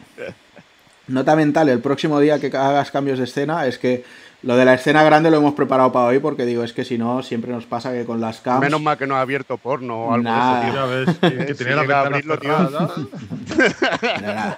Nota 1.08 1.34
mental, 1.34 1.68
el 1.68 1.80
próximo 1.80 2.20
día 2.20 2.38
que 2.38 2.56
hagas 2.56 2.92
cambios 2.92 3.18
de 3.18 3.24
escena 3.24 3.66
es 3.66 3.76
que 3.76 4.04
lo 4.42 4.56
de 4.56 4.64
la 4.64 4.74
escena 4.74 5.02
grande 5.02 5.30
lo 5.30 5.36
hemos 5.36 5.54
preparado 5.54 5.92
para 5.92 6.06
hoy 6.06 6.18
porque 6.18 6.46
digo, 6.46 6.64
es 6.64 6.72
que 6.72 6.84
si 6.84 6.96
no, 6.96 7.22
siempre 7.22 7.52
nos 7.52 7.66
pasa 7.66 7.92
que 7.92 8.04
con 8.04 8.20
las 8.20 8.40
cams... 8.40 8.60
Menos 8.60 8.80
mal 8.80 8.96
que 8.96 9.06
no 9.06 9.16
ha 9.16 9.20
abierto 9.20 9.58
porno 9.58 10.06
o 10.06 10.14
algo 10.14 10.24
Nada. 10.24 10.86
de 10.88 11.02
eso, 11.02 11.12
tío. 11.14 11.30
Ves, 11.30 11.32
que, 11.32 11.46
que 11.46 11.54
Si 11.64 11.64
la 11.64 11.84
nada. 11.84 12.10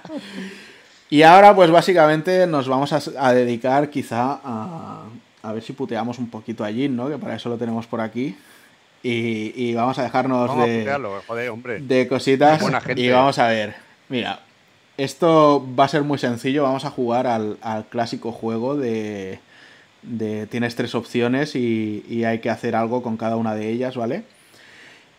Y 1.09 1.21
ahora, 1.21 1.55
pues 1.55 1.69
básicamente 1.69 2.47
nos 2.47 2.67
vamos 2.67 2.91
a, 2.91 2.99
a 3.19 3.33
dedicar 3.33 3.91
quizá 3.91 4.39
a, 4.43 5.03
a 5.43 5.53
ver 5.53 5.61
si 5.61 5.73
puteamos 5.73 6.17
un 6.17 6.27
poquito 6.27 6.63
a 6.63 6.71
Jin, 6.71 6.95
¿no? 6.95 7.07
Que 7.07 7.19
para 7.19 7.35
eso 7.35 7.49
lo 7.49 7.57
tenemos 7.57 7.85
por 7.85 8.01
aquí. 8.01 8.35
Y, 9.03 9.53
y 9.55 9.75
vamos 9.75 9.99
a 9.99 10.03
dejarnos 10.03 10.47
Vamos 10.47 10.63
a 10.63 10.67
de, 10.67 10.79
putearlo, 10.79 11.21
joder, 11.27 11.49
hombre. 11.51 11.79
de 11.81 12.07
cositas. 12.07 12.59
Buena 12.61 12.81
gente. 12.81 12.99
Y 12.99 13.11
vamos 13.11 13.37
a 13.37 13.47
ver. 13.47 13.75
Mira, 14.09 14.39
esto 14.97 15.63
va 15.77 15.85
a 15.85 15.89
ser 15.89 16.01
muy 16.01 16.17
sencillo. 16.17 16.63
Vamos 16.63 16.83
a 16.83 16.89
jugar 16.89 17.27
al, 17.27 17.57
al 17.61 17.85
clásico 17.85 18.31
juego 18.31 18.75
de, 18.75 19.39
de 20.03 20.47
tienes 20.47 20.75
tres 20.75 20.95
opciones 20.95 21.55
y, 21.55 22.05
y 22.09 22.23
hay 22.23 22.39
que 22.39 22.49
hacer 22.49 22.75
algo 22.75 23.01
con 23.01 23.17
cada 23.17 23.35
una 23.35 23.55
de 23.55 23.69
ellas, 23.69 23.95
¿vale? 23.95 24.23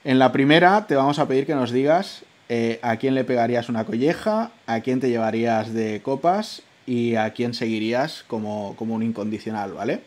En 0.05 0.19
la 0.19 0.33
primera 0.33 0.87
te 0.87 0.97
vamos 0.97 1.19
a 1.19 1.27
pedir 1.27 1.47
que 1.47 1.55
nos 1.55 1.71
digas 1.71 2.25
eh, 2.51 2.79
a 2.83 2.97
quién 2.99 3.15
le 3.15 3.25
pegarías 3.25 3.71
una 3.71 3.87
colleja, 3.87 4.51
a 4.67 4.81
quién 4.81 5.01
te 5.01 5.09
llevarías 5.09 5.73
de 5.73 6.03
copas 6.03 6.63
y 6.87 7.15
a 7.15 7.33
quién 7.33 7.55
seguirías 7.55 8.23
como, 8.27 8.77
como 8.77 8.95
un 8.95 9.03
incondicional, 9.03 9.73
¿vale? 9.73 10.03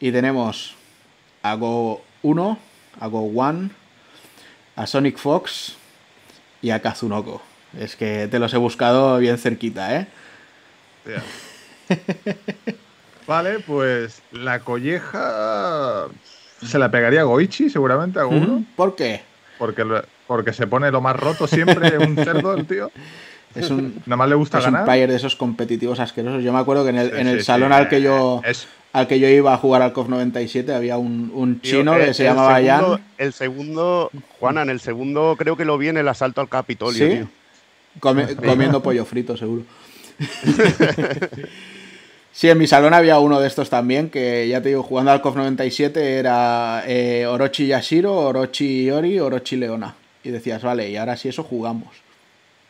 Y 0.00 0.10
tenemos 0.10 0.76
a 1.42 1.54
Go 1.54 2.02
1, 2.22 2.58
a 3.00 3.06
Go 3.06 3.20
1, 3.20 3.70
a 4.76 4.86
Sonic 4.86 5.18
Fox 5.18 5.76
y 6.62 6.70
a 6.70 6.80
Kazunoko. 6.80 7.42
Es 7.78 7.96
que 7.96 8.28
te 8.28 8.38
los 8.38 8.54
he 8.54 8.56
buscado 8.56 9.18
bien 9.18 9.36
cerquita, 9.36 9.94
¿eh? 9.94 10.06
Hostia. 11.04 11.22
Vale, 13.28 13.60
pues 13.60 14.22
la 14.32 14.58
colleja 14.60 16.06
se 16.64 16.78
la 16.78 16.90
pegaría 16.90 17.20
a 17.20 17.24
Goichi, 17.24 17.70
seguramente, 17.70 18.18
a 18.18 18.26
uno. 18.26 18.64
¿Por 18.74 18.96
qué? 18.96 19.20
Porque, 19.58 19.84
porque 20.26 20.52
se 20.52 20.66
pone 20.66 20.90
lo 20.90 21.00
más 21.00 21.14
roto 21.14 21.46
siempre, 21.46 21.98
un 21.98 22.16
cerdo, 22.16 22.54
el 22.54 22.66
tío. 22.66 22.90
Es 23.54 23.70
un, 23.70 24.02
Nada 24.04 24.16
más 24.18 24.28
le 24.28 24.34
gusta 24.34 24.58
es 24.58 24.66
un 24.66 24.72
ganar. 24.72 24.84
player 24.84 25.08
de 25.08 25.16
esos 25.16 25.34
competitivos 25.34 25.98
asquerosos. 26.00 26.44
Yo 26.44 26.52
me 26.52 26.58
acuerdo 26.58 26.84
que 26.84 26.90
en 26.90 26.98
el, 26.98 27.10
Sí, 27.10 27.16
en 27.16 27.28
el 27.28 27.38
sí, 27.38 27.44
salón 27.46 27.70
sí, 27.70 27.74
al 27.78 27.88
que 27.88 28.02
yo 28.02 28.42
Es, 28.44 28.68
al 28.92 29.08
que 29.08 29.18
yo 29.18 29.26
iba 29.26 29.54
a 29.54 29.56
jugar 29.56 29.80
al 29.80 29.94
COF 29.94 30.08
97 30.10 30.74
había 30.74 30.98
un, 30.98 31.30
un 31.34 31.58
Tío, 31.58 31.78
chino 31.80 31.94
el- 31.94 32.04
que 32.06 32.14
se 32.14 32.24
el 32.24 32.28
llamaba 32.28 32.58
segundo- 32.58 32.96
Jan. 32.98 33.04
El 33.16 33.32
segundo, 33.32 34.10
Juana, 34.38 34.62
en 34.62 34.68
el 34.70 34.80
segundo 34.80 35.34
creo 35.38 35.56
que 35.56 35.64
lo 35.64 35.78
vi 35.78 35.88
en 35.88 35.96
el 35.96 36.06
asalto 36.08 36.42
al 36.42 36.48
Capitolio, 36.50 37.06
¿Sí? 37.06 37.14
tío. 37.16 37.28
Come- 38.00 38.36
comiendo 38.36 38.82
pollo 38.82 39.04
frito, 39.06 39.34
seguro. 39.36 39.62
Sí, 42.38 42.48
en 42.48 42.56
mi 42.56 42.68
salón 42.68 42.94
había 42.94 43.18
uno 43.18 43.40
de 43.40 43.48
estos 43.48 43.68
también, 43.68 44.10
que 44.10 44.46
ya 44.46 44.62
te 44.62 44.68
digo, 44.68 44.84
jugando 44.84 45.10
al 45.10 45.20
COF 45.20 45.34
97 45.34 46.18
era 46.20 46.84
eh, 46.86 47.26
Orochi 47.26 47.66
Yashiro, 47.66 48.14
Orochi 48.14 48.84
Iori, 48.84 49.18
Orochi 49.18 49.56
Leona. 49.56 49.96
Y 50.22 50.30
decías, 50.30 50.62
vale, 50.62 50.88
y 50.88 50.96
ahora 50.96 51.16
sí 51.16 51.28
eso 51.28 51.42
jugamos. 51.42 51.88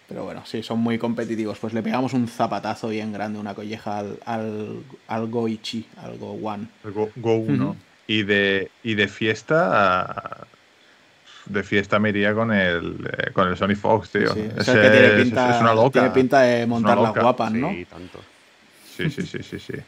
Pero 0.08 0.24
bueno, 0.24 0.40
sí, 0.46 0.62
son 0.62 0.78
muy 0.78 0.96
competitivos. 0.96 1.58
Pues 1.58 1.74
le 1.74 1.82
pegamos 1.82 2.14
un 2.14 2.28
zapatazo 2.28 2.88
bien 2.88 3.12
grande, 3.12 3.38
una 3.38 3.52
colleja 3.52 3.98
al, 3.98 4.18
al, 4.24 4.76
al 5.06 5.26
Goichi, 5.26 5.86
al 6.02 6.16
Go 6.16 6.30
One. 6.42 6.68
El 6.84 6.92
Go, 6.92 7.10
Go 7.16 7.34
1. 7.34 7.76
y, 8.06 8.22
de, 8.22 8.70
y 8.82 8.94
de 8.94 9.06
fiesta. 9.06 10.46
De 11.44 11.62
fiesta 11.62 11.98
me 11.98 12.08
iría 12.08 12.32
con 12.32 12.52
el, 12.54 13.06
eh, 13.18 13.32
con 13.34 13.48
el 13.48 13.56
Sony 13.58 13.74
Fox, 13.76 14.12
tío. 14.12 14.32
Sí, 14.32 14.40
es 14.50 14.66
Ese 14.66 14.72
el 14.72 14.80
que 14.80 14.88
tiene 14.90 15.06
es- 15.08 15.22
pinta, 15.24 15.54
es 15.56 15.60
una 15.60 15.74
loca. 15.74 15.90
tiene 15.90 16.08
pinta 16.10 16.40
de 16.40 16.66
montar 16.66 16.96
las 16.96 17.12
guapas, 17.14 17.52
¿no? 17.52 17.68
Sí, 17.68 17.84
tanto. 17.84 18.18
Sí, 18.99 19.11
sí, 19.11 19.22
sí, 19.22 19.42
sí, 19.42 19.59
sí. 19.59 19.72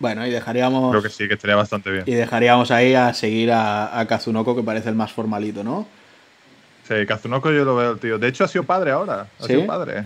Bueno, 0.00 0.26
y 0.26 0.30
dejaríamos. 0.30 0.90
Creo 0.92 1.02
que 1.02 1.10
sí, 1.10 1.28
que 1.28 1.34
estaría 1.34 1.56
bastante 1.56 1.90
bien. 1.90 2.04
Y 2.06 2.12
dejaríamos 2.12 2.70
ahí 2.70 2.94
a 2.94 3.12
seguir 3.12 3.52
a, 3.52 4.00
a 4.00 4.06
Kazunoko, 4.06 4.56
que 4.56 4.62
parece 4.62 4.88
el 4.88 4.94
más 4.94 5.12
formalito, 5.12 5.62
¿no? 5.62 5.86
Sí, 6.88 7.04
Kazunoko 7.06 7.50
yo 7.52 7.66
lo 7.66 7.76
veo, 7.76 7.96
tío. 7.96 8.18
De 8.18 8.28
hecho, 8.28 8.44
ha 8.44 8.48
sido 8.48 8.64
padre 8.64 8.92
ahora. 8.92 9.26
Ha 9.38 9.42
¿Sí? 9.42 9.52
sido 9.52 9.66
padre. 9.66 10.04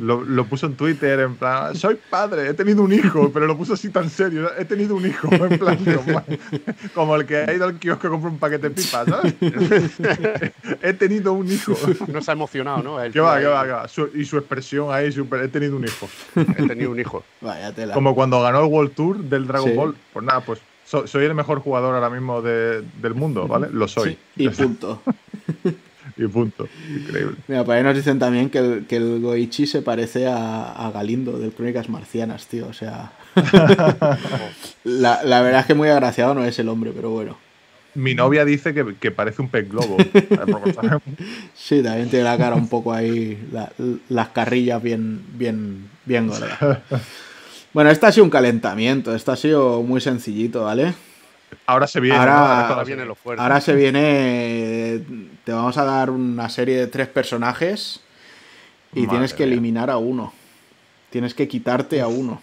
Lo, 0.00 0.22
lo 0.24 0.44
puso 0.44 0.66
en 0.66 0.74
Twitter 0.74 1.20
en 1.20 1.36
plan, 1.36 1.74
soy 1.74 1.98
padre, 2.10 2.48
he 2.48 2.54
tenido 2.54 2.82
un 2.82 2.92
hijo, 2.92 3.30
pero 3.32 3.46
lo 3.46 3.56
puso 3.56 3.74
así 3.74 3.88
tan 3.90 4.10
serio, 4.10 4.50
he 4.58 4.64
tenido 4.64 4.96
un 4.96 5.06
hijo, 5.06 5.28
en 5.32 5.56
plan, 5.58 5.78
como, 5.84 6.22
como 6.94 7.16
el 7.16 7.24
que 7.24 7.36
ha 7.36 7.54
ido 7.54 7.64
al 7.64 7.78
kiosco 7.78 8.08
a 8.08 8.10
comprar 8.10 8.32
un 8.32 8.38
paquete 8.38 8.68
de 8.68 8.74
pipas, 8.74 9.06
¿sabes? 9.08 9.34
he 10.82 10.92
tenido 10.94 11.32
un 11.32 11.50
hijo. 11.50 11.74
No 12.08 12.20
se 12.20 12.30
ha 12.30 12.34
emocionado, 12.34 12.82
¿no? 12.82 13.00
El 13.02 13.12
¿Qué 13.12 13.20
va, 13.20 13.38
qué 13.38 13.46
va, 13.46 13.64
qué 13.64 13.70
va? 13.70 13.88
Su- 13.88 14.10
y 14.14 14.24
su 14.24 14.36
expresión 14.36 14.92
ahí, 14.92 15.12
súper, 15.12 15.42
he 15.44 15.48
tenido 15.48 15.76
un 15.76 15.84
hijo. 15.84 16.08
He 16.34 16.66
tenido 16.66 16.90
un 16.90 16.98
hijo. 17.00 17.24
Vaya 17.40 17.72
tela. 17.72 17.94
Como 17.94 18.14
cuando 18.14 18.42
ganó 18.42 18.60
el 18.60 18.66
World 18.66 18.92
Tour 18.94 19.18
del 19.18 19.46
Dragon 19.46 19.70
Sí. 19.70 19.76
Ball. 19.76 19.94
Pues 20.12 20.24
nada, 20.26 20.40
pues 20.40 20.58
so- 20.84 21.06
soy 21.06 21.24
el 21.24 21.34
mejor 21.34 21.60
jugador 21.60 21.94
ahora 21.94 22.10
mismo 22.10 22.42
de- 22.42 22.82
del 23.00 23.14
mundo, 23.14 23.46
¿vale? 23.46 23.68
Lo 23.72 23.86
soy. 23.88 24.18
Sí, 24.36 24.44
y 24.44 24.48
punto. 24.48 25.00
Y 26.18 26.26
punto. 26.26 26.68
Increíble. 26.88 27.36
Mira, 27.46 27.64
por 27.64 27.74
ahí 27.76 27.82
nos 27.84 27.94
dicen 27.94 28.18
también 28.18 28.50
que 28.50 28.58
el, 28.58 28.86
que 28.86 28.96
el 28.96 29.20
Goichi 29.20 29.66
se 29.66 29.82
parece 29.82 30.26
a, 30.26 30.72
a 30.72 30.90
Galindo 30.90 31.38
del 31.38 31.52
Crónicas 31.52 31.88
Marcianas, 31.88 32.46
tío. 32.48 32.66
O 32.66 32.72
sea. 32.72 33.12
la, 34.84 35.22
la 35.22 35.42
verdad 35.42 35.60
es 35.60 35.66
que 35.66 35.74
muy 35.74 35.88
agraciado 35.88 36.34
no 36.34 36.44
es 36.44 36.58
el 36.58 36.68
hombre, 36.68 36.92
pero 36.94 37.10
bueno. 37.10 37.36
Mi 37.94 38.14
novia 38.14 38.44
dice 38.44 38.74
que, 38.74 38.94
que 39.00 39.10
parece 39.10 39.42
un 39.42 39.48
pez 39.48 39.68
globo. 39.68 39.96
Sí, 41.54 41.82
también 41.82 42.08
tiene 42.08 42.24
la 42.24 42.36
cara 42.38 42.54
un 42.56 42.68
poco 42.68 42.92
ahí, 42.92 43.38
la- 43.52 43.70
las 44.08 44.28
carrillas 44.28 44.82
bien, 44.82 45.22
bien, 45.34 45.88
bien 46.04 46.28
gordas. 46.28 46.58
Bueno, 47.72 47.90
este 47.90 48.06
ha 48.06 48.12
sido 48.12 48.24
un 48.24 48.30
calentamiento, 48.30 49.14
este 49.14 49.30
ha 49.30 49.36
sido 49.36 49.82
muy 49.82 50.00
sencillito, 50.00 50.64
¿vale? 50.64 50.94
Ahora 51.66 51.86
se 51.86 52.00
viene. 52.00 52.16
Ahora 52.18 52.68
Ahora 52.68 52.84
viene 52.84 53.04
lo 53.04 53.14
fuerte. 53.14 53.42
Ahora 53.42 53.60
se 53.60 53.74
viene, 53.74 55.02
te 55.48 55.54
vamos 55.54 55.78
a 55.78 55.84
dar 55.84 56.10
una 56.10 56.50
serie 56.50 56.76
de 56.76 56.88
tres 56.88 57.08
personajes 57.08 58.00
y 58.92 58.98
Madre 59.00 59.10
tienes 59.12 59.32
que 59.32 59.44
eliminar 59.44 59.88
a 59.88 59.96
uno. 59.96 60.30
Tienes 61.08 61.32
que 61.32 61.48
quitarte 61.48 62.02
a 62.02 62.06
uno. 62.06 62.42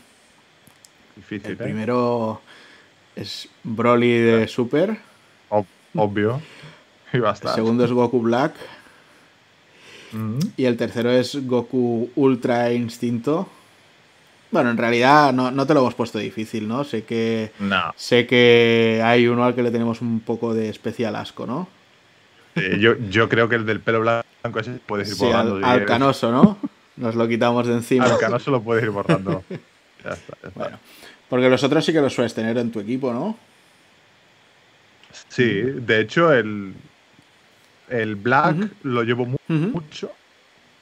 Difícil, 1.16 1.52
El 1.52 1.54
¿eh? 1.54 1.56
primero 1.56 2.42
es 3.16 3.48
Broly 3.64 4.12
de 4.12 4.48
Super, 4.48 4.98
Ob- 5.52 5.68
obvio. 5.94 6.42
Y 7.14 7.20
va 7.20 7.30
a 7.30 7.34
el 7.34 7.50
segundo 7.54 7.86
es 7.86 7.92
Goku 7.92 8.20
Black 8.22 8.56
Mm. 10.12 10.40
y 10.58 10.66
el 10.66 10.76
tercero 10.76 11.12
es 11.12 11.46
Goku 11.46 12.10
Ultra 12.16 12.74
Instinto. 12.74 13.48
Bueno, 14.50 14.72
en 14.72 14.78
realidad 14.78 15.32
no, 15.32 15.52
no 15.52 15.68
te 15.68 15.76
lo 15.76 15.82
hemos 15.82 15.94
puesto 15.94 16.18
difícil, 16.18 16.68
¿no? 16.68 16.84
Sé 16.84 17.04
que, 17.04 17.52
No. 17.60 17.94
sé 17.98 18.26
que 18.26 19.00
hay 19.04 19.28
uno 19.28 19.44
al 19.46 19.54
que 19.54 19.62
le 19.62 19.70
tenemos 19.70 20.02
un 20.02 20.22
poco 20.22 20.56
de 20.56 20.70
especial 20.70 21.16
asco, 21.16 21.46
¿no? 21.46 21.68
Eh, 22.56 22.78
yo, 22.80 22.96
yo 23.10 23.28
creo 23.30 23.50
que 23.50 23.56
el 23.56 23.66
del 23.66 23.80
pelo 23.82 24.00
blanco 24.02 24.60
ese 24.60 24.72
puedes 24.86 25.10
ir 25.10 25.16
Sí, 25.16 25.26
borrando. 25.26 25.56
al, 25.56 25.60
si 25.62 25.66
al 25.66 25.72
quieres. 25.72 25.88
canoso, 25.88 26.32
¿no? 26.32 26.58
Nos 26.98 27.16
lo 27.16 27.28
quitamos 27.28 27.68
de 27.68 27.74
encima. 27.74 28.06
Al 28.06 28.18
canoso 28.18 28.52
lo 28.52 28.62
puedes 28.62 28.84
ir 28.84 28.90
borrando. 28.92 29.44
Ya 30.04 30.12
está, 30.12 30.38
ya 30.44 30.48
está. 30.50 30.60
Bueno, 30.60 30.80
porque 31.30 31.50
los 31.50 31.64
otros 31.64 31.84
sí 31.84 31.92
que 31.92 32.00
los 32.00 32.14
sueles 32.14 32.34
tener 32.36 32.56
en 32.60 32.72
tu 32.72 32.80
equipo, 32.80 33.12
¿no? 33.12 33.36
Sí, 35.30 35.44
de 35.46 36.00
hecho, 36.02 36.32
el, 36.32 36.74
el 37.90 38.16
Black 38.16 38.56
lo 38.84 39.04
llevo 39.04 39.26
mu- 39.26 39.38
mucho. 39.48 40.12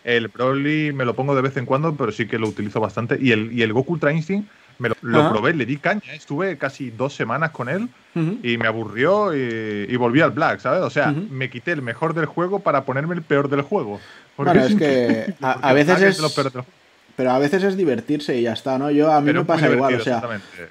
El 0.04 0.28
Broly 0.28 0.92
me 0.92 1.06
lo 1.06 1.16
pongo 1.16 1.36
de 1.36 1.42
vez 1.42 1.56
en 1.56 1.66
cuando, 1.66 1.96
pero 1.96 2.12
sí 2.12 2.28
que 2.28 2.38
lo 2.38 2.50
utilizo 2.50 2.80
bastante. 2.82 3.18
Y 3.22 3.32
el, 3.32 3.54
y 3.54 3.62
el 3.62 3.72
Goku 3.72 3.94
Ultra 3.94 4.12
Instinct 4.12 4.50
me 4.80 4.90
lo, 4.90 4.96
lo 5.02 5.30
probé, 5.30 5.54
le 5.54 5.66
di 5.66 5.78
caña. 5.78 6.14
Estuve 6.14 6.58
casi 6.58 6.92
dos 6.92 7.16
semanas 7.16 7.52
con 7.52 7.70
él 7.70 7.90
y 8.44 8.58
me 8.58 8.68
aburrió 8.68 9.36
y, 9.36 9.88
y 9.90 9.96
volví 9.96 10.22
al 10.22 10.32
Black, 10.32 10.60
¿sabes? 10.60 10.82
O 10.82 10.90
sea, 10.90 11.12
me 11.12 11.50
quité 11.50 11.72
el 11.72 11.82
mejor 11.82 12.14
del 12.14 12.26
juego 12.26 12.60
para 12.60 12.84
ponerme 12.84 13.16
el 13.16 13.22
peor 13.24 13.50
del 13.50 13.62
juego. 13.62 14.00
Porque 14.36 14.52
Bueno, 14.52 14.66
es 14.66 14.76
que 14.78 15.34
a, 15.42 15.74
veces 15.74 16.02
es. 16.02 16.36
Pero 17.16 17.32
a 17.32 17.40
veces 17.40 17.64
es 17.64 17.78
divertirse 17.78 18.38
y 18.38 18.44
ya 18.44 18.54
está, 18.54 18.78
¿no? 18.78 18.90
Yo 18.90 19.12
a 19.12 19.20
mí 19.22 19.28
Pero 19.28 19.42
me 19.42 19.46
pasa 19.46 19.70
igual, 19.70 19.96
o 19.96 20.04
sea, 20.04 20.22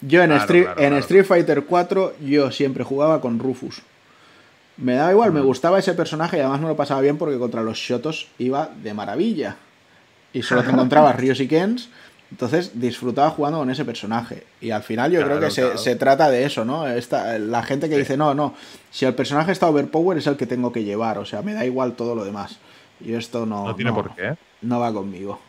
yo 0.01 0.23
en, 0.23 0.29
Claro, 0.31 0.43
Street, 0.43 0.65
claro, 0.65 0.81
en 0.81 0.89
claro. 0.89 1.01
Street 1.01 1.25
Fighter 1.25 1.65
4 1.65 2.15
yo 2.21 2.51
siempre 2.51 2.85
jugaba 2.85 3.21
con 3.21 3.39
Rufus. 3.39 3.83
Me 4.77 4.95
daba 4.95 5.13
igual, 5.13 5.33
me 5.33 5.41
gustaba 5.41 5.79
ese 5.79 5.95
personaje 5.95 6.39
y 6.39 6.41
además 6.41 6.61
me 6.61 6.69
lo 6.69 6.77
pasaba 6.77 7.01
bien 7.01 7.19
porque 7.19 7.39
contra 7.39 7.63
los 7.63 7.79
Shotos 7.79 8.29
iba 8.39 8.71
de 8.83 8.95
maravilla. 8.95 9.57
Y 10.33 10.43
solo 10.43 10.63
te 10.63 10.71
encontrabas 10.73 11.15
Ryos 11.15 11.41
y 11.41 11.47
Kens, 11.47 11.91
entonces 12.33 12.80
disfrutaba 12.80 13.30
jugando 13.30 13.59
con 13.59 13.70
ese 13.70 13.85
personaje. 13.85 14.45
Y 14.61 14.70
al 14.70 14.83
final 14.83 15.12
yo 15.12 15.22
creo 15.22 15.39
que 15.39 15.51
se, 15.51 15.61
claro. 15.62 15.78
se 15.78 15.97
trata 15.97 16.30
de 16.30 16.45
eso, 16.45 16.64
¿no? 16.64 16.89
Esta, 16.89 17.39
la 17.39 17.62
gente 17.62 17.89
que 17.89 17.99
dice, 17.99 18.16
no, 18.16 18.35
no, 18.35 18.55
si 18.91 19.05
el 19.05 19.14
personaje 19.14 19.53
está 19.53 19.68
overpower 19.68 20.18
es 20.18 20.26
el 20.26 20.37
que 20.37 20.47
tengo 20.47 20.72
que 20.72 20.83
llevar, 20.83 21.18
o 21.18 21.24
sea, 21.26 21.43
me 21.43 21.53
da 21.55 21.64
igual 21.64 21.93
todo 21.95 22.14
lo 22.14 22.24
demás. 22.24 22.59
Y 23.01 23.14
esto 23.14 23.47
no, 23.47 23.66
No 23.66 23.74
tiene 23.76 23.93
por 23.93 24.14
qué. 24.14 24.35
no 24.62 24.80
va 24.80 24.93
conmigo. 24.93 25.41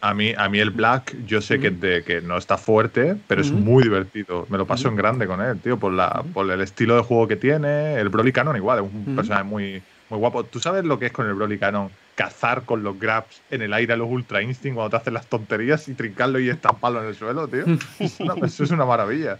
A 0.00 0.12
mí, 0.12 0.34
a 0.36 0.48
mí 0.50 0.58
el 0.60 0.70
Black, 0.70 1.16
yo 1.26 1.40
sé 1.40 1.58
que, 1.58 1.70
de- 1.70 2.04
que 2.04 2.20
no 2.20 2.36
está 2.36 2.58
fuerte, 2.58 3.16
pero 3.26 3.40
es 3.40 3.50
muy 3.50 3.82
divertido. 3.82 4.46
Me 4.50 4.58
lo 4.58 4.66
paso 4.66 4.88
en 4.88 4.96
grande 4.96 5.26
con 5.26 5.40
él, 5.40 5.58
tío, 5.60 5.78
por, 5.78 5.92
la, 5.94 6.22
por 6.34 6.50
el 6.50 6.60
estilo 6.60 6.94
de 6.96 7.02
juego 7.02 7.26
que 7.26 7.36
tiene. 7.36 7.94
El 7.94 8.10
Broly 8.10 8.30
Cannon 8.30 8.54
igual, 8.54 8.84
es 8.84 8.84
un 8.92 9.16
personaje 9.16 9.44
muy, 9.44 9.82
muy 10.10 10.18
guapo. 10.18 10.44
¿Tú 10.44 10.60
sabes 10.60 10.84
lo 10.84 10.98
que 10.98 11.06
es 11.06 11.12
con 11.12 11.26
el 11.26 11.32
Broly 11.34 11.58
Cannon? 11.58 11.88
Cazar 12.14 12.62
con 12.62 12.82
los 12.84 12.98
grabs 12.98 13.40
en 13.50 13.62
el 13.62 13.72
aire 13.72 13.94
a 13.94 13.96
los 13.96 14.08
Ultra 14.08 14.40
Instinct 14.42 14.76
cuando 14.76 14.90
te 14.90 14.96
hacen 14.96 15.14
las 15.14 15.26
tonterías 15.26 15.88
y 15.88 15.94
trincarlo 15.94 16.38
y 16.38 16.48
estamparlo 16.48 17.02
en 17.02 17.08
el 17.08 17.14
suelo, 17.14 17.48
tío. 17.48 17.64
Es 17.98 18.20
una- 18.20 18.34
eso 18.46 18.64
es 18.64 18.70
una 18.70 18.84
maravilla. 18.84 19.38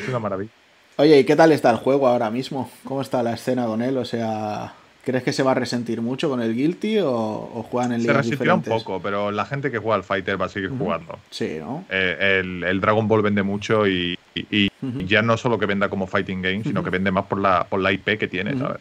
Es 0.00 0.08
una 0.08 0.18
maravilla. 0.18 0.50
Oye, 0.96 1.18
¿y 1.20 1.24
qué 1.24 1.36
tal 1.36 1.52
está 1.52 1.70
el 1.70 1.76
juego 1.76 2.08
ahora 2.08 2.30
mismo? 2.30 2.70
¿Cómo 2.84 3.00
está 3.02 3.22
la 3.22 3.34
escena 3.34 3.66
con 3.66 3.82
él? 3.82 3.96
O 3.98 4.04
sea, 4.04 4.74
¿crees 5.04 5.22
que 5.22 5.32
se 5.32 5.42
va 5.42 5.52
a 5.52 5.54
resentir 5.54 6.00
mucho 6.02 6.28
con 6.28 6.40
el 6.42 6.54
Guilty 6.54 6.98
o, 6.98 7.10
o 7.10 7.62
juegan 7.70 7.92
en 7.92 8.00
Se 8.00 8.08
ligas 8.08 8.16
resentirá 8.24 8.54
un 8.54 8.62
poco, 8.62 9.00
pero 9.02 9.30
la 9.30 9.44
gente 9.46 9.70
que 9.70 9.78
juega 9.78 9.96
al 9.96 10.04
Fighter 10.04 10.40
va 10.40 10.46
a 10.46 10.50
seguir 10.50 10.70
jugando. 10.70 11.18
Sí, 11.30 11.56
¿no? 11.58 11.84
Eh, 11.90 12.40
el, 12.42 12.64
el 12.64 12.80
Dragon 12.80 13.06
Ball 13.08 13.22
vende 13.22 13.42
mucho 13.42 13.86
y, 13.86 14.18
y- 14.34 14.70
ya 15.06 15.20
no 15.22 15.36
solo 15.36 15.58
que 15.58 15.66
venda 15.66 15.88
como 15.90 16.06
fighting 16.06 16.40
game, 16.42 16.62
sino 16.64 16.82
que 16.82 16.88
vende 16.90 17.10
más 17.10 17.24
por 17.26 17.38
la, 17.38 17.64
por 17.64 17.80
la 17.80 17.92
IP 17.92 18.18
que 18.18 18.28
tiene. 18.28 18.58
¿sabes? 18.58 18.78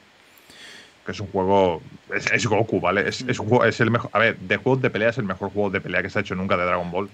Que 1.10 1.14
es 1.14 1.20
un 1.22 1.28
juego. 1.32 1.82
Es, 2.16 2.32
es 2.32 2.46
Goku, 2.46 2.80
¿vale? 2.80 3.10
Es, 3.10 3.26
es 3.28 3.40
un 3.40 3.48
juego, 3.48 3.66
es 3.66 3.80
el 3.80 3.90
mejor. 3.90 4.12
A 4.14 4.20
ver, 4.20 4.38
de 4.38 4.58
juegos 4.58 4.80
de 4.84 4.92
pelea 4.92 5.10
es 5.10 5.18
el 5.18 5.24
mejor 5.24 5.50
juego 5.50 5.72
de 5.72 5.82
pelea 5.82 6.04
que 6.04 6.10
se 6.12 6.20
ha 6.20 6.22
hecho 6.22 6.36
nunca 6.36 6.56
de 6.56 6.66
Dragon 6.66 6.92
Ball. 6.92 7.10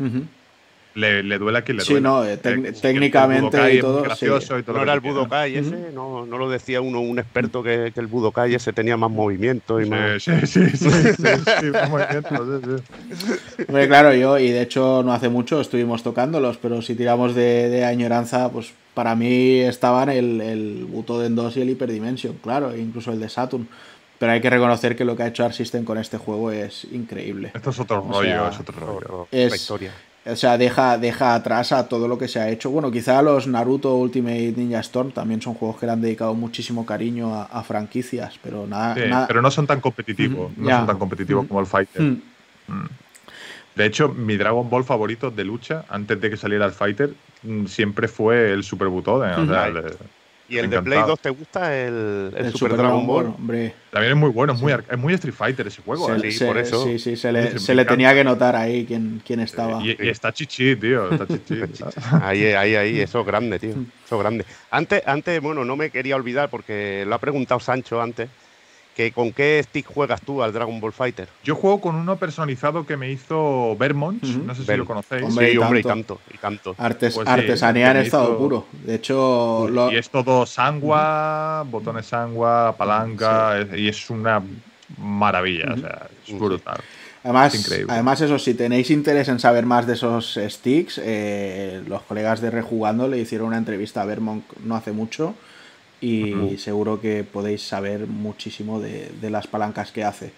Le, 0.96 1.24
le 1.24 1.38
duele 1.38 1.58
a 1.58 1.62
quien 1.62 1.76
le 1.78 1.84
Sí, 1.84 1.91
duele. 1.93 2.04
no, 2.08 2.24
eh, 2.26 2.39
que 2.41 2.72
técnicamente 2.72 3.74
y 3.76 3.82
todo, 3.82 4.02
gracioso 4.04 4.56
sí. 4.56 4.62
y 4.62 4.64
todo 4.64 4.78
¿No 4.78 4.84
era 4.84 4.93
que 4.93 5.08
el 5.08 5.14
Budokai 5.14 5.58
ese? 5.58 5.91
¿No, 5.93 6.26
no 6.26 6.38
lo 6.38 6.50
decía 6.50 6.80
uno, 6.80 7.02
un 7.02 7.20
experto 7.20 7.62
que, 7.62 7.91
que 7.93 8.00
el 8.00 8.08
Budokai 8.08 8.56
ese 8.56 8.72
tenía 8.72 8.96
más 8.96 9.12
movimiento 9.12 9.82
y 9.82 9.89
más... 9.89 10.24
Sí, 10.24 10.32
sí, 10.46 10.70
sí, 10.70 10.78
sí, 10.78 10.89
sí, 11.18 11.28
sí, 11.60 11.66
más 11.74 11.89
movimientos, 11.89 12.62
sí, 12.64 12.84
sí. 13.58 13.64
Hombre, 13.68 13.88
claro, 13.89 14.14
yo, 14.14 14.39
y 14.39 14.50
de 14.52 14.62
hecho 14.62 15.04
no 15.04 15.12
hace 15.12 15.28
mucho 15.28 15.60
estuvimos 15.60 16.02
tocándolos, 16.02 16.58
pero 16.58 16.82
si 16.82 16.96
tiramos 16.96 17.36
de, 17.36 17.68
de 17.70 17.84
añoranza, 17.84 18.50
pues 18.50 18.72
para 18.93 19.16
mí 19.18 19.60
estaban 19.60 20.08
el, 20.10 20.39
el 20.39 20.86
Butoden 20.89 21.36
2 21.36 21.58
y 21.58 21.62
el 21.62 21.70
Hyperdimension, 21.72 22.38
claro, 22.41 22.72
e 22.72 22.80
incluso 22.80 23.12
el 23.12 23.20
de 23.20 23.28
Saturn. 23.28 23.68
Pero 24.18 24.32
hay 24.32 24.39
que 24.39 24.50
reconocer 24.50 24.96
que 24.96 25.04
lo 25.04 25.18
que 25.18 25.24
ha 25.24 25.28
hecho 25.28 25.43
Art 25.43 25.54
System 25.54 25.84
con 25.84 25.98
este 25.98 26.18
juego 26.18 26.50
es 26.54 26.86
increíble. 26.89 27.52
Esto 27.54 27.72
es 27.72 27.80
otro 27.82 27.98
O 28.02 28.14
rollo, 28.14 28.22
sea, 28.24 28.48
es 28.50 28.60
otro 28.62 28.80
rollo. 28.80 29.22
Otra 29.24 29.28
Es- 29.39 29.54
historia. 29.56 29.91
O 30.28 30.36
sea, 30.36 30.57
deja, 30.57 30.97
deja 30.97 31.36
atrás 31.36 31.71
a 31.71 31.88
todo 31.88 32.07
lo 32.07 32.17
que 32.17 32.28
se 32.28 32.39
ha 32.39 32.49
hecho. 32.49 32.71
Bueno, 32.71 32.89
quizá 32.89 33.21
los 33.21 33.45
Naruto 33.45 33.95
Ultimate 33.95 34.53
Ninja 34.57 34.80
Storm 34.80 35.11
también 35.11 35.39
son 35.41 35.53
juegos 35.53 35.80
que 35.80 35.86
le 35.86 35.91
han 35.91 36.01
dedicado 36.01 36.34
muchísimo 36.34 36.84
cariño 36.86 37.36
a, 37.36 37.43
a 37.43 37.63
franquicias, 37.63 38.39
pero 38.41 38.65
nada. 38.65 38.95
Sí, 38.95 39.01
nada- 39.07 39.28
pero 39.28 39.41
no 39.43 39.51
son 39.51 39.67
tan 39.67 39.82
competitivos. 39.82 40.51
No 40.57 40.69
son 40.78 40.88
tan 40.88 40.97
competitivos 40.97 41.41
Ujú. 41.41 41.47
como 41.49 41.59
el 41.59 41.67
Fighter. 41.67 42.01
Mm, 42.01 42.17
De 43.76 43.86
hecho, 43.86 44.07
mi 44.09 44.36
Dragon 44.38 44.67
Ball 44.69 44.84
favorito 44.84 45.30
de 45.30 45.43
lucha, 45.43 45.86
antes 45.89 46.19
de 46.19 46.30
que 46.30 46.38
saliera 46.38 46.65
el 46.65 46.71
Fighter, 46.71 47.13
mm, 47.43 47.65
siempre 47.67 48.07
fue 48.07 48.51
el 48.51 48.63
Super 48.63 48.88
Butoden. 48.88 49.32
O 49.32 49.45
sea, 49.45 49.69
Ujú. 49.69 49.78
el- 49.80 49.93
¿Y 50.48 50.58
el 50.58 50.70
de. 50.70 50.82
Play 50.82 51.00
2 51.00 51.20
te 51.20 51.30
gusta 51.32 51.76
el, 51.76 52.32
el 52.36 52.46
el 52.46 52.52
Super, 52.54 52.78
Dragon 52.78 53.06
Ball? 53.08 53.26
hombre. 53.28 53.74
también 53.89 54.14
es 54.14 54.20
muy 54.20 54.30
bueno, 54.30 54.54
es 54.54 54.62
muy, 54.62 54.72
es 54.74 54.98
muy 54.98 55.14
Street 55.14 55.34
Fighter 55.34 55.68
ese 55.68 55.82
juego. 55.82 56.08
Se, 56.20 56.46
por 56.46 56.58
eso. 56.58 56.84
sí, 56.86 57.00
sí, 57.00 57.16
se 57.16 57.32
le, 57.32 57.58
se 57.58 57.74
le 57.74 57.86
tenía 57.86 58.14
que 58.14 58.24
notar 58.24 58.56
ahí 58.56 58.86
quién, 58.86 59.22
quién 59.26 59.39
estaba. 59.39 59.82
Y, 59.84 59.98
y 60.00 60.10
está 60.10 60.32
chichi, 60.32 60.76
tío. 60.76 61.10
Está 61.12 61.28
chichi. 61.28 61.62
Ahí, 62.22 62.46
ahí, 62.46 62.76
ahí, 62.76 63.00
eso 63.00 63.22
es 63.22 63.26
grande, 63.26 63.58
tío. 63.60 63.72
Eso 64.06 64.16
es 64.16 64.20
grande. 64.20 64.46
Antes, 64.70 65.02
antes, 65.06 65.41
bueno, 65.41 65.66
no 65.66 65.76
me 65.76 65.89
quería 65.89 66.16
olvidar 66.16 66.50
porque 66.50 67.04
lo 67.08 67.16
ha 67.16 67.20
preguntado 67.20 67.60
Sancho 67.60 68.02
antes. 68.02 68.30
Que 68.96 69.12
¿Con 69.12 69.34
qué 69.34 69.62
stick 69.64 69.86
juegas 69.86 70.22
tú 70.22 70.41
al 70.41 70.54
Dragon 70.54 70.80
Ball 70.80 70.93
Fighter? 70.93 71.28
Yo 71.43 71.56
juego 71.56 71.82
con 71.82 71.96
uno 71.96 72.16
personalizado 72.16 72.86
que 72.86 72.96
me 72.96 73.12
hizo 73.12 73.76
Vermont, 73.78 74.24
no 74.24 74.56
sé 74.56 74.64
si 74.64 74.78
lo 74.78 74.86
conocéis. 74.86 75.24
Hombre, 75.24 75.50
sí, 75.50 75.56
y 75.56 75.58
hombre, 75.58 75.84
tanto. 75.84 76.20
y 76.34 76.38
tanto, 76.38 76.74
pues 76.74 77.18
artesanía 77.28 77.91
en 77.91 77.98
estado 77.98 78.38
puro. 78.38 78.66
De 78.86 78.96
hecho. 78.96 79.68
Y 79.91 79.98
es 79.98 80.10
todo 80.10 80.46
sangua, 80.46 81.64
botones 81.70 82.06
sangua, 82.06 82.76
palanca, 82.78 83.68
y 83.76 83.89
es 83.89 84.10
una 84.10 84.41
maravilla. 84.98 85.74
O 85.74 85.78
sea, 85.78 86.08
es 86.26 86.39
brutal. 86.39 86.80
Además, 87.24 87.70
además, 87.88 88.22
eso, 88.22 88.38
si 88.38 88.54
tenéis 88.54 88.91
interés 88.91 89.28
en 89.30 89.39
saber 89.39 89.66
más 89.66 89.88
de 89.88 89.93
esos 89.93 90.39
sticks, 90.48 91.02
eh, 91.04 91.82
los 91.88 92.04
colegas 92.04 92.39
de 92.39 92.52
Rejugando 92.52 93.08
le 93.08 93.18
hicieron 93.18 93.48
una 93.48 93.58
entrevista 93.58 94.04
a 94.04 94.06
Vermont 94.06 94.46
no 94.64 94.76
hace 94.76 94.91
mucho 94.91 95.34
y 96.02 96.58
seguro 96.58 97.00
que 97.00 97.24
podéis 97.24 97.62
saber 97.62 98.08
muchísimo 98.08 98.80
de, 98.80 99.30
las 99.30 99.48
palancas 99.48 99.91
que 99.91 100.04
hace. 100.04 100.32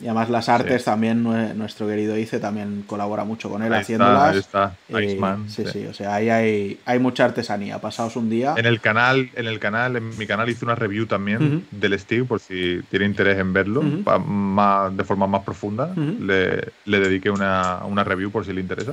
Y 0.00 0.06
además 0.06 0.30
las 0.30 0.48
artes 0.48 0.84
también, 0.84 1.22
nuestro 1.58 1.86
querido 1.86 2.16
Ice 2.16 2.40
también 2.40 2.84
colabora 2.86 3.24
mucho 3.24 3.50
con 3.50 3.62
él 3.62 3.74
haciéndolas. 3.74 4.34
Está, 4.34 4.74
ahí 4.90 5.12
está. 5.12 5.38
sí, 5.46 5.64
sí, 5.70 5.84
o 5.84 5.92
sea, 5.92 6.14
ahí 6.14 6.30
hay, 6.30 6.80
hay 6.86 6.98
mucha 6.98 7.26
artesanía. 7.26 7.78
Pasaos 7.82 8.16
un 8.16 8.30
día. 8.30 8.54
En 8.56 8.64
el 8.64 8.80
canal, 8.80 9.28
en 9.34 9.46
el 9.46 9.58
canal, 9.58 9.96
en 9.96 10.16
mi 10.16 10.26
canal 10.26 10.48
hice 10.48 10.64
una 10.64 10.74
review 10.74 11.04
también 11.04 11.66
del 11.70 11.98
Stick, 11.98 12.26
por 12.26 12.40
si 12.40 12.80
tiene 12.90 13.04
interés 13.04 13.38
en 13.38 13.52
verlo, 13.52 13.82
más, 13.82 14.96
de 14.96 15.04
forma 15.04 15.26
más 15.26 15.42
profunda. 15.42 15.92
le, 15.94 16.72
le, 16.86 17.00
dediqué 17.00 17.28
una, 17.28 17.80
una, 17.84 18.02
review 18.02 18.30
por 18.30 18.46
si 18.46 18.54
le 18.54 18.62
interesa. 18.62 18.92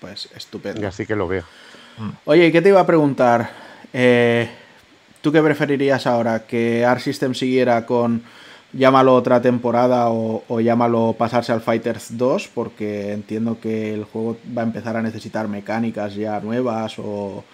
Pues 0.00 0.30
estupendo. 0.34 0.80
Y 0.80 0.84
así 0.86 1.04
que 1.04 1.14
lo 1.14 1.28
veo. 1.28 1.44
Mm. 1.98 2.10
Oye, 2.24 2.52
¿qué 2.52 2.62
te 2.62 2.70
iba 2.70 2.80
a 2.80 2.86
preguntar? 2.86 3.65
Eh, 3.92 4.48
¿Tú 5.20 5.32
qué 5.32 5.42
preferirías 5.42 6.06
ahora? 6.06 6.46
¿Que 6.46 6.84
Art 6.84 7.00
System 7.00 7.34
siguiera 7.34 7.84
con 7.86 8.22
llámalo 8.72 9.14
otra 9.14 9.40
temporada 9.40 10.08
o, 10.10 10.60
llámalo 10.60 11.14
pasarse 11.18 11.52
al 11.52 11.60
Fighters 11.60 12.16
2, 12.16 12.48
porque 12.54 13.12
entiendo 13.12 13.58
que 13.60 13.94
el 13.94 14.04
juego 14.04 14.36
va 14.56 14.62
a 14.62 14.64
empezar 14.64 14.96
a 14.96 15.02
necesitar 15.02 15.48
mecánicas 15.48 16.14
ya 16.14 16.40
nuevas 16.40 16.94
o 16.98 17.44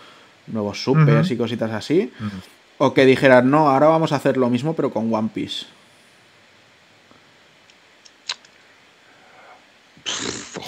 nuevos 0.49 0.83
supers 0.83 1.31
y 1.31 1.37
cositas 1.37 1.71
así. 1.71 2.13
O 2.79 2.93
que 2.93 3.07
dijeran, 3.07 3.51
no, 3.51 3.71
ahora 3.71 3.87
vamos 3.87 4.13
a 4.13 4.17
hacer 4.17 4.37
lo 4.37 4.51
mismo 4.51 4.75
pero 4.75 4.91
con 4.91 5.13
One 5.13 5.31
Piece. 5.33 5.67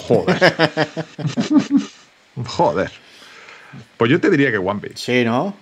Joder. 0.07 0.55
Joder. 2.47 3.04
Pues 3.97 4.11
yo 4.11 4.19
te 4.19 4.29
diría 4.29 4.51
que 4.51 4.57
One 4.57 4.79
Piece. 4.81 4.97
Sí, 4.97 5.25
¿no? 5.25 5.53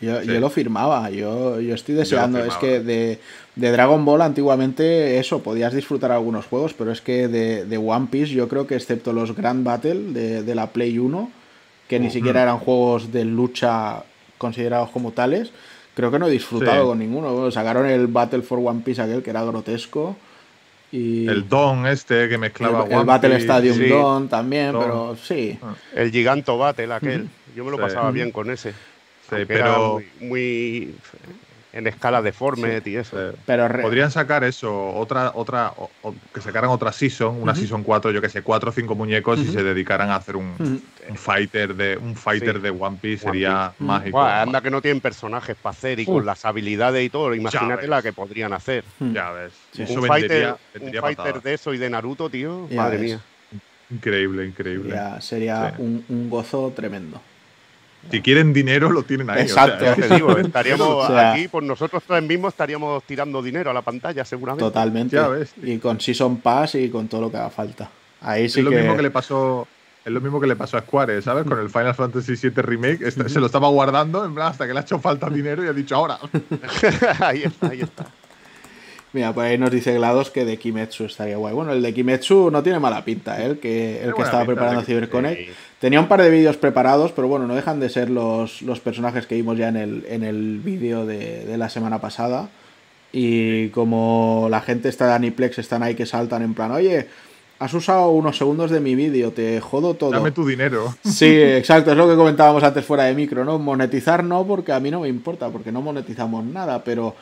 Yo, 0.00 0.40
lo 0.40 0.50
firmaba, 0.50 1.08
yo, 1.10 1.60
yo 1.60 1.74
estoy 1.74 1.94
deseando. 1.94 2.44
es 2.44 2.54
que 2.56 2.80
de, 2.80 3.18
Dragon 3.54 4.04
Ball 4.04 4.22
antiguamente 4.22 5.18
eso, 5.18 5.42
podías 5.42 5.72
disfrutar 5.72 6.12
algunos 6.12 6.46
juegos, 6.46 6.74
pero 6.74 6.90
es 6.92 7.00
que 7.00 7.28
de, 7.28 7.78
One 7.78 8.08
Piece 8.10 8.32
yo 8.32 8.48
creo 8.48 8.66
que 8.66 8.74
excepto 8.74 9.12
los 9.12 9.34
Grand 9.34 9.64
Battle 9.64 10.12
de, 10.12 10.54
la 10.54 10.68
Play 10.68 10.98
1, 10.98 11.30
que 11.88 12.00
ni 12.00 12.10
siquiera 12.10 12.42
eran 12.42 12.58
juegos 12.58 13.12
de 13.12 13.24
lucha 13.24 14.02
considerados 14.36 14.90
como 14.90 15.12
tales, 15.12 15.52
creo 15.94 16.10
que 16.10 16.18
no 16.18 16.26
he 16.26 16.30
disfrutado 16.30 16.88
con 16.88 16.98
ninguno. 16.98 17.50
sacaron 17.50 17.86
el 17.86 18.06
Battle 18.08 18.42
for 18.42 18.58
One 18.58 18.82
Piece 18.84 19.00
aquel 19.00 19.22
que 19.22 19.30
era 19.30 19.44
grotesco. 19.44 20.16
Y 20.92 21.26
el 21.26 21.48
Don 21.48 21.86
este 21.86 22.28
que 22.28 22.38
mezclaba 22.38 22.84
el, 22.84 22.92
el 22.92 23.04
Battle 23.04 23.36
Stadium 23.36 23.88
Don 23.88 24.28
también, 24.28 24.72
pero 24.72 25.16
sí. 25.20 25.58
El 25.94 26.10
Giganto 26.12 26.58
Battle 26.58 26.92
aquel. 26.92 27.28
Yo 27.54 27.64
me 27.64 27.70
lo 27.70 27.78
pasaba 27.78 28.10
bien 28.10 28.30
con 28.30 28.50
ese 28.50 28.74
pero 29.46 30.00
muy, 30.20 30.94
en 31.72 31.86
escala 31.86 32.22
deforme 32.22 32.82
y 32.84 32.96
eso. 32.96 33.34
Pero 33.46 33.68
Podrían 33.82 34.10
sacar 34.10 34.44
eso, 34.44 34.90
otra, 34.94 35.32
otra, 35.34 35.72
que 36.32 36.40
sacaran 36.40 36.70
otra 36.70 36.92
season, 36.92 37.40
una 37.40 37.54
season 37.54 37.82
4, 37.82 38.10
yo 38.10 38.20
que 38.20 38.28
sé, 38.28 38.42
cuatro 38.42 38.70
o 38.70 38.72
cinco 38.72 38.94
muñecos 38.94 39.40
y 39.40 39.46
se 39.46 39.62
dedicaran 39.62 40.10
a 40.10 40.16
hacer 40.16 40.36
un, 40.36 40.82
fighter 41.14 41.74
de 41.74 41.96
un 41.96 42.16
fighter 42.16 42.60
de 42.60 42.70
One 42.70 42.98
Piece 43.00 43.24
sería 43.24 43.72
mágico. 43.78 44.22
anda 44.22 44.60
que 44.60 44.70
no 44.70 44.80
tienen 44.80 45.00
personajes 45.00 45.56
para 45.56 45.72
hacer 45.72 46.00
y 46.00 46.06
con 46.06 46.24
las 46.24 46.44
habilidades 46.44 47.04
y 47.04 47.10
todo, 47.10 47.34
imagínate 47.34 47.88
la 47.88 48.02
que 48.02 48.12
podrían 48.12 48.52
hacer. 48.52 48.84
Ya 49.12 49.30
ves. 49.30 49.52
un 49.78 50.02
fighter, 50.02 51.42
de 51.42 51.54
eso 51.54 51.74
y 51.74 51.78
de 51.78 51.90
Naruto, 51.90 52.30
tío, 52.30 52.68
madre 52.72 52.98
mía. 52.98 53.20
Increíble, 53.90 54.46
increíble. 54.46 54.98
sería 55.20 55.74
un 55.78 56.28
gozo 56.30 56.72
tremendo. 56.74 57.20
Si 58.10 58.20
quieren 58.20 58.52
dinero, 58.52 58.90
lo 58.90 59.02
tienen 59.02 59.30
ahí. 59.30 59.42
Exacto, 59.42 59.84
estaríamos 60.38 61.10
aquí, 61.10 61.48
por 61.48 61.62
nosotros 61.62 62.02
tres 62.06 62.22
mismos 62.22 62.52
estaríamos 62.52 63.02
tirando 63.04 63.42
dinero 63.42 63.70
a 63.70 63.74
la 63.74 63.82
pantalla, 63.82 64.24
seguramente. 64.24 64.64
Totalmente. 64.64 65.18
Y 65.62 65.78
con 65.78 66.00
Season 66.00 66.38
Pass 66.38 66.76
y 66.76 66.88
con 66.88 67.08
todo 67.08 67.22
lo 67.22 67.30
que 67.30 67.36
haga 67.36 67.50
falta. 67.50 67.90
Ahí 68.20 68.48
sí 68.48 68.60
es 68.60 68.64
lo 68.64 68.70
mismo 68.70 68.96
que 68.96 69.02
le 69.02 69.10
pasó. 69.10 69.66
Es 70.04 70.12
lo 70.12 70.20
mismo 70.20 70.38
que 70.38 70.46
le 70.46 70.54
pasó 70.54 70.76
a 70.76 70.82
Square, 70.82 71.22
¿sabes? 71.22 71.44
Con 71.44 71.58
el 71.58 71.70
Final 71.70 71.94
Fantasy 71.94 72.34
VII 72.34 72.62
Remake. 72.62 73.10
Se 73.10 73.40
lo 73.40 73.46
estaba 73.46 73.68
guardando, 73.68 74.22
en 74.24 74.34
plan, 74.34 74.48
hasta 74.48 74.66
que 74.66 74.74
le 74.74 74.80
ha 74.80 74.82
hecho 74.82 74.98
falta 74.98 75.30
dinero 75.30 75.64
y 75.64 75.68
ha 75.68 75.72
dicho 75.72 75.96
ahora. 75.96 76.18
ahí 77.20 77.44
está, 77.44 77.68
ahí 77.68 77.80
está. 77.80 78.06
Mira, 79.14 79.32
por 79.32 79.44
ahí 79.44 79.56
nos 79.56 79.70
dice 79.70 79.94
GLaDOS 79.94 80.30
que 80.30 80.44
de 80.44 80.56
Kimetsu 80.56 81.04
estaría 81.04 81.36
guay. 81.36 81.54
Bueno, 81.54 81.72
el 81.72 81.80
de 81.80 81.94
Kimetsu 81.94 82.50
no 82.50 82.64
tiene 82.64 82.80
mala 82.80 83.04
pinta, 83.04 83.40
¿eh? 83.40 83.46
el 83.46 83.58
que, 83.60 84.02
el 84.02 84.12
que 84.12 84.22
estaba 84.22 84.44
preparando 84.44 84.82
CyberConnect. 84.82 85.50
Tenía 85.78 86.00
un 86.00 86.08
par 86.08 86.20
de 86.20 86.30
vídeos 86.30 86.56
preparados, 86.56 87.12
pero 87.12 87.28
bueno, 87.28 87.46
no 87.46 87.54
dejan 87.54 87.78
de 87.78 87.88
ser 87.90 88.10
los, 88.10 88.60
los 88.62 88.80
personajes 88.80 89.28
que 89.28 89.36
vimos 89.36 89.56
ya 89.56 89.68
en 89.68 89.76
el, 89.76 90.04
en 90.08 90.24
el 90.24 90.58
vídeo 90.58 91.06
de, 91.06 91.44
de, 91.44 91.56
la 91.56 91.68
semana 91.68 92.00
pasada. 92.00 92.48
Y 93.12 93.68
como 93.68 94.48
la 94.50 94.60
gente 94.60 94.88
está 94.88 95.06
de 95.06 95.12
Aniplex, 95.12 95.60
están 95.60 95.84
ahí 95.84 95.94
que 95.94 96.06
saltan 96.06 96.42
en 96.42 96.54
plan, 96.54 96.72
oye, 96.72 97.06
has 97.60 97.72
usado 97.72 98.10
unos 98.10 98.36
segundos 98.36 98.72
de 98.72 98.80
mi 98.80 98.96
vídeo, 98.96 99.30
te 99.30 99.60
jodo 99.60 99.94
todo. 99.94 100.10
Dame 100.10 100.32
tu 100.32 100.44
dinero. 100.44 100.92
Sí, 101.04 101.26
exacto, 101.40 101.92
es 101.92 101.96
lo 101.96 102.08
que 102.08 102.16
comentábamos 102.16 102.64
antes 102.64 102.84
fuera 102.84 103.04
de 103.04 103.14
micro, 103.14 103.44
¿no? 103.44 103.60
Monetizar 103.60 104.24
no, 104.24 104.44
porque 104.44 104.72
a 104.72 104.80
mí 104.80 104.90
no 104.90 105.00
me 105.00 105.08
importa, 105.08 105.50
porque 105.50 105.70
no 105.70 105.82
monetizamos 105.82 106.44
nada, 106.44 106.82
pero 106.82 107.14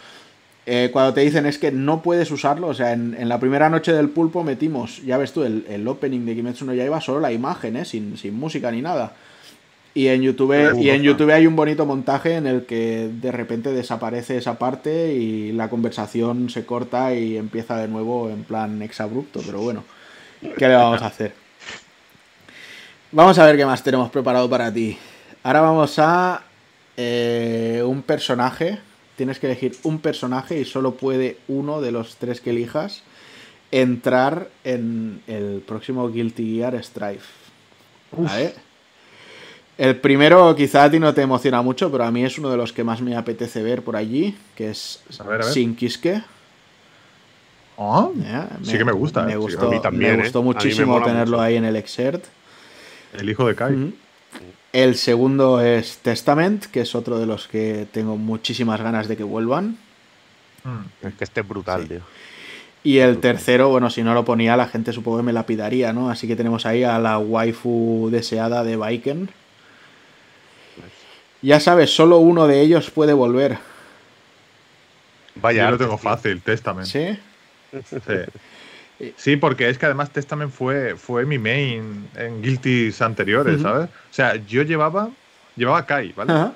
eh, 0.65 0.91
cuando 0.93 1.13
te 1.13 1.23
dicen 1.23 1.45
es 1.47 1.59
que 1.59 1.73
no 1.73 2.03
puedes 2.03 2.31
usarlo, 2.31 2.69
o 2.69 2.75
sea, 2.75 2.93
en, 2.93 3.29
la 3.29 3.41
primera 3.41 3.69
noche 3.69 3.93
del 3.93 4.09
pulpo 4.09 4.45
metimos, 4.45 5.03
ya 5.05 5.19
ves 5.19 5.33
tú, 5.33 5.43
el, 5.43 5.89
opening 5.89 6.25
de 6.25 6.37
Kimetsu 6.37 6.65
no 6.65 6.73
iba 6.73 7.01
solo 7.01 7.19
la 7.19 7.33
imagen, 7.33 7.77
¿eh? 7.77 7.85
sin, 7.85 8.17
música 8.33 8.71
ni 8.71 8.81
nada. 8.81 9.15
Y 9.95 10.07
en 10.07 10.23
YouTube 10.23 10.81
y 10.81 10.89
en 10.89 11.03
YouTube 11.03 11.33
hay 11.33 11.47
un 11.47 11.55
bonito 11.55 11.85
montaje 11.85 12.37
en 12.37 12.47
el 12.47 12.65
que 12.65 13.11
de 13.13 13.31
repente 13.31 13.73
desaparece 13.73 14.39
esa 14.39 14.59
parte 14.59 15.13
y 15.13 15.53
la 15.53 15.69
conversación 15.69 16.49
se 16.49 16.65
corta 16.65 17.13
y 17.13 17.37
empieza 17.37 17.77
de 17.77 17.89
nuevo 17.89 18.31
en 18.31 18.45
plan 18.45 18.81
exabrupto, 18.81 19.43
pero 19.45 19.61
bueno, 19.61 19.85
¿qué 20.57 20.69
le 20.69 20.77
vamos 20.77 21.03
a 21.03 21.07
hacer? 21.07 21.35
Vamos 23.11 23.39
a 23.39 23.45
ver 23.45 23.59
qué 23.59 23.67
más 23.67 23.83
tenemos 23.83 24.11
preparado 24.11 24.49
para 24.49 24.73
ti. 24.73 24.97
Ahora 25.43 25.61
vamos 25.61 25.99
a 25.99 26.43
eh, 26.97 27.83
un 27.85 28.01
personaje 28.01 28.79
tienes 29.17 29.39
que 29.39 29.47
elegir 29.47 29.77
un 29.83 29.99
personaje 29.99 30.59
y 30.59 30.65
solo 30.65 30.95
puede 30.95 31.39
uno 31.49 31.81
de 31.81 31.93
los 31.93 32.17
tres 32.17 32.41
que 32.41 32.51
elijas 32.51 33.03
entrar 33.71 34.49
en 34.65 35.23
el 35.27 35.63
próximo 35.67 36.09
Guilty 36.09 36.57
Gear 36.57 36.83
Strife. 36.83 37.27
El 39.79 39.97
primero 39.97 40.55
quizá 40.55 40.85
a 40.85 40.91
ti 40.91 40.99
no 40.99 41.15
te 41.15 41.23
emociona 41.23 41.63
mucho, 41.63 41.91
pero 41.91 42.05
a 42.05 42.11
mí 42.11 42.25
es 42.25 42.39
uno 42.39 42.51
de 42.51 42.57
los 42.57 42.73
que 42.73 42.85
más 42.85 43.01
me 43.01 43.17
apetece 43.17 43.63
ver 43.63 43.83
por 43.83 43.97
allí, 43.97 44.37
que 44.55 44.71
es 44.71 45.03
Sin 45.53 45.75
Kiske. 45.75 46.23
Ah, 47.79 48.09
sí 48.63 48.77
que 48.77 48.85
me 48.85 48.93
gusta. 48.93 49.25
Me 49.25 49.37
gustó, 49.37 49.81
también, 49.81 50.17
me 50.17 50.23
gustó 50.25 50.41
¿eh? 50.41 50.43
muchísimo 50.43 51.03
tenerlo 51.03 51.41
ahí 51.41 51.57
en 51.57 51.65
el 51.65 51.77
Exert. 51.77 52.25
El 53.19 53.29
hijo 53.31 53.47
de 53.47 53.55
Kai. 53.55 53.95
El 54.73 54.97
segundo 54.97 55.61
es 55.61 55.99
Testament, 55.99 56.65
que 56.67 56.81
es 56.81 56.95
otro 56.95 57.19
de 57.19 57.27
los 57.27 57.47
que 57.47 57.87
tengo 57.93 58.17
muchísimas 58.17 58.81
ganas 58.81 59.07
de 59.07 59.17
que 59.17 59.23
vuelvan. 59.23 59.77
Mm. 60.65 61.07
Es 61.07 61.15
que 61.15 61.25
este 61.25 61.41
es 61.43 61.49
brutal, 61.49 61.87
tío. 61.89 62.01
Y 62.85 62.99
el 62.99 63.19
tercero, 63.19 63.69
bueno, 63.69 63.91
si 63.91 64.03
no 64.03 64.15
lo 64.15 64.25
ponía, 64.25 64.57
la 64.57 64.67
gente 64.67 64.93
supongo 64.93 65.19
que 65.19 65.23
me 65.25 65.33
la 65.33 65.47
pidaría, 65.47 65.93
¿no? 65.93 66.11
Así 66.11 66.27
que 66.27 66.35
tenemos 66.35 66.67
ahí 66.67 66.83
a 66.83 66.99
la 66.99 67.19
waifu 67.19 68.09
deseada 68.11 68.65
de 68.65 68.77
Viken. 68.77 69.29
Ya 71.43 71.61
sabes, 71.61 71.95
solo 71.95 72.19
uno 72.19 72.47
de 72.47 72.61
ellos 72.61 72.91
puede 72.91 73.13
volver. 73.13 73.59
Vaya. 75.37 75.65
Yo 75.65 75.71
lo 75.73 75.79
tengo 75.79 75.99
fácil, 75.99 76.41
Testament. 76.41 76.89
¿Sí? 76.89 77.19
Sí. 77.73 78.15
Sí, 79.17 79.37
porque 79.37 79.69
es 79.69 79.79
que 79.79 79.87
además 79.87 80.11
Testament 80.11 80.53
fue, 80.53 80.97
fue 80.97 81.25
mi 81.27 81.39
main 81.39 82.09
en 82.17 82.43
Guilties 82.43 83.03
anteriores, 83.03 83.61
¿sabes? 83.61 83.89
O 83.89 84.15
sea, 84.15 84.37
yo 84.37 84.63
llevaba, 84.63 85.11
llevaba 85.57 85.79
a 85.79 85.87
Kai, 85.87 86.13
¿vale? 86.13 86.53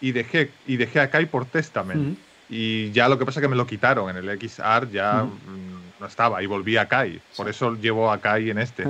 y, 0.00 0.12
dejé, 0.12 0.50
y 0.66 0.76
dejé 0.76 1.00
a 1.00 1.10
Kai 1.10 1.26
por 1.26 1.46
Testament. 1.46 2.18
Y 2.50 2.90
ya 2.92 3.08
lo 3.08 3.18
que 3.18 3.24
pasa 3.24 3.40
es 3.40 3.42
que 3.42 3.48
me 3.48 3.56
lo 3.56 3.66
quitaron 3.66 4.10
en 4.10 4.16
el 4.16 4.38
XR, 4.38 4.90
ya 4.90 5.24
mm, 5.24 6.00
no 6.00 6.06
estaba 6.06 6.42
y 6.42 6.46
volví 6.46 6.76
a 6.76 6.86
Kai. 6.86 7.20
Por 7.36 7.48
eso 7.48 7.74
llevo 7.74 8.10
a 8.10 8.18
Kai 8.18 8.50
en 8.50 8.58
este, 8.58 8.84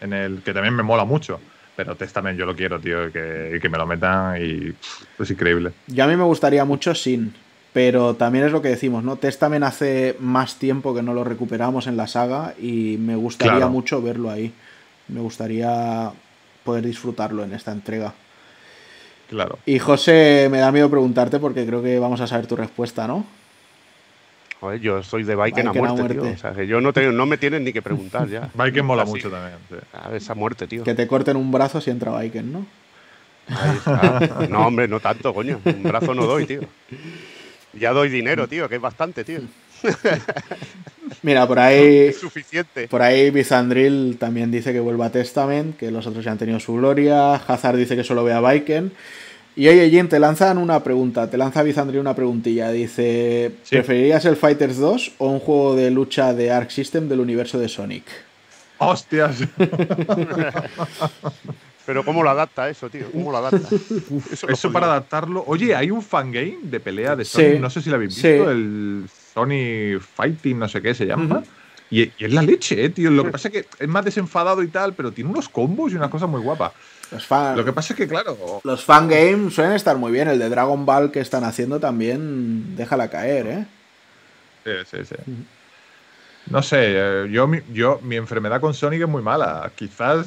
en 0.00 0.12
el 0.12 0.42
que 0.42 0.54
también 0.54 0.74
me 0.74 0.82
mola 0.82 1.04
mucho. 1.04 1.40
Pero 1.74 1.96
Testament 1.96 2.38
yo 2.38 2.46
lo 2.46 2.54
quiero, 2.54 2.78
tío, 2.78 3.08
y 3.08 3.12
que, 3.12 3.58
que 3.60 3.68
me 3.68 3.78
lo 3.78 3.86
metan 3.86 4.36
y 4.42 4.74
es 5.18 5.30
increíble. 5.30 5.72
Yo 5.86 6.04
a 6.04 6.06
mí 6.06 6.16
me 6.16 6.24
gustaría 6.24 6.64
mucho 6.64 6.94
Sin, 6.94 7.34
Pero 7.72 8.14
también 8.16 8.44
es 8.44 8.52
lo 8.52 8.60
que 8.60 8.68
decimos, 8.68 9.02
¿no? 9.02 9.16
Testament 9.16 9.64
hace 9.64 10.14
más 10.20 10.56
tiempo 10.56 10.94
que 10.94 11.02
no 11.02 11.14
lo 11.14 11.24
recuperamos 11.24 11.86
en 11.86 11.96
la 11.96 12.06
saga 12.06 12.52
y 12.60 12.96
me 12.98 13.16
gustaría 13.16 13.54
Claro. 13.56 13.70
mucho 13.70 14.02
verlo 14.02 14.30
ahí. 14.30 14.52
Me 15.08 15.20
gustaría 15.20 16.10
poder 16.64 16.84
disfrutarlo 16.84 17.42
en 17.44 17.54
esta 17.54 17.72
entrega. 17.72 18.12
Claro. 19.30 19.58
Y 19.64 19.78
José, 19.78 20.48
me 20.50 20.58
da 20.58 20.70
miedo 20.70 20.90
preguntarte 20.90 21.38
porque 21.38 21.64
creo 21.64 21.82
que 21.82 21.98
vamos 21.98 22.20
a 22.20 22.26
saber 22.26 22.46
tu 22.46 22.56
respuesta, 22.56 23.06
¿no? 23.06 23.24
Joder, 24.60 24.78
yo 24.80 25.02
soy 25.02 25.24
de 25.24 25.34
Viking 25.34 25.66
a 25.68 25.72
Viking 25.72 25.86
a 25.86 25.92
muerte, 25.94 26.14
tío. 26.14 26.30
O 26.30 26.36
sea, 26.36 26.52
que 26.52 26.66
yo 26.66 26.80
no, 26.82 26.92
te- 26.92 27.10
no 27.10 27.24
me 27.26 27.38
tienen 27.38 27.64
ni 27.64 27.72
que 27.72 27.80
preguntar 27.82 28.28
ya. 28.28 28.50
Viking 28.54 28.84
mola 28.84 29.04
Así. 29.04 29.12
mucho 29.12 29.30
también. 29.30 29.58
sí. 29.70 29.76
A 29.94 30.14
esa 30.14 30.34
muerte, 30.34 30.66
tío. 30.66 30.84
Que 30.84 30.94
te 30.94 31.06
corten 31.06 31.36
un 31.38 31.50
brazo 31.50 31.80
si 31.80 31.90
entra 31.90 32.16
Viking, 32.20 32.52
¿no? 32.52 32.66
Ahí 33.48 33.76
está. 33.76 34.46
No, 34.50 34.66
hombre, 34.68 34.86
no 34.86 35.00
tanto, 35.00 35.32
coño. 35.34 35.58
Un 35.64 35.82
brazo 35.82 36.14
no 36.14 36.26
doy, 36.26 36.44
tío. 36.46 36.60
Ya 37.74 37.92
doy 37.92 38.08
dinero, 38.08 38.48
tío, 38.48 38.68
que 38.68 38.76
es 38.76 38.80
bastante, 38.80 39.24
tío. 39.24 39.40
Mira, 41.22 41.46
por 41.46 41.58
ahí 41.58 42.08
Es 42.08 42.20
suficiente. 42.20 42.88
Por 42.88 43.02
ahí 43.02 43.30
Bizandril 43.30 44.16
también 44.18 44.50
dice 44.50 44.72
que 44.72 44.80
vuelva 44.80 45.06
a 45.06 45.10
Testament, 45.10 45.76
que 45.76 45.90
los 45.90 46.06
otros 46.06 46.24
ya 46.24 46.32
han 46.32 46.38
tenido 46.38 46.60
su 46.60 46.74
gloria. 46.74 47.34
Hazard 47.34 47.76
dice 47.76 47.96
que 47.96 48.04
solo 48.04 48.24
ve 48.24 48.32
a 48.32 48.40
Viken. 48.40 48.92
Y 49.54 49.68
oye, 49.68 49.90
Jin, 49.90 50.08
te 50.08 50.18
lanzan 50.18 50.56
una 50.56 50.82
pregunta, 50.82 51.28
te 51.28 51.36
lanza 51.36 51.62
Bizandril 51.62 52.00
una 52.00 52.14
preguntilla. 52.14 52.70
Dice, 52.70 53.52
Sí. 53.64 53.76
¿preferirías 53.76 54.24
el 54.24 54.36
Fighters 54.36 54.78
2 54.78 55.12
o 55.18 55.28
un 55.28 55.40
juego 55.40 55.76
de 55.76 55.90
lucha 55.90 56.32
de 56.32 56.50
Arc 56.50 56.70
System 56.70 57.08
del 57.08 57.20
universo 57.20 57.58
de 57.58 57.68
Sonic? 57.68 58.04
¡Hostias! 58.78 59.36
Pero 61.84 62.04
¿cómo 62.04 62.22
lo 62.22 62.30
adapta 62.30 62.68
eso, 62.68 62.88
tío? 62.88 63.10
¿Cómo 63.10 63.32
lo 63.32 63.38
adapta? 63.38 63.68
Eso, 64.48 64.70
para 64.72 64.86
adaptarlo. 64.86 65.42
Oye, 65.46 65.74
hay 65.74 65.90
un 65.90 66.02
fangame 66.02 66.58
de 66.62 66.78
pelea 66.80 67.16
de 67.16 67.24
Sí. 67.24 67.32
Sony. 67.54 67.60
No 67.60 67.70
sé 67.70 67.82
si 67.82 67.90
lo 67.90 67.96
habéis 67.96 68.14
Sí. 68.14 68.28
visto. 68.32 68.50
El 68.50 69.04
Sony 69.34 69.98
Fighting, 70.00 70.58
no 70.58 70.68
sé 70.68 70.80
qué 70.80 70.94
se 70.94 71.06
llama. 71.06 71.42
Y, 71.90 72.02
y 72.02 72.12
es 72.24 72.32
la 72.32 72.42
leche, 72.42 72.84
eh, 72.84 72.90
tío. 72.90 73.10
Lo 73.10 73.24
que 73.24 73.30
pasa 73.32 73.48
es 73.48 73.52
que 73.54 73.66
es 73.80 73.88
más 73.88 74.04
desenfadado 74.04 74.62
y 74.62 74.68
tal, 74.68 74.94
pero 74.94 75.12
tiene 75.12 75.28
unos 75.30 75.48
combos 75.48 75.92
y 75.92 75.96
unas 75.96 76.08
cosas 76.10 76.28
muy 76.28 76.40
guapas. 76.40 76.72
Los, 77.10 77.26
fan, 77.26 77.56
Lo 77.56 77.64
que 77.64 77.72
pasa 77.74 77.92
es 77.92 77.98
que, 77.98 78.08
claro. 78.08 78.60
los 78.64 78.84
fangames 78.84 79.52
suelen 79.52 79.74
estar 79.74 79.96
muy 79.98 80.10
bien. 80.12 80.28
El 80.28 80.38
de 80.38 80.48
Dragon 80.48 80.86
Ball 80.86 81.10
que 81.10 81.20
están 81.20 81.44
haciendo 81.44 81.78
también, 81.80 82.74
déjala 82.76 83.08
caer, 83.10 83.46
¿eh? 83.46 83.66
Sí, 84.64 84.70
sí, 84.90 85.04
sí. 85.04 85.32
No 86.46 86.62
sé, 86.62 86.76
eh, 86.80 87.28
yo 87.30 87.46
mi, 87.46 87.58
yo 87.72 88.00
mi 88.02 88.16
enfermedad 88.16 88.60
con 88.60 88.72
Sonic 88.72 89.02
es 89.02 89.08
muy 89.08 89.22
mala. 89.22 89.70
Quizás, 89.74 90.26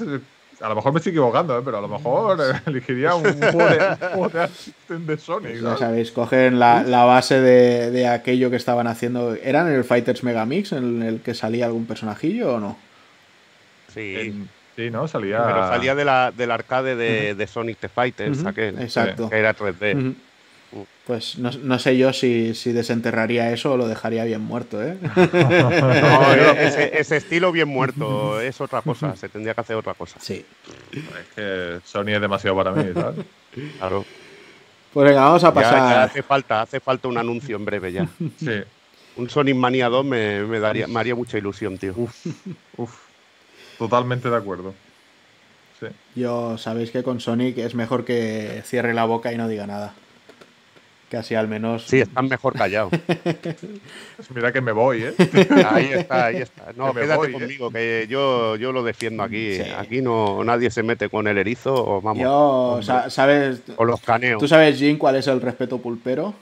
a 0.62 0.70
lo 0.70 0.76
mejor 0.76 0.94
me 0.94 1.00
estoy 1.00 1.12
equivocando, 1.12 1.58
eh, 1.58 1.62
pero 1.64 1.78
a 1.78 1.82
lo 1.82 1.88
mejor 1.88 2.40
eh, 2.42 2.60
elegiría 2.68 3.16
un 3.16 3.24
juego 3.24 3.66
de, 3.70 3.78
un 3.78 3.96
juego 4.14 4.30
de 4.30 4.98
de 5.00 5.18
Sonic. 5.18 5.62
Ya 5.62 5.78
sabéis, 5.78 6.12
cogen 6.12 6.60
la, 6.60 6.84
la 6.84 7.04
base 7.06 7.42
de, 7.42 7.92
de 7.92 8.08
aquello 8.08 8.50
que 8.50 8.56
estaban 8.56 8.88
haciendo. 8.88 9.36
¿Eran 9.36 9.68
el 9.72 9.84
Fighters 9.84 10.24
Megamix 10.24 10.72
en 10.72 11.02
el 11.04 11.22
que 11.22 11.34
salía 11.34 11.66
algún 11.66 11.86
personajillo 11.86 12.56
o 12.56 12.60
no? 12.60 12.78
Sí. 13.94 14.16
En- 14.18 14.50
sí, 14.76 14.90
¿no? 14.90 15.08
Salía. 15.08 15.44
Pero 15.46 15.68
salía 15.68 15.96
de 15.96 16.06
la, 16.06 16.32
del 16.32 16.52
arcade 16.52 16.96
de, 16.96 17.36
de 17.36 17.48
Sonic 17.48 17.80
the 17.80 17.90
Fighters, 17.90 18.40
Ujú, 18.40 18.48
aquel. 18.50 18.80
Exacto. 18.82 19.30
Que 19.30 19.38
era 19.38 19.56
3D. 19.56 19.96
Ujú. 19.98 20.16
Pues 21.06 21.38
no, 21.38 21.52
no 21.52 21.80
sé 21.80 21.98
yo 21.98 22.12
si, 22.14 22.56
si 22.56 22.72
desenterraría 22.72 23.52
eso 23.52 23.74
o 23.74 23.78
lo 23.78 23.88
dejaría 23.88 24.26
bien 24.26 24.42
muerto, 24.42 24.84
¿eh? 24.84 24.98
No, 25.16 26.34
ese, 26.60 27.00
ese 27.00 27.18
estilo 27.18 27.52
bien 27.52 27.68
muerto 27.68 28.42
es 28.42 28.60
otra 28.60 28.82
cosa. 28.82 29.16
Se 29.16 29.30
tendría 29.30 29.54
que 29.54 29.62
hacer 29.62 29.76
otra 29.76 29.94
cosa. 29.94 30.20
Sí. 30.20 30.46
Es 30.92 31.36
que 31.36 31.80
Sony 31.86 32.10
es 32.10 32.22
demasiado 32.22 32.56
para 32.56 32.72
mí, 32.72 32.92
¿sabes? 32.94 33.26
Claro. 33.78 34.04
Pues 34.94 35.08
venga, 35.08 35.26
vamos 35.26 35.44
a 35.44 35.54
pasar. 35.54 35.74
ya 35.74 36.04
hace 36.04 36.24
falta, 36.24 36.62
hace 36.62 36.80
falta 36.80 37.08
un 37.08 37.18
anuncio 37.18 37.56
en 37.56 37.66
breve 37.66 37.92
ya. 37.92 38.08
Sí. 38.38 38.64
Un 39.18 39.30
Sonic 39.30 39.56
Mania 39.56 39.90
2 39.90 40.06
me, 40.06 40.44
me 40.44 40.60
daría, 40.60 40.88
me 40.88 41.00
haría 41.00 41.16
mucha 41.16 41.38
ilusión, 41.38 41.78
tío. 41.78 41.94
Uf. 42.78 42.96
Totalmente 43.78 44.30
de 44.30 44.36
acuerdo. 44.36 44.74
Sí. 45.80 45.88
Yo 46.16 46.58
sabéis 46.58 46.92
que 46.92 47.04
con 47.04 47.20
Sonic 47.20 47.58
es 47.58 47.76
mejor 47.76 48.06
que 48.06 48.62
cierre 48.66 48.94
la 48.94 49.06
boca 49.06 49.32
y 49.32 49.38
no 49.38 49.48
diga 49.48 49.68
nada. 49.68 49.94
Que 51.10 51.18
así 51.18 51.36
al 51.36 51.48
menos. 51.48 51.86
Sí, 51.86 52.00
están 52.00 52.28
mejor 52.28 52.54
callados. 52.54 52.92
Pues 53.06 54.32
mira 54.34 54.52
que 54.52 54.60
me 54.60 54.72
voy, 54.72 55.04
¿eh? 55.04 55.14
Ahí 55.70 55.86
está, 55.94 56.26
ahí 56.26 56.38
está. 56.38 56.74
No, 56.76 56.88
Que 56.88 56.94
me 56.94 57.02
quédate 57.02 57.18
voy, 57.18 57.30
¿eh? 57.30 57.32
conmigo, 57.34 57.70
que 57.72 58.08
yo, 58.10 58.56
yo 58.56 58.72
lo 58.72 58.82
defiendo 58.84 59.22
aquí. 59.22 59.56
Sí. 59.58 59.64
Aquí 59.78 60.02
no 60.02 60.44
nadie 60.44 60.72
se 60.72 60.82
mete 60.82 61.08
con 61.10 61.28
el 61.28 61.38
erizo 61.38 61.74
o 61.76 62.02
vamos. 62.02 62.24
Yo, 62.24 62.80
sa- 62.82 63.10
¿sabes? 63.12 63.62
O 63.78 63.86
los 63.86 64.02
caneos. 64.02 64.40
¿Tú 64.40 64.48
sabes, 64.48 64.80
Jin, 64.80 64.98
cuál 64.98 65.16
es 65.18 65.28
el 65.28 65.40
respeto 65.42 65.78
pulpero? 65.78 66.34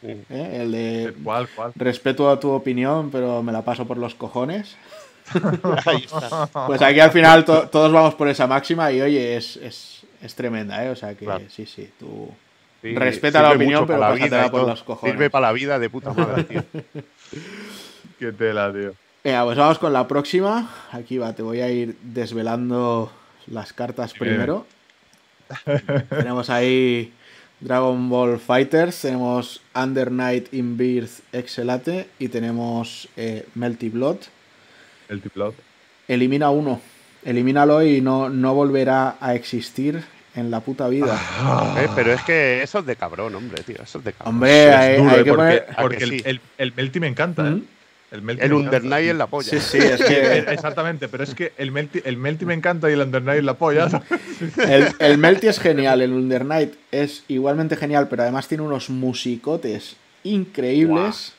Sí. 0.00 0.08
¿Eh? 0.30 0.58
El 0.62 0.70
de 0.72 1.14
¿Cuál, 1.24 1.48
cuál? 1.48 1.72
respeto 1.74 2.30
a 2.30 2.38
tu 2.38 2.50
opinión, 2.50 3.10
pero 3.10 3.42
me 3.42 3.50
la 3.52 3.62
paso 3.62 3.86
por 3.88 3.98
los 3.98 4.14
cojones. 4.14 4.76
Ahí 5.86 6.04
está. 6.04 6.46
Pues 6.66 6.80
aquí 6.80 7.00
al 7.00 7.10
final 7.10 7.44
to- 7.44 7.68
todos 7.70 7.90
vamos 7.90 8.14
por 8.14 8.28
esa 8.28 8.46
máxima 8.46 8.92
y 8.92 9.00
oye, 9.00 9.36
es, 9.36 9.56
es, 9.56 10.02
es 10.22 10.34
tremenda, 10.36 10.84
¿eh? 10.84 10.90
O 10.90 10.96
sea 10.96 11.14
que 11.16 11.24
Claro. 11.24 11.44
sí, 11.48 11.66
sí, 11.66 11.90
tú. 11.98 12.28
Sí, 12.84 12.94
Respeta 12.94 13.40
la 13.40 13.52
opinión, 13.52 13.86
pero 13.86 13.98
la 13.98 14.12
vida 14.12 14.50
por 14.50 14.68
los 14.68 14.82
cojones. 14.82 15.14
Sirve 15.14 15.30
para 15.30 15.46
la 15.46 15.52
vida 15.54 15.78
de 15.78 15.88
puta 15.88 16.12
madre, 16.12 16.44
tío. 16.44 16.62
Qué 18.18 18.30
tela, 18.30 18.70
tío. 18.70 18.92
Venga, 19.24 19.44
pues 19.44 19.56
vamos 19.56 19.78
con 19.78 19.90
la 19.94 20.06
próxima. 20.06 20.70
Aquí 20.92 21.16
va, 21.16 21.32
te 21.32 21.42
voy 21.42 21.62
a 21.62 21.70
ir 21.70 21.96
desvelando 22.02 23.10
las 23.46 23.72
cartas 23.72 24.12
primero. 24.12 24.66
tenemos 26.10 26.50
ahí 26.50 27.10
Dragon 27.58 28.10
Ball 28.10 28.38
Fighters, 28.38 29.00
tenemos 29.00 29.62
Under 29.74 30.12
Night 30.12 30.52
in 30.52 30.76
Birth 30.76 31.20
Excelate 31.32 32.06
y 32.18 32.28
tenemos 32.28 33.08
eh, 33.16 33.46
Melty 33.54 33.88
Blood. 33.88 34.18
El 35.08 35.22
tiplot. 35.22 35.54
Elimina 36.06 36.50
uno. 36.50 36.82
Elimínalo 37.24 37.82
y 37.82 38.02
no, 38.02 38.28
no 38.28 38.54
volverá 38.54 39.16
a 39.22 39.34
existir 39.34 40.04
en 40.34 40.50
la 40.50 40.60
puta 40.60 40.88
vida. 40.88 41.18
Eh, 41.78 41.88
Pero 41.94 42.12
es 42.12 42.22
que 42.22 42.62
eso 42.62 42.80
es 42.80 42.86
de 42.86 42.96
cabrón, 42.96 43.34
hombre, 43.34 43.62
tío. 43.62 43.76
Eso 43.82 43.98
es 43.98 44.04
de 44.04 44.12
cabrón. 44.12 44.34
Hombre, 44.36 44.68
Es 44.68 44.74
hay, 44.74 44.96
duro, 44.98 45.10
hay 45.10 45.20
¿eh? 45.20 45.24
que 45.24 45.30
porque, 45.30 45.36
poner. 45.36 45.66
¿A 45.76 45.82
porque 45.82 45.96
que 45.98 46.04
el, 46.04 46.10
sí? 46.10 46.22
el, 46.24 46.40
el 46.58 46.72
Melty 46.74 47.00
me 47.00 47.06
encanta, 47.08 47.48
¿eh? 47.48 47.58
El 48.10 48.22
Melty 48.22 48.42
El 48.44 48.50
me 48.50 48.56
Under 48.56 48.74
encanta. 48.74 48.96
Night 48.96 49.10
en 49.10 49.18
la 49.18 49.26
polla. 49.26 49.50
Sí, 49.50 49.58
sí, 49.60 49.78
es 49.78 50.00
Eh, 50.00 50.04
que 50.46 50.52
Exactamente, 50.52 51.08
pero 51.08 51.24
es 51.24 51.34
que 51.34 51.52
el 51.58 51.72
Melty, 51.72 52.00
el 52.04 52.16
Melty 52.16 52.44
me 52.46 52.54
encanta 52.54 52.88
y 52.90 52.92
el 52.94 53.00
Under 53.00 53.22
Night 53.22 53.42
la 53.42 53.54
polla. 53.54 53.88
el, 54.68 54.88
el 54.98 55.18
Melty 55.18 55.48
es 55.48 55.58
genial, 55.58 56.00
el 56.02 56.12
Under 56.12 56.44
Night 56.44 56.74
es 56.92 57.24
igualmente 57.28 57.76
genial, 57.76 58.08
pero 58.08 58.22
además 58.22 58.46
tiene 58.48 58.62
unos 58.62 58.88
musicotes 58.90 59.96
increíbles. 60.22 61.32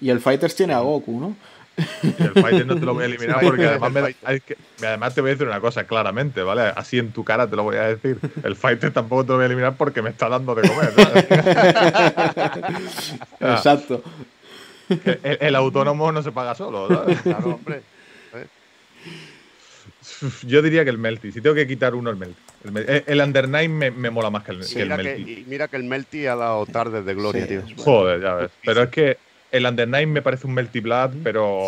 Y 0.00 0.10
el 0.10 0.20
Fighters 0.20 0.54
tiene 0.54 0.74
a 0.74 0.80
Goku, 0.80 1.18
¿no? 1.18 1.36
El 1.76 2.32
Fighter 2.42 2.66
no 2.66 2.74
te 2.78 2.86
lo 2.86 2.94
voy 2.94 3.02
a 3.02 3.06
eliminar 3.06 3.40
Sí, 3.40 3.46
porque 3.46 3.66
además, 3.66 3.92
me, 3.92 4.40
que- 4.40 4.56
además 4.82 5.14
te 5.14 5.20
voy 5.20 5.30
a 5.30 5.34
decir 5.34 5.46
una 5.46 5.60
cosa 5.60 5.84
claramente, 5.86 6.42
¿vale? 6.42 6.62
Así 6.74 6.98
en 6.98 7.12
tu 7.12 7.24
cara 7.24 7.48
te 7.48 7.56
lo 7.56 7.64
voy 7.64 7.76
a 7.76 7.82
decir. 7.82 8.18
El 8.42 8.56
Fighter 8.56 8.92
tampoco 8.92 9.24
te 9.24 9.28
lo 9.28 9.34
voy 9.36 9.42
a 9.42 9.46
eliminar 9.46 9.76
porque 9.76 10.00
me 10.02 10.10
está 10.10 10.28
dando 10.28 10.54
de 10.54 10.68
comer. 10.68 10.92
¿sabes? 10.94 11.26
Ah. 13.40 13.54
Exacto. 13.56 14.02
Que 14.88 15.18
el, 15.22 15.38
el 15.40 15.54
autónomo 15.56 16.10
no 16.12 16.22
se 16.22 16.32
paga 16.32 16.54
solo, 16.54 16.88
¿sabes? 16.88 17.20
Claro, 17.22 17.54
hombre. 17.56 17.82
Yo 20.46 20.62
diría 20.62 20.84
que 20.84 20.90
el 20.90 20.98
Melty. 20.98 21.32
Si 21.32 21.40
tengo 21.40 21.54
que 21.54 21.66
quitar 21.66 21.94
uno, 21.94 22.10
el 22.10 22.16
Melty. 22.16 22.40
El, 22.64 23.02
el- 23.06 23.20
Under 23.20 23.48
Nine 23.48 23.68
me, 23.68 23.90
me 23.90 24.10
mola 24.10 24.30
más 24.30 24.44
que 24.44 24.52
el, 24.52 24.60
que 24.66 24.82
el 24.82 24.88
mira, 24.88 24.96
que, 24.96 25.02
Melty. 25.02 25.32
y 25.32 25.44
mira 25.46 25.68
que 25.68 25.76
el 25.76 25.84
Melty 25.84 26.26
ha 26.26 26.36
dado 26.36 26.64
tardes 26.66 27.04
de 27.04 27.14
gloria, 27.14 27.42
Sí, 27.42 27.48
tío. 27.48 27.60
es. 27.60 27.84
Joder, 27.84 28.20
ya 28.22 28.34
ves. 28.34 28.50
Pero 28.64 28.82
es 28.84 28.88
que 28.90 29.18
el 29.56 29.66
Under 29.66 30.06
me 30.06 30.22
parece 30.22 30.46
un 30.46 30.54
Melty 30.54 30.80
Blood, 30.80 31.10
pero. 31.22 31.60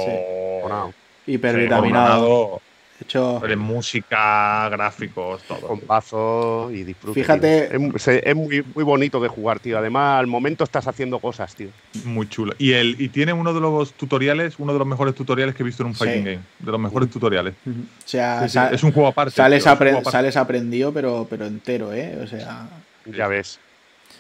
Coronado. 0.63 0.93
Hipervitaminado. 1.27 2.61
De 2.99 3.05
hecho, 3.05 3.39
de 3.47 3.55
música, 3.55 4.69
gráficos, 4.71 5.43
todo. 5.45 5.61
Con 5.69 5.79
paso 5.81 6.69
y 6.73 6.83
disfrute. 6.83 7.21
Fíjate- 7.21 7.69
tío. 7.69 7.93
Es, 8.25 8.35
muy, 8.35 8.65
muy 8.75 8.83
bonito 8.83 9.21
de 9.21 9.29
jugar, 9.29 9.61
tío. 9.61 9.79
Además, 9.79 10.19
al 10.19 10.27
momento 10.27 10.65
estás 10.65 10.89
haciendo 10.89 11.21
cosas, 11.21 11.55
tío. 11.55 11.69
Muy 12.05 12.29
chulo. 12.29 12.55
Y, 12.59 12.73
el, 12.73 12.97
y 13.01 13.09
tiene 13.11 13.33
uno 13.33 13.55
de 13.55 13.61
los 13.61 13.93
tutoriales, 13.93 14.57
uno 14.59 14.73
de 14.73 14.81
los 14.81 14.89
mejores 14.89 15.15
tutoriales 15.15 15.55
que 15.55 15.63
he 15.63 15.67
visto 15.67 15.85
en 15.85 15.91
un 15.91 15.95
Sí. 15.95 16.05
fighting 16.05 16.25
game. 16.25 16.41
De 16.59 16.73
los 16.73 16.81
mejores 16.81 17.09
tutoriales. 17.09 17.55
o 17.69 17.71
sea, 18.05 18.49
Sí, 18.49 18.59
sí, 18.59 18.65
es 18.73 18.83
un 18.83 18.91
juego 18.91 19.09
aparte. 19.09 19.37
sales, 19.37 19.63
tío, 19.63 19.73
es 19.73 19.79
un 19.79 19.79
apre- 19.79 19.91
juego 19.91 19.99
aparte. 20.01 20.11
sales 20.19 20.37
aprendido, 20.37 20.93
pero, 20.93 21.25
pero 21.31 21.47
entero, 21.47 21.93
¿eh? 21.93 22.19
O 22.21 22.27
sea, 22.27 22.67
Ya 23.07 23.29
ves. 23.29 23.61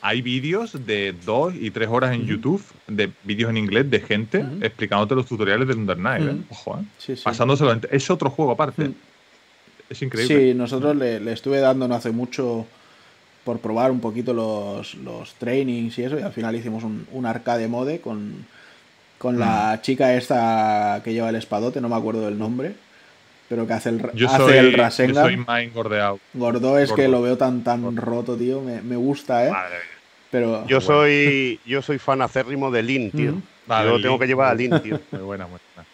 Hay 0.00 0.22
vídeos 0.22 0.86
de 0.86 1.14
dos 1.24 1.54
y 1.54 1.70
tres 1.70 1.88
horas 1.88 2.14
en 2.14 2.26
YouTube, 2.26 2.62
de 2.86 3.10
vídeos 3.24 3.50
en 3.50 3.56
inglés 3.56 3.90
de 3.90 4.00
gente 4.00 4.44
explicándote 4.60 5.14
los 5.14 5.26
tutoriales 5.26 5.66
del 5.66 5.78
Under 5.78 5.98
Night. 5.98 6.28
¿eh? 6.28 6.36
Ojo, 6.50 6.78
¿eh? 6.78 6.84
sí, 6.98 7.16
sí. 7.16 7.22
Pasándoselo. 7.24 7.78
Es 7.90 8.10
otro 8.10 8.30
juego 8.30 8.52
aparte. 8.52 8.92
Es 9.90 10.02
increíble. 10.02 10.52
Sí, 10.52 10.54
nosotros 10.54 10.96
le, 10.96 11.18
le 11.18 11.32
estuve 11.32 11.58
dando 11.60 11.88
no 11.88 11.94
hace 11.94 12.10
mucho 12.10 12.66
por 13.44 13.60
probar 13.60 13.90
un 13.90 14.00
poquito 14.00 14.34
los, 14.34 14.94
los 14.96 15.32
trainings 15.34 15.98
y 15.98 16.02
eso, 16.02 16.18
y 16.18 16.22
al 16.22 16.32
final 16.32 16.54
hicimos 16.54 16.84
un, 16.84 17.06
un 17.12 17.24
arcade 17.24 17.66
mode 17.66 18.00
con, 18.00 18.44
con 19.16 19.38
la 19.38 19.80
chica 19.80 20.14
esta 20.14 21.00
que 21.02 21.14
lleva 21.14 21.30
el 21.30 21.36
espadote, 21.36 21.80
no 21.80 21.88
me 21.88 21.96
acuerdo 21.96 22.26
del 22.26 22.38
nombre, 22.38 22.74
pero 23.48 23.66
que 23.66 23.72
hace 23.72 23.88
el, 23.90 24.10
Yo 24.14 24.26
hace 24.28 24.36
soy, 24.36 24.56
el 24.56 24.76
yo 24.76 24.90
soy 25.14 25.36
Mind 25.36 25.74
Gordeado. 25.74 26.20
Gordo 26.34 26.78
es 26.78 26.92
que 26.92 27.08
lo 27.08 27.22
veo 27.22 27.36
tan, 27.36 27.64
tan 27.64 27.82
Gordo. 27.82 28.00
roto, 28.00 28.36
tío, 28.36 28.60
me, 28.60 28.80
me 28.82 28.96
gusta, 28.96 29.46
¿eh? 29.46 29.50
Madre 29.50 29.76
mía. 29.76 29.98
Pero 30.30 30.66
Yo 30.66 30.80
soy, 30.80 31.58
yo 31.64 31.80
soy 31.80 31.98
fan 31.98 32.20
acérrimo 32.20 32.70
de 32.70 32.82
Lin, 32.82 33.10
tío. 33.10 33.40
Vale, 33.66 33.88
yo 33.88 33.96
tengo 34.00 34.14
Lin. 34.14 34.20
que 34.20 34.26
llevar 34.26 34.50
a 34.50 34.54
Lin, 34.54 34.78
tío. 34.82 35.00
Muy 35.10 35.22
buena, 35.22 35.46
muy 35.46 35.58
buena. 35.74 35.88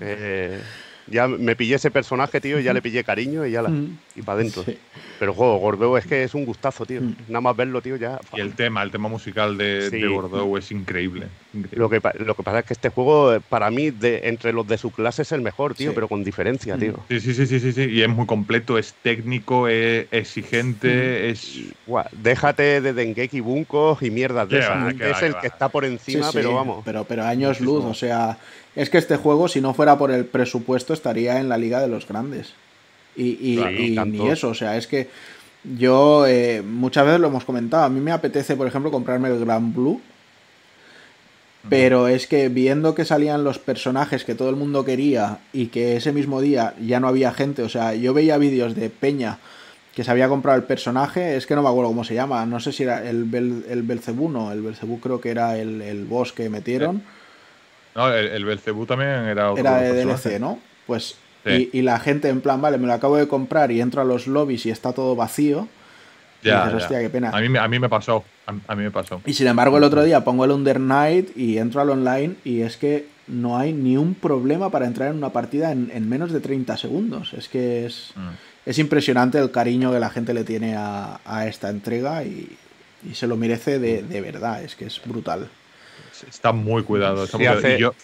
Eh, 0.00 0.60
ya 1.10 1.28
me 1.28 1.56
pillé 1.56 1.74
ese 1.76 1.90
personaje, 1.90 2.40
tío, 2.40 2.58
y 2.58 2.62
ya 2.62 2.72
le 2.72 2.80
pillé 2.82 3.04
cariño 3.04 3.44
y 3.46 3.50
ya 3.52 3.62
la, 3.62 3.68
Mm. 3.68 3.98
y 4.16 4.22
para 4.22 4.40
adentro. 4.40 4.62
Sí. 4.64 4.78
Pero 5.18 5.34
juego, 5.34 5.58
Gordeo 5.58 5.98
es 5.98 6.06
que 6.06 6.22
es 6.22 6.34
un 6.34 6.44
gustazo, 6.46 6.86
tío. 6.86 7.02
Mm. 7.02 7.14
Nada 7.28 7.40
más 7.42 7.56
verlo, 7.56 7.82
tío, 7.82 7.96
ya. 7.96 8.18
Y 8.34 8.40
el 8.40 8.54
tema, 8.54 8.82
el 8.82 8.90
tema 8.90 9.08
musical 9.08 9.58
de, 9.58 9.88
Sí. 9.90 10.00
de 10.00 10.08
Bordeaux 10.08 10.58
es 10.58 10.70
increíble. 10.72 11.26
increíble. 11.52 11.78
Lo 11.78 11.90
que, 11.90 12.00
lo 12.24 12.34
que 12.34 12.42
pasa 12.42 12.60
es 12.60 12.64
que 12.64 12.72
este 12.74 12.88
juego, 12.88 13.38
para 13.48 13.70
mí, 13.70 13.90
de, 13.90 14.20
entre 14.28 14.52
los 14.52 14.66
de 14.66 14.78
su 14.78 14.90
clase 14.92 15.22
es 15.22 15.32
el 15.32 15.40
mejor, 15.42 15.74
tío, 15.74 15.90
Sí. 15.90 15.94
pero 15.94 16.08
con 16.08 16.22
diferencia, 16.24 16.76
Mm. 16.76 16.80
tío. 16.80 16.94
Sí, 17.08 17.20
sí, 17.20 17.34
sí, 17.34 17.46
sí, 17.46 17.60
sí, 17.60 17.72
sí. 17.72 17.82
Y 17.90 18.02
es 18.02 18.08
muy 18.08 18.24
completo, 18.26 18.78
es 18.78 18.94
técnico, 19.02 19.68
es 19.68 20.06
exigente, 20.12 21.30
es. 21.30 21.60
Guau, 21.86 22.04
déjate 22.12 22.80
de 22.80 22.92
Dengeki 22.92 23.40
Bunko 23.40 23.98
y 24.00 24.10
mierdas 24.10 24.48
de 24.48 24.58
esas. 24.60 24.70
va, 24.84 24.90
es 24.90 25.22
va, 25.22 25.26
el 25.26 25.34
que 25.36 25.46
está 25.46 25.68
por 25.68 25.84
encima, 25.84 26.26
Sí, 26.26 26.30
sí, 26.32 26.36
pero 26.38 26.54
vamos. 26.54 26.82
Pero, 26.84 27.04
pero 27.04 27.24
años 27.24 27.60
luz, 27.60 27.84
o 27.84 27.94
sea, 27.94 28.38
es 28.80 28.90
que 28.90 28.98
este 28.98 29.16
juego, 29.16 29.48
si 29.48 29.60
no 29.60 29.74
fuera 29.74 29.98
por 29.98 30.10
el 30.10 30.24
presupuesto, 30.24 30.92
estaría 30.94 31.38
en 31.40 31.48
la 31.48 31.58
liga 31.58 31.80
de 31.80 31.88
los 31.88 32.06
grandes. 32.06 32.52
Y, 33.16 33.36
y- 33.40 33.56
Claro, 33.56 33.76
y 33.78 33.94
tanto. 33.94 34.22
ni 34.24 34.28
eso, 34.30 34.48
o 34.48 34.54
sea, 34.54 34.76
es 34.76 34.86
que 34.86 35.08
yo 35.76 36.26
eh, 36.26 36.62
muchas 36.62 37.04
veces 37.04 37.20
lo 37.20 37.28
hemos 37.28 37.44
comentado, 37.44 37.84
a 37.84 37.88
mí 37.90 38.00
me 38.00 38.12
apetece, 38.12 38.56
por 38.56 38.66
ejemplo, 38.66 38.90
comprarme 38.90 39.28
el 39.28 39.38
Grand 39.40 39.74
Blue, 39.74 40.00
pero 41.68 42.08
es 42.08 42.26
que 42.26 42.48
viendo 42.48 42.94
que 42.94 43.04
salían 43.04 43.44
los 43.44 43.58
personajes 43.58 44.24
que 44.24 44.34
todo 44.34 44.48
el 44.48 44.56
mundo 44.56 44.84
quería 44.86 45.38
y 45.52 45.66
que 45.66 45.96
ese 45.96 46.10
mismo 46.12 46.40
día 46.40 46.72
ya 46.80 47.00
no 47.00 47.08
había 47.08 47.32
gente, 47.32 47.62
o 47.62 47.68
sea, 47.68 47.94
yo 47.94 48.14
veía 48.14 48.38
vídeos 48.38 48.74
de 48.74 48.88
Peña 48.88 49.38
que 49.94 50.02
se 50.02 50.10
había 50.10 50.28
comprado 50.28 50.56
el 50.56 50.64
personaje, 50.64 51.36
es 51.36 51.46
que 51.46 51.54
no 51.54 51.62
me 51.62 51.68
acuerdo 51.68 51.90
cómo 51.90 52.04
se 52.04 52.14
llama, 52.14 52.46
no 52.46 52.60
sé 52.60 52.72
si 52.72 52.84
era 52.84 53.06
el, 53.06 53.24
Bel, 53.24 53.66
el 53.68 53.82
Belcebú, 53.82 54.30
no, 54.30 54.52
el 54.52 54.62
Belcebú 54.62 55.00
creo 55.00 55.20
que 55.20 55.30
era 55.30 55.58
el, 55.58 55.82
el 55.82 56.04
boss 56.06 56.32
que 56.32 56.48
metieron, 56.48 57.02
No, 57.94 58.12
el, 58.12 58.26
el 58.28 58.44
Belcebú 58.44 58.86
también 58.86 59.10
era 59.10 59.50
otro 59.52 59.60
era 59.60 59.76
de. 59.80 60.04
DLC, 60.04 60.38
¿no? 60.40 60.58
Pues, 60.86 61.16
Sí. 61.44 61.70
y, 61.72 61.78
y 61.78 61.82
la 61.82 61.98
gente 61.98 62.28
en 62.28 62.42
plan, 62.42 62.60
vale, 62.60 62.76
me 62.76 62.86
lo 62.86 62.92
acabo 62.92 63.16
de 63.16 63.26
comprar 63.26 63.70
y 63.72 63.80
entro 63.80 64.02
a 64.02 64.04
los 64.04 64.26
lobbies 64.26 64.66
y 64.66 64.70
está 64.70 64.92
todo 64.92 65.16
vacío, 65.16 65.68
y 66.42 66.48
Ya, 66.48 66.64
dices, 66.66 66.72
ya. 66.72 66.76
hostia, 66.84 67.00
qué 67.00 67.08
pena. 67.08 67.30
A 67.30 67.40
mí, 67.40 67.48
me- 67.48 67.58
a 67.58 67.66
mí 67.66 67.78
me 67.78 67.88
pasó. 67.88 68.24
A, 68.46 68.52
a 68.72 68.76
mí 68.76 68.82
me 68.82 68.90
pasó. 68.90 69.22
Y 69.24 69.32
sin 69.32 69.46
embargo, 69.46 69.78
el 69.78 69.84
otro 69.84 70.02
día 70.02 70.22
pongo 70.22 70.44
el 70.44 70.50
Under 70.50 70.78
Night 70.78 71.34
y 71.36 71.56
entro 71.56 71.80
al 71.80 71.88
online 71.90 72.34
y 72.44 72.60
es 72.60 72.76
que 72.76 73.06
no 73.26 73.56
hay 73.58 73.72
ni 73.72 73.96
un 73.96 74.14
problema 74.14 74.68
para 74.70 74.86
entrar 74.86 75.10
en 75.10 75.16
una 75.16 75.30
partida 75.30 75.72
en, 75.72 75.90
en 75.94 76.08
menos 76.10 76.30
de 76.30 76.40
30 76.40 76.76
segundos. 76.76 77.32
Es 77.32 77.48
que 77.48 77.86
es, 77.86 78.12
Mm. 78.16 78.28
es 78.66 78.78
impresionante 78.78 79.38
el 79.38 79.50
cariño 79.50 79.92
que 79.92 79.98
la 80.00 80.10
gente 80.10 80.34
le 80.34 80.44
tiene 80.44 80.76
a, 80.76 81.20
a 81.24 81.46
esta 81.46 81.70
entrega 81.70 82.22
y, 82.22 82.54
y 83.10 83.14
se 83.14 83.26
lo 83.26 83.38
merece 83.38 83.78
de, 83.78 84.02
de 84.02 84.20
verdad. 84.20 84.62
Es 84.62 84.76
que 84.76 84.84
es 84.84 85.00
brutal. 85.06 85.48
Está 86.28 86.52
muy 86.52 86.82
cuidado. 86.82 87.24
Está 87.24 87.38
Sí, 87.38 87.44
muy 87.44 87.46
cuidado. 87.46 87.58
hace- 87.58 87.76
Y 87.76 87.80
yo, 87.80 87.94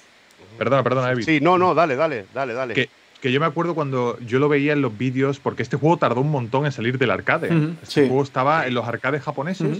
perdona, 0.59 0.83
perdona, 0.83 1.11
Evi. 1.13 1.23
Sí, 1.23 1.39
no, 1.41 1.59
no, 1.59 1.75
dale, 1.75 1.97
dale, 1.97 2.27
dale, 2.33 2.55
dale. 2.55 2.75
Que, 2.75 2.91
que 3.21 3.33
yo 3.33 3.41
me 3.41 3.47
acuerdo 3.47 3.75
cuando 3.75 4.19
yo 4.21 4.39
lo 4.39 4.49
veía 4.49 4.73
en 4.73 4.83
los 4.83 4.97
vídeos, 4.97 5.41
porque 5.41 5.63
este 5.63 5.77
juego 5.77 5.97
tardó 5.99 6.21
un 6.21 6.31
montón 6.31 6.67
en 6.67 6.73
salir 6.73 6.99
del 6.99 7.11
arcade. 7.11 7.49
Ujú, 7.55 7.75
este 7.83 8.03
sí. 8.03 8.07
juego 8.09 8.23
estaba 8.23 8.67
en 8.67 8.75
los 8.75 8.87
arcades 8.87 9.23
japoneses 9.23 9.79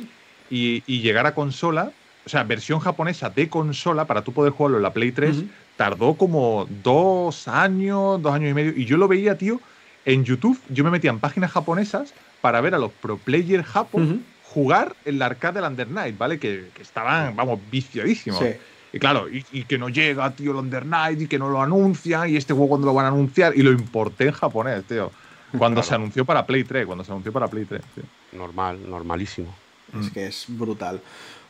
y, 0.51 0.83
y 0.87 1.01
llegar 1.01 1.27
a 1.27 1.35
consola, 1.35 1.93
o 2.25 2.29
sea, 2.29 2.45
versión 2.45 2.81
japonesa 2.81 3.31
de 3.31 3.49
consola, 3.49 4.07
para 4.07 4.23
tú 4.25 4.33
poder 4.33 4.53
jugarlo 4.53 4.79
en 4.79 4.83
la 4.83 4.93
Play 4.93 5.13
3, 5.13 5.39
Ujú. 5.39 5.49
tardó 5.77 6.17
como 6.17 6.67
dos 6.83 7.47
años, 7.49 8.21
dos 8.23 8.35
años 8.35 8.51
y 8.51 8.55
medio. 8.55 8.73
Y 8.77 8.85
yo 8.85 8.97
lo 8.97 9.07
veía, 9.09 9.37
tío, 9.39 9.61
en 10.05 10.25
YouTube. 10.25 10.59
Yo 10.69 10.83
me 10.85 10.91
metía 10.91 11.11
en 11.11 11.21
páginas 11.21 11.53
japonesas 11.53 12.15
para 12.41 12.61
ver 12.61 12.75
a 12.75 12.79
los 12.79 12.93
pro 12.93 13.19
players 13.19 13.67
japos 13.67 14.03
Ujú. 14.03 14.21
Jugar 14.57 14.97
en 15.05 15.19
la 15.19 15.27
arcade 15.27 15.61
del 15.61 15.71
Under 15.71 15.87
Night, 15.91 16.17
¿vale? 16.17 16.39
Que, 16.39 16.71
que 16.75 16.81
estaban, 16.81 17.37
vamos, 17.37 17.61
viciadísimos. 17.71 18.41
Sí. 18.41 18.55
Y 18.95 18.99
claro, 18.99 19.29
y, 19.29 19.45
y 19.53 19.65
que 19.65 19.77
no 19.77 19.91
llega, 19.91 20.31
tío, 20.31 20.53
el 20.53 20.57
Under 20.57 20.87
Night, 20.87 21.21
y 21.21 21.27
que 21.27 21.39
no 21.39 21.51
lo 21.51 21.61
anuncian, 21.61 22.31
y 22.31 22.37
este 22.37 22.55
juego 22.55 22.71
cuando 22.71 22.87
lo 22.87 22.95
van 22.95 23.05
a 23.05 23.09
anunciar, 23.09 23.53
y 23.55 23.61
lo 23.61 23.71
importé 23.71 24.25
en 24.29 24.33
japonés, 24.33 24.85
tío. 24.85 25.13
Cuando 25.59 25.83
Claro. 25.83 25.89
se 25.89 25.95
anunció 25.95 26.25
para 26.25 26.47
Play 26.47 26.65
3, 26.65 26.87
cuando 26.87 27.05
se 27.05 27.13
anunció 27.13 27.33
para 27.35 27.49
Play 27.49 27.67
3, 27.67 27.83
tío. 27.95 28.05
Normal, 28.33 28.79
normalísimo. 28.89 29.55
Es 30.01 30.11
que 30.11 30.27
es 30.27 30.47
brutal. 30.49 31.03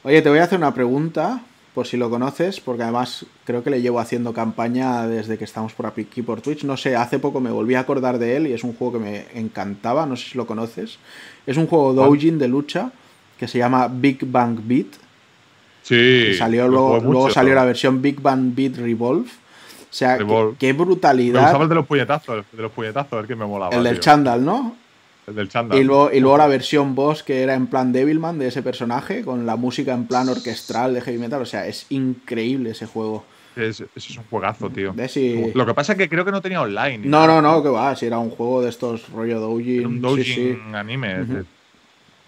Oye, 0.02 0.20
te 0.20 0.28
voy 0.28 0.40
a 0.40 0.44
hacer 0.44 0.58
una 0.58 0.74
pregunta, 0.74 1.40
por 1.76 1.86
si 1.86 1.98
lo 1.98 2.08
conoces, 2.08 2.58
porque 2.58 2.84
además 2.84 3.26
creo 3.44 3.62
que 3.62 3.68
le 3.68 3.82
llevo 3.82 4.00
haciendo 4.00 4.32
campaña 4.32 5.06
desde 5.06 5.36
que 5.36 5.44
estamos 5.44 5.74
por 5.74 5.84
aquí 5.84 6.22
por 6.22 6.40
Twitch. 6.40 6.64
No 6.64 6.78
sé, 6.78 6.96
hace 6.96 7.18
poco 7.18 7.38
me 7.38 7.50
volví 7.50 7.74
a 7.74 7.80
acordar 7.80 8.18
de 8.18 8.34
él 8.34 8.46
y 8.46 8.54
es 8.54 8.64
un 8.64 8.72
juego 8.74 8.94
que 8.94 8.98
me 9.04 9.26
encantaba, 9.34 10.06
no 10.06 10.16
sé 10.16 10.30
si 10.30 10.38
lo 10.38 10.46
conoces. 10.46 10.98
Es 11.46 11.58
un 11.58 11.66
juego 11.66 11.92
doujin 11.92 12.38
de 12.38 12.48
lucha 12.48 12.92
que 13.38 13.46
se 13.46 13.58
llama 13.58 13.88
Big 13.92 14.20
Bang 14.24 14.58
Beat. 14.64 14.86
Sí. 15.82 16.32
salió 16.34 16.66
luego, 16.66 16.98
luego 16.98 17.30
salió 17.30 17.54
la 17.54 17.66
versión 17.66 18.00
Big 18.00 18.22
Bang 18.22 18.54
Beat 18.54 18.76
Revolve. 18.78 19.28
O 19.28 19.92
sea, 19.96 20.16
qué- 20.58 20.72
Me 20.72 20.72
brutalidad. 20.72 21.42
gustaba 21.42 21.64
el 21.64 21.68
de 21.68 21.74
los 21.74 21.86
puñetazos, 21.86 22.36
el 22.52 22.56
de 22.56 22.62
los 22.62 22.72
puñetazos, 22.72 23.20
el 23.20 23.26
que 23.26 23.36
me 23.36 23.44
molaba. 23.44 23.76
el 23.76 23.84
del 23.84 23.94
tío. 23.96 24.00
chándal, 24.02 24.42
¿no? 24.42 24.74
El 25.26 25.34
del 25.34 25.48
chándal. 25.48 25.78
Y 25.78 25.84
luego, 25.84 26.10
y 26.12 26.20
luego 26.20 26.38
la 26.38 26.46
versión 26.46 26.94
boss 26.94 27.22
que 27.22 27.42
era 27.42 27.54
en 27.54 27.66
plan 27.66 27.92
Devilman 27.92 28.38
de 28.38 28.48
ese 28.48 28.62
personaje, 28.62 29.22
con 29.22 29.46
la 29.46 29.56
música 29.56 29.92
en 29.92 30.06
plan 30.06 30.28
orquestral 30.28 30.94
de 30.94 31.00
heavy 31.00 31.18
metal. 31.18 31.42
O 31.42 31.46
sea, 31.46 31.66
es 31.66 31.86
increíble 31.90 32.70
ese 32.70 32.86
juego. 32.86 33.24
Es, 33.56 33.82
es 33.94 34.18
un 34.18 34.24
juegazo, 34.30 34.68
tío. 34.70 34.94
Lo 35.54 35.66
que 35.66 35.74
pasa 35.74 35.92
es 35.92 35.98
que 35.98 36.08
creo 36.08 36.24
que 36.24 36.30
no 36.30 36.42
tenía 36.42 36.60
online. 36.60 36.98
ni 36.98 37.08
No, 37.08 37.26
no, 37.26 37.40
no, 37.40 37.62
que 37.62 37.70
va, 37.70 37.96
si 37.96 38.06
era 38.06 38.18
un 38.18 38.30
juego 38.30 38.62
de 38.62 38.68
estos 38.68 39.08
rollo 39.10 39.40
doujin. 39.40 39.86
Un 39.86 40.00
doujin 40.00 40.24
sí. 40.24 40.58
anime. 40.74 41.44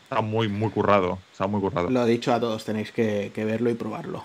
Está 0.05 0.23
muy, 0.23 0.49
muy 0.49 0.71
currado. 0.71 1.19
Está 1.31 1.47
muy 1.47 1.61
currado. 1.61 1.91
Lo 1.91 2.05
he 2.05 2.09
dicho 2.09 2.33
a 2.33 2.41
todos, 2.41 2.65
tenéis 2.65 2.91
que, 2.93 3.31
que 3.35 3.45
verlo 3.45 3.69
y 3.69 3.75
probarlo. 3.75 4.25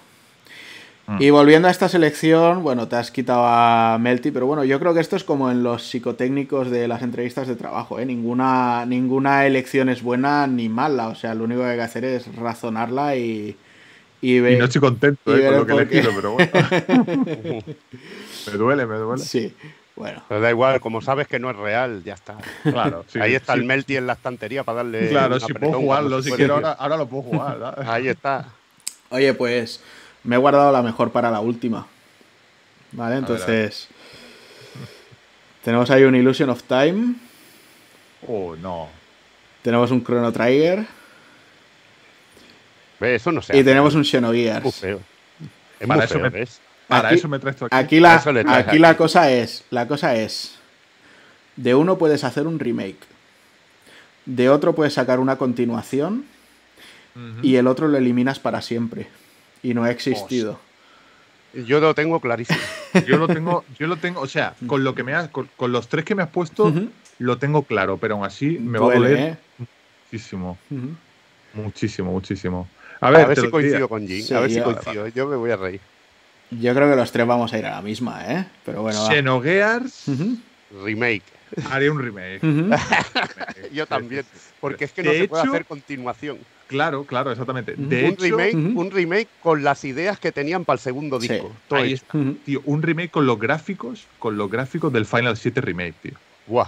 Mm. 1.05 1.21
Y 1.21 1.30
volviendo 1.31 1.67
a 1.67 1.71
esta 1.71 1.89
selección, 1.89 2.63
bueno, 2.63 2.88
te 2.88 2.95
has 2.95 3.11
quitado 3.11 3.43
a 3.45 3.97
Melty, 3.99 4.31
pero 4.31 4.45
bueno, 4.45 4.63
yo 4.63 4.80
creo 4.80 4.93
que 4.93 5.01
esto 5.01 5.17
es 5.17 5.25
como 5.25 5.51
en 5.51 5.61
los 5.61 5.84
psicotécnicos 5.84 6.71
de 6.71 6.88
las 6.88 7.01
entrevistas 7.01 7.47
de 7.47 7.57
trabajo, 7.57 7.99
¿eh? 7.99 8.05
Ninguna, 8.05 8.85
ninguna 8.85 9.45
elección 9.45 9.89
es 9.89 10.01
buena 10.01 10.47
ni 10.47 10.69
mala, 10.69 11.09
o 11.09 11.15
sea, 11.15 11.35
lo 11.35 11.43
único 11.43 11.61
que 11.61 11.67
hay 11.67 11.75
que 11.75 11.84
hacer 11.84 12.05
es 12.05 12.34
razonarla 12.38 13.17
y, 13.17 13.57
y 14.21 14.38
Y 14.38 14.55
no 14.55 14.65
estoy 14.65 14.80
contento 14.80 15.35
eh, 15.35 15.45
con 15.45 15.57
lo 15.57 15.65
que 15.65 15.73
he 15.73 15.75
elegido, 15.75 16.11
pero 16.15 16.31
bueno. 16.34 16.51
me 18.47 18.53
duele, 18.53 18.85
me 18.85 18.95
duele. 18.95 19.23
Sí, 19.23 19.53
bueno. 19.97 20.23
Pero 20.30 20.39
da 20.39 20.49
igual, 20.49 20.80
como 20.80 21.01
sabes 21.01 21.27
que 21.27 21.38
no 21.38 21.49
es 21.49 21.57
real, 21.57 22.01
ya 22.05 22.13
está. 22.13 22.38
Claro, 22.63 23.03
sí, 23.09 23.19
Ahí 23.19 23.35
está 23.35 23.55
sí. 23.55 23.59
el 23.59 23.65
Melty 23.65 23.97
en 23.97 24.07
la 24.07 24.13
estantería 24.13 24.63
para 24.63 24.77
darle. 24.77 25.09
Claro, 25.09 25.38
si 25.41 25.53
puedo 25.53 25.73
jugarlo, 25.73 26.23
si 26.23 26.31
quiero 26.31 26.55
ahora, 26.55 26.71
ahora 26.71 26.95
lo 26.95 27.07
puedo 27.07 27.23
jugar. 27.23 27.84
Ahí 27.85 28.07
está. 28.07 28.47
Oye, 29.09 29.34
pues 29.34 29.81
me 30.23 30.35
he 30.35 30.39
guardado 30.39 30.71
la 30.71 30.81
mejor 30.81 31.11
para 31.11 31.29
la 31.31 31.39
última. 31.39 31.87
Vale, 32.91 33.15
ver, 33.15 33.23
a 33.23 33.27
ver. 33.27 33.37
entonces... 33.37 33.87
Tenemos 35.63 35.89
ahí 35.91 36.03
un 36.03 36.15
Illusion 36.15 36.49
of 36.49 36.63
Time, 36.63 37.15
Oh, 38.27 38.55
no. 38.57 38.89
tenemos 39.61 39.91
un 39.91 40.03
Chrono 40.03 40.31
Trigger 40.31 40.85
Eso 42.99 43.31
no 43.31 43.41
se 43.41 43.57
y 43.57 43.63
tenemos 43.63 43.95
un 43.95 44.01
Es 44.01 44.09
Xenogears. 44.11 44.75
feo. 44.75 45.01
Es 45.79 45.87
Para 45.87 45.97
muy 45.99 46.05
eso 46.05 46.13
feo, 46.15 46.23
me- 46.23 46.29
¿ves? 46.29 46.61
Para 46.87 47.09
Aquí- 47.09 47.17
eso 47.17 47.27
me 47.29 47.39
traes 47.39 47.55
tú 47.57 47.65
aquí. 47.65 47.75
Aquí 47.75 47.99
la, 47.99 48.19
traes 48.21 48.45
aquí 48.67 48.77
la 48.79 48.95
cosa 48.97 49.31
es, 49.31 49.63
la 49.71 49.87
cosa 49.87 50.15
es, 50.15 50.55
de 51.55 51.75
uno 51.75 51.97
puedes 51.97 52.23
hacer 52.23 52.45
un 52.47 52.59
remake, 52.59 52.99
de 54.25 54.49
otro 54.49 54.73
puedes 54.75 54.93
sacar 54.93 55.19
una 55.19 55.37
continuación 55.37 56.25
y 57.41 57.55
el 57.57 57.67
otro 57.67 57.87
lo 57.87 57.97
eliminas 57.97 58.39
para 58.39 58.61
siempre 58.61 59.07
y 59.64 59.73
no 59.73 59.84
ha 59.84 59.91
existido. 59.91 60.60
Yo 61.53 61.80
lo 61.80 61.94
tengo 61.95 62.19
clarísimo. 62.19 62.60
Yo 63.07 63.18
lo 63.18 63.27
tengo, 63.27 63.64
yo 63.80 63.88
lo 63.88 63.98
tengo, 63.98 64.22
o 64.22 64.27
sea, 64.27 64.56
con 64.68 64.84
lo 64.84 64.94
que 64.95 65.03
me 65.03 65.14
has, 65.14 65.30
con, 65.30 65.49
con 65.56 65.72
los 65.72 65.88
tres 65.88 66.03
que 66.06 66.14
me 66.15 66.23
has 66.23 66.30
puesto, 66.30 66.72
lo 67.19 67.38
tengo 67.38 67.64
claro, 67.64 67.98
pero 67.98 68.15
aún 68.15 68.26
así 68.26 68.57
me 68.60 68.80
va 68.80 68.85
a 68.94 68.95
Duele, 68.98 69.10
doler 69.10 69.30
¿eh? 69.60 69.65
muchísimo, 70.11 70.57
muchísimo, 71.53 72.11
muchísimo. 72.11 72.68
A 72.99 73.07
A 73.07 73.11
ver, 73.11 73.27
ver, 73.27 73.35
te 73.35 73.41
si 73.41 73.49
coincido 73.49 73.73
diría. 73.76 73.88
con 73.88 74.07
Jin. 74.07 74.23
Sí, 74.23 74.34
a 74.34 74.40
ver 74.40 74.52
si 74.52 74.61
coincido. 74.61 75.07
Yo 75.10 75.27
me 75.27 75.35
voy 75.35 75.52
a 75.52 75.57
reír. 75.57 75.81
Yo 76.52 76.73
creo 76.73 76.90
que 76.90 76.95
los 76.95 77.11
tres 77.11 77.26
vamos 77.27 77.52
a 77.53 77.57
ir 77.57 77.65
a 77.65 77.72
la 77.72 77.81
misma, 77.81 78.23
¿eh? 78.34 78.45
Pero 78.65 78.81
bueno, 78.84 79.02
va. 79.03 79.10
Xenogears. 79.11 80.06
Remake. 80.84 81.23
Haré 81.71 81.89
un 81.89 81.99
remake. 81.99 82.41
Yo 83.73 83.85
también. 83.85 84.25
Porque 84.59 84.85
es 84.85 84.91
que 84.91 85.03
De 85.03 85.09
no 85.09 85.13
se 85.15 85.27
puede 85.27 85.43
hacer 85.43 85.65
continuación. 85.65 86.38
Claro, 86.67 87.03
claro, 87.05 87.31
exactamente. 87.31 87.75
De 87.77 88.05
un, 88.05 88.11
hecho, 88.13 88.23
remake, 88.38 88.55
un 88.55 88.91
remake 88.91 89.27
con 89.41 89.63
las 89.63 89.84
ideas 89.84 90.19
que 90.19 90.31
tenían 90.31 90.65
para 90.65 90.75
el 90.75 90.80
segundo 90.80 91.19
Sí. 91.21 91.27
disco. 91.27 91.51
Todo 91.67 91.80
ahí 91.80 91.93
está, 91.93 92.17
tío, 92.45 92.61
un 92.65 92.81
remake 92.81 93.11
con 93.11 93.25
los 93.25 93.39
gráficos, 93.39 94.07
con 94.19 94.38
los 94.38 94.49
gráficos 94.49 94.91
del 94.91 95.05
Final 95.05 95.38
7 95.38 95.61
remake, 95.61 95.93
tío. 96.01 96.13
Buah. 96.47 96.67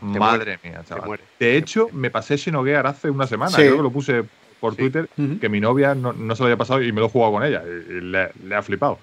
Madre 0.00 0.58
mía, 0.62 0.82
chaval. 0.88 1.20
De 1.38 1.56
hecho, 1.56 1.88
me 1.92 2.10
pasé 2.10 2.38
Xenogear 2.38 2.86
hace 2.86 3.10
una 3.10 3.26
semana, 3.26 3.50
Sí. 3.50 3.56
creo 3.62 3.76
que 3.76 3.82
lo 3.82 3.90
puse 3.90 4.24
por 4.60 4.72
Sí. 4.74 4.78
Twitter, 4.78 5.08
que 5.40 5.48
mi 5.48 5.60
novia 5.60 5.94
no, 5.94 6.12
no 6.12 6.34
se 6.34 6.42
lo 6.42 6.46
había 6.46 6.56
pasado 6.56 6.82
y 6.82 6.90
me 6.92 7.00
lo 7.00 7.06
he 7.06 7.10
jugado 7.10 7.32
con 7.32 7.44
ella. 7.44 7.62
Y, 7.66 7.92
y 7.92 8.00
le, 8.00 8.30
le 8.44 8.54
ha 8.54 8.62
flipado. 8.62 8.98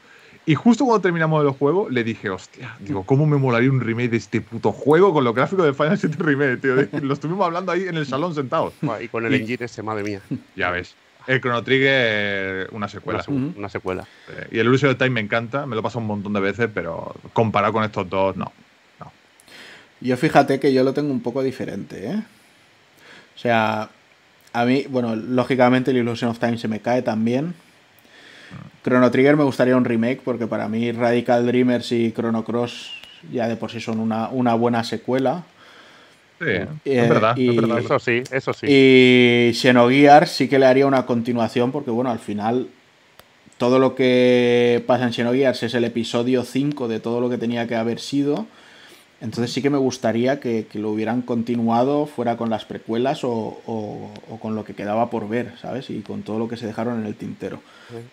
Y 0.46 0.56
justo 0.56 0.86
cuando 0.86 1.02
terminamos 1.02 1.44
el 1.46 1.52
juego, 1.52 1.88
le 1.90 2.04
dije, 2.04 2.30
hostia, 2.32 2.76
digo, 2.80 3.04
¿cómo 3.06 3.26
me 3.28 3.38
molaría 3.38 3.70
un 3.70 3.80
remake 3.80 4.10
de 4.10 4.18
este 4.18 4.42
puto 4.42 4.72
juego 4.72 5.14
con 5.14 5.24
los 5.24 5.36
gráficos 5.36 5.66
de 5.66 5.74
Final 5.74 5.98
7 5.98 6.16
Remake, 6.20 6.58
tío? 6.58 7.00
Lo 7.02 7.14
estuvimos 7.14 7.46
hablando 7.46 7.72
ahí 7.72 7.84
en 7.88 7.96
el 7.96 8.06
salón 8.08 8.34
sentados. 8.34 8.74
Y 9.02 9.08
con 9.08 9.26
el 9.26 9.34
Y- 9.34 9.42
engine 9.42 9.66
ese, 9.66 9.84
madre 9.84 10.04
mía. 10.04 10.22
Ya 10.56 10.72
ves. 10.72 10.96
El 11.28 11.40
Chrono 11.40 11.64
Trigger, 11.64 12.70
una 12.72 12.88
secuela. 12.88 13.24
Una, 13.28 13.54
una 13.56 13.70
secuela. 13.70 14.08
Eh, 14.30 14.48
Y 14.54 14.60
el 14.60 14.66
Illusion 14.66 14.90
of 14.92 14.98
Time 14.98 15.12
me 15.12 15.20
encanta, 15.22 15.68
me 15.68 15.76
lo 15.76 15.84
paso 15.84 16.00
un 16.00 16.08
montón 16.08 16.34
de 16.34 16.40
veces, 16.40 16.68
pero 16.74 17.14
comparado 17.34 17.74
con 17.74 17.84
estos 17.84 18.10
dos, 18.10 18.36
no. 18.36 18.52
Yo 20.04 20.18
fíjate 20.18 20.60
que 20.60 20.74
yo 20.74 20.84
lo 20.84 20.94
tengo 20.94 21.12
un 21.12 21.22
poco 21.22 21.44
diferente, 21.44 22.08
¿eh? 22.10 22.16
O 23.36 23.40
sea, 23.40 23.90
a 24.54 24.66
mí, 24.66 24.86
bueno, 24.90 25.16
lógicamente 25.16 25.92
el 25.92 25.98
Illusion 25.98 26.32
of 26.32 26.40
Time 26.40 26.58
se 26.58 26.68
me 26.68 26.80
cae 26.80 27.04
también. 27.04 27.54
Chrono 28.84 29.12
Trigger 29.12 29.38
me 29.38 29.44
gustaría 29.44 29.76
un 29.78 29.86
remake 29.86 30.22
porque 30.24 30.48
para 30.48 30.68
mí 30.68 30.92
Radical 30.92 31.46
Dreamers 31.46 31.92
y 31.92 32.12
Chrono 32.12 32.44
Cross 32.44 32.92
ya 33.32 33.48
de 33.48 33.56
por 33.56 33.72
sí 33.72 33.80
son 33.80 34.00
una, 34.00 34.30
una 34.30 34.54
buena 34.56 34.84
secuela. 34.84 35.44
Sí, 36.40 36.46
Eh, 36.48 36.68
es 36.86 37.10
verdad, 37.10 37.38
y- 37.38 37.50
es 37.50 37.56
verdad. 37.56 37.80
Eso 37.80 38.00
sí, 38.00 38.24
eso 38.32 38.54
sí. 38.54 38.66
Y 38.68 39.54
Xenogears 39.54 40.32
sí 40.32 40.48
que 40.48 40.58
le 40.58 40.66
haría 40.66 40.88
una 40.88 41.06
continuación 41.06 41.72
porque, 41.72 41.92
bueno, 41.92 42.10
al 42.10 42.18
final 42.20 42.68
todo 43.60 43.78
lo 43.78 43.94
que 43.94 44.84
pasa 44.88 45.04
en 45.06 45.14
Xenogears 45.14 45.62
es 45.62 45.74
el 45.76 45.84
episodio 45.84 46.44
5 46.44 46.88
de 46.88 47.00
todo 47.00 47.22
lo 47.22 47.30
que 47.30 47.38
tenía 47.38 47.68
que 47.68 47.76
haber 47.76 48.00
sido. 48.00 48.48
Entonces 49.22 49.54
sí 49.54 49.62
que 49.62 49.70
me 49.70 49.78
gustaría 49.78 50.40
que, 50.40 50.66
que 50.70 50.80
lo 50.80 50.90
hubieran 50.90 51.22
continuado, 51.22 52.08
fuera 52.08 52.38
con 52.38 52.50
las 52.50 52.66
precuelas 52.66 53.24
o, 53.24 53.30
o- 53.66 54.12
o 54.30 54.40
con 54.40 54.56
lo 54.56 54.64
que 54.64 54.74
quedaba 54.74 55.10
por 55.12 55.30
ver, 55.30 55.54
¿sabes? 55.62 55.90
Y 55.92 56.02
con 56.02 56.24
todo 56.24 56.40
lo 56.40 56.48
que 56.48 56.58
se 56.58 56.66
dejaron 56.66 57.00
en 57.00 57.06
el 57.06 57.16
tintero. 57.16 57.62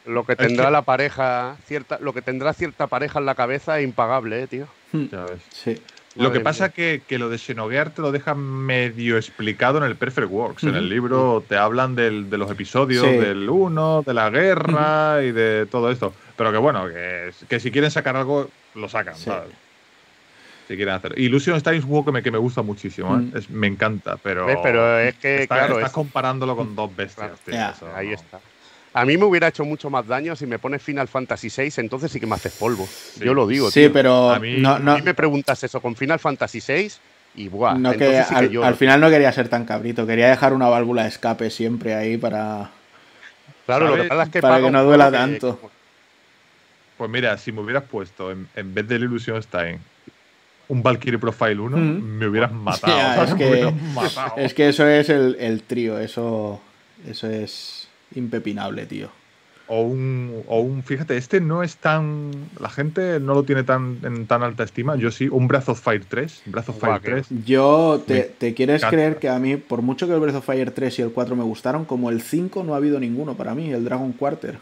Lo 0.04 0.24
que 0.24 0.32
Es 0.32 0.38
tendrá 0.38 0.66
que- 0.66 0.72
la 0.72 0.82
pareja, 0.82 1.56
cierta, 1.66 1.98
lo 2.00 2.12
que 2.12 2.20
tendrá 2.22 2.52
cierta 2.52 2.86
pareja 2.88 3.18
en 3.18 3.26
la 3.26 3.34
cabeza 3.34 3.78
es 3.80 3.84
impagable, 3.84 4.42
eh, 4.42 4.46
tío. 4.46 4.66
Ves. 4.92 5.10
Sí. 5.50 5.78
Lo 6.16 6.24
Madre 6.24 6.38
que 6.38 6.44
pasa 6.44 6.66
es 6.66 6.72
que, 6.74 7.02
que 7.06 7.18
lo 7.18 7.28
de 7.28 7.38
Xenogears 7.38 7.94
te 7.94 8.02
lo 8.02 8.10
dejan 8.10 8.38
medio 8.40 9.16
explicado 9.16 9.78
en 9.78 9.84
el 9.84 9.94
Perfect 9.96 10.30
Works. 10.30 10.64
En 10.64 10.74
el 10.74 10.88
libro 10.88 11.44
te 11.48 11.56
hablan 11.56 11.94
del- 11.94 12.28
de 12.28 12.38
los 12.38 12.50
episodios 12.50 13.06
Sí. 13.06 13.12
del 13.16 13.48
1, 13.48 14.02
de 14.04 14.14
la 14.14 14.28
guerra 14.28 15.22
y 15.22 15.30
de 15.32 15.66
todo 15.70 15.90
esto. 15.90 16.12
Pero 16.36 16.50
que 16.50 16.58
bueno, 16.58 16.86
que, 16.88 17.30
que 17.48 17.60
si 17.60 17.70
quieren 17.70 17.90
sacar 17.90 18.16
algo, 18.16 18.48
lo 18.74 18.88
sacan, 18.88 19.14
Sí. 19.14 19.24
¿sabes? 19.26 19.50
Si 20.68 20.76
quieren 20.76 20.94
hacer. 20.94 21.18
Illusion 21.18 21.56
of 21.56 21.62
Time 21.62 21.76
es 21.78 21.82
un 21.84 21.88
juego 21.88 22.04
que 22.04 22.12
me, 22.12 22.22
que 22.22 22.30
me 22.30 22.36
gusta 22.38 22.60
muchísimo, 22.62 23.16
¿eh? 23.16 23.20
Mm. 23.20 23.36
Es- 23.36 23.48
me 23.50 23.66
encanta, 23.66 24.18
pero. 24.22 24.44
¿Ves? 24.46 24.58
Pero 24.62 24.98
es 24.98 25.14
que, 25.16 25.42
está- 25.42 25.54
claro, 25.56 25.74
estás 25.76 25.90
es- 25.90 25.94
comparándolo 25.94 26.54
con 26.54 26.76
dos 26.76 26.94
bestias. 26.94 27.26
Claro. 27.28 27.38
tío, 27.44 27.54
Ya, 27.54 27.70
eso 27.70 27.88
ahí 27.96 28.08
no. 28.08 28.14
está. 28.14 28.40
A 28.92 29.04
mí 29.04 29.16
me 29.16 29.24
hubiera 29.24 29.48
hecho 29.48 29.64
mucho 29.64 29.88
más 29.90 30.06
daño 30.06 30.36
si 30.36 30.46
me 30.46 30.58
pones 30.58 30.82
Final 30.82 31.08
Fantasy 31.08 31.48
VI, 31.48 31.72
entonces 31.80 32.10
sí 32.12 32.20
que 32.20 32.26
me 32.26 32.34
haces 32.34 32.52
polvo. 32.52 32.86
Yo 33.20 33.32
lo 33.32 33.46
digo, 33.46 33.70
Sí, 33.70 33.80
tío. 33.80 33.92
pero 33.92 34.30
A 34.30 34.38
mí- 34.38 34.56
no, 34.58 34.70
A 34.74 34.78
mí 34.78 35.02
me 35.02 35.14
preguntas 35.14 35.62
eso 35.64 35.80
con 35.80 35.96
Final 35.96 36.18
Fantasy 36.18 36.60
VI 36.66 36.92
y 37.36 37.48
buah, 37.48 37.74
no 37.74 37.90
que, 37.92 38.04
entonces 38.04 38.26
sí 38.28 38.48
que 38.50 38.64
al, 38.64 38.74
final 38.74 39.00
no 39.00 39.08
quería 39.10 39.30
ser 39.32 39.48
tan 39.48 39.64
cabrito, 39.64 40.06
quería 40.06 40.28
dejar 40.28 40.52
una 40.52 40.68
válvula 40.68 41.02
de 41.02 41.08
escape 41.08 41.48
siempre 41.50 41.94
ahí 41.94 42.16
para, 42.18 42.70
Claro, 43.66 43.94
lo 43.96 44.02
que 44.02 44.08
pasa 44.08 44.22
es 44.24 44.28
que 44.30 44.40
para 44.42 44.60
que 44.60 44.70
no 44.70 44.84
duela 44.84 45.06
que- 45.10 45.16
tanto. 45.16 45.60
Pues 46.96 47.10
mira, 47.10 47.38
si 47.38 47.52
me 47.52 47.60
hubieras 47.60 47.84
puesto 47.84 48.32
en, 48.32 48.48
en 48.56 48.74
vez 48.74 48.88
del 48.88 49.04
Illusion 49.04 49.36
of 49.36 49.46
Time 49.46 49.78
un 50.68 50.82
Valkyrie 50.82 51.18
Profile 51.18 51.58
1, 51.60 51.76
Mm. 51.76 52.02
me 52.18 52.26
hubieras 52.26 52.52
matado. 52.52 53.24
Es 53.24 53.32
Me 53.32 53.38
que- 53.38 53.50
hubieras 53.50 53.74
matado. 53.94 54.32
Es 54.36 54.54
que 54.54 54.68
eso 54.68 54.86
es 54.86 55.08
el, 55.08 55.36
el 55.40 55.62
trío, 55.62 55.98
eso, 55.98 56.60
eso 57.06 57.28
es 57.30 57.88
impepinable, 58.14 58.86
tío. 58.86 59.08
O 59.70 59.82
un, 59.82 60.42
o 60.46 60.60
un, 60.60 60.82
fíjate, 60.82 61.18
este 61.18 61.42
no 61.42 61.62
es 61.62 61.76
tan. 61.76 62.30
La 62.58 62.70
gente 62.70 63.20
no 63.20 63.34
lo 63.34 63.42
tiene 63.42 63.64
tan 63.64 63.98
en 64.02 64.26
tan 64.26 64.42
alta 64.42 64.64
estima. 64.64 64.96
Yo 64.96 65.10
sí, 65.10 65.28
un 65.28 65.46
Breath 65.46 65.68
of 65.68 65.78
Fire 65.82 66.06
3. 66.08 66.42
Breath 66.46 66.70
of 66.70 66.80
Fire 66.80 67.00
que- 67.02 67.10
3. 67.10 67.26
Yo, 67.44 68.02
te, 68.06 68.20
te 68.38 68.54
quieres 68.54 68.76
encanta. 68.80 68.96
creer 68.96 69.16
que 69.18 69.28
a 69.28 69.38
mí, 69.38 69.56
por 69.58 69.82
mucho 69.82 70.06
que 70.06 70.14
el 70.14 70.20
Breath 70.20 70.36
of 70.36 70.46
Fire 70.46 70.70
3 70.70 70.98
y 70.98 71.02
el 71.02 71.10
4 71.10 71.36
me 71.36 71.44
gustaron, 71.44 71.84
como 71.84 72.08
el 72.08 72.22
5 72.22 72.64
no 72.64 72.72
ha 72.72 72.78
habido 72.78 72.98
ninguno 72.98 73.34
para 73.36 73.54
mí, 73.54 73.70
el 73.70 73.84
Dragon 73.84 74.12
Quarter. 74.12 74.58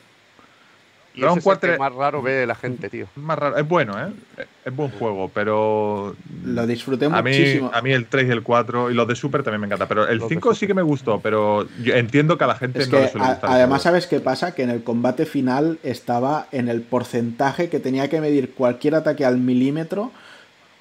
Y 1.16 1.20
Dragon 1.22 1.38
ese 1.38 1.48
es 1.48 1.54
el 1.54 1.60
que 1.60 1.66
Quarter- 1.66 1.78
más 1.78 1.94
raro 1.94 2.20
ve 2.22 2.46
la 2.46 2.54
gente, 2.54 2.90
tío. 2.90 3.04
Es 3.16 3.22
más 3.22 3.38
raro. 3.38 3.56
Es 3.56 3.66
bueno, 3.66 3.94
¿eh? 3.98 4.44
Es 4.66 4.76
buen 4.76 4.90
juego, 4.90 5.30
pero. 5.32 6.14
Lo 6.44 6.66
disfruté 6.66 7.06
a 7.06 7.22
mí, 7.22 7.30
muchísimo. 7.30 7.70
a 7.72 7.80
mí 7.82 7.92
el 7.92 8.06
3 8.06 8.28
y 8.28 8.30
el 8.32 8.42
4 8.42 8.90
y 8.90 8.94
los 8.94 9.08
de 9.08 9.16
Super 9.16 9.42
también 9.42 9.62
me 9.62 9.66
encanta. 9.66 9.88
Pero 9.88 10.06
el 10.06 10.18
Los 10.18 10.28
de 10.28 10.34
5 10.34 10.54
sí 10.54 10.66
que 10.66 10.74
me 10.74 10.82
gustó, 10.82 11.18
pero 11.20 11.66
yo 11.82 11.94
entiendo 11.94 12.36
que 12.36 12.44
a 12.44 12.48
la 12.48 12.56
gente 12.56 12.80
Es 12.82 12.88
no 12.90 12.98
que 12.98 13.02
le 13.04 13.08
suele 13.10 13.26
a- 13.26 13.30
gustar. 13.30 13.50
además. 13.50 13.82
¿sabes 13.82 14.06
qué 14.06 14.20
pasa? 14.20 14.54
Que 14.54 14.62
en 14.64 14.70
el 14.70 14.82
combate 14.84 15.24
final 15.26 15.78
estaba 15.82 16.48
en 16.52 16.68
el 16.68 16.82
porcentaje 16.82 17.70
que 17.70 17.80
tenía 17.80 18.08
que 18.10 18.20
medir 18.20 18.52
cualquier 18.52 18.94
ataque 18.96 19.24
al 19.24 19.38
milímetro 19.38 20.12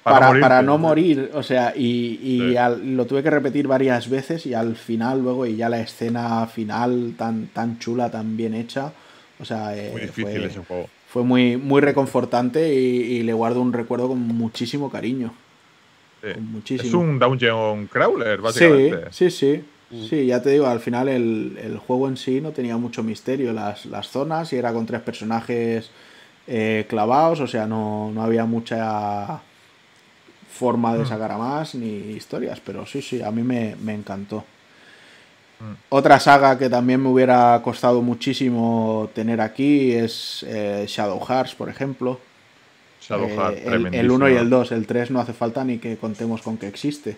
Para 0.02 0.38
para, 0.38 0.62
no 0.62 0.72
¿no? 0.72 0.78
morir. 0.78 1.30
O 1.34 1.42
sea, 1.42 1.72
y, 1.74 2.20
y 2.22 2.50
Sí. 2.50 2.56
al- 2.58 2.94
lo 2.96 3.06
tuve 3.06 3.22
que 3.22 3.30
repetir 3.30 3.66
varias 3.66 4.08
veces 4.10 4.44
y 4.46 4.52
al 4.54 4.76
final, 4.76 5.22
luego, 5.22 5.46
y 5.46 5.56
ya 5.56 5.68
la 5.68 5.80
escena 5.80 6.46
final 6.46 7.14
tan, 7.16 7.46
tan 7.48 7.78
chula, 7.78 8.10
tan 8.10 8.36
bien 8.36 8.54
hecha. 8.54 8.92
O 9.40 9.44
sea, 9.44 9.76
eh, 9.76 9.90
Muy 9.92 10.00
difícil 10.02 10.24
fue, 10.24 10.46
ese 10.46 10.58
juego. 10.60 10.88
fue 11.08 11.22
muy, 11.24 11.56
muy 11.56 11.80
reconfortante 11.80 12.72
y, 12.74 12.78
y 12.78 13.22
le 13.22 13.32
guardo 13.32 13.60
un 13.60 13.72
recuerdo 13.72 14.08
con 14.08 14.18
muchísimo 14.20 14.90
cariño. 14.90 15.32
Sí. 16.22 16.32
Con 16.34 16.52
muchísimo. 16.52 16.88
Es 16.88 16.94
un 16.94 17.18
dungeon 17.18 17.86
crawler, 17.86 18.38
Sí, 18.38 18.42
básicamente. 18.42 18.98
sí, 19.12 19.30
sí. 19.30 19.64
Mm. 19.90 20.04
Sí, 20.08 20.26
ya 20.26 20.42
te 20.42 20.50
digo, 20.50 20.66
al 20.66 20.80
final 20.80 21.08
el, 21.08 21.58
el 21.62 21.78
juego 21.78 22.08
en 22.08 22.16
sí 22.16 22.40
no 22.40 22.50
tenía 22.50 22.76
mucho 22.76 23.02
misterio. 23.04 23.52
Las, 23.52 23.86
las 23.86 24.08
zonas 24.08 24.52
y 24.52 24.56
era 24.56 24.72
con 24.72 24.84
tres 24.86 25.00
personajes 25.02 25.90
eh, 26.48 26.86
clavados, 26.88 27.40
o 27.40 27.46
sea, 27.46 27.66
no, 27.66 28.10
no 28.12 28.22
había 28.22 28.46
mucha 28.46 29.40
forma 30.50 30.92
Mm. 30.94 30.98
de 30.98 31.06
sacar 31.06 31.32
a 31.32 31.38
más 31.38 31.74
ni 31.74 31.88
historias, 32.16 32.60
pero 32.64 32.86
sí, 32.86 33.02
sí, 33.02 33.20
a 33.22 33.30
mí 33.30 33.42
me, 33.42 33.76
me 33.82 33.94
encantó. 33.94 34.44
Mm. 35.60 35.72
Otra 35.88 36.20
saga 36.20 36.58
que 36.58 36.68
también 36.68 37.02
me 37.02 37.08
hubiera 37.08 37.60
costado 37.62 38.02
muchísimo 38.02 39.08
tener 39.14 39.40
aquí 39.40 39.92
es 39.92 40.44
eh, 40.48 40.84
Shadow 40.88 41.20
Hearts, 41.24 41.54
por 41.54 41.68
ejemplo. 41.68 42.20
Shadow 43.00 43.26
Eh, 43.28 43.34
Heart, 43.36 43.66
el, 43.66 43.94
el 43.94 44.10
1 44.10 44.28
y 44.30 44.34
el 44.36 44.50
2, 44.50 44.72
el 44.72 44.86
3 44.86 45.10
no 45.12 45.20
hace 45.20 45.32
falta 45.32 45.64
ni 45.64 45.78
que 45.78 45.96
contemos 45.96 46.42
con 46.42 46.56
que 46.58 46.66
existe. 46.68 47.16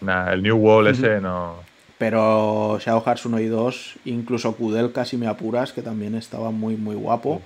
Nah, 0.00 0.32
el 0.32 0.42
New 0.42 0.56
Wall 0.56 0.88
ese 0.88 1.20
no. 1.20 1.56
Pero 1.98 2.78
Shadow 2.80 3.02
Hearts 3.04 3.26
1 3.26 3.40
y 3.40 3.46
2, 3.46 3.94
incluso 4.06 4.52
Kudelka, 4.56 5.04
si 5.04 5.16
me 5.16 5.26
apuras, 5.28 5.72
que 5.72 5.82
también 5.82 6.14
estaba 6.16 6.50
muy, 6.50 6.76
muy 6.76 6.96
guapo. 6.96 7.40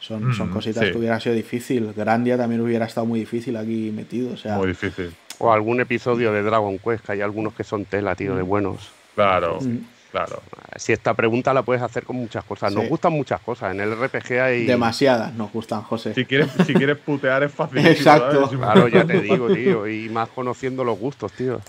Son, 0.00 0.34
son 0.34 0.50
Mm, 0.50 0.52
cositas 0.52 0.84
sí. 0.84 0.92
que 0.92 0.98
hubiera 0.98 1.18
sido 1.18 1.34
difícil. 1.34 1.92
Grandia 1.96 2.36
también 2.36 2.60
hubiera 2.60 2.84
estado 2.84 3.06
muy 3.06 3.20
difícil 3.20 3.56
aquí 3.56 3.90
metido. 3.94 4.34
O 4.34 4.36
sea, 4.36 4.56
Muy 4.58 4.68
difícil. 4.68 5.14
O 5.38 5.50
algún 5.50 5.80
episodio 5.80 6.30
de 6.32 6.42
Dragon 6.42 6.78
Quest, 6.78 7.06
que 7.06 7.12
hay 7.12 7.20
algunos 7.22 7.54
que 7.54 7.64
son 7.64 7.86
tela, 7.86 8.14
tío, 8.14 8.36
de 8.36 8.42
buenos. 8.42 8.90
Claro, 9.14 9.58
mm, 9.60 9.76
claro. 10.10 10.42
Si 10.76 10.92
esta 10.92 11.14
pregunta 11.14 11.54
la 11.54 11.62
puedes 11.62 11.82
hacer 11.82 12.04
con 12.04 12.16
muchas 12.16 12.44
cosas. 12.44 12.72
Nos 12.72 12.84
Sí. 12.84 12.88
gustan 12.88 13.12
muchas 13.12 13.40
cosas. 13.40 13.72
En 13.74 13.80
el 13.80 13.92
RPG 13.96 14.40
hay. 14.40 14.64
demasiadas 14.66 15.32
nos 15.34 15.52
gustan, 15.52 15.82
José. 15.82 16.14
Si 16.14 16.24
quieres, 16.24 16.48
si 16.66 16.74
quieres 16.74 16.98
putear 16.98 17.42
es 17.44 17.52
fácil. 17.52 17.86
Exacto. 17.86 18.48
Claro, 18.50 18.88
ya 18.88 19.04
te 19.04 19.20
digo, 19.20 19.52
tío. 19.54 19.86
Y 19.88 20.08
más 20.08 20.28
conociendo 20.30 20.82
los 20.84 20.98
gustos, 20.98 21.32
tío. 21.32 21.60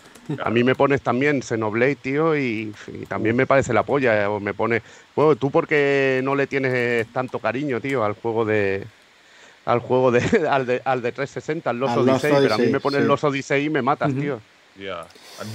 A 0.43 0.49
mí 0.49 0.63
me 0.63 0.73
pones 0.73 1.01
también 1.03 1.43
Xenoblade, 1.43 1.97
tío, 1.97 2.35
y, 2.35 2.73
y 2.91 3.05
también 3.05 3.35
me 3.35 3.45
parece 3.45 3.73
la 3.73 3.83
polla. 3.83 4.27
O 4.31 4.39
me 4.39 4.55
pone. 4.55 4.81
Bueno, 5.15 5.35
tú 5.35 5.51
porque 5.51 6.19
no 6.23 6.33
le 6.33 6.47
tienes 6.47 7.05
tanto 7.13 7.37
cariño, 7.37 7.79
tío, 7.79 8.03
al 8.03 8.13
juego 8.13 8.43
de. 8.43 8.85
Al 9.65 9.79
juego 9.79 10.09
de. 10.11 10.21
Al 10.49 10.65
de, 10.65 10.81
al 10.83 11.03
de 11.03 11.11
360, 11.11 11.69
al 11.69 11.77
Lost 11.79 11.97
Odyssey, 11.97 12.33
pero 12.41 12.55
a 12.55 12.57
mí 12.57 12.67
me 12.67 12.79
pones 12.79 13.01
sí. 13.01 13.07
Los 13.07 13.23
Odyssey 13.23 13.65
y 13.65 13.69
me 13.69 13.83
matas, 13.83 14.13
tío. 14.15 14.39
Ya. 14.79 15.05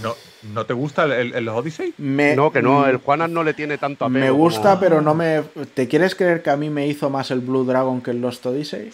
¿No, 0.02 0.14
¿No 0.52 0.66
te 0.66 0.72
gusta 0.74 1.04
el, 1.04 1.12
el, 1.12 1.34
el 1.34 1.48
Odyssey? 1.48 1.94
Me- 1.98 2.36
No, 2.36 2.50
que 2.52 2.62
no, 2.62 2.80
mm, 2.80 2.84
el 2.90 2.96
Juanas 2.98 3.30
no 3.30 3.42
le 3.44 3.54
tiene 3.54 3.78
tanto 3.78 4.04
apego. 4.04 4.20
Me 4.20 4.30
gusta, 4.30 4.62
como- 4.70 4.80
pero 4.80 5.00
no 5.00 5.14
me. 5.14 5.42
¿Te 5.74 5.88
quieres 5.88 6.14
creer 6.14 6.42
que 6.42 6.50
a 6.50 6.56
mí 6.56 6.70
me 6.70 6.86
hizo 6.86 7.10
más 7.10 7.30
el 7.30 7.40
Blue 7.40 7.64
Dragon 7.64 8.00
que 8.00 8.10
el 8.10 8.20
Lost 8.20 8.44
Odyssey? 8.46 8.90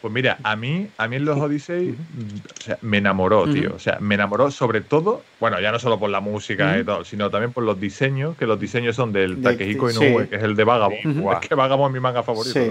Pues 0.00 0.14
mira, 0.14 0.38
a 0.42 0.56
mí, 0.56 0.88
a 0.96 1.08
mí 1.08 1.16
en 1.16 1.26
los 1.26 1.38
Odyssey 1.38 1.90
o 1.90 2.62
sea, 2.62 2.78
me 2.80 2.96
enamoró, 2.98 3.44
tío. 3.52 3.74
O 3.74 3.78
sea, 3.78 3.98
me 4.00 4.14
enamoró 4.14 4.50
sobre 4.50 4.80
todo, 4.80 5.22
bueno, 5.38 5.60
ya 5.60 5.72
no 5.72 5.78
solo 5.78 5.98
por 5.98 6.08
la 6.08 6.20
música 6.20 6.78
y 6.78 6.84
todo, 6.84 7.04
sino 7.04 7.28
también 7.28 7.52
por 7.52 7.64
los 7.64 7.78
diseños, 7.78 8.34
que 8.38 8.46
los 8.46 8.58
diseños 8.58 8.96
son 8.96 9.12
del 9.12 9.42
De- 9.42 9.50
Takehiko 9.50 9.90
sí. 9.90 10.02
Inoue, 10.06 10.28
que 10.28 10.36
es 10.36 10.42
el 10.42 10.56
de 10.56 10.64
Vagabond. 10.64 11.28
Es 11.42 11.48
que 11.48 11.54
Vagabond 11.54 11.90
es 11.90 11.94
mi 11.94 12.00
manga 12.00 12.22
favorito, 12.22 12.54
Sí. 12.54 12.70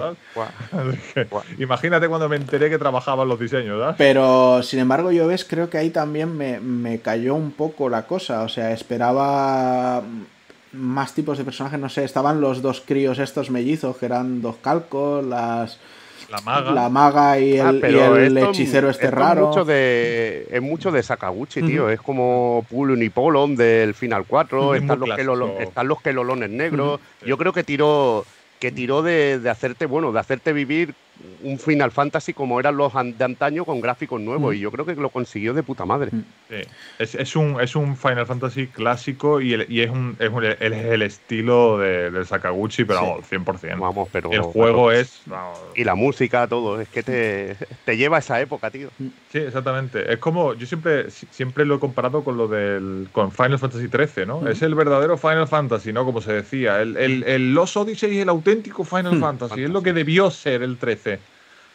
Imagínate 1.60 2.08
cuando 2.08 2.28
me 2.30 2.36
enteré 2.38 2.70
que 2.70 2.78
trabajaban 2.78 3.28
los 3.28 3.40
diseños, 3.40 3.80
¿sabes? 3.80 3.96
Pero 3.98 4.64
sin 4.64 4.80
embargo, 4.80 5.12
yo 5.12 5.28
ves, 5.28 5.46
creo 5.46 5.70
que 5.70 5.78
ahí 5.78 5.90
también 5.92 6.36
me, 6.36 6.60
me 6.60 7.00
cayó 7.00 7.36
un 7.36 7.52
poco 7.52 7.90
la 7.90 8.08
cosa. 8.08 8.42
O 8.44 8.50
sea, 8.50 8.72
esperaba 8.72 10.02
más 10.74 11.14
tipos 11.14 11.38
de 11.38 11.44
personajes. 11.44 11.80
No 11.80 11.90
sé, 11.90 12.04
estaban 12.04 12.42
los 12.42 12.62
dos 12.62 12.82
críos 12.86 13.20
estos 13.20 13.50
mellizos, 13.50 13.98
que 13.98 14.06
eran 14.06 14.42
dos 14.42 14.56
calcos, 14.62 15.24
las 15.26 15.80
La 16.32 16.42
maga. 16.42 16.72
la 16.72 16.90
maga 16.90 17.40
y 17.40 17.58
el, 17.58 17.62
Ah, 17.84 17.90
y 17.90 17.96
el 17.96 18.38
esto- 18.38 18.50
hechicero 18.52 18.90
este 18.90 19.06
esto 19.06 19.16
raro. 19.18 19.42
Es 19.42 19.48
mucho 19.48 19.66
de, 19.66 20.48
es 20.52 20.62
mucho 20.62 20.92
de 20.92 21.02
Sakaguchi, 21.04 21.62
tío. 21.64 21.90
Es 21.90 22.00
como 22.02 22.66
Pulun 22.70 23.02
y 23.02 23.10
Polon 23.10 23.56
del 23.56 23.94
Final 23.96 24.26
4. 24.28 24.62
Ujú, 24.66 24.74
están, 24.76 25.00
los 25.00 25.10
quelolo- 25.10 25.60
están 25.60 25.88
los 25.88 26.02
quelolones 26.02 26.50
negros. 26.50 27.00
Yo 27.26 27.38
creo 27.38 27.52
que 27.54 27.64
tiró 27.64 28.26
que 28.60 28.72
tiró 28.74 29.02
de, 29.02 29.40
de 29.40 29.50
hacerte, 29.50 29.86
bueno, 29.86 30.12
de 30.12 30.20
hacerte 30.20 30.52
vivir 30.52 30.94
un 31.44 31.60
Final 31.60 31.92
Fantasy 31.92 32.34
como 32.34 32.60
eran 32.60 32.78
los 32.78 32.94
de 32.94 33.24
antaño 33.24 33.66
con 33.66 33.82
gráficos 33.82 34.20
nuevos. 34.20 34.56
Y 34.56 34.60
yo 34.60 34.72
creo 34.72 34.86
que 34.86 34.96
lo 34.96 35.10
consiguió 35.10 35.54
de 35.54 35.64
puta 35.64 35.86
madre. 35.86 36.12
Sí. 36.50 36.62
Es, 36.98 37.16
es, 37.16 37.36
un, 37.36 37.60
es 37.62 37.76
un 37.76 37.96
Final 37.96 38.26
Fantasy 38.26 38.68
clásico 38.68 39.42
y, 39.42 39.54
y 39.70 39.82
es, 39.82 39.90
un, 39.90 40.16
es, 40.20 40.30
un, 40.30 40.44
es, 40.46 40.58
el 40.60 41.02
estilo 41.02 41.78
de, 41.78 42.12
del 42.12 42.26
Sakaguchi, 42.26 42.86
pero 42.86 43.02
vamos, 43.02 43.32
100%. 43.32 43.80
Vamos, 43.80 44.10
pero. 44.12 44.32
El 44.32 44.42
juego 44.42 44.92
es. 44.92 45.22
y 45.76 45.84
la 45.84 45.96
música, 45.96 46.48
todo. 46.48 46.80
Es 46.80 46.90
que 46.90 47.04
te, 47.04 47.56
te 47.86 47.98
lleva 47.98 48.18
a 48.18 48.20
esa 48.20 48.40
época, 48.42 48.72
tío. 48.72 48.90
Sí, 49.32 49.40
exactamente. 49.40 50.12
Es 50.12 50.20
como. 50.20 50.54
Yo 50.54 50.66
siempre, 50.66 51.10
siempre 51.12 51.66
lo 51.66 51.76
he 51.76 51.80
comparado 51.80 52.24
con 52.24 52.38
lo 52.38 52.48
del. 52.48 53.10
con 53.12 53.32
Final 53.32 53.60
Fantasy 53.60 53.88
XIII, 53.88 54.26
¿no? 54.26 54.48
Es 54.48 54.62
el 54.62 54.76
verdadero 54.76 55.18
Final 55.18 55.48
Fantasy, 55.48 55.94
¿no? 55.94 56.06
Como 56.06 56.22
se 56.22 56.34
decía. 56.34 56.82
El, 56.82 56.98
el, 56.98 57.24
el 57.24 57.54
Los 57.54 57.76
Odyssey 57.78 58.18
es 58.18 58.24
el 58.24 58.30
auténtico 58.30 58.84
Final 58.84 59.20
Fantasy. 59.20 59.64
Es 59.64 59.70
lo 59.70 59.82
que 59.82 59.94
debió 59.94 60.32
ser 60.32 60.64
el 60.64 60.78
13. 60.78 61.09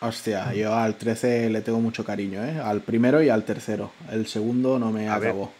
Hostia, 0.00 0.52
yo 0.52 0.74
al 0.74 0.96
13 0.96 1.48
le 1.50 1.62
tengo 1.62 1.80
mucho 1.80 2.04
cariño, 2.04 2.44
¿eh? 2.44 2.60
Al 2.62 2.82
primero 2.82 3.22
y 3.22 3.30
al 3.30 3.44
tercero. 3.44 3.90
El 4.12 4.26
segundo 4.26 4.78
no 4.78 4.90
me 4.90 5.08
acabó. 5.08 5.52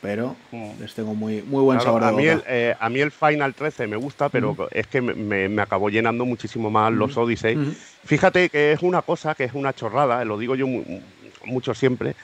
Pero 0.00 0.34
les 0.80 0.94
tengo 0.94 1.14
muy, 1.14 1.42
muy 1.42 1.62
buen 1.62 1.80
sabor 1.80 2.02
de 2.02 2.08
a 2.08 2.12
mí, 2.12 2.26
el, 2.26 2.42
eh, 2.48 2.74
a 2.78 2.88
mí 2.88 3.00
el 3.00 3.12
Final 3.12 3.54
13 3.54 3.86
me 3.86 3.96
gusta, 3.96 4.28
pero 4.28 4.68
es 4.72 4.88
que 4.88 5.00
me, 5.00 5.48
me, 5.48 5.62
acabó 5.62 5.90
llenando 5.90 6.24
muchísimo 6.24 6.70
más 6.70 6.92
los 6.92 7.16
Odyssey. 7.16 7.56
Fíjate 8.04 8.48
que 8.48 8.72
es 8.72 8.82
una 8.82 9.02
cosa, 9.02 9.36
que 9.36 9.44
es 9.44 9.54
una 9.54 9.72
chorrada, 9.72 10.24
lo 10.24 10.38
digo 10.38 10.56
yo 10.56 10.66
mucho 11.44 11.72
siempre, 11.74 12.16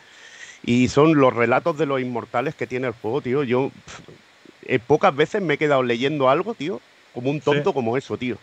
y 0.64 0.88
son 0.88 1.14
los 1.14 1.32
relatos 1.32 1.78
de 1.78 1.86
los 1.86 2.00
inmortales 2.00 2.56
que 2.56 2.66
tiene 2.66 2.88
el 2.88 2.94
juego, 2.94 3.20
tío. 3.20 3.44
Yo 3.44 3.70
eh, 4.62 4.80
pocas 4.80 5.14
veces 5.14 5.40
me 5.40 5.54
he 5.54 5.58
quedado 5.58 5.84
leyendo 5.84 6.28
algo, 6.28 6.54
tío, 6.54 6.80
como 7.14 7.30
un 7.30 7.40
tonto 7.40 7.72
como 7.72 7.96
eso, 7.96 8.16
tío. 8.16 8.38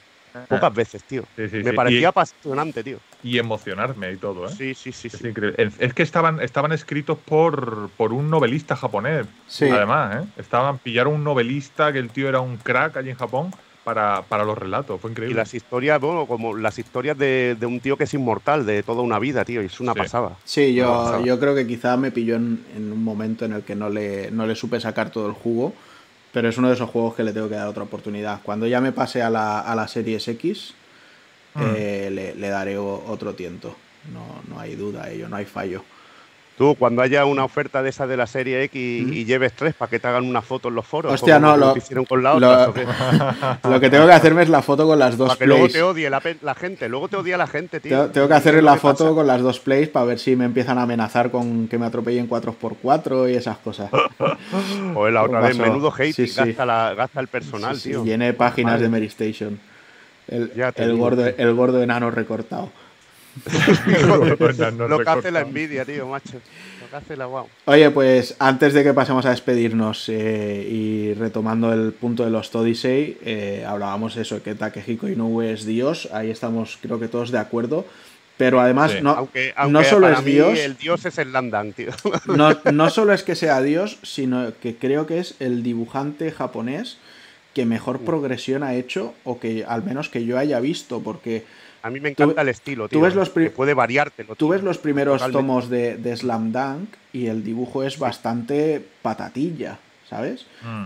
Pocas 0.48 0.74
veces, 0.74 1.04
tío. 1.04 1.24
me 1.38 1.74
parecía 1.74 2.10
apasionante, 2.10 2.84
tío. 2.84 2.98
Y 3.24 3.38
emocionarme 3.38 4.12
y 4.12 4.18
todo, 4.18 4.48
¿eh? 4.48 4.52
Sí, 4.56 4.74
sí, 4.74 4.92
sí. 4.92 5.08
Es, 5.08 5.24
increíble. 5.24 5.72
es 5.80 5.94
que 5.94 6.04
estaban, 6.04 6.42
estaban 6.42 6.72
escritos 6.72 7.18
por, 7.18 7.90
por 7.98 8.14
un 8.14 8.30
novelista 8.30 8.76
japonés, 8.76 9.26
además, 9.62 10.24
¿eh? 10.24 10.28
Estaban, 10.38 10.78
pillaron 10.78 11.14
un 11.14 11.24
novelista 11.24 11.92
que 11.92 12.00
el 12.00 12.10
tío 12.10 12.30
era 12.30 12.40
un 12.40 12.58
crack 12.58 12.98
allí 12.98 13.10
en 13.10 13.18
Japón 13.18 13.52
para, 13.86 14.24
para 14.24 14.44
los 14.44 14.58
relatos. 14.58 15.00
Fue 15.00 15.12
increíble. 15.12 15.34
Y 15.34 15.38
las 15.38 15.54
historias, 15.54 16.02
bueno, 16.02 16.26
como 16.26 16.58
las 16.58 16.78
historias 16.78 17.18
de, 17.18 17.56
de, 17.58 17.66
un 17.66 17.80
tío 17.80 17.96
que 17.96 18.04
es 18.04 18.14
inmortal, 18.14 18.66
de 18.66 18.84
toda 18.84 19.02
una 19.02 19.20
vida, 19.20 19.46
tío. 19.46 19.62
Y 19.62 19.68
es 19.68 19.80
una 19.80 19.94
pasada. 19.94 20.38
Sí, 20.44 20.74
yo, 20.74 21.24
yo 21.24 21.40
creo 21.40 21.56
que 21.56 21.66
quizá 21.66 21.96
me 21.96 22.12
pilló 22.12 22.36
en, 22.36 22.66
en, 22.76 22.92
un 22.92 23.04
momento 23.04 23.46
en 23.46 23.54
el 23.54 23.64
que 23.64 23.76
no 23.76 23.90
le, 23.90 24.32
no 24.32 24.48
le 24.48 24.56
supe 24.56 24.80
sacar 24.80 25.12
todo 25.12 25.28
el 25.28 25.34
jugo 25.34 25.74
pero 26.36 26.50
es 26.50 26.58
uno 26.58 26.68
de 26.68 26.74
esos 26.74 26.90
juegos 26.90 27.16
que 27.16 27.24
le 27.24 27.32
tengo 27.32 27.48
que 27.48 27.56
dar 27.56 27.70
otra 27.70 27.84
oportunidad. 27.84 28.42
Cuando 28.44 28.68
ya 28.68 28.82
me 28.82 28.92
pase 28.92 29.22
a 29.22 29.30
la, 29.30 29.62
a 29.62 29.74
la 29.74 29.88
Series 29.88 30.28
X, 30.28 30.74
mm. 31.54 31.62
eh, 31.78 32.10
le, 32.12 32.36
le, 32.36 32.50
daré 32.50 32.78
otro 32.78 33.36
tiento. 33.36 33.74
No, 34.12 34.42
no 34.54 34.60
hay 34.60 34.76
duda, 34.76 35.10
ello, 35.10 35.30
no 35.30 35.38
hay 35.38 35.46
fallo. 35.46 35.86
Tú, 36.58 36.76
cuando 36.76 37.02
haya 37.02 37.26
una 37.26 37.44
oferta 37.44 37.84
de 37.84 37.90
esa 37.90 38.08
de 38.08 38.16
la 38.16 38.28
serie 38.28 38.64
X 38.64 39.08
y 39.12 39.26
lleves 39.26 39.52
tres 39.52 39.74
para 39.74 39.90
que 39.90 40.00
te 40.00 40.08
hagan 40.08 40.24
una 40.24 40.42
foto 40.42 40.70
en 40.70 40.76
los 40.76 40.86
foros. 40.86 41.14
Hostia, 41.14 41.38
no, 41.38 41.58
lo, 41.58 41.76
hicieron 41.76 42.06
con 42.06 42.24
la 42.24 42.34
otra, 42.34 42.68
lo, 43.64 43.80
que 43.82 43.90
tengo 43.90 44.06
que 44.08 44.14
hacerme 44.14 44.44
es 44.44 44.50
la 44.50 44.62
foto 44.62 44.88
con 44.88 44.98
las 44.98 45.18
dos 45.18 45.28
para 45.28 45.40
que 45.40 45.48
luego 45.48 45.68
te 45.68 45.84
odie 45.84 46.10
la, 46.10 46.22
la, 46.42 46.56
gente, 46.56 46.88
luego 46.88 47.10
te 47.10 47.18
odia 47.18 47.38
la 47.38 47.48
gente, 47.48 47.82
tío. 47.82 48.10
Tengo, 48.10 48.30
que 48.30 48.34
hacer 48.36 48.64
la 48.64 48.78
foto 48.78 49.14
con 49.14 49.28
las 49.28 49.42
dos 49.42 49.60
plays 49.60 49.90
para 49.90 50.06
ver 50.06 50.20
si 50.20 50.38
me 50.38 50.46
empiezan 50.46 50.78
a 50.78 50.84
amenazar 50.84 51.30
con 51.30 51.68
que 51.68 51.78
me 51.78 51.88
atropellen 51.88 52.30
4x4 52.30 53.34
y 53.34 53.36
esas 53.36 53.58
cosas. 53.58 53.90
o 54.96 55.10
la 55.10 55.24
otra 55.24 55.42
vez, 55.42 55.58
menudo 55.58 55.94
hate, 55.94 56.16
Gasta, 56.36 56.66
la, 56.66 56.94
gasta, 56.94 57.20
el 57.20 57.28
personal, 57.28 57.82
tío. 57.82 58.06
Llene 58.06 58.32
páginas 58.32 58.80
de 58.80 58.88
Mary 58.88 59.08
Station. 59.08 59.60
El, 60.30 60.52
el 60.78 60.98
gordo, 60.98 61.26
el 61.26 61.54
gordo 61.54 61.84
enano 61.84 62.12
recortado. 62.12 62.72
lo 64.88 65.00
que 65.00 65.10
hace 65.10 65.32
la 65.32 65.42
envidia, 65.42 65.86
tío, 65.86 66.08
macho. 66.08 66.40
Lo 66.82 66.90
que 66.90 66.96
hace 66.96 67.18
la 67.18 67.26
wow. 67.26 67.48
Oye, 67.66 67.92
pues 67.92 68.36
antes 68.40 68.74
de 68.74 68.84
que 68.84 68.94
pasemos 68.94 69.26
a 69.26 69.32
despedirnos 69.32 70.08
eh, 70.10 70.68
y 70.70 71.14
retomando 71.14 71.74
el 71.74 71.92
punto 71.94 72.24
de 72.24 72.32
los 72.32 72.52
Todisei, 72.52 73.18
eh, 73.24 73.66
hablábamos 73.68 74.16
eso, 74.18 74.42
que 74.42 74.56
Takehiko 74.56 75.08
Inoue 75.08 75.52
es 75.52 75.66
Dios, 75.66 76.10
ahí 76.14 76.30
estamos 76.30 76.78
creo 76.82 77.00
que 77.00 77.08
todos 77.08 77.32
de 77.32 77.40
acuerdo. 77.40 77.86
Pero 78.38 78.60
además, 78.60 79.02
no, 79.02 79.12
aunque, 79.12 79.54
no 79.70 79.82
solo 79.84 80.10
es 80.10 80.24
Dios. 80.26 80.60
El 80.60 80.76
Dios 80.76 81.06
es 81.06 81.18
el 81.20 81.32
Landang, 81.32 81.72
tío. 81.72 81.92
No, 82.26 82.50
no 82.72 82.90
solo 82.90 83.14
es 83.14 83.24
que 83.24 83.36
sea 83.36 83.62
Dios, 83.62 83.98
sino 84.04 84.52
que 84.62 84.76
creo 84.76 85.08
que 85.08 85.20
es 85.20 85.36
el 85.40 85.64
dibujante 85.64 86.32
japonés 86.32 86.98
que 87.54 87.66
mejor 87.66 88.02
progresión 88.02 88.64
ha 88.64 88.74
hecho, 88.76 89.14
o 89.24 89.40
que 89.40 89.64
al 89.66 89.84
menos 89.84 90.10
que 90.10 90.26
yo 90.26 90.38
haya 90.38 90.60
visto, 90.60 91.02
porque 91.02 91.46
a 91.86 91.92
mí 91.92 92.00
me 92.00 92.10
encanta 92.10 92.42
el 92.42 92.50
estilo, 92.50 92.90
tío. 92.90 92.98
Tú 92.98 93.06
ves 93.06 93.14
los 93.14 93.30
que 93.30 93.52
puede 93.52 93.76
variarte. 93.76 94.26
Tú 94.38 94.50
ves 94.50 94.64
los 94.64 94.80
primeros 94.80 95.22
tomos 95.32 95.70
de, 95.70 95.98
de, 95.98 96.18
Slam 96.18 96.52
Dunk 96.52 96.90
y 97.14 97.28
el 97.28 97.44
dibujo 97.44 97.84
es 97.84 98.00
bastante 98.00 98.84
patatilla, 99.04 99.78
¿sabes? 100.10 100.48
Mm. 100.64 100.86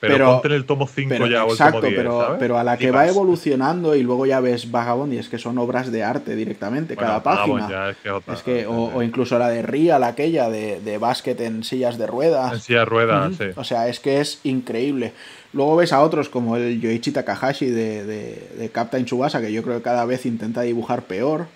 Pero, 0.00 0.14
pero, 0.14 0.32
ponte 0.32 0.48
en 0.48 0.54
el 0.54 0.64
tomo 0.64 0.88
5 0.88 1.26
ya 1.28 1.44
o 1.44 1.52
el 1.52 1.56
tomo 1.58 1.80
10, 1.80 1.94
pero, 1.94 2.36
pero 2.40 2.58
a 2.58 2.64
la 2.64 2.76
que 2.76 2.90
va 2.90 3.06
evolucionando 3.06 3.94
y 3.94 4.02
luego 4.02 4.26
ya 4.26 4.40
ves 4.40 4.68
Vagabond 4.68 5.12
y 5.12 5.18
es 5.18 5.28
que 5.28 5.38
son 5.38 5.58
obras 5.58 5.92
de 5.92 6.02
arte 6.02 6.34
directamente, 6.34 6.96
cada 6.96 7.22
página. 7.22 7.90
es 7.90 7.96
que, 7.98 8.10
otra, 8.10 8.34
es 8.34 8.42
que 8.42 8.66
o, 8.66 8.96
o, 8.96 9.02
incluso 9.04 9.38
la 9.38 9.48
de 9.48 9.62
Real, 9.62 10.02
aquella 10.02 10.50
de, 10.50 10.80
de 10.80 10.98
básquet 10.98 11.40
en 11.40 11.62
sillas 11.62 11.98
de 11.98 12.08
ruedas. 12.08 12.52
En 12.54 12.60
sillas 12.60 12.80
de 12.80 12.84
ruedas, 12.86 13.36
sí. 13.38 13.44
O 13.54 13.62
sea, 13.62 13.86
es 13.86 14.00
que 14.00 14.20
es 14.20 14.40
increíble. 14.42 15.12
Luego 15.52 15.76
ves 15.76 15.92
a 15.92 16.00
otros 16.00 16.28
como 16.28 16.56
el 16.56 16.80
Yoichi 16.80 17.12
Takahashi 17.12 17.66
de, 17.66 18.04
de, 18.04 18.48
de 18.56 18.68
Captain 18.70 19.04
Tsubasa, 19.04 19.40
que 19.40 19.52
yo 19.52 19.62
creo 19.62 19.76
que 19.76 19.82
cada 19.82 20.04
vez 20.06 20.24
intenta 20.24 20.62
dibujar 20.62 21.02
peor. 21.02 21.46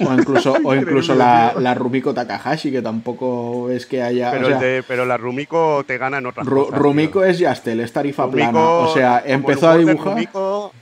O 0.00 0.14
incluso, 0.18 0.56
o 0.64 0.74
incluso 0.74 1.14
la, 1.14 1.54
la, 1.58 1.74
Rumiko 1.74 2.14
Takahashi, 2.14 2.70
que 2.70 2.82
tampoco 2.82 3.70
es 3.70 3.86
que 3.86 4.02
haya. 4.02 4.30
Pero, 4.30 4.46
o 4.46 4.50
sea, 4.50 4.58
de, 4.58 4.82
pero 4.82 5.04
la 5.04 5.16
Rumiko 5.16 5.84
te 5.86 5.98
gana 5.98 6.18
en 6.18 6.26
otras 6.26 6.46
Ru, 6.46 6.66
cosas. 6.66 6.78
Rumiko 6.78 7.20
tío. 7.20 7.28
es 7.28 7.38
Yastel, 7.38 7.80
es 7.80 7.92
tarifa 7.92 8.24
Rumiko, 8.24 8.50
plana. 8.50 8.60
O 8.60 8.94
sea, 8.94 9.22
empezó 9.24 9.68
a 9.68 9.76
dibujar. 9.76 10.14
Rumiko, 10.14 10.72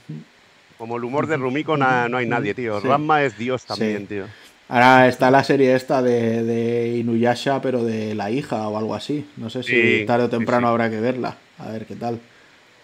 como 0.77 0.97
el 0.97 1.03
humor 1.03 1.27
de 1.27 1.37
Rumiko, 1.37 1.77
na, 1.77 2.07
no 2.07 2.17
hay 2.17 2.27
nadie, 2.27 2.53
tío. 2.53 2.79
Sí. 2.81 2.87
Ranma 2.87 3.23
es 3.23 3.37
Dios 3.37 3.65
también, 3.65 3.99
sí. 4.01 4.05
tío. 4.07 4.25
Ahora 4.69 5.07
está 5.07 5.31
la 5.31 5.43
serie 5.43 5.75
esta 5.75 6.01
de, 6.01 6.43
de, 6.43 6.97
Inuyasha, 6.97 7.59
pero 7.59 7.83
de 7.83 8.13
la 8.13 8.29
hija 8.29 8.67
o 8.67 8.77
algo 8.77 8.93
así. 8.93 9.27
No 9.35 9.49
sé 9.49 9.63
si 9.63 9.71
sí, 9.71 10.05
tarde 10.05 10.25
o 10.25 10.29
temprano 10.29 10.67
habrá 10.67 10.89
que 10.91 10.99
verla. 10.99 11.37
A 11.57 11.71
ver 11.71 11.85
qué 11.87 11.95
tal. 11.95 12.19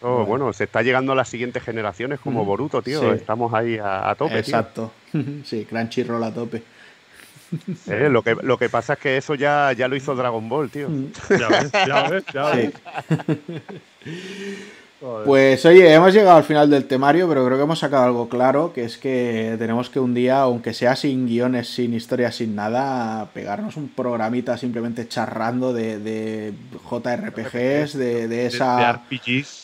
Oh, 0.07 0.17
bueno. 0.17 0.25
bueno. 0.25 0.53
se 0.53 0.65
está 0.65 0.83
llegando 0.83 1.13
a 1.13 1.15
las 1.15 1.27
siguientes 1.27 1.63
generaciones 1.63 2.19
como 2.19 2.43
mm. 2.43 2.47
Boruto, 2.47 2.81
tío. 2.81 3.01
Sí. 3.01 3.07
Estamos 3.07 3.53
ahí 3.53 3.77
a, 3.77 4.09
a 4.09 4.15
tope. 4.15 4.37
Exacto. 4.37 4.91
Tío. 5.11 5.23
sí, 5.43 5.65
Crunchyroll 5.65 6.23
a 6.23 6.33
tope. 6.33 6.61
Eh, 7.87 8.09
lo, 8.09 8.23
que, 8.23 8.35
lo 8.35 8.57
que 8.57 8.69
pasa 8.69 8.93
es 8.93 8.99
que 8.99 9.17
eso 9.17 9.35
ya, 9.35 9.71
ya 9.71 9.87
lo 9.87 9.95
hizo 9.95 10.15
Dragon 10.15 10.49
Ball, 10.49 10.69
tío. 10.69 10.89
ya 11.29 11.47
ves, 11.47 11.71
ya 11.71 12.09
ves, 12.09 12.23
ya 12.33 12.45
ves. 12.55 12.73
Sí. 14.03 14.65
Pues 15.23 15.65
oye, 15.65 15.93
hemos 15.93 16.13
llegado 16.13 16.37
al 16.37 16.43
final 16.43 16.69
del 16.69 16.85
temario, 16.85 17.27
pero 17.27 17.45
creo 17.45 17.57
que 17.57 17.63
hemos 17.63 17.79
sacado 17.79 18.05
algo 18.05 18.27
claro, 18.27 18.73
que 18.73 18.83
es 18.83 18.97
que 18.97 19.55
tenemos 19.59 19.89
que 19.89 19.99
un 19.99 20.13
día, 20.13 20.41
aunque 20.41 20.73
sea 20.73 20.95
sin 20.95 21.27
guiones, 21.27 21.67
sin 21.67 21.93
historias, 21.93 22.35
sin 22.35 22.55
nada, 22.55 23.27
pegarnos 23.33 23.77
un 23.77 23.89
programita 23.89 24.57
simplemente 24.57 25.07
charrando 25.07 25.73
de, 25.73 25.99
de 25.99 26.53
JRPGs, 26.89 27.97
de, 27.97 28.27
de 28.27 28.45
esa 28.47 29.03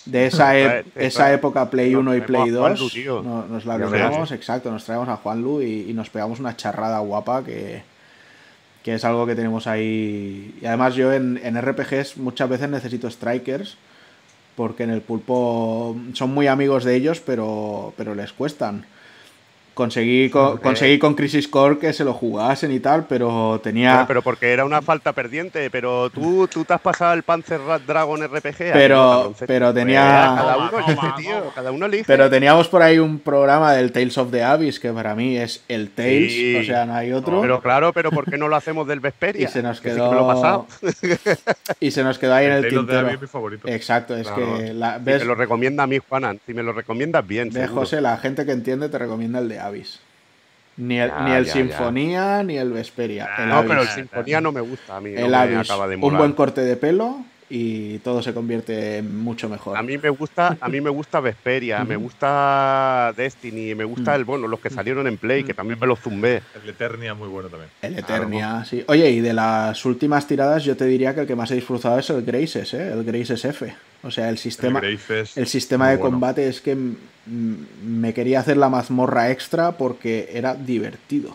de, 0.05 0.25
esa, 0.27 0.57
e 0.57 0.85
esa 0.95 1.33
época 1.33 1.69
Play 1.69 1.95
1 1.95 2.15
y 2.15 2.21
Play 2.21 2.49
2. 2.51 2.69
Nos, 3.23 3.49
nos 3.49 3.65
la 3.65 3.77
traemos, 3.77 4.31
exacto, 4.31 4.69
nos 4.69 4.85
traemos 4.85 5.09
a 5.09 5.17
Juan 5.17 5.41
Lu 5.41 5.61
y, 5.61 5.89
y, 5.89 5.93
nos 5.93 6.09
pegamos 6.09 6.39
una 6.39 6.55
charrada 6.55 6.99
guapa 6.99 7.43
que, 7.43 7.81
que 8.83 8.93
es 8.93 9.05
algo 9.05 9.25
que 9.25 9.35
tenemos 9.35 9.65
ahí. 9.65 10.55
Y 10.61 10.65
además 10.67 10.93
yo 10.93 11.11
en, 11.11 11.39
en 11.43 11.59
RPGs 11.59 12.17
muchas 12.17 12.47
veces 12.47 12.69
necesito 12.69 13.09
strikers 13.09 13.77
porque 14.55 14.83
en 14.83 14.89
el 14.89 15.01
pulpo 15.01 15.95
son 16.13 16.33
muy 16.33 16.47
amigos 16.47 16.83
de 16.83 16.95
ellos, 16.95 17.21
pero, 17.25 17.93
pero 17.97 18.15
les 18.15 18.33
cuestan. 18.33 18.85
Conseguí 19.73 20.29
con, 20.29 20.57
conseguí 20.57 20.99
con 20.99 21.13
Crisis 21.13 21.47
Core 21.47 21.77
que 21.77 21.93
se 21.93 22.03
lo 22.03 22.13
jugasen 22.13 22.73
y 22.73 22.81
tal, 22.81 23.05
pero 23.07 23.59
tenía. 23.63 23.93
Pero, 23.93 24.07
pero, 24.07 24.21
porque 24.21 24.51
era 24.51 24.65
una 24.65 24.81
falta 24.81 25.13
perdiente. 25.13 25.69
Pero 25.69 26.09
tú, 26.09 26.47
tú 26.47 26.65
te 26.65 26.73
has 26.73 26.81
pasado 26.81 27.13
el 27.13 27.23
Panzer 27.23 27.61
Dragon 27.87 28.21
RPG. 28.21 28.57
Pero, 28.73 29.33
pero 29.47 29.73
tenía. 29.73 30.01
Cada 30.01 30.57
uno, 30.57 30.79
elige, 30.85 31.07
tío, 31.17 31.51
cada 31.55 31.71
uno 31.71 31.85
elige. 31.85 32.03
Pero 32.05 32.29
teníamos 32.29 32.67
por 32.67 32.81
ahí 32.81 32.99
un 32.99 33.19
programa 33.19 33.73
del 33.73 33.93
Tales 33.93 34.17
of 34.17 34.29
the 34.31 34.43
Abyss 34.43 34.79
que 34.79 34.91
para 34.91 35.15
mí 35.15 35.37
es 35.37 35.63
el 35.69 35.89
Tales, 35.89 36.33
sí. 36.33 36.55
o 36.57 36.63
sea, 36.65 36.85
no 36.85 36.95
hay 36.95 37.13
otro. 37.13 37.39
Pero 37.39 37.61
claro, 37.61 37.93
pero 37.93 38.11
¿por 38.11 38.29
qué 38.29 38.37
no 38.37 38.49
lo 38.49 38.57
hacemos 38.57 38.85
del 38.87 38.99
Vesperia? 38.99 39.47
Y 39.47 39.47
se 39.47 39.63
nos 39.63 39.79
quedó. 39.79 40.09
Sí 40.09 40.15
lo 40.15 40.27
pasado. 40.27 40.67
y 41.79 41.91
se 41.91 42.03
nos 42.03 42.19
quedó 42.19 42.33
ahí 42.33 42.47
en 42.47 42.51
el, 42.51 42.65
el 42.65 42.71
tintero. 42.71 43.07
Es 43.07 43.21
mi 43.21 43.27
favorito. 43.27 43.67
Exacto, 43.69 44.17
es 44.17 44.27
claro. 44.27 44.57
que. 44.57 44.73
La, 44.73 44.97
¿ves? 44.97 45.21
Si 45.21 45.21
me 45.21 45.27
lo 45.29 45.35
recomienda 45.35 45.83
a 45.83 45.87
mí, 45.87 45.97
Juanan. 45.97 46.41
Si 46.45 46.53
me 46.53 46.61
lo 46.61 46.73
recomiendas 46.73 47.25
bien. 47.25 47.49
Ve, 47.51 47.67
José, 47.67 48.01
la 48.01 48.17
gente 48.17 48.45
que 48.45 48.51
entiende 48.51 48.89
te 48.89 48.97
recomienda 48.97 49.39
el 49.39 49.47
de 49.47 49.60
Avis. 49.61 49.99
Ni 50.77 50.99
el, 50.99 51.09
ya, 51.09 51.23
ni 51.23 51.31
el 51.31 51.45
ya, 51.45 51.53
Sinfonía 51.53 52.37
ya. 52.37 52.43
ni 52.43 52.57
el 52.57 52.71
Vesperia. 52.71 53.29
Ah, 53.29 53.43
el 53.43 53.49
no, 53.49 53.55
Avis. 53.57 53.69
pero 53.69 53.81
el 53.81 53.87
Sinfonía 53.87 54.41
no 54.41 54.51
me 54.51 54.61
gusta 54.61 54.97
a 54.97 55.01
mí. 55.01 55.11
El 55.11 55.31
no 55.31 55.37
Avis. 55.37 55.69
Un 56.01 56.17
buen 56.17 56.33
corte 56.33 56.61
de 56.61 56.75
pelo 56.75 57.23
y 57.53 57.99
todo 57.99 58.21
se 58.21 58.33
convierte 58.33 58.99
en 58.99 59.21
mucho 59.21 59.49
mejor. 59.49 59.75
A 59.75 59.83
mí 59.83 59.97
me 59.97 60.09
gusta, 60.09 60.57
a 60.59 60.69
mí 60.69 60.79
me 60.79 60.89
gusta 60.89 61.19
Vesperia, 61.19 61.83
me 61.83 61.97
gusta 61.97 63.13
Destiny, 63.15 63.75
me 63.75 63.83
gusta 63.83 64.15
el 64.15 64.23
bueno, 64.23 64.47
los 64.47 64.61
que 64.61 64.69
salieron 64.69 65.05
en 65.05 65.17
Play, 65.17 65.43
que 65.43 65.53
también 65.53 65.77
me 65.77 65.85
los 65.85 65.99
zumbé. 65.99 66.41
El 66.63 66.69
Eternia 66.69 67.13
muy 67.13 67.27
bueno 67.27 67.49
también. 67.49 67.69
El 67.81 67.99
Eternia, 67.99 68.63
sí. 68.63 68.85
Oye, 68.87 69.11
y 69.11 69.19
de 69.19 69.33
las 69.33 69.83
últimas 69.83 70.25
tiradas 70.27 70.63
yo 70.63 70.77
te 70.77 70.85
diría 70.85 71.13
que 71.13 71.21
el 71.21 71.27
que 71.27 71.35
más 71.35 71.51
he 71.51 71.55
disfrutado 71.55 71.99
es 71.99 72.09
el 72.09 72.23
Graces, 72.23 72.73
¿eh? 72.73 72.93
El 72.93 73.03
Graces 73.03 73.43
F. 73.43 73.73
O 74.03 74.09
sea, 74.09 74.29
el 74.29 74.37
sistema, 74.37 74.79
el, 74.79 75.47
sistema 75.47 75.85
muy 75.85 75.91
de 75.91 75.97
bueno. 75.97 76.11
combate 76.13 76.47
es 76.47 76.61
que 76.61 76.77
me 77.25 78.13
quería 78.13 78.39
hacer 78.39 78.57
la 78.57 78.69
mazmorra 78.69 79.31
extra 79.31 79.73
porque 79.77 80.29
era 80.33 80.55
divertido. 80.55 81.29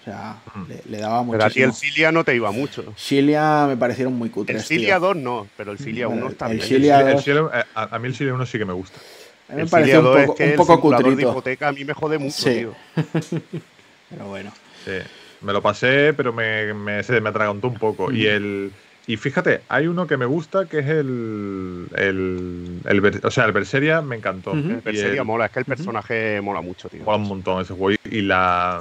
O 0.00 0.04
sea, 0.04 0.36
Mm. 0.54 0.62
le, 0.68 0.82
le 0.90 0.98
daba 0.98 1.24
Pero 1.30 1.44
a 1.44 1.50
ti 1.50 1.60
el. 1.62 1.72
Cilia 1.74 2.10
no 2.10 2.24
te 2.24 2.34
iba 2.34 2.50
mucho. 2.52 2.94
Cilia 2.96 3.66
me 3.68 3.76
parecieron 3.76 4.14
muy 4.14 4.30
cutres, 4.30 4.56
El 4.56 4.62
Cilia 4.62 4.96
tío. 4.98 5.08
2 5.08 5.16
no, 5.16 5.46
pero 5.56 5.72
el 5.72 5.78
Cilia 5.78 6.06
Bueno, 6.06 6.22
1 6.22 6.30
está 6.32 6.46
el 6.50 6.56
bien. 6.56 6.68
Cilia- 6.68 7.00
El 7.00 7.64
a, 7.74 7.82
a 7.94 7.98
mí 7.98 8.08
el 8.08 8.14
Cielo 8.14 8.34
1 8.34 8.46
sí 8.46 8.58
que 8.58 8.64
me 8.64 8.72
gusta. 8.72 8.98
A 9.48 9.52
mí 9.52 9.56
me 9.56 9.62
El 9.64 9.68
pareció 9.68 9.96
Cilia 9.96 10.10
un 10.10 10.16
2 10.16 10.26
poco, 10.26 10.32
es 10.32 10.36
que 10.38 10.44
un 10.44 10.50
el 10.50 10.56
poco 10.56 10.72
de 10.74 10.80
cutrito. 10.96 11.30
hipoteca 11.30 11.68
a 11.68 11.72
mí 11.72 11.84
me 11.84 11.92
jode 11.92 12.18
mucho, 12.18 12.32
Sí. 12.42 12.50
tío. 12.50 12.74
Pero 14.10 14.26
bueno. 14.28 14.52
Sí. 14.84 14.92
Me 15.42 15.52
lo 15.54 15.62
pasé, 15.62 16.12
pero 16.14 16.32
me, 16.34 16.74
me, 16.74 17.02
se 17.02 17.18
me 17.20 17.30
atragantó 17.30 17.68
un 17.68 17.74
poco. 17.78 18.12
Y 18.12 18.26
el. 18.26 18.72
Y 19.06 19.16
fíjate, 19.16 19.62
hay 19.68 19.86
uno 19.88 20.06
que 20.06 20.16
me 20.16 20.26
gusta 20.26 20.66
que 20.66 20.78
es 20.80 20.86
el. 20.86 21.86
el, 21.96 23.20
o 23.22 23.30
sea, 23.30 23.44
el 23.46 23.52
Berseria 23.52 24.00
me 24.02 24.16
encantó. 24.16 24.52
El 24.52 24.80
Berseria 24.84 25.20
el- 25.22 25.26
mola, 25.26 25.46
es 25.46 25.52
que 25.52 25.58
el 25.60 25.64
personaje 25.64 26.40
mola 26.40 26.60
mucho, 26.60 26.88
tío. 26.88 27.02
mola 27.04 27.16
un 27.16 27.24
montón 27.28 27.62
ese 27.62 27.74
juego. 27.74 27.98
Y 28.10 28.20
la. 28.22 28.80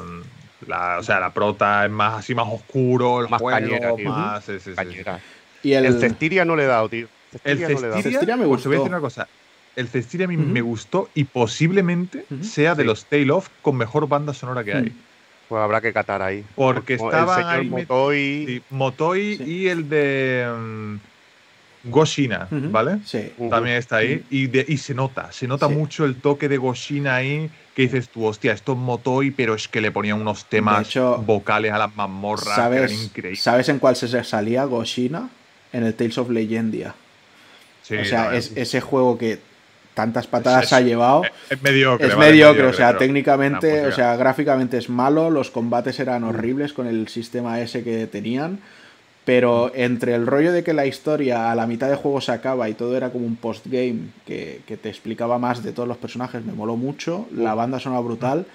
la 0.68 0.98
o 1.00 1.04
sea, 1.04 1.20
la 1.20 1.34
prota 1.34 1.86
es 1.86 1.92
más 1.92 2.20
así 2.20 2.36
más 2.36 2.48
oscuro, 2.48 3.22
el 3.22 3.30
Más 3.30 3.42
juego, 3.42 3.60
cañera, 3.60 3.96
tío. 3.96 4.10
más. 4.10 4.44
sí, 4.44 4.54
sí, 4.60 4.70
sí. 4.72 4.76
Cañera. 4.76 5.20
Y 5.64 5.74
el, 5.74 5.86
El 5.86 6.00
Cestiria 6.00 6.46
no 6.46 6.56
le 6.56 6.64
he 6.64 6.68
dado, 6.68 6.88
tío. 6.90 7.08
El 7.44 7.58
Cestiria 7.60 8.36
no 8.36 8.44
me 8.44 8.48
pues 8.48 8.64
te 8.64 8.70
voy 8.70 8.76
a 8.76 8.80
gustó. 8.80 8.84
decir 8.84 8.90
una 8.90 9.00
cosa. 9.02 9.28
El 9.76 9.88
Cestiria 9.88 10.26
a 10.26 10.30
mí 10.30 10.36
me 10.38 10.62
gustó 10.62 11.10
y 11.16 11.24
posiblemente 11.26 12.26
sea 12.42 12.76
de 12.76 12.84
Sí. 12.84 12.88
los 12.88 13.06
Tale 13.06 13.32
of 13.32 13.48
con 13.62 13.78
mejor 13.78 14.08
banda 14.08 14.34
sonora 14.34 14.64
que 14.64 14.74
hay. 14.74 14.94
Pues 15.50 15.62
habrá 15.62 15.82
que 15.82 15.92
catar 15.92 16.22
ahí. 16.22 16.46
Porque 16.56 16.96
Como 16.98 17.10
estaban 17.10 17.40
el 17.40 17.44
señor 17.44 17.60
ahí 17.60 17.68
met- 17.70 18.62
Motoy. 18.70 19.36
Sí, 19.38 19.44
Sí. 19.44 19.52
y 19.52 19.68
el 19.68 19.90
de 19.90 20.48
mm, 20.58 20.96
Goshina. 21.86 22.48
¿vale? 22.52 23.00
Sí. 23.06 23.32
También 23.50 23.78
está 23.78 23.98
ahí 23.98 24.24
y, 24.30 24.48
de- 24.48 24.66
y 24.68 24.78
se 24.78 24.94
nota, 24.94 25.32
se 25.32 25.48
nota 25.48 25.68
Sí. 25.68 25.74
mucho 25.74 26.06
el 26.06 26.16
toque 26.18 26.48
de 26.50 26.58
Goshina 26.58 27.16
ahí 27.16 27.50
que 27.76 27.84
dices 27.84 28.10
tú, 28.10 28.26
hostia, 28.26 28.52
esto 28.54 28.74
es 28.74 28.78
Motoi, 28.78 29.32
pero 29.32 29.56
es 29.56 29.68
que 29.68 29.80
le 29.82 29.92
ponían 29.92 30.20
unos 30.22 30.46
temas 30.46 30.88
hecho, 30.88 31.18
vocales 31.26 31.72
a 31.72 31.78
las 31.78 31.96
mazmorras 31.96 32.44
que 32.44 32.52
eran 32.52 32.72
¿Sabes, 32.90 33.04
increíbles. 33.06 33.42
¿Sabes 33.42 33.70
en 33.70 33.80
cuál 33.80 33.96
se 33.96 34.24
salía 34.24 34.66
Goshina? 34.66 35.30
En 35.72 35.84
el 35.84 35.94
Tales 35.94 36.18
of 36.18 36.30
Legendia. 36.30 36.94
Sí, 37.84 37.96
o 37.96 38.06
sea, 38.06 38.36
es 38.36 38.52
ese 38.56 38.82
juego 38.82 39.18
que 39.18 39.40
tantas 39.94 40.28
patadas 40.28 40.66
es- 40.66 40.74
ha 40.74 40.82
llevado. 40.82 41.24
es, 41.24 41.32
es 41.52 41.62
mediocre. 41.62 42.08
Es 42.08 42.16
vale, 42.16 42.32
mediocre, 42.32 42.66
o 42.68 42.74
sea, 42.74 42.88
pero- 42.90 43.00
técnicamente, 43.00 43.86
o 43.88 43.92
sea, 43.92 44.16
gráficamente 44.16 44.78
es 44.78 44.90
malo, 44.90 45.30
los 45.30 45.52
combates 45.52 46.00
eran 46.00 46.24
horribles 46.24 46.74
con 46.74 46.88
el 46.88 47.08
sistema 47.08 47.60
ese 47.60 47.84
que 47.84 48.08
tenían, 48.08 48.60
pero 49.26 49.72
entre 49.76 50.16
el 50.16 50.26
rollo 50.26 50.52
de 50.52 50.64
que 50.64 50.74
la 50.74 50.86
historia 50.86 51.52
a 51.52 51.56
la 51.56 51.68
mitad 51.68 51.90
de 51.90 51.96
juego 51.96 52.20
se 52.22 52.32
acaba 52.32 52.68
y 52.70 52.74
todo 52.74 52.96
era 52.98 53.12
como 53.12 53.26
un 53.28 53.36
postgame 53.36 54.08
que, 54.26 54.62
que 54.66 54.78
te 54.78 54.90
explicaba 54.90 55.38
más 55.38 55.62
de 55.64 55.72
todos 55.72 55.88
los 55.88 55.98
personajes, 55.98 56.44
me 56.46 56.54
moló 56.54 56.76
mucho, 56.78 57.28
la 57.36 57.54
banda 57.54 57.80
sonora 57.80 58.02
brutal 58.02 58.46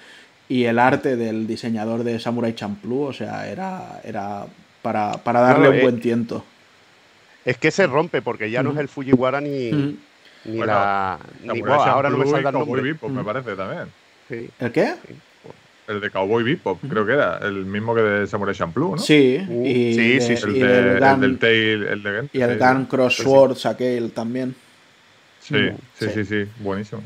y 0.48 0.64
el 0.64 0.78
arte 0.78 1.16
del 1.16 1.46
diseñador 1.46 2.02
de 2.04 2.18
Samurai 2.18 2.54
Champloo, 2.54 3.02
o 3.02 3.12
sea, 3.12 3.48
era, 3.48 4.00
era 4.04 4.46
para, 4.82 5.12
para 5.18 5.40
darle 5.40 5.56
Claro, 5.66 5.70
un 5.72 5.78
eh, 5.78 5.82
buen 5.82 6.00
tiento. 6.00 6.44
Es 7.44 7.56
que 7.58 7.70
se 7.70 7.86
rompe 7.86 8.20
porque 8.22 8.50
ya 8.50 8.62
no 8.62 8.72
es 8.72 8.78
el 8.78 8.88
Fujiwara 8.88 9.40
ni. 9.40 9.96
Ni 10.44 10.56
Bueno, 10.58 10.72
la. 10.72 11.18
Ni, 11.42 11.60
ahora 11.60 12.10
no 12.10 12.18
me 12.18 12.26
salga 12.26 12.50
el 12.50 12.54
Cowboy 12.54 12.66
nombre. 12.66 12.82
Bebop, 12.82 13.10
me 13.10 13.22
Mm. 13.22 13.24
parece 13.24 13.56
también. 13.56 13.88
Sí. 14.28 14.48
¿El 14.58 14.72
qué? 14.72 14.94
El 15.86 16.00
de 16.00 16.10
Cowboy 16.10 16.42
Bebop, 16.44 16.80
creo 16.88 17.04
que 17.06 17.12
era. 17.12 17.38
El 17.42 17.66
mismo 17.66 17.94
que 17.94 18.00
de 18.02 18.26
Samurai 18.26 18.54
Champloo, 18.54 18.92
¿no? 18.96 18.98
Sí, 19.02 19.38
Uh, 19.48 19.66
y, 19.66 19.94
sí, 19.94 20.08
de- 20.14 20.20
sí, 20.20 20.36
sí. 20.36 20.44
El, 20.44 20.56
y 20.56 20.60
de- 20.60 20.66
del 20.66 20.86
el 20.96 21.00
Gun- 21.02 21.20
del 21.20 21.38
Tail, 21.38 21.82
el 21.84 22.02
de 22.02 22.10
Gen- 22.10 22.30
y 22.32 22.40
el 22.40 22.58
sí, 22.58 22.64
Gun. 22.64 22.84
Cross 22.86 23.16
sí. 23.16 23.22
Swords 23.22 23.66
aquel 23.66 24.12
también. 24.12 24.54
Sí, 25.40 25.54
Mm, 25.56 25.76
sí, 25.98 26.06
sí. 26.06 26.10
sí, 26.14 26.24
sí, 26.24 26.50
buenísimo. 26.60 27.02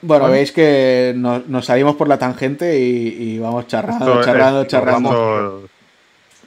Bueno, 0.00 0.24
Bueno. 0.24 0.28
veis 0.30 0.52
que 0.52 1.12
nos, 1.16 1.46
nos 1.48 1.66
salimos 1.66 1.96
por 1.96 2.08
la 2.08 2.18
tangente 2.18 2.78
y, 2.78 3.34
y 3.34 3.38
vamos 3.38 3.66
charrando, 3.66 4.20
Esto 4.20 4.20
es- 4.20 4.26
charrando, 4.68 5.68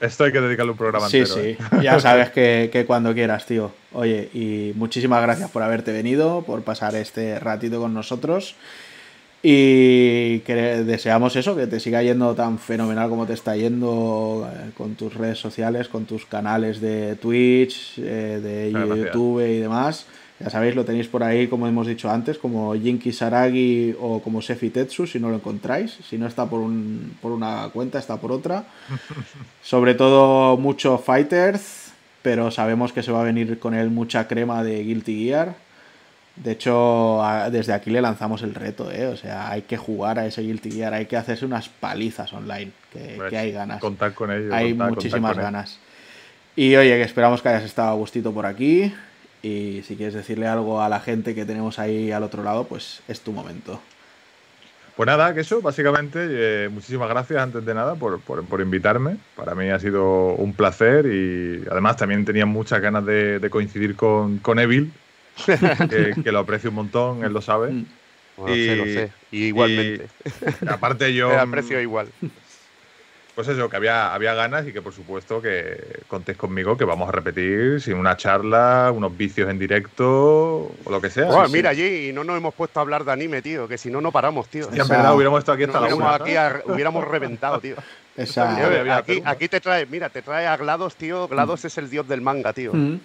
esto- 0.01 0.23
hay 0.25 0.31
que 0.31 0.41
dedicarle 0.41 0.71
un 0.71 0.77
programa 0.77 1.07
Sí, 1.09 1.19
entero. 1.19 1.35
sí, 1.35 1.49
¿eh? 1.49 1.57
ya 1.83 1.99
sabes 1.99 2.29
que, 2.35 2.69
que 2.71 2.85
cuando 2.85 3.13
quieras, 3.13 3.45
tío. 3.45 3.71
Oye, 3.93 4.29
y 4.33 4.73
muchísimas 4.75 5.21
gracias 5.21 5.49
por 5.51 5.63
haberte 5.63 5.91
venido, 5.93 6.41
por 6.43 6.61
pasar 6.63 6.95
este 6.95 7.39
ratito 7.39 7.79
con 7.79 7.93
nosotros. 7.93 8.55
Y 9.43 10.39
que 10.41 10.53
deseamos 10.53 11.35
eso, 11.35 11.55
que 11.55 11.65
te 11.65 11.79
siga 11.79 12.03
yendo 12.03 12.35
tan 12.35 12.59
fenomenal 12.59 13.09
como 13.09 13.25
te 13.25 13.33
está 13.33 13.55
yendo 13.55 14.47
eh, 14.53 14.69
con 14.77 14.93
tus 14.93 15.15
redes 15.15 15.39
sociales, 15.39 15.87
con 15.87 16.05
tus 16.05 16.27
canales 16.27 16.79
de 16.79 17.15
Twitch, 17.15 17.97
eh, 17.97 18.39
de 18.41 18.69
gracias. 18.71 18.97
YouTube 18.97 19.41
y 19.43 19.59
demás. 19.61 20.05
Ya 20.43 20.49
sabéis, 20.49 20.75
lo 20.75 20.85
tenéis 20.85 21.07
por 21.07 21.23
ahí, 21.23 21.47
como 21.47 21.67
hemos 21.67 21.87
dicho 21.87 22.09
antes, 22.09 22.37
como 22.37 22.73
Jinky 22.75 23.11
Saragi 23.13 23.95
o 23.99 24.21
como 24.21 24.41
Sefi 24.41 24.69
Tetsu, 24.69 25.05
si 25.07 25.19
no 25.19 25.29
lo 25.29 25.35
encontráis. 25.35 25.97
Si 26.09 26.17
no 26.17 26.27
está 26.27 26.45
por, 26.47 26.59
un, 26.59 27.15
por 27.21 27.31
una 27.31 27.69
cuenta, 27.73 27.99
está 27.99 28.17
por 28.17 28.31
otra. 28.31 28.63
Sobre 29.61 29.93
todo 29.95 30.57
mucho 30.57 30.97
Fighters, 30.97 31.91
pero 32.21 32.51
sabemos 32.51 32.93
que 32.93 33.03
se 33.03 33.11
va 33.11 33.21
a 33.21 33.23
venir 33.23 33.59
con 33.59 33.73
él 33.73 33.89
mucha 33.89 34.27
crema 34.27 34.63
de 34.63 34.83
Guilty 34.83 35.25
Gear. 35.25 35.55
De 36.35 36.53
hecho, 36.53 37.21
desde 37.51 37.73
aquí 37.73 37.89
le 37.91 38.01
lanzamos 38.01 38.41
el 38.41 38.55
reto, 38.55 38.89
¿eh? 38.91 39.07
O 39.07 39.17
sea, 39.17 39.51
hay 39.51 39.63
que 39.63 39.75
jugar 39.77 40.17
a 40.17 40.25
ese 40.25 40.41
Guilty 40.41 40.71
Gear, 40.71 40.93
hay 40.93 41.05
que 41.05 41.17
hacerse 41.17 41.45
unas 41.45 41.67
palizas 41.67 42.31
online, 42.33 42.71
que, 42.91 43.13
Pues, 43.17 43.29
que 43.29 43.37
hay 43.37 43.51
ganas. 43.51 43.79
Contar 43.81 44.13
con. 44.13 44.31
Hay 44.31 44.39
contar- 44.47 44.69
contar 44.69 44.89
muchísimas 44.91 45.33
con 45.33 45.43
ganas. 45.43 45.77
Y 46.55 46.75
oye, 46.75 46.89
que 46.97 47.03
esperamos 47.03 47.41
que 47.41 47.49
hayas 47.49 47.63
estado 47.63 47.89
a 47.89 47.93
gustito 47.95 48.31
por 48.33 48.45
aquí. 48.45 48.93
Y 49.43 49.81
si 49.87 49.95
quieres 49.95 50.13
decirle 50.13 50.47
algo 50.47 50.81
a 50.81 50.89
la 50.89 50.99
gente 50.99 51.33
que 51.33 51.45
tenemos 51.45 51.79
ahí 51.79 52.11
al 52.11 52.23
otro 52.23 52.43
lado, 52.43 52.65
pues 52.65 53.01
es 53.07 53.21
tu 53.21 53.31
momento. 53.31 53.81
Pues 54.95 55.07
nada, 55.07 55.33
que 55.33 55.39
eso, 55.39 55.61
básicamente, 55.61 56.19
eh, 56.29 56.69
muchísimas 56.69 57.09
gracias 57.09 57.41
antes 57.41 57.65
de 57.65 57.73
nada 57.73 57.95
por, 57.95 58.19
por- 58.21 58.45
por 58.45 58.61
invitarme. 58.61 59.17
Para 59.35 59.55
mí 59.55 59.69
ha 59.69 59.79
sido 59.79 60.33
un 60.35 60.53
placer 60.53 61.05
y 61.07 61.63
además 61.71 61.97
también 61.97 62.23
tenía 62.25 62.45
muchas 62.45 62.81
ganas 62.81 63.05
de, 63.05 63.39
de 63.39 63.49
coincidir 63.49 63.95
con, 63.95 64.37
con 64.39 64.59
Evil, 64.59 64.91
que, 65.89 66.13
que 66.21 66.31
lo 66.31 66.39
aprecio 66.39 66.69
un 66.69 66.75
montón, 66.75 67.23
él 67.23 67.31
lo 67.33 67.41
sabe. 67.41 67.71
Bueno, 68.37 68.55
Y- 68.55 68.65
sé, 68.65 68.75
lo 68.75 68.85
sé. 68.85 69.11
Y 69.31 69.43
igualmente. 69.45 70.07
Y 70.61 70.69
aparte 70.69 71.13
yo... 71.15 71.29
Te 71.31 71.35
aprecio 71.37 71.81
igual. 71.81 72.09
Pues 73.33 73.47
eso, 73.47 73.69
que 73.69 73.77
había, 73.77 74.13
había 74.13 74.33
ganas 74.33 74.67
y 74.67 74.73
que 74.73 74.81
por 74.81 74.93
supuesto 74.93 75.41
que 75.41 76.01
contéis 76.09 76.37
conmigo 76.37 76.75
que 76.75 76.83
vamos 76.83 77.07
a 77.07 77.13
repetir 77.13 77.79
sin 77.81 77.95
una 77.95 78.17
charla, 78.17 78.91
unos 78.93 79.15
vicios 79.15 79.49
en 79.49 79.57
directo 79.57 80.05
o 80.83 80.89
lo 80.89 80.99
que 80.99 81.09
sea. 81.09 81.25
Buah, 81.27 81.45
Sí, 81.45 81.51
sí. 81.51 81.57
mira 81.57 81.69
allí, 81.69 82.09
y 82.09 82.13
no 82.13 82.23
nos 82.25 82.35
hemos 82.37 82.53
puesto 82.53 82.79
a 82.79 82.83
hablar 82.83 83.05
de 83.05 83.11
anime, 83.13 83.41
tío, 83.41 83.67
que 83.69 83.77
si 83.77 83.89
no, 83.89 84.01
no 84.01 84.11
paramos, 84.11 84.49
tío. 84.49 84.69
Ya, 84.71 84.83
en 84.83 84.89
verdad, 84.89 85.15
hubiéramos 85.15 85.39
estado 85.39 85.55
aquí 85.55 85.63
hasta 85.63 85.79
la 85.79 85.87
hubiéramos, 85.87 86.05
una. 86.05 86.15
aquí 86.25 86.33
¿sabes? 86.33 86.63
a- 86.67 86.71
hubiéramos 86.73 87.07
reventado, 87.07 87.59
tío. 87.59 87.75
Esa... 88.17 88.97
Aquí, 88.97 89.21
aquí 89.23 89.47
te 89.47 89.61
trae, 89.61 89.85
mira, 89.85 90.09
te 90.09 90.21
trae 90.21 90.45
a 90.45 90.57
GLaDOS, 90.57 90.95
tío. 90.95 91.27
GLaDOS 91.29 91.65
es 91.65 91.77
el 91.77 91.89
dios 91.89 92.07
del 92.09 92.19
manga, 92.19 92.51
tío. 92.51 92.73
Mm. 92.73 92.99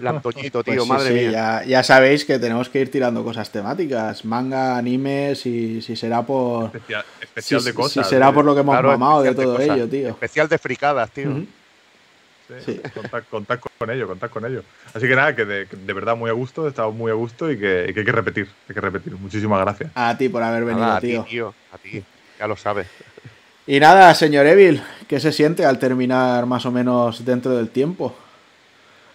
El 0.00 0.06
Antoñito, 0.06 0.62
Pues 0.64 0.74
tío, 0.74 0.82
sí, 0.84 0.88
madre 0.88 1.08
sí, 1.08 1.14
mía. 1.14 1.30
Ya, 1.30 1.64
ya 1.64 1.82
sabéis 1.82 2.24
que 2.24 2.38
tenemos 2.38 2.68
que 2.68 2.80
ir 2.80 2.90
tirando 2.90 3.22
cosas 3.22 3.50
temáticas, 3.50 4.24
manga, 4.24 4.76
anime, 4.78 5.34
si, 5.34 5.82
si 5.82 5.94
será 5.96 6.22
por... 6.22 6.66
Especial, 6.74 7.04
Si, 7.36 7.54
de 7.54 7.60
si 7.60 7.72
cosas. 7.72 8.08
será 8.08 8.30
¿eh? 8.30 8.32
por 8.32 8.44
lo 8.44 8.54
que 8.54 8.60
hemos 8.60 8.72
Claro, 8.74 8.88
mamado 8.88 9.22
de 9.22 9.34
todo 9.34 9.56
cosas. 9.56 9.76
ello, 9.76 9.88
tío. 9.88 10.08
Especial 10.08 10.48
de 10.48 10.58
fricadas, 10.58 11.10
tío. 11.10 11.30
Sí, 11.36 11.48
Sí. 12.64 12.78
Contad, 12.94 13.22
contad 13.30 13.58
con 13.78 13.90
ello, 13.90 14.06
contad 14.06 14.28
con 14.28 14.44
ello. 14.44 14.62
Así 14.92 15.08
que 15.08 15.16
nada, 15.16 15.34
que 15.34 15.46
de, 15.46 15.92
verdad 15.94 16.14
muy 16.14 16.28
a 16.28 16.34
gusto, 16.34 16.66
he 16.66 16.68
estado 16.68 16.92
muy 16.92 17.10
a 17.10 17.14
gusto 17.14 17.50
y 17.50 17.58
que, 17.58 17.86
y 17.88 17.94
que 17.94 18.00
hay 18.00 18.06
que 18.06 18.12
repetir, 18.12 18.48
hay 18.68 18.74
que 18.74 18.80
repetir. 18.82 19.14
Muchísimas 19.16 19.60
gracias. 19.62 19.90
A 19.94 20.16
ti 20.18 20.28
por 20.28 20.42
haber 20.42 20.64
venido, 20.66 20.84
Nada, 20.84 20.98
a 20.98 21.00
ti, 21.00 21.18
tío. 21.26 21.54
A 21.72 21.78
ti. 21.78 22.04
Ya 22.38 22.46
lo 22.46 22.54
sabes. 22.56 22.86
Y 23.66 23.80
nada, 23.80 24.14
señor 24.14 24.46
Evil, 24.46 24.82
¿qué 25.08 25.20
se 25.20 25.32
siente 25.32 25.64
al 25.64 25.78
terminar 25.78 26.44
más 26.44 26.66
o 26.66 26.70
menos 26.70 27.24
dentro 27.24 27.56
del 27.56 27.70
tiempo? 27.70 28.14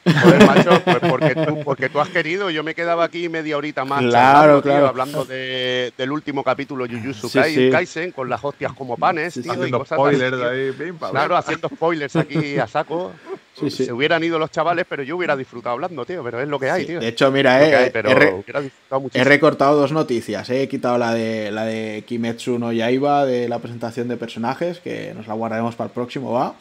Joder, 0.06 0.46
macho, 0.46 0.82
pues 0.84 0.98
porque 1.10 1.36
tú, 1.36 1.60
porque 1.64 1.90
tú 1.90 2.00
has 2.00 2.10
querido, 2.10 2.50
yo 2.50 2.64
me 2.64 2.74
quedaba 2.74 3.04
aquí 3.04 3.28
media 3.30 3.58
horita 3.58 3.84
más 3.86 4.00
Claro, 4.02 4.12
charlando, 4.14 4.62
tío, 4.62 4.72
claro. 4.72 4.88
hablando 4.88 5.26
de- 5.26 5.94
del 5.98 6.12
último 6.12 6.44
capítulo 6.44 6.86
Jujutsu 6.88 7.28
Sí, 7.30 7.38
Kai- 7.40 7.54
sí. 7.56 7.70
Kaisen 7.70 8.12
con 8.12 8.30
las 8.30 8.44
hostias 8.44 8.72
como 8.74 8.96
panes, 8.98 9.34
Sí, 9.34 9.44
sí. 9.44 9.50
tío, 9.50 9.54
y 9.54 9.58
Haciendo 9.58 9.80
cosas 9.80 10.00
así, 10.00 10.16
spoilers 10.16 10.44
ahí, 10.44 10.72
pim, 10.72 10.98
pam, 10.98 11.12
Claro, 11.12 11.36
haciendo 11.38 11.68
spoilers 11.70 12.16
aquí 12.16 12.58
a 12.60 12.68
saco. 12.68 13.12
Sí, 13.60 13.70
sí. 13.70 13.86
Se 13.86 13.92
hubieran 13.92 14.24
ido 14.24 14.40
los 14.40 14.52
chavales, 14.52 14.86
pero 14.88 15.04
yo 15.04 15.18
hubiera 15.18 15.36
disfrutado 15.36 15.74
hablando, 15.74 16.06
tío. 16.06 16.24
Pero 16.24 16.40
es 16.42 16.48
lo 16.48 16.58
que 16.60 16.72
hay, 16.72 16.86
tío. 16.86 17.00
De 17.02 17.10
hecho, 17.10 17.30
mira, 17.30 17.62
eh, 17.68 17.76
hay, 17.76 17.90
pero 17.90 18.10
he, 18.10 18.16
re- 18.16 18.34
hubiera 18.34 18.62
disfrutado 18.62 19.10
he 19.14 19.24
recortado 19.26 19.76
dos 19.76 19.92
noticias. 19.92 20.50
eh. 20.50 20.64
He 20.64 20.70
quitado 20.70 20.98
la 20.98 21.14
de 21.14 21.52
la 21.52 21.66
de 21.66 22.06
Kimetsu 22.08 22.58
no 22.58 22.72
Yaiba 22.72 23.26
de 23.26 23.50
la 23.50 23.60
presentación 23.60 24.08
de 24.08 24.16
personajes, 24.16 24.80
que 24.80 25.14
nos 25.14 25.28
la 25.28 25.34
guardaremos 25.34 25.76
para 25.76 25.88
el 25.90 25.94
próximo, 25.94 26.32
va. 26.32 26.56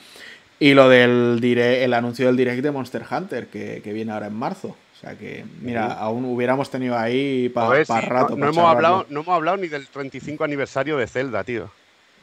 Y 0.60 0.74
lo 0.74 0.88
del 0.88 1.40
el 1.42 1.94
anuncio 1.94 2.26
del 2.26 2.36
direct 2.36 2.62
de 2.62 2.70
Monster 2.70 3.04
Hunter, 3.08 3.46
que, 3.46 3.80
viene 3.92 4.12
ahora 4.12 4.26
en 4.26 4.34
marzo. 4.34 4.68
O 4.68 5.00
sea 5.00 5.16
que, 5.16 5.44
mira, 5.60 5.92
aún 5.92 6.24
hubiéramos 6.24 6.70
tenido 6.70 6.98
ahí 6.98 7.48
para 7.50 7.84
rato. 8.00 8.36
No, 8.36 8.48
hemos 8.48 8.64
hablado, 8.64 9.06
no 9.08 9.20
hemos 9.20 9.34
hablado 9.34 9.56
ni 9.56 9.68
del 9.68 9.86
35 9.86 10.42
aniversario 10.42 10.96
de 10.96 11.06
Zelda, 11.06 11.44
tío. 11.44 11.70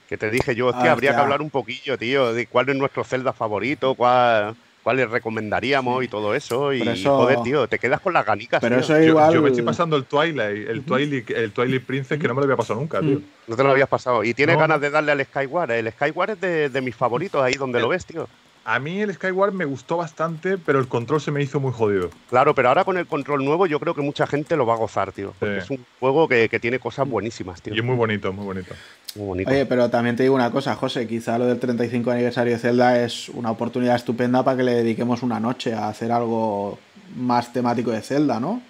Que 0.10 0.18
te 0.18 0.30
dije 0.30 0.54
yo, 0.56 0.68
hostia, 0.68 0.92
habría 0.92 1.16
que 1.16 1.22
hablar 1.22 1.42
un 1.42 1.50
poquillo, 1.50 1.98
tío, 1.98 2.34
de 2.34 2.46
cuál 2.48 2.70
es 2.70 2.76
nuestro 2.76 3.04
Zelda 3.06 3.32
favorito, 3.32 3.96
cuál, 3.96 4.56
cuáles 4.86 5.10
recomendaríamos 5.10 6.04
y 6.04 6.08
todo 6.08 6.36
eso. 6.36 6.72
Y 6.72 7.04
joder, 7.04 7.42
tío, 7.42 7.68
te 7.68 7.80
quedas 7.80 8.00
con 8.02 8.14
las 8.14 8.24
ganicas. 8.24 8.62
Pero 8.62 8.78
eso 8.78 9.02
igual. 9.02 9.34
Yo, 9.34 9.42
me 9.42 9.50
estoy 9.50 9.64
pasando 9.64 9.96
el 9.96 10.06
Twilight, 10.06 10.70
el 10.70 10.84
Twilight, 10.84 11.32
el 11.32 11.52
Twilight 11.52 11.84
Princess, 11.84 12.20
que 12.20 12.28
no 12.28 12.36
me 12.36 12.42
lo 12.42 12.44
había 12.44 12.56
pasado 12.56 12.80
nunca, 12.80 13.00
tío. 13.00 13.20
No 13.48 13.56
te 13.56 13.64
lo 13.64 13.72
habías 13.72 13.90
pasado. 13.90 14.24
Y 14.24 14.36
tienes 14.36 14.60
ganas 14.60 14.80
de 14.80 14.92
darle 14.92 15.12
al 15.12 15.26
Skyward. 15.26 15.72
El 15.72 15.92
Skyward 15.92 16.30
es 16.30 16.42
de, 16.42 16.70
de 16.70 16.82
mis 16.82 16.96
favoritos, 16.96 17.42
ahí 17.42 17.56
donde 17.56 17.80
lo 17.80 17.88
ves, 17.88 18.06
tío. 18.06 18.28
A 18.68 18.80
mí 18.80 19.00
el 19.00 19.14
Skyward 19.14 19.54
me 19.54 19.66
gustó 19.66 19.98
bastante, 19.98 20.58
pero 20.58 20.80
el 20.80 20.88
control 20.88 21.22
se 21.22 21.30
me 21.30 21.40
hizo 21.40 21.60
muy 21.60 21.72
jodido. 21.72 22.10
Claro, 22.30 22.56
pero 22.56 22.70
ahora 22.70 22.84
con 22.84 22.98
el 22.98 23.06
control 23.06 23.46
nuevo 23.46 23.68
yo 23.68 23.80
creo 23.80 23.94
que 23.94 24.02
mucha 24.02 24.26
gente 24.26 24.56
lo 24.58 24.66
va 24.66 24.74
a 24.74 24.78
gozar, 24.78 25.12
tío. 25.12 25.36
Porque 25.38 25.60
es 25.60 25.70
un 25.70 25.86
juego 26.00 26.28
que, 26.28 26.50
tiene 26.60 26.80
cosas 26.80 27.08
buenísimas, 27.08 27.62
tío. 27.62 27.76
Y 27.76 27.78
es 27.78 27.84
muy 27.84 27.96
bonito, 27.96 28.34
muy 28.34 28.44
bonito. 28.44 28.74
Muy 29.14 29.28
bonito. 29.28 29.52
Oye, 29.52 29.68
pero 29.68 29.92
también 29.92 30.16
te 30.16 30.24
digo 30.24 30.34
una 30.34 30.50
cosa, 30.50 30.76
José, 30.76 31.08
quizá 31.08 31.38
lo 31.38 31.46
del 31.46 31.60
35 31.60 32.10
aniversario 32.10 32.54
de 32.54 32.60
Zelda 32.60 33.04
es 33.04 33.30
una 33.30 33.52
oportunidad 33.52 33.96
estupenda 33.96 34.44
para 34.44 34.58
que 34.58 34.64
le 34.64 34.74
dediquemos 34.74 35.22
una 35.22 35.40
noche 35.40 35.76
a 35.76 35.88
hacer 35.88 36.12
algo 36.12 36.80
más 37.16 37.54
temático 37.54 37.92
de 37.92 38.02
Zelda, 38.02 38.40
¿no? 38.40 38.64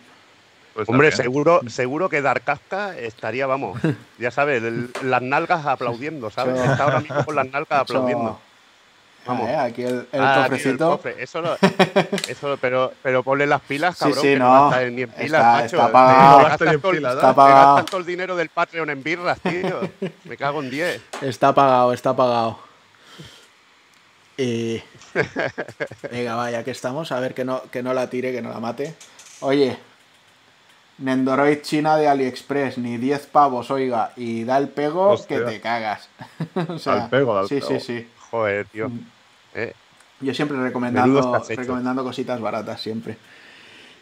Pues 0.74 0.90
Hombre, 0.90 1.14
seguro, 1.14 1.62
seguro 1.68 2.10
que 2.10 2.22
Darkazka 2.22 2.98
estaría, 2.98 3.48
vamos, 3.48 3.80
ya 4.20 4.30
sabes, 4.30 4.62
las 5.02 5.22
nalgas 5.22 5.66
aplaudiendo, 5.66 6.30
¿sabes? 6.32 6.60
Está 6.60 6.84
ahora 6.84 7.00
mismo 7.00 7.24
con 7.24 7.36
las 7.38 7.50
nalgas 7.50 7.80
aplaudiendo. 7.80 8.42
Vamos. 9.26 9.50
Ah, 9.50 9.64
aquí 9.64 9.82
el, 9.82 10.08
el 10.12 10.22
ah, 10.22 10.42
cofrecito. 10.44 11.00
Eso, 11.18 11.42
lo, 11.42 11.56
eso 12.28 12.58
pero, 12.62 12.94
pero 13.02 13.24
ponle 13.24 13.48
las 13.48 13.62
pilas, 13.62 13.98
cabrón. 13.98 14.16
Sí, 14.16 14.22
sí, 14.22 14.34
que 14.34 14.40
no. 14.40 14.70
no 14.70 14.90
ni 14.90 15.02
en 15.02 15.10
pilas, 15.10 15.42
está, 15.42 15.42
macho. 15.42 15.76
Está 15.78 15.92
pagado. 15.92 16.38
Te 16.38 16.44
gastas, 16.44 16.82
todo, 16.82 16.94
está 16.94 17.36
pagado. 17.36 17.86
todo 17.86 18.00
el 18.00 18.06
dinero 18.06 18.36
del 18.36 18.50
Patreon 18.50 18.90
en 18.92 19.04
birras, 19.04 19.40
tío. 19.40 19.80
Me 20.26 20.38
cago 20.38 20.62
en 20.62 20.70
10. 20.70 21.02
Está 21.22 21.54
pagado, 21.54 21.94
está 21.94 22.16
pagado. 22.16 22.60
Y... 24.38 24.82
Venga, 26.12 26.36
vaya, 26.36 26.64
que 26.64 26.72
estamos. 26.72 27.12
A 27.12 27.20
ver 27.20 27.34
que 27.34 27.46
no, 27.46 27.64
que 27.72 27.82
no 27.82 27.94
la 27.94 28.10
tire, 28.10 28.32
que 28.32 28.42
no 28.42 28.50
la 28.50 28.60
mate. 28.60 28.96
Oye, 29.40 29.78
Nendoroid 31.00 31.62
China 31.62 31.98
de 31.98 32.08
AliExpress, 32.08 32.78
ni 32.78 32.98
10 32.98 33.26
pavos, 33.28 33.72
oiga, 33.72 34.12
y 34.16 34.44
da 34.44 34.58
el 34.58 34.70
pego 34.70 35.16
que 35.28 35.40
te 35.40 35.60
cagas. 35.60 36.10
o 36.70 36.78
sea, 36.78 37.06
al 37.06 37.10
pego, 37.10 37.38
al 37.38 37.48
sí, 37.48 37.56
pego. 37.56 37.68
sí, 37.68 37.80
sí. 37.80 38.08
Joder, 38.30 38.66
tío. 38.68 38.92
Eh, 39.56 39.73
Yo 40.22 40.34
siempre 40.34 40.61
recomendando, 40.61 41.44
recomendando 41.48 42.03
cositas 42.03 42.40
baratas, 42.40 42.82
siempre. 42.82 43.18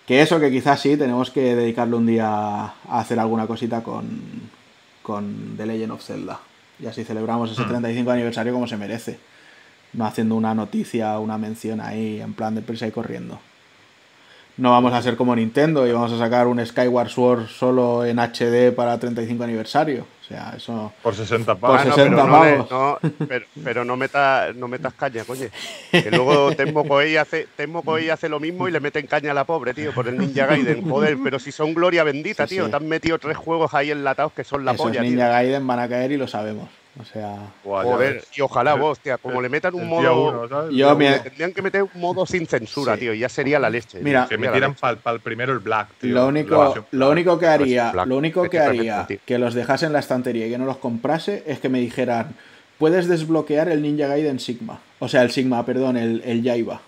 Que 0.05 0.21
eso, 0.21 0.39
que 0.39 0.51
quizás 0.51 0.81
sí, 0.81 0.97
tenemos 0.97 1.31
que 1.31 1.55
dedicarle 1.55 1.95
un 1.95 2.05
día 2.05 2.27
a 2.27 2.73
hacer 2.89 3.19
alguna 3.19 3.47
cosita 3.47 3.81
con, 3.83 4.19
con 5.01 5.55
The 5.55 5.65
Legend 5.65 5.93
of 5.93 6.03
Zelda. 6.03 6.39
Y 6.79 6.87
así 6.87 7.03
celebramos 7.03 7.51
ese 7.51 7.63
35 7.63 8.09
mm. 8.09 8.13
aniversario 8.13 8.53
como 8.53 8.67
se 8.67 8.75
merece. 8.75 9.19
No 9.93 10.05
haciendo 10.05 10.35
una 10.35 10.53
noticia, 10.53 11.17
una 11.19 11.37
mención 11.37 11.79
ahí 11.79 12.19
en 12.19 12.33
plan 12.33 12.55
de 12.55 12.61
prisa 12.61 12.87
y 12.87 12.91
corriendo. 12.91 13.39
No 14.55 14.69
vamos 14.69 14.93
a 14.93 15.01
ser 15.01 15.15
como 15.15 15.35
Nintendo 15.35 15.87
y 15.87 15.91
vamos 15.91 16.11
a 16.11 16.17
sacar 16.17 16.45
un 16.45 16.63
Skyward 16.63 17.09
Sword 17.09 17.47
solo 17.47 18.05
en 18.05 18.19
HD 18.19 18.71
para 18.71 18.99
35 18.99 19.43
aniversario. 19.43 20.05
O 20.21 20.25
sea, 20.25 20.53
eso. 20.55 20.93
Por 21.01 21.15
60 21.15 21.55
pavos. 21.55 21.81
Por 21.81 21.93
60 21.93 22.15
pero, 22.15 22.31
pavos. 22.31 22.71
No, 22.71 22.99
pero, 23.27 23.45
pero, 23.63 23.85
no, 23.85 23.97
metas, 23.97 24.55
no 24.55 24.67
metas 24.67 24.93
caña, 24.93 25.23
coño. 25.25 25.47
Que 25.91 26.11
luego 26.11 26.55
Temo 26.55 26.85
Koei 26.85 27.17
hace, 27.17 27.47
hace 28.11 28.29
lo 28.29 28.39
mismo 28.39 28.67
y 28.67 28.71
le 28.71 28.79
meten 28.79 29.07
caña 29.07 29.31
a 29.31 29.33
la 29.33 29.43
pobre, 29.43 29.73
tío, 29.73 29.91
por 29.91 30.07
el 30.07 30.17
Ninja 30.17 30.45
Gaiden. 30.45 30.87
Joder, 30.87 31.17
pero 31.23 31.39
si 31.39 31.51
son 31.51 31.73
gloria 31.73 32.03
bendita, 32.03 32.45
tío. 32.45 32.69
Te 32.69 32.75
han 32.75 32.87
metido 32.87 33.17
tres 33.17 33.35
juegos 33.35 33.73
ahí 33.73 33.89
enlatados 33.89 34.33
que 34.33 34.43
son 34.43 34.63
la 34.63 34.73
Esos 34.73 34.85
polla, 34.85 35.01
Ninja 35.01 35.29
Gaiden 35.29 35.65
van 35.65 35.79
a 35.79 35.89
caer 35.89 36.11
y 36.11 36.17
lo 36.17 36.27
sabemos. 36.27 36.69
O 36.99 37.05
sea. 37.05 37.51
Joder, 37.63 38.23
y 38.35 38.41
ojalá 38.41 38.75
vos, 38.75 38.99
tío, 38.99 39.17
como 39.17 39.41
le 39.41 39.49
metan 39.49 39.73
un 39.73 39.87
modo. 39.87 40.47
Tendrían 40.69 41.53
que 41.53 41.61
meter 41.61 41.83
un 41.83 41.89
modo 41.95 42.25
sin 42.25 42.45
censura, 42.45 42.97
tío, 42.97 43.13
ya 43.13 43.29
sería 43.29 43.59
la 43.59 43.69
leche. 43.69 43.99
Mira, 44.01 44.27
que 44.29 44.37
metieran 44.37 44.75
para 44.75 44.99
el 45.15 45.19
primero 45.19 45.53
el 45.53 45.59
Black, 45.59 45.89
tío. 45.99 46.13
Lo 46.13 46.27
único, 46.27 46.87
lo 46.91 47.09
único 47.09 47.39
que 47.39 47.47
haría, 47.47 47.93
lo 48.05 48.17
único 48.17 48.47
que 48.49 48.59
haría 48.59 49.07
que 49.25 49.37
los 49.37 49.53
dejase 49.53 49.85
en 49.85 49.93
la 49.93 49.99
estantería 49.99 50.47
y 50.47 50.51
que 50.51 50.57
no 50.57 50.65
los 50.65 50.77
comprase 50.77 51.43
es 51.47 51.59
que 51.59 51.69
me 51.69 51.79
dijeran, 51.79 52.35
puedes 52.77 53.07
desbloquear 53.07 53.69
el 53.69 53.81
Ninja 53.81 54.07
Gaiden 54.07 54.39
Sigma. 54.39 54.79
O 54.99 55.07
sea, 55.07 55.23
el 55.23 55.31
Sigma, 55.31 55.65
perdón, 55.65 55.97
el, 55.97 56.21
el 56.25 56.43
Yaiba. 56.43 56.81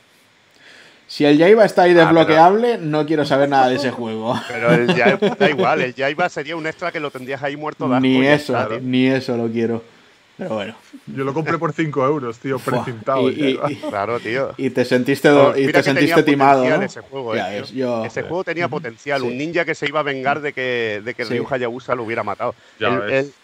Si 1.08 1.24
el 1.24 1.38
Jaiba 1.38 1.66
está 1.66 1.84
ahí 1.84 1.92
ah, 1.92 2.06
desbloqueable, 2.06 2.80
no 2.80 3.06
quiero 3.06 3.26
saber 3.26 3.50
nada 3.50 3.70
de 3.70 3.76
ese 3.76 3.92
juego. 3.92 4.40
Pero 4.48 4.72
el 4.72 4.94
Jaiba 4.94 5.36
da 5.36 5.50
igual, 5.50 5.82
el 5.82 5.94
Jaiba 5.94 6.30
sería 6.30 6.56
un 6.56 6.66
extra 6.66 6.92
que 6.92 7.00
lo 7.00 7.12
tendrías 7.12 7.42
ahí 7.44 7.56
muerto 7.56 7.88
de 7.88 8.00
Ni 8.00 8.26
eso, 8.26 8.58
ni 8.82 9.08
eso 9.08 9.38
lo 9.38 9.48
quiero. 9.50 9.95
Pero 10.38 10.56
bueno. 10.56 10.76
Yo 11.08 11.24
lo 11.24 11.34
compré 11.34 11.58
por 11.58 11.72
5 11.72 12.06
euros, 12.06 12.40
tío, 12.40 12.60
precintado. 12.60 13.30
Y, 13.30 13.58
claro, 13.90 14.20
tío. 14.20 14.54
Y 14.58 14.70
te 14.70 14.84
sentiste, 14.84 15.30
y 15.56 15.72
te 15.72 15.84
sentiste 15.84 16.24
timado. 16.24 16.68
¿no? 16.68 16.82
Ese 16.82 17.02
juego, 17.02 17.36
eh, 17.36 17.64
ese 18.06 18.22
juego 18.24 18.44
tenía 18.44 18.68
potencial. 18.68 19.24
Un 19.24 19.38
ninja 19.38 19.64
que 19.64 19.76
se 19.76 19.88
iba 19.88 20.02
a 20.02 20.04
vengar 20.04 20.42
de 20.42 20.54
que, 20.54 21.02
de 21.04 21.14
que 21.14 21.24
Ryu 21.24 21.46
Hayabusa 21.50 21.96
lo 21.96 22.04
hubiera 22.04 22.24
matado. 22.24 22.54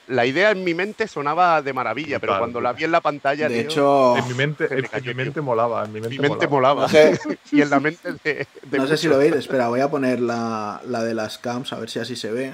la 0.08 0.26
idea 0.26 0.52
en 0.52 0.64
mi 0.64 0.74
mente 0.74 1.08
sonaba 1.08 1.62
de 1.62 1.74
maravilla, 1.74 2.20
pero 2.20 2.38
cuando 2.38 2.60
la 2.60 2.74
vi 2.74 2.84
en 2.84 2.92
la 2.92 3.02
pantalla. 3.02 3.48
De 3.48 3.62
hecho. 3.62 4.18
En 4.18 4.28
mi 4.28 4.34
mente, 4.34 4.68
en, 4.70 5.06
mi 5.06 5.14
mente 5.14 5.42
molaba. 5.42 5.86
En 5.86 5.94
mi 5.94 6.02
mente, 6.02 6.48
molaba. 6.48 6.88
y 7.52 7.62
en 7.62 7.70
la 7.70 7.80
mente 7.80 8.14
de. 8.24 8.48
no 8.72 8.88
sé 8.88 8.98
si 8.98 9.08
lo 9.08 9.18
veis, 9.18 9.34
espera, 9.34 9.70
voy 9.70 9.80
a 9.80 9.90
poner 9.90 10.20
la, 10.20 10.82
la 10.86 11.04
de 11.04 11.14
las 11.14 11.38
cams, 11.38 11.72
a 11.74 11.80
ver 11.80 11.90
si 11.90 12.00
así 12.00 12.16
se 12.16 12.32
ve. 12.32 12.54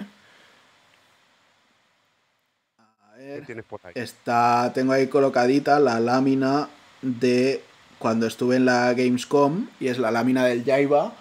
Está, 3.96 4.72
tengo 4.74 4.94
ahí 4.94 5.08
colocadita 5.08 5.80
la 5.80 6.00
lámina 6.00 6.70
de 7.02 7.62
cuando 8.00 8.28
estuve 8.28 8.58
en 8.58 8.66
la 8.66 8.94
Gamescom 8.94 9.68
y 9.80 9.88
es 9.88 9.98
la 9.98 10.12
lámina 10.12 10.46
del 10.46 10.64
Jaiba 10.64 11.14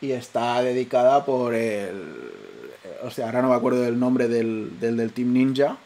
y 0.00 0.12
está 0.12 0.62
dedicada 0.62 1.24
por 1.24 1.54
el... 1.54 2.32
O 3.02 3.10
sea, 3.10 3.26
ahora 3.26 3.42
no 3.42 3.48
me 3.48 3.54
acuerdo 3.54 3.82
del 3.82 3.98
nombre 3.98 4.28
del, 4.28 4.78
del, 4.80 5.12
Team 5.12 5.32
Ninja. 5.32 5.76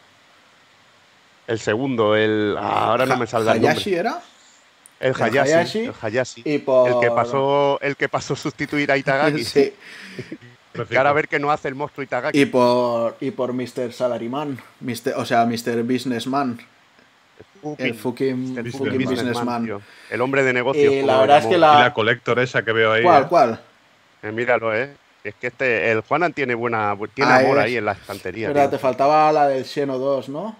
El 1.47 1.59
segundo, 1.59 2.15
el... 2.15 2.55
Ah, 2.57 2.85
ahora 2.85 3.05
no 3.05 3.17
me 3.17 3.27
saldrá 3.27 3.55
el 3.55 3.61
nombre. 3.61 3.97
era? 3.97 4.21
El 4.99 5.13
Hayashi. 5.19 5.79
El 5.79 5.93
Hayashi. 5.99 6.41
el, 6.45 6.63
que 6.63 7.11
pasó, 7.13 7.79
el 7.81 7.95
que 7.97 8.07
pasó 8.07 8.33
a 8.35 8.37
sustituir 8.37 8.91
a 8.91 8.97
Itagaki. 8.97 9.43
sí. 9.45 9.73
Perfecto. 10.71 11.07
a 11.07 11.13
ver 11.13 11.27
qué 11.27 11.39
no 11.39 11.51
hace 11.51 11.67
el 11.67 11.75
monstruo 11.75 12.03
Itagaki. 12.03 12.39
Y 12.39 12.45
por, 12.45 13.17
y 13.19 13.31
por 13.31 13.53
Mr. 13.53 13.91
Salaryman, 13.91 14.57
o 15.15 15.25
sea, 15.25 15.45
Mr. 15.45 15.83
Businessman. 15.83 16.59
El 17.77 17.93
fucking, 17.93 18.57
el 18.57 18.71
fucking 18.71 18.97
businessman. 19.07 19.81
el 20.09 20.21
hombre 20.21 20.43
de 20.43 20.53
negocios. 20.53 20.93
Y 20.93 21.01
la 21.03 21.19
verdad 21.19 21.39
es 21.39 21.45
que 21.45 21.57
la... 21.57 21.79
la 21.79 21.93
collector 21.93 22.39
esa 22.39 22.63
que 22.63 22.71
veo 22.71 22.91
ahí. 22.91 23.03
¿Cuál, 23.03 23.23
¿eh? 23.23 23.27
cuál? 23.29 23.61
Eh, 24.23 24.31
míralo, 24.31 24.75
eh. 24.75 24.95
Es 25.23 25.35
que 25.35 25.47
este, 25.47 25.91
el 25.91 26.01
Juanan 26.01 26.33
tiene 26.33 26.55
buena, 26.55 26.97
tiene 27.13 27.31
amor 27.31 27.59
ahí 27.59 27.77
en 27.77 27.85
la 27.85 27.91
estantería. 27.91 28.51
Pero 28.51 28.69
te 28.69 28.79
faltaba 28.79 29.31
la 29.31 29.47
del 29.47 29.65
Xeno 29.65 29.99
2, 29.99 30.29
¿no? 30.29 30.55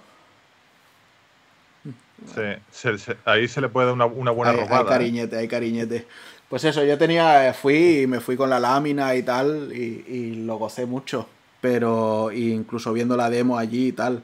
Sí, 2.36 2.88
ahí 3.26 3.48
se 3.48 3.62
le 3.62 3.70
puede 3.70 3.88
dar 3.88 3.96
una, 3.96 4.06
una 4.06 4.30
buena 4.30 4.54
robada. 4.54 4.78
Hay 4.78 4.86
¿eh? 4.86 4.90
cariñete, 4.90 5.38
hay 5.38 5.48
cariñete. 5.48 6.08
Pues 6.52 6.66
eso, 6.66 6.84
yo 6.84 6.98
tenía, 6.98 7.54
fui 7.54 8.02
y 8.02 8.08
me 8.08 8.20
fui 8.20 8.36
con 8.36 8.50
la 8.50 8.60
lámina 8.60 9.16
y 9.16 9.24
tal, 9.24 9.72
y, 9.74 10.44
lo 10.46 10.58
gocé 10.58 10.86
mucho. 10.86 11.30
Pero, 11.62 12.30
incluso 12.30 12.92
viendo 12.92 13.16
la 13.16 13.30
demo 13.30 13.58
allí 13.58 13.88
y 13.88 13.92
tal. 13.94 14.22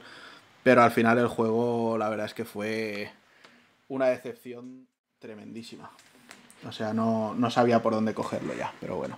Pero 0.62 0.84
al 0.84 0.92
final 0.92 1.18
el 1.20 1.30
juego, 1.30 1.98
la 1.98 2.10
verdad 2.10 2.26
es 2.26 2.34
que 2.34 2.44
fue 2.44 3.10
una 3.88 4.08
decepción 4.08 4.88
tremendísima. 5.20 5.90
O 6.68 6.74
sea, 6.74 6.94
no, 6.94 7.34
no 7.34 7.50
sabía 7.50 7.82
por 7.82 7.94
dónde 7.94 8.14
cogerlo 8.14 8.54
ya, 8.54 8.74
pero 8.82 8.98
bueno. 8.98 9.18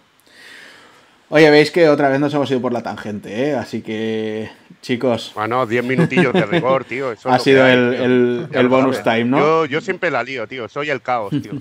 Oye, 1.29 1.49
veis 1.49 1.71
que 1.71 1.89
otra 1.89 2.09
vez 2.09 2.19
nos 2.19 2.31
hemos 2.35 2.51
ido 2.51 2.61
por 2.61 2.73
la 2.73 2.83
tangente, 2.83 3.49
¿eh? 3.49 3.55
Así 3.55 3.81
que, 3.81 4.51
chicos. 4.83 5.31
Bueno, 5.33 5.65
10 5.65 5.83
minutillos 5.83 6.31
de 6.31 6.45
rigor, 6.45 6.85
tío. 6.85 7.15
ha 7.23 7.39
sido 7.39 7.65
el, 7.65 8.47
el, 8.51 8.67
bonus 8.67 9.01
time, 9.01 9.25
¿no? 9.25 9.39
Yo, 9.39 9.65
yo, 9.65 9.81
siempre 9.81 10.11
la 10.11 10.21
lío, 10.21 10.47
tío. 10.47 10.69
Soy 10.69 10.91
el 10.91 11.01
caos, 11.01 11.31
tío. 11.41 11.53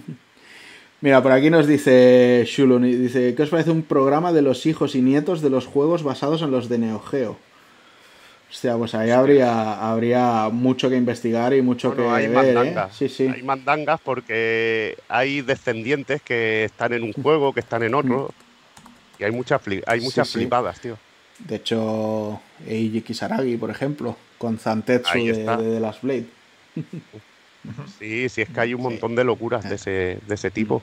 Mira, 1.00 1.22
por 1.22 1.30
aquí 1.30 1.48
nos 1.48 1.66
dice 1.66 2.44
Shulun, 2.46 2.82
dice, 2.82 3.34
¿qué 3.34 3.42
os 3.42 3.50
parece 3.50 3.70
un 3.70 3.82
programa 3.82 4.32
de 4.32 4.42
los 4.42 4.66
hijos 4.66 4.96
y 4.96 5.02
nietos 5.02 5.42
de 5.42 5.50
los 5.50 5.66
juegos 5.66 6.02
basados 6.02 6.42
en 6.42 6.50
los 6.50 6.68
de 6.68 6.78
Neo 6.78 6.98
Geo? 7.00 7.38
Hostia, 8.50 8.76
pues 8.76 8.94
ahí 8.94 9.10
habría, 9.10 9.90
habría 9.90 10.48
mucho 10.48 10.88
que 10.88 10.96
investigar 10.96 11.52
y 11.52 11.60
mucho 11.60 11.94
que 11.94 12.02
hay 12.02 12.28
ver, 12.28 12.66
¿eh? 12.66 12.76
Sí, 12.92 13.08
sí. 13.08 13.28
Hay 13.28 13.42
mandangas 13.42 14.00
porque 14.02 14.96
hay 15.08 15.42
descendientes 15.42 16.22
que 16.22 16.64
están 16.64 16.94
en 16.94 17.02
un 17.02 17.12
juego, 17.12 17.52
que 17.52 17.60
están 17.60 17.82
en 17.82 17.94
otro. 17.94 18.30
Y 19.18 19.24
hay 19.24 19.32
muchas, 19.32 19.60
hay 19.86 20.00
muchas 20.00 20.30
flipadas, 20.30 20.80
tío. 20.80 20.96
De 21.38 21.56
hecho, 21.56 22.40
Eiji 22.66 23.02
Kisaragi, 23.02 23.56
por 23.56 23.70
ejemplo, 23.70 24.16
con 24.38 24.58
Zantetsu 24.58 25.18
de, 25.18 25.44
de, 25.44 25.56
The 25.56 25.80
Last 25.80 26.02
Blade. 26.02 26.26
Sí, 27.98 28.28
sí, 28.28 28.42
es 28.42 28.48
que 28.48 28.60
hay 28.60 28.74
un 28.74 28.82
montón 28.82 29.14
de 29.14 29.24
locuras 29.24 29.68
de 29.68 29.74
ese, 29.74 30.18
de 30.26 30.34
ese 30.34 30.50
tipo. 30.50 30.82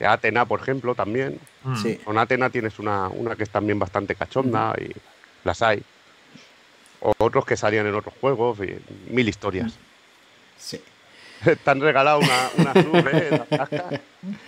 Atena, 0.00 0.44
por 0.46 0.60
ejemplo, 0.60 0.94
también. 0.94 1.38
Sí. 1.82 1.96
Con 2.04 2.18
Atena 2.18 2.50
tienes 2.50 2.78
una, 2.78 3.08
una 3.08 3.36
que 3.36 3.42
es 3.44 3.50
también 3.50 3.78
bastante 3.78 4.14
cachonda 4.14 4.74
y 4.80 4.90
las 5.44 5.62
hay. 5.62 5.82
O 7.00 7.12
otros 7.18 7.44
que 7.44 7.56
salían 7.56 7.86
en 7.86 7.94
otros 7.94 8.14
juegos, 8.20 8.58
y 8.60 8.76
mil 9.12 9.28
historias. 9.28 9.74
Sí. 10.58 10.80
Te 11.44 11.70
han 11.70 11.80
regalado 11.80 12.18
una, 12.20 12.48
una 12.58 12.72
sub, 12.82 13.08
¿eh? 13.12 13.42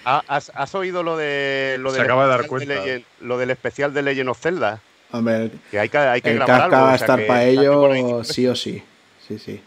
¿Ha- 0.05 0.23
¿Has, 0.29 0.51
has 0.55 0.75
oído 0.75 1.03
lo 1.03 1.17
de 1.17 1.77
lo 1.81 1.91
Se 1.91 1.97
del 1.99 2.05
acaba 2.07 2.25
de 2.25 2.31
dar 2.31 2.41
especial 2.43 2.67
cuenta. 2.69 2.85
Legend- 2.87 3.05
lo 3.21 3.39
del 3.39 3.51
especial 3.51 3.93
de 3.95 4.03
Legend 4.03 4.29
of 4.31 4.41
Zelda? 4.41 4.81
Hombre, 5.13 5.51
Que 5.71 5.79
hay 5.79 5.89
que, 5.89 5.99
hay 5.99 6.21
que 6.23 6.31
el 6.31 6.37
grabar 6.37 6.63
algo, 6.63 6.77
va 6.77 6.93
a 6.93 6.97
estar 6.97 7.27
para 7.27 7.45
ello 7.45 8.25
sí 8.25 8.47
o 8.47 8.55
sí. 8.57 8.83
Sí, 9.27 9.39
sí. 9.39 9.63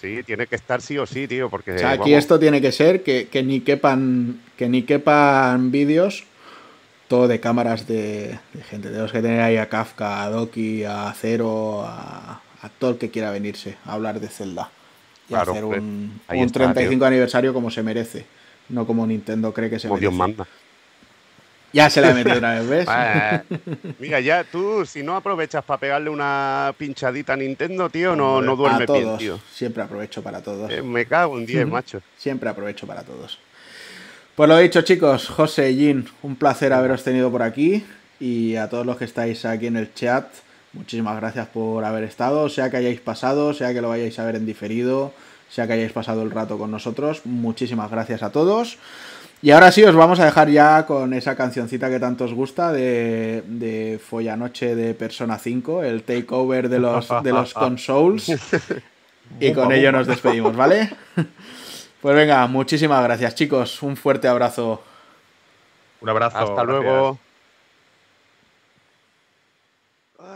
Sí, 0.00 0.22
tiene 0.24 0.46
que 0.46 0.54
estar 0.54 0.80
sí 0.80 0.96
o 0.96 1.06
sí, 1.06 1.26
tío, 1.26 1.50
porque 1.50 1.72
O 1.72 1.78
sea, 1.78 1.90
aquí 1.90 2.10
vamos, 2.10 2.18
esto 2.18 2.38
tiene 2.38 2.60
que 2.60 2.70
ser 2.70 3.02
que, 3.02 3.28
que 3.28 3.42
ni 3.42 3.60
quepan 3.60 4.40
que 4.56 4.68
ni 4.68 4.82
quepan 4.82 5.70
vídeos 5.70 6.24
todo 7.08 7.26
de 7.26 7.40
cámaras 7.40 7.86
de, 7.88 8.38
de 8.52 8.62
gente. 8.62 8.90
Tenemos 8.90 9.10
que 9.10 9.22
tener 9.22 9.40
ahí 9.40 9.56
a 9.56 9.68
Kafka, 9.68 10.22
a 10.22 10.30
Doki, 10.30 10.84
a 10.84 11.12
Zero, 11.14 11.82
a, 11.84 12.40
a 12.60 12.68
todo 12.78 12.92
el 12.92 12.98
que 12.98 13.10
quiera 13.10 13.30
venirse 13.30 13.76
a 13.84 13.94
hablar 13.94 14.20
de 14.20 14.28
Zelda. 14.28 14.70
Y 15.28 15.32
Claro, 15.32 15.52
hacer 15.52 15.64
un, 15.64 16.20
un 16.28 16.36
está, 16.36 16.72
35 16.72 17.04
aniversario 17.04 17.52
como 17.52 17.70
se 17.70 17.82
merece. 17.82 18.26
No 18.68 18.86
como 18.86 19.06
Nintendo 19.06 19.52
cree 19.52 19.70
que 19.70 19.78
se 19.78 19.88
como 19.88 19.98
merece. 20.00 20.10
Dios 20.10 20.18
manda. 20.18 20.46
Ya 21.72 21.90
se 21.90 22.00
la 22.00 22.10
he 22.10 22.14
metido 22.14 22.38
una 22.38 22.60
vez, 22.60 22.68
¿ves? 22.68 22.88
Mira, 23.98 24.20
ya 24.20 24.44
tú, 24.44 24.86
si 24.86 25.02
no 25.02 25.16
aprovechas 25.16 25.62
para 25.64 25.78
pegarle 25.78 26.08
una 26.08 26.74
pinchadita 26.78 27.34
a 27.34 27.36
Nintendo, 27.36 27.90
tío, 27.90 28.16
no, 28.16 28.40
no 28.40 28.52
a 28.52 28.56
duermes 28.56 28.86
bien, 28.88 29.04
todos. 29.04 29.18
tío. 29.18 29.40
Siempre 29.52 29.82
aprovecho 29.82 30.22
para 30.22 30.42
todos. 30.42 30.70
Eh, 30.70 30.82
me 30.82 31.04
cago 31.06 31.38
en 31.38 31.44
10, 31.44 31.66
macho. 31.68 32.00
Siempre 32.16 32.48
aprovecho 32.48 32.86
para 32.86 33.02
todos. 33.02 33.38
Pues 34.34 34.48
lo 34.48 34.56
dicho, 34.56 34.82
chicos, 34.82 35.28
José, 35.28 35.74
Jin, 35.74 36.08
un 36.22 36.36
placer 36.36 36.72
haberos 36.72 37.02
tenido 37.04 37.30
por 37.30 37.42
aquí. 37.42 37.84
Y 38.20 38.56
a 38.56 38.68
todos 38.68 38.86
los 38.86 38.96
que 38.96 39.04
estáis 39.04 39.44
aquí 39.44 39.66
en 39.66 39.76
el 39.76 39.92
chat, 39.94 40.26
muchísimas 40.72 41.16
gracias 41.16 41.48
por 41.48 41.84
haber 41.84 42.04
estado. 42.04 42.48
Sea 42.48 42.70
que 42.70 42.78
hayáis 42.78 43.00
pasado, 43.00 43.52
sea 43.52 43.72
que 43.72 43.80
lo 43.80 43.90
vayáis 43.90 44.18
a 44.18 44.24
ver 44.24 44.36
en 44.36 44.46
diferido, 44.46 45.12
sea 45.50 45.66
que 45.66 45.74
hayáis 45.74 45.92
pasado 45.92 46.22
el 46.22 46.30
rato 46.30 46.58
con 46.58 46.70
nosotros. 46.70 47.22
Muchísimas 47.24 47.90
gracias 47.90 48.22
a 48.22 48.30
todos. 48.30 48.78
Y 49.40 49.52
ahora 49.52 49.70
sí, 49.70 49.84
os 49.84 49.94
vamos 49.94 50.18
a 50.18 50.24
dejar 50.24 50.48
ya 50.50 50.84
con 50.84 51.14
esa 51.14 51.36
cancioncita 51.36 51.88
que 51.88 52.00
tanto 52.00 52.24
os 52.24 52.34
gusta 52.34 52.72
de, 52.72 53.44
de 53.46 54.00
Follanoche 54.04 54.74
de 54.74 54.94
Persona 54.94 55.38
5, 55.38 55.84
el 55.84 56.02
takeover 56.02 56.68
de 56.68 56.80
los, 56.80 57.08
de 57.22 57.32
los 57.32 57.54
consoles. 57.54 58.26
Y 59.40 59.52
con 59.52 59.70
ello 59.72 59.92
nos 59.92 60.06
despedimos, 60.06 60.56
¿vale? 60.56 60.90
Pues 62.00 62.14
venga, 62.14 62.46
muchísimas 62.46 63.02
gracias, 63.02 63.34
chicos. 63.34 63.82
Un 63.82 63.96
fuerte 63.96 64.28
abrazo. 64.28 64.80
Un 66.00 66.08
abrazo. 66.08 66.38
Hasta 66.38 66.62
gracias. 66.62 66.84
luego. 66.84 67.18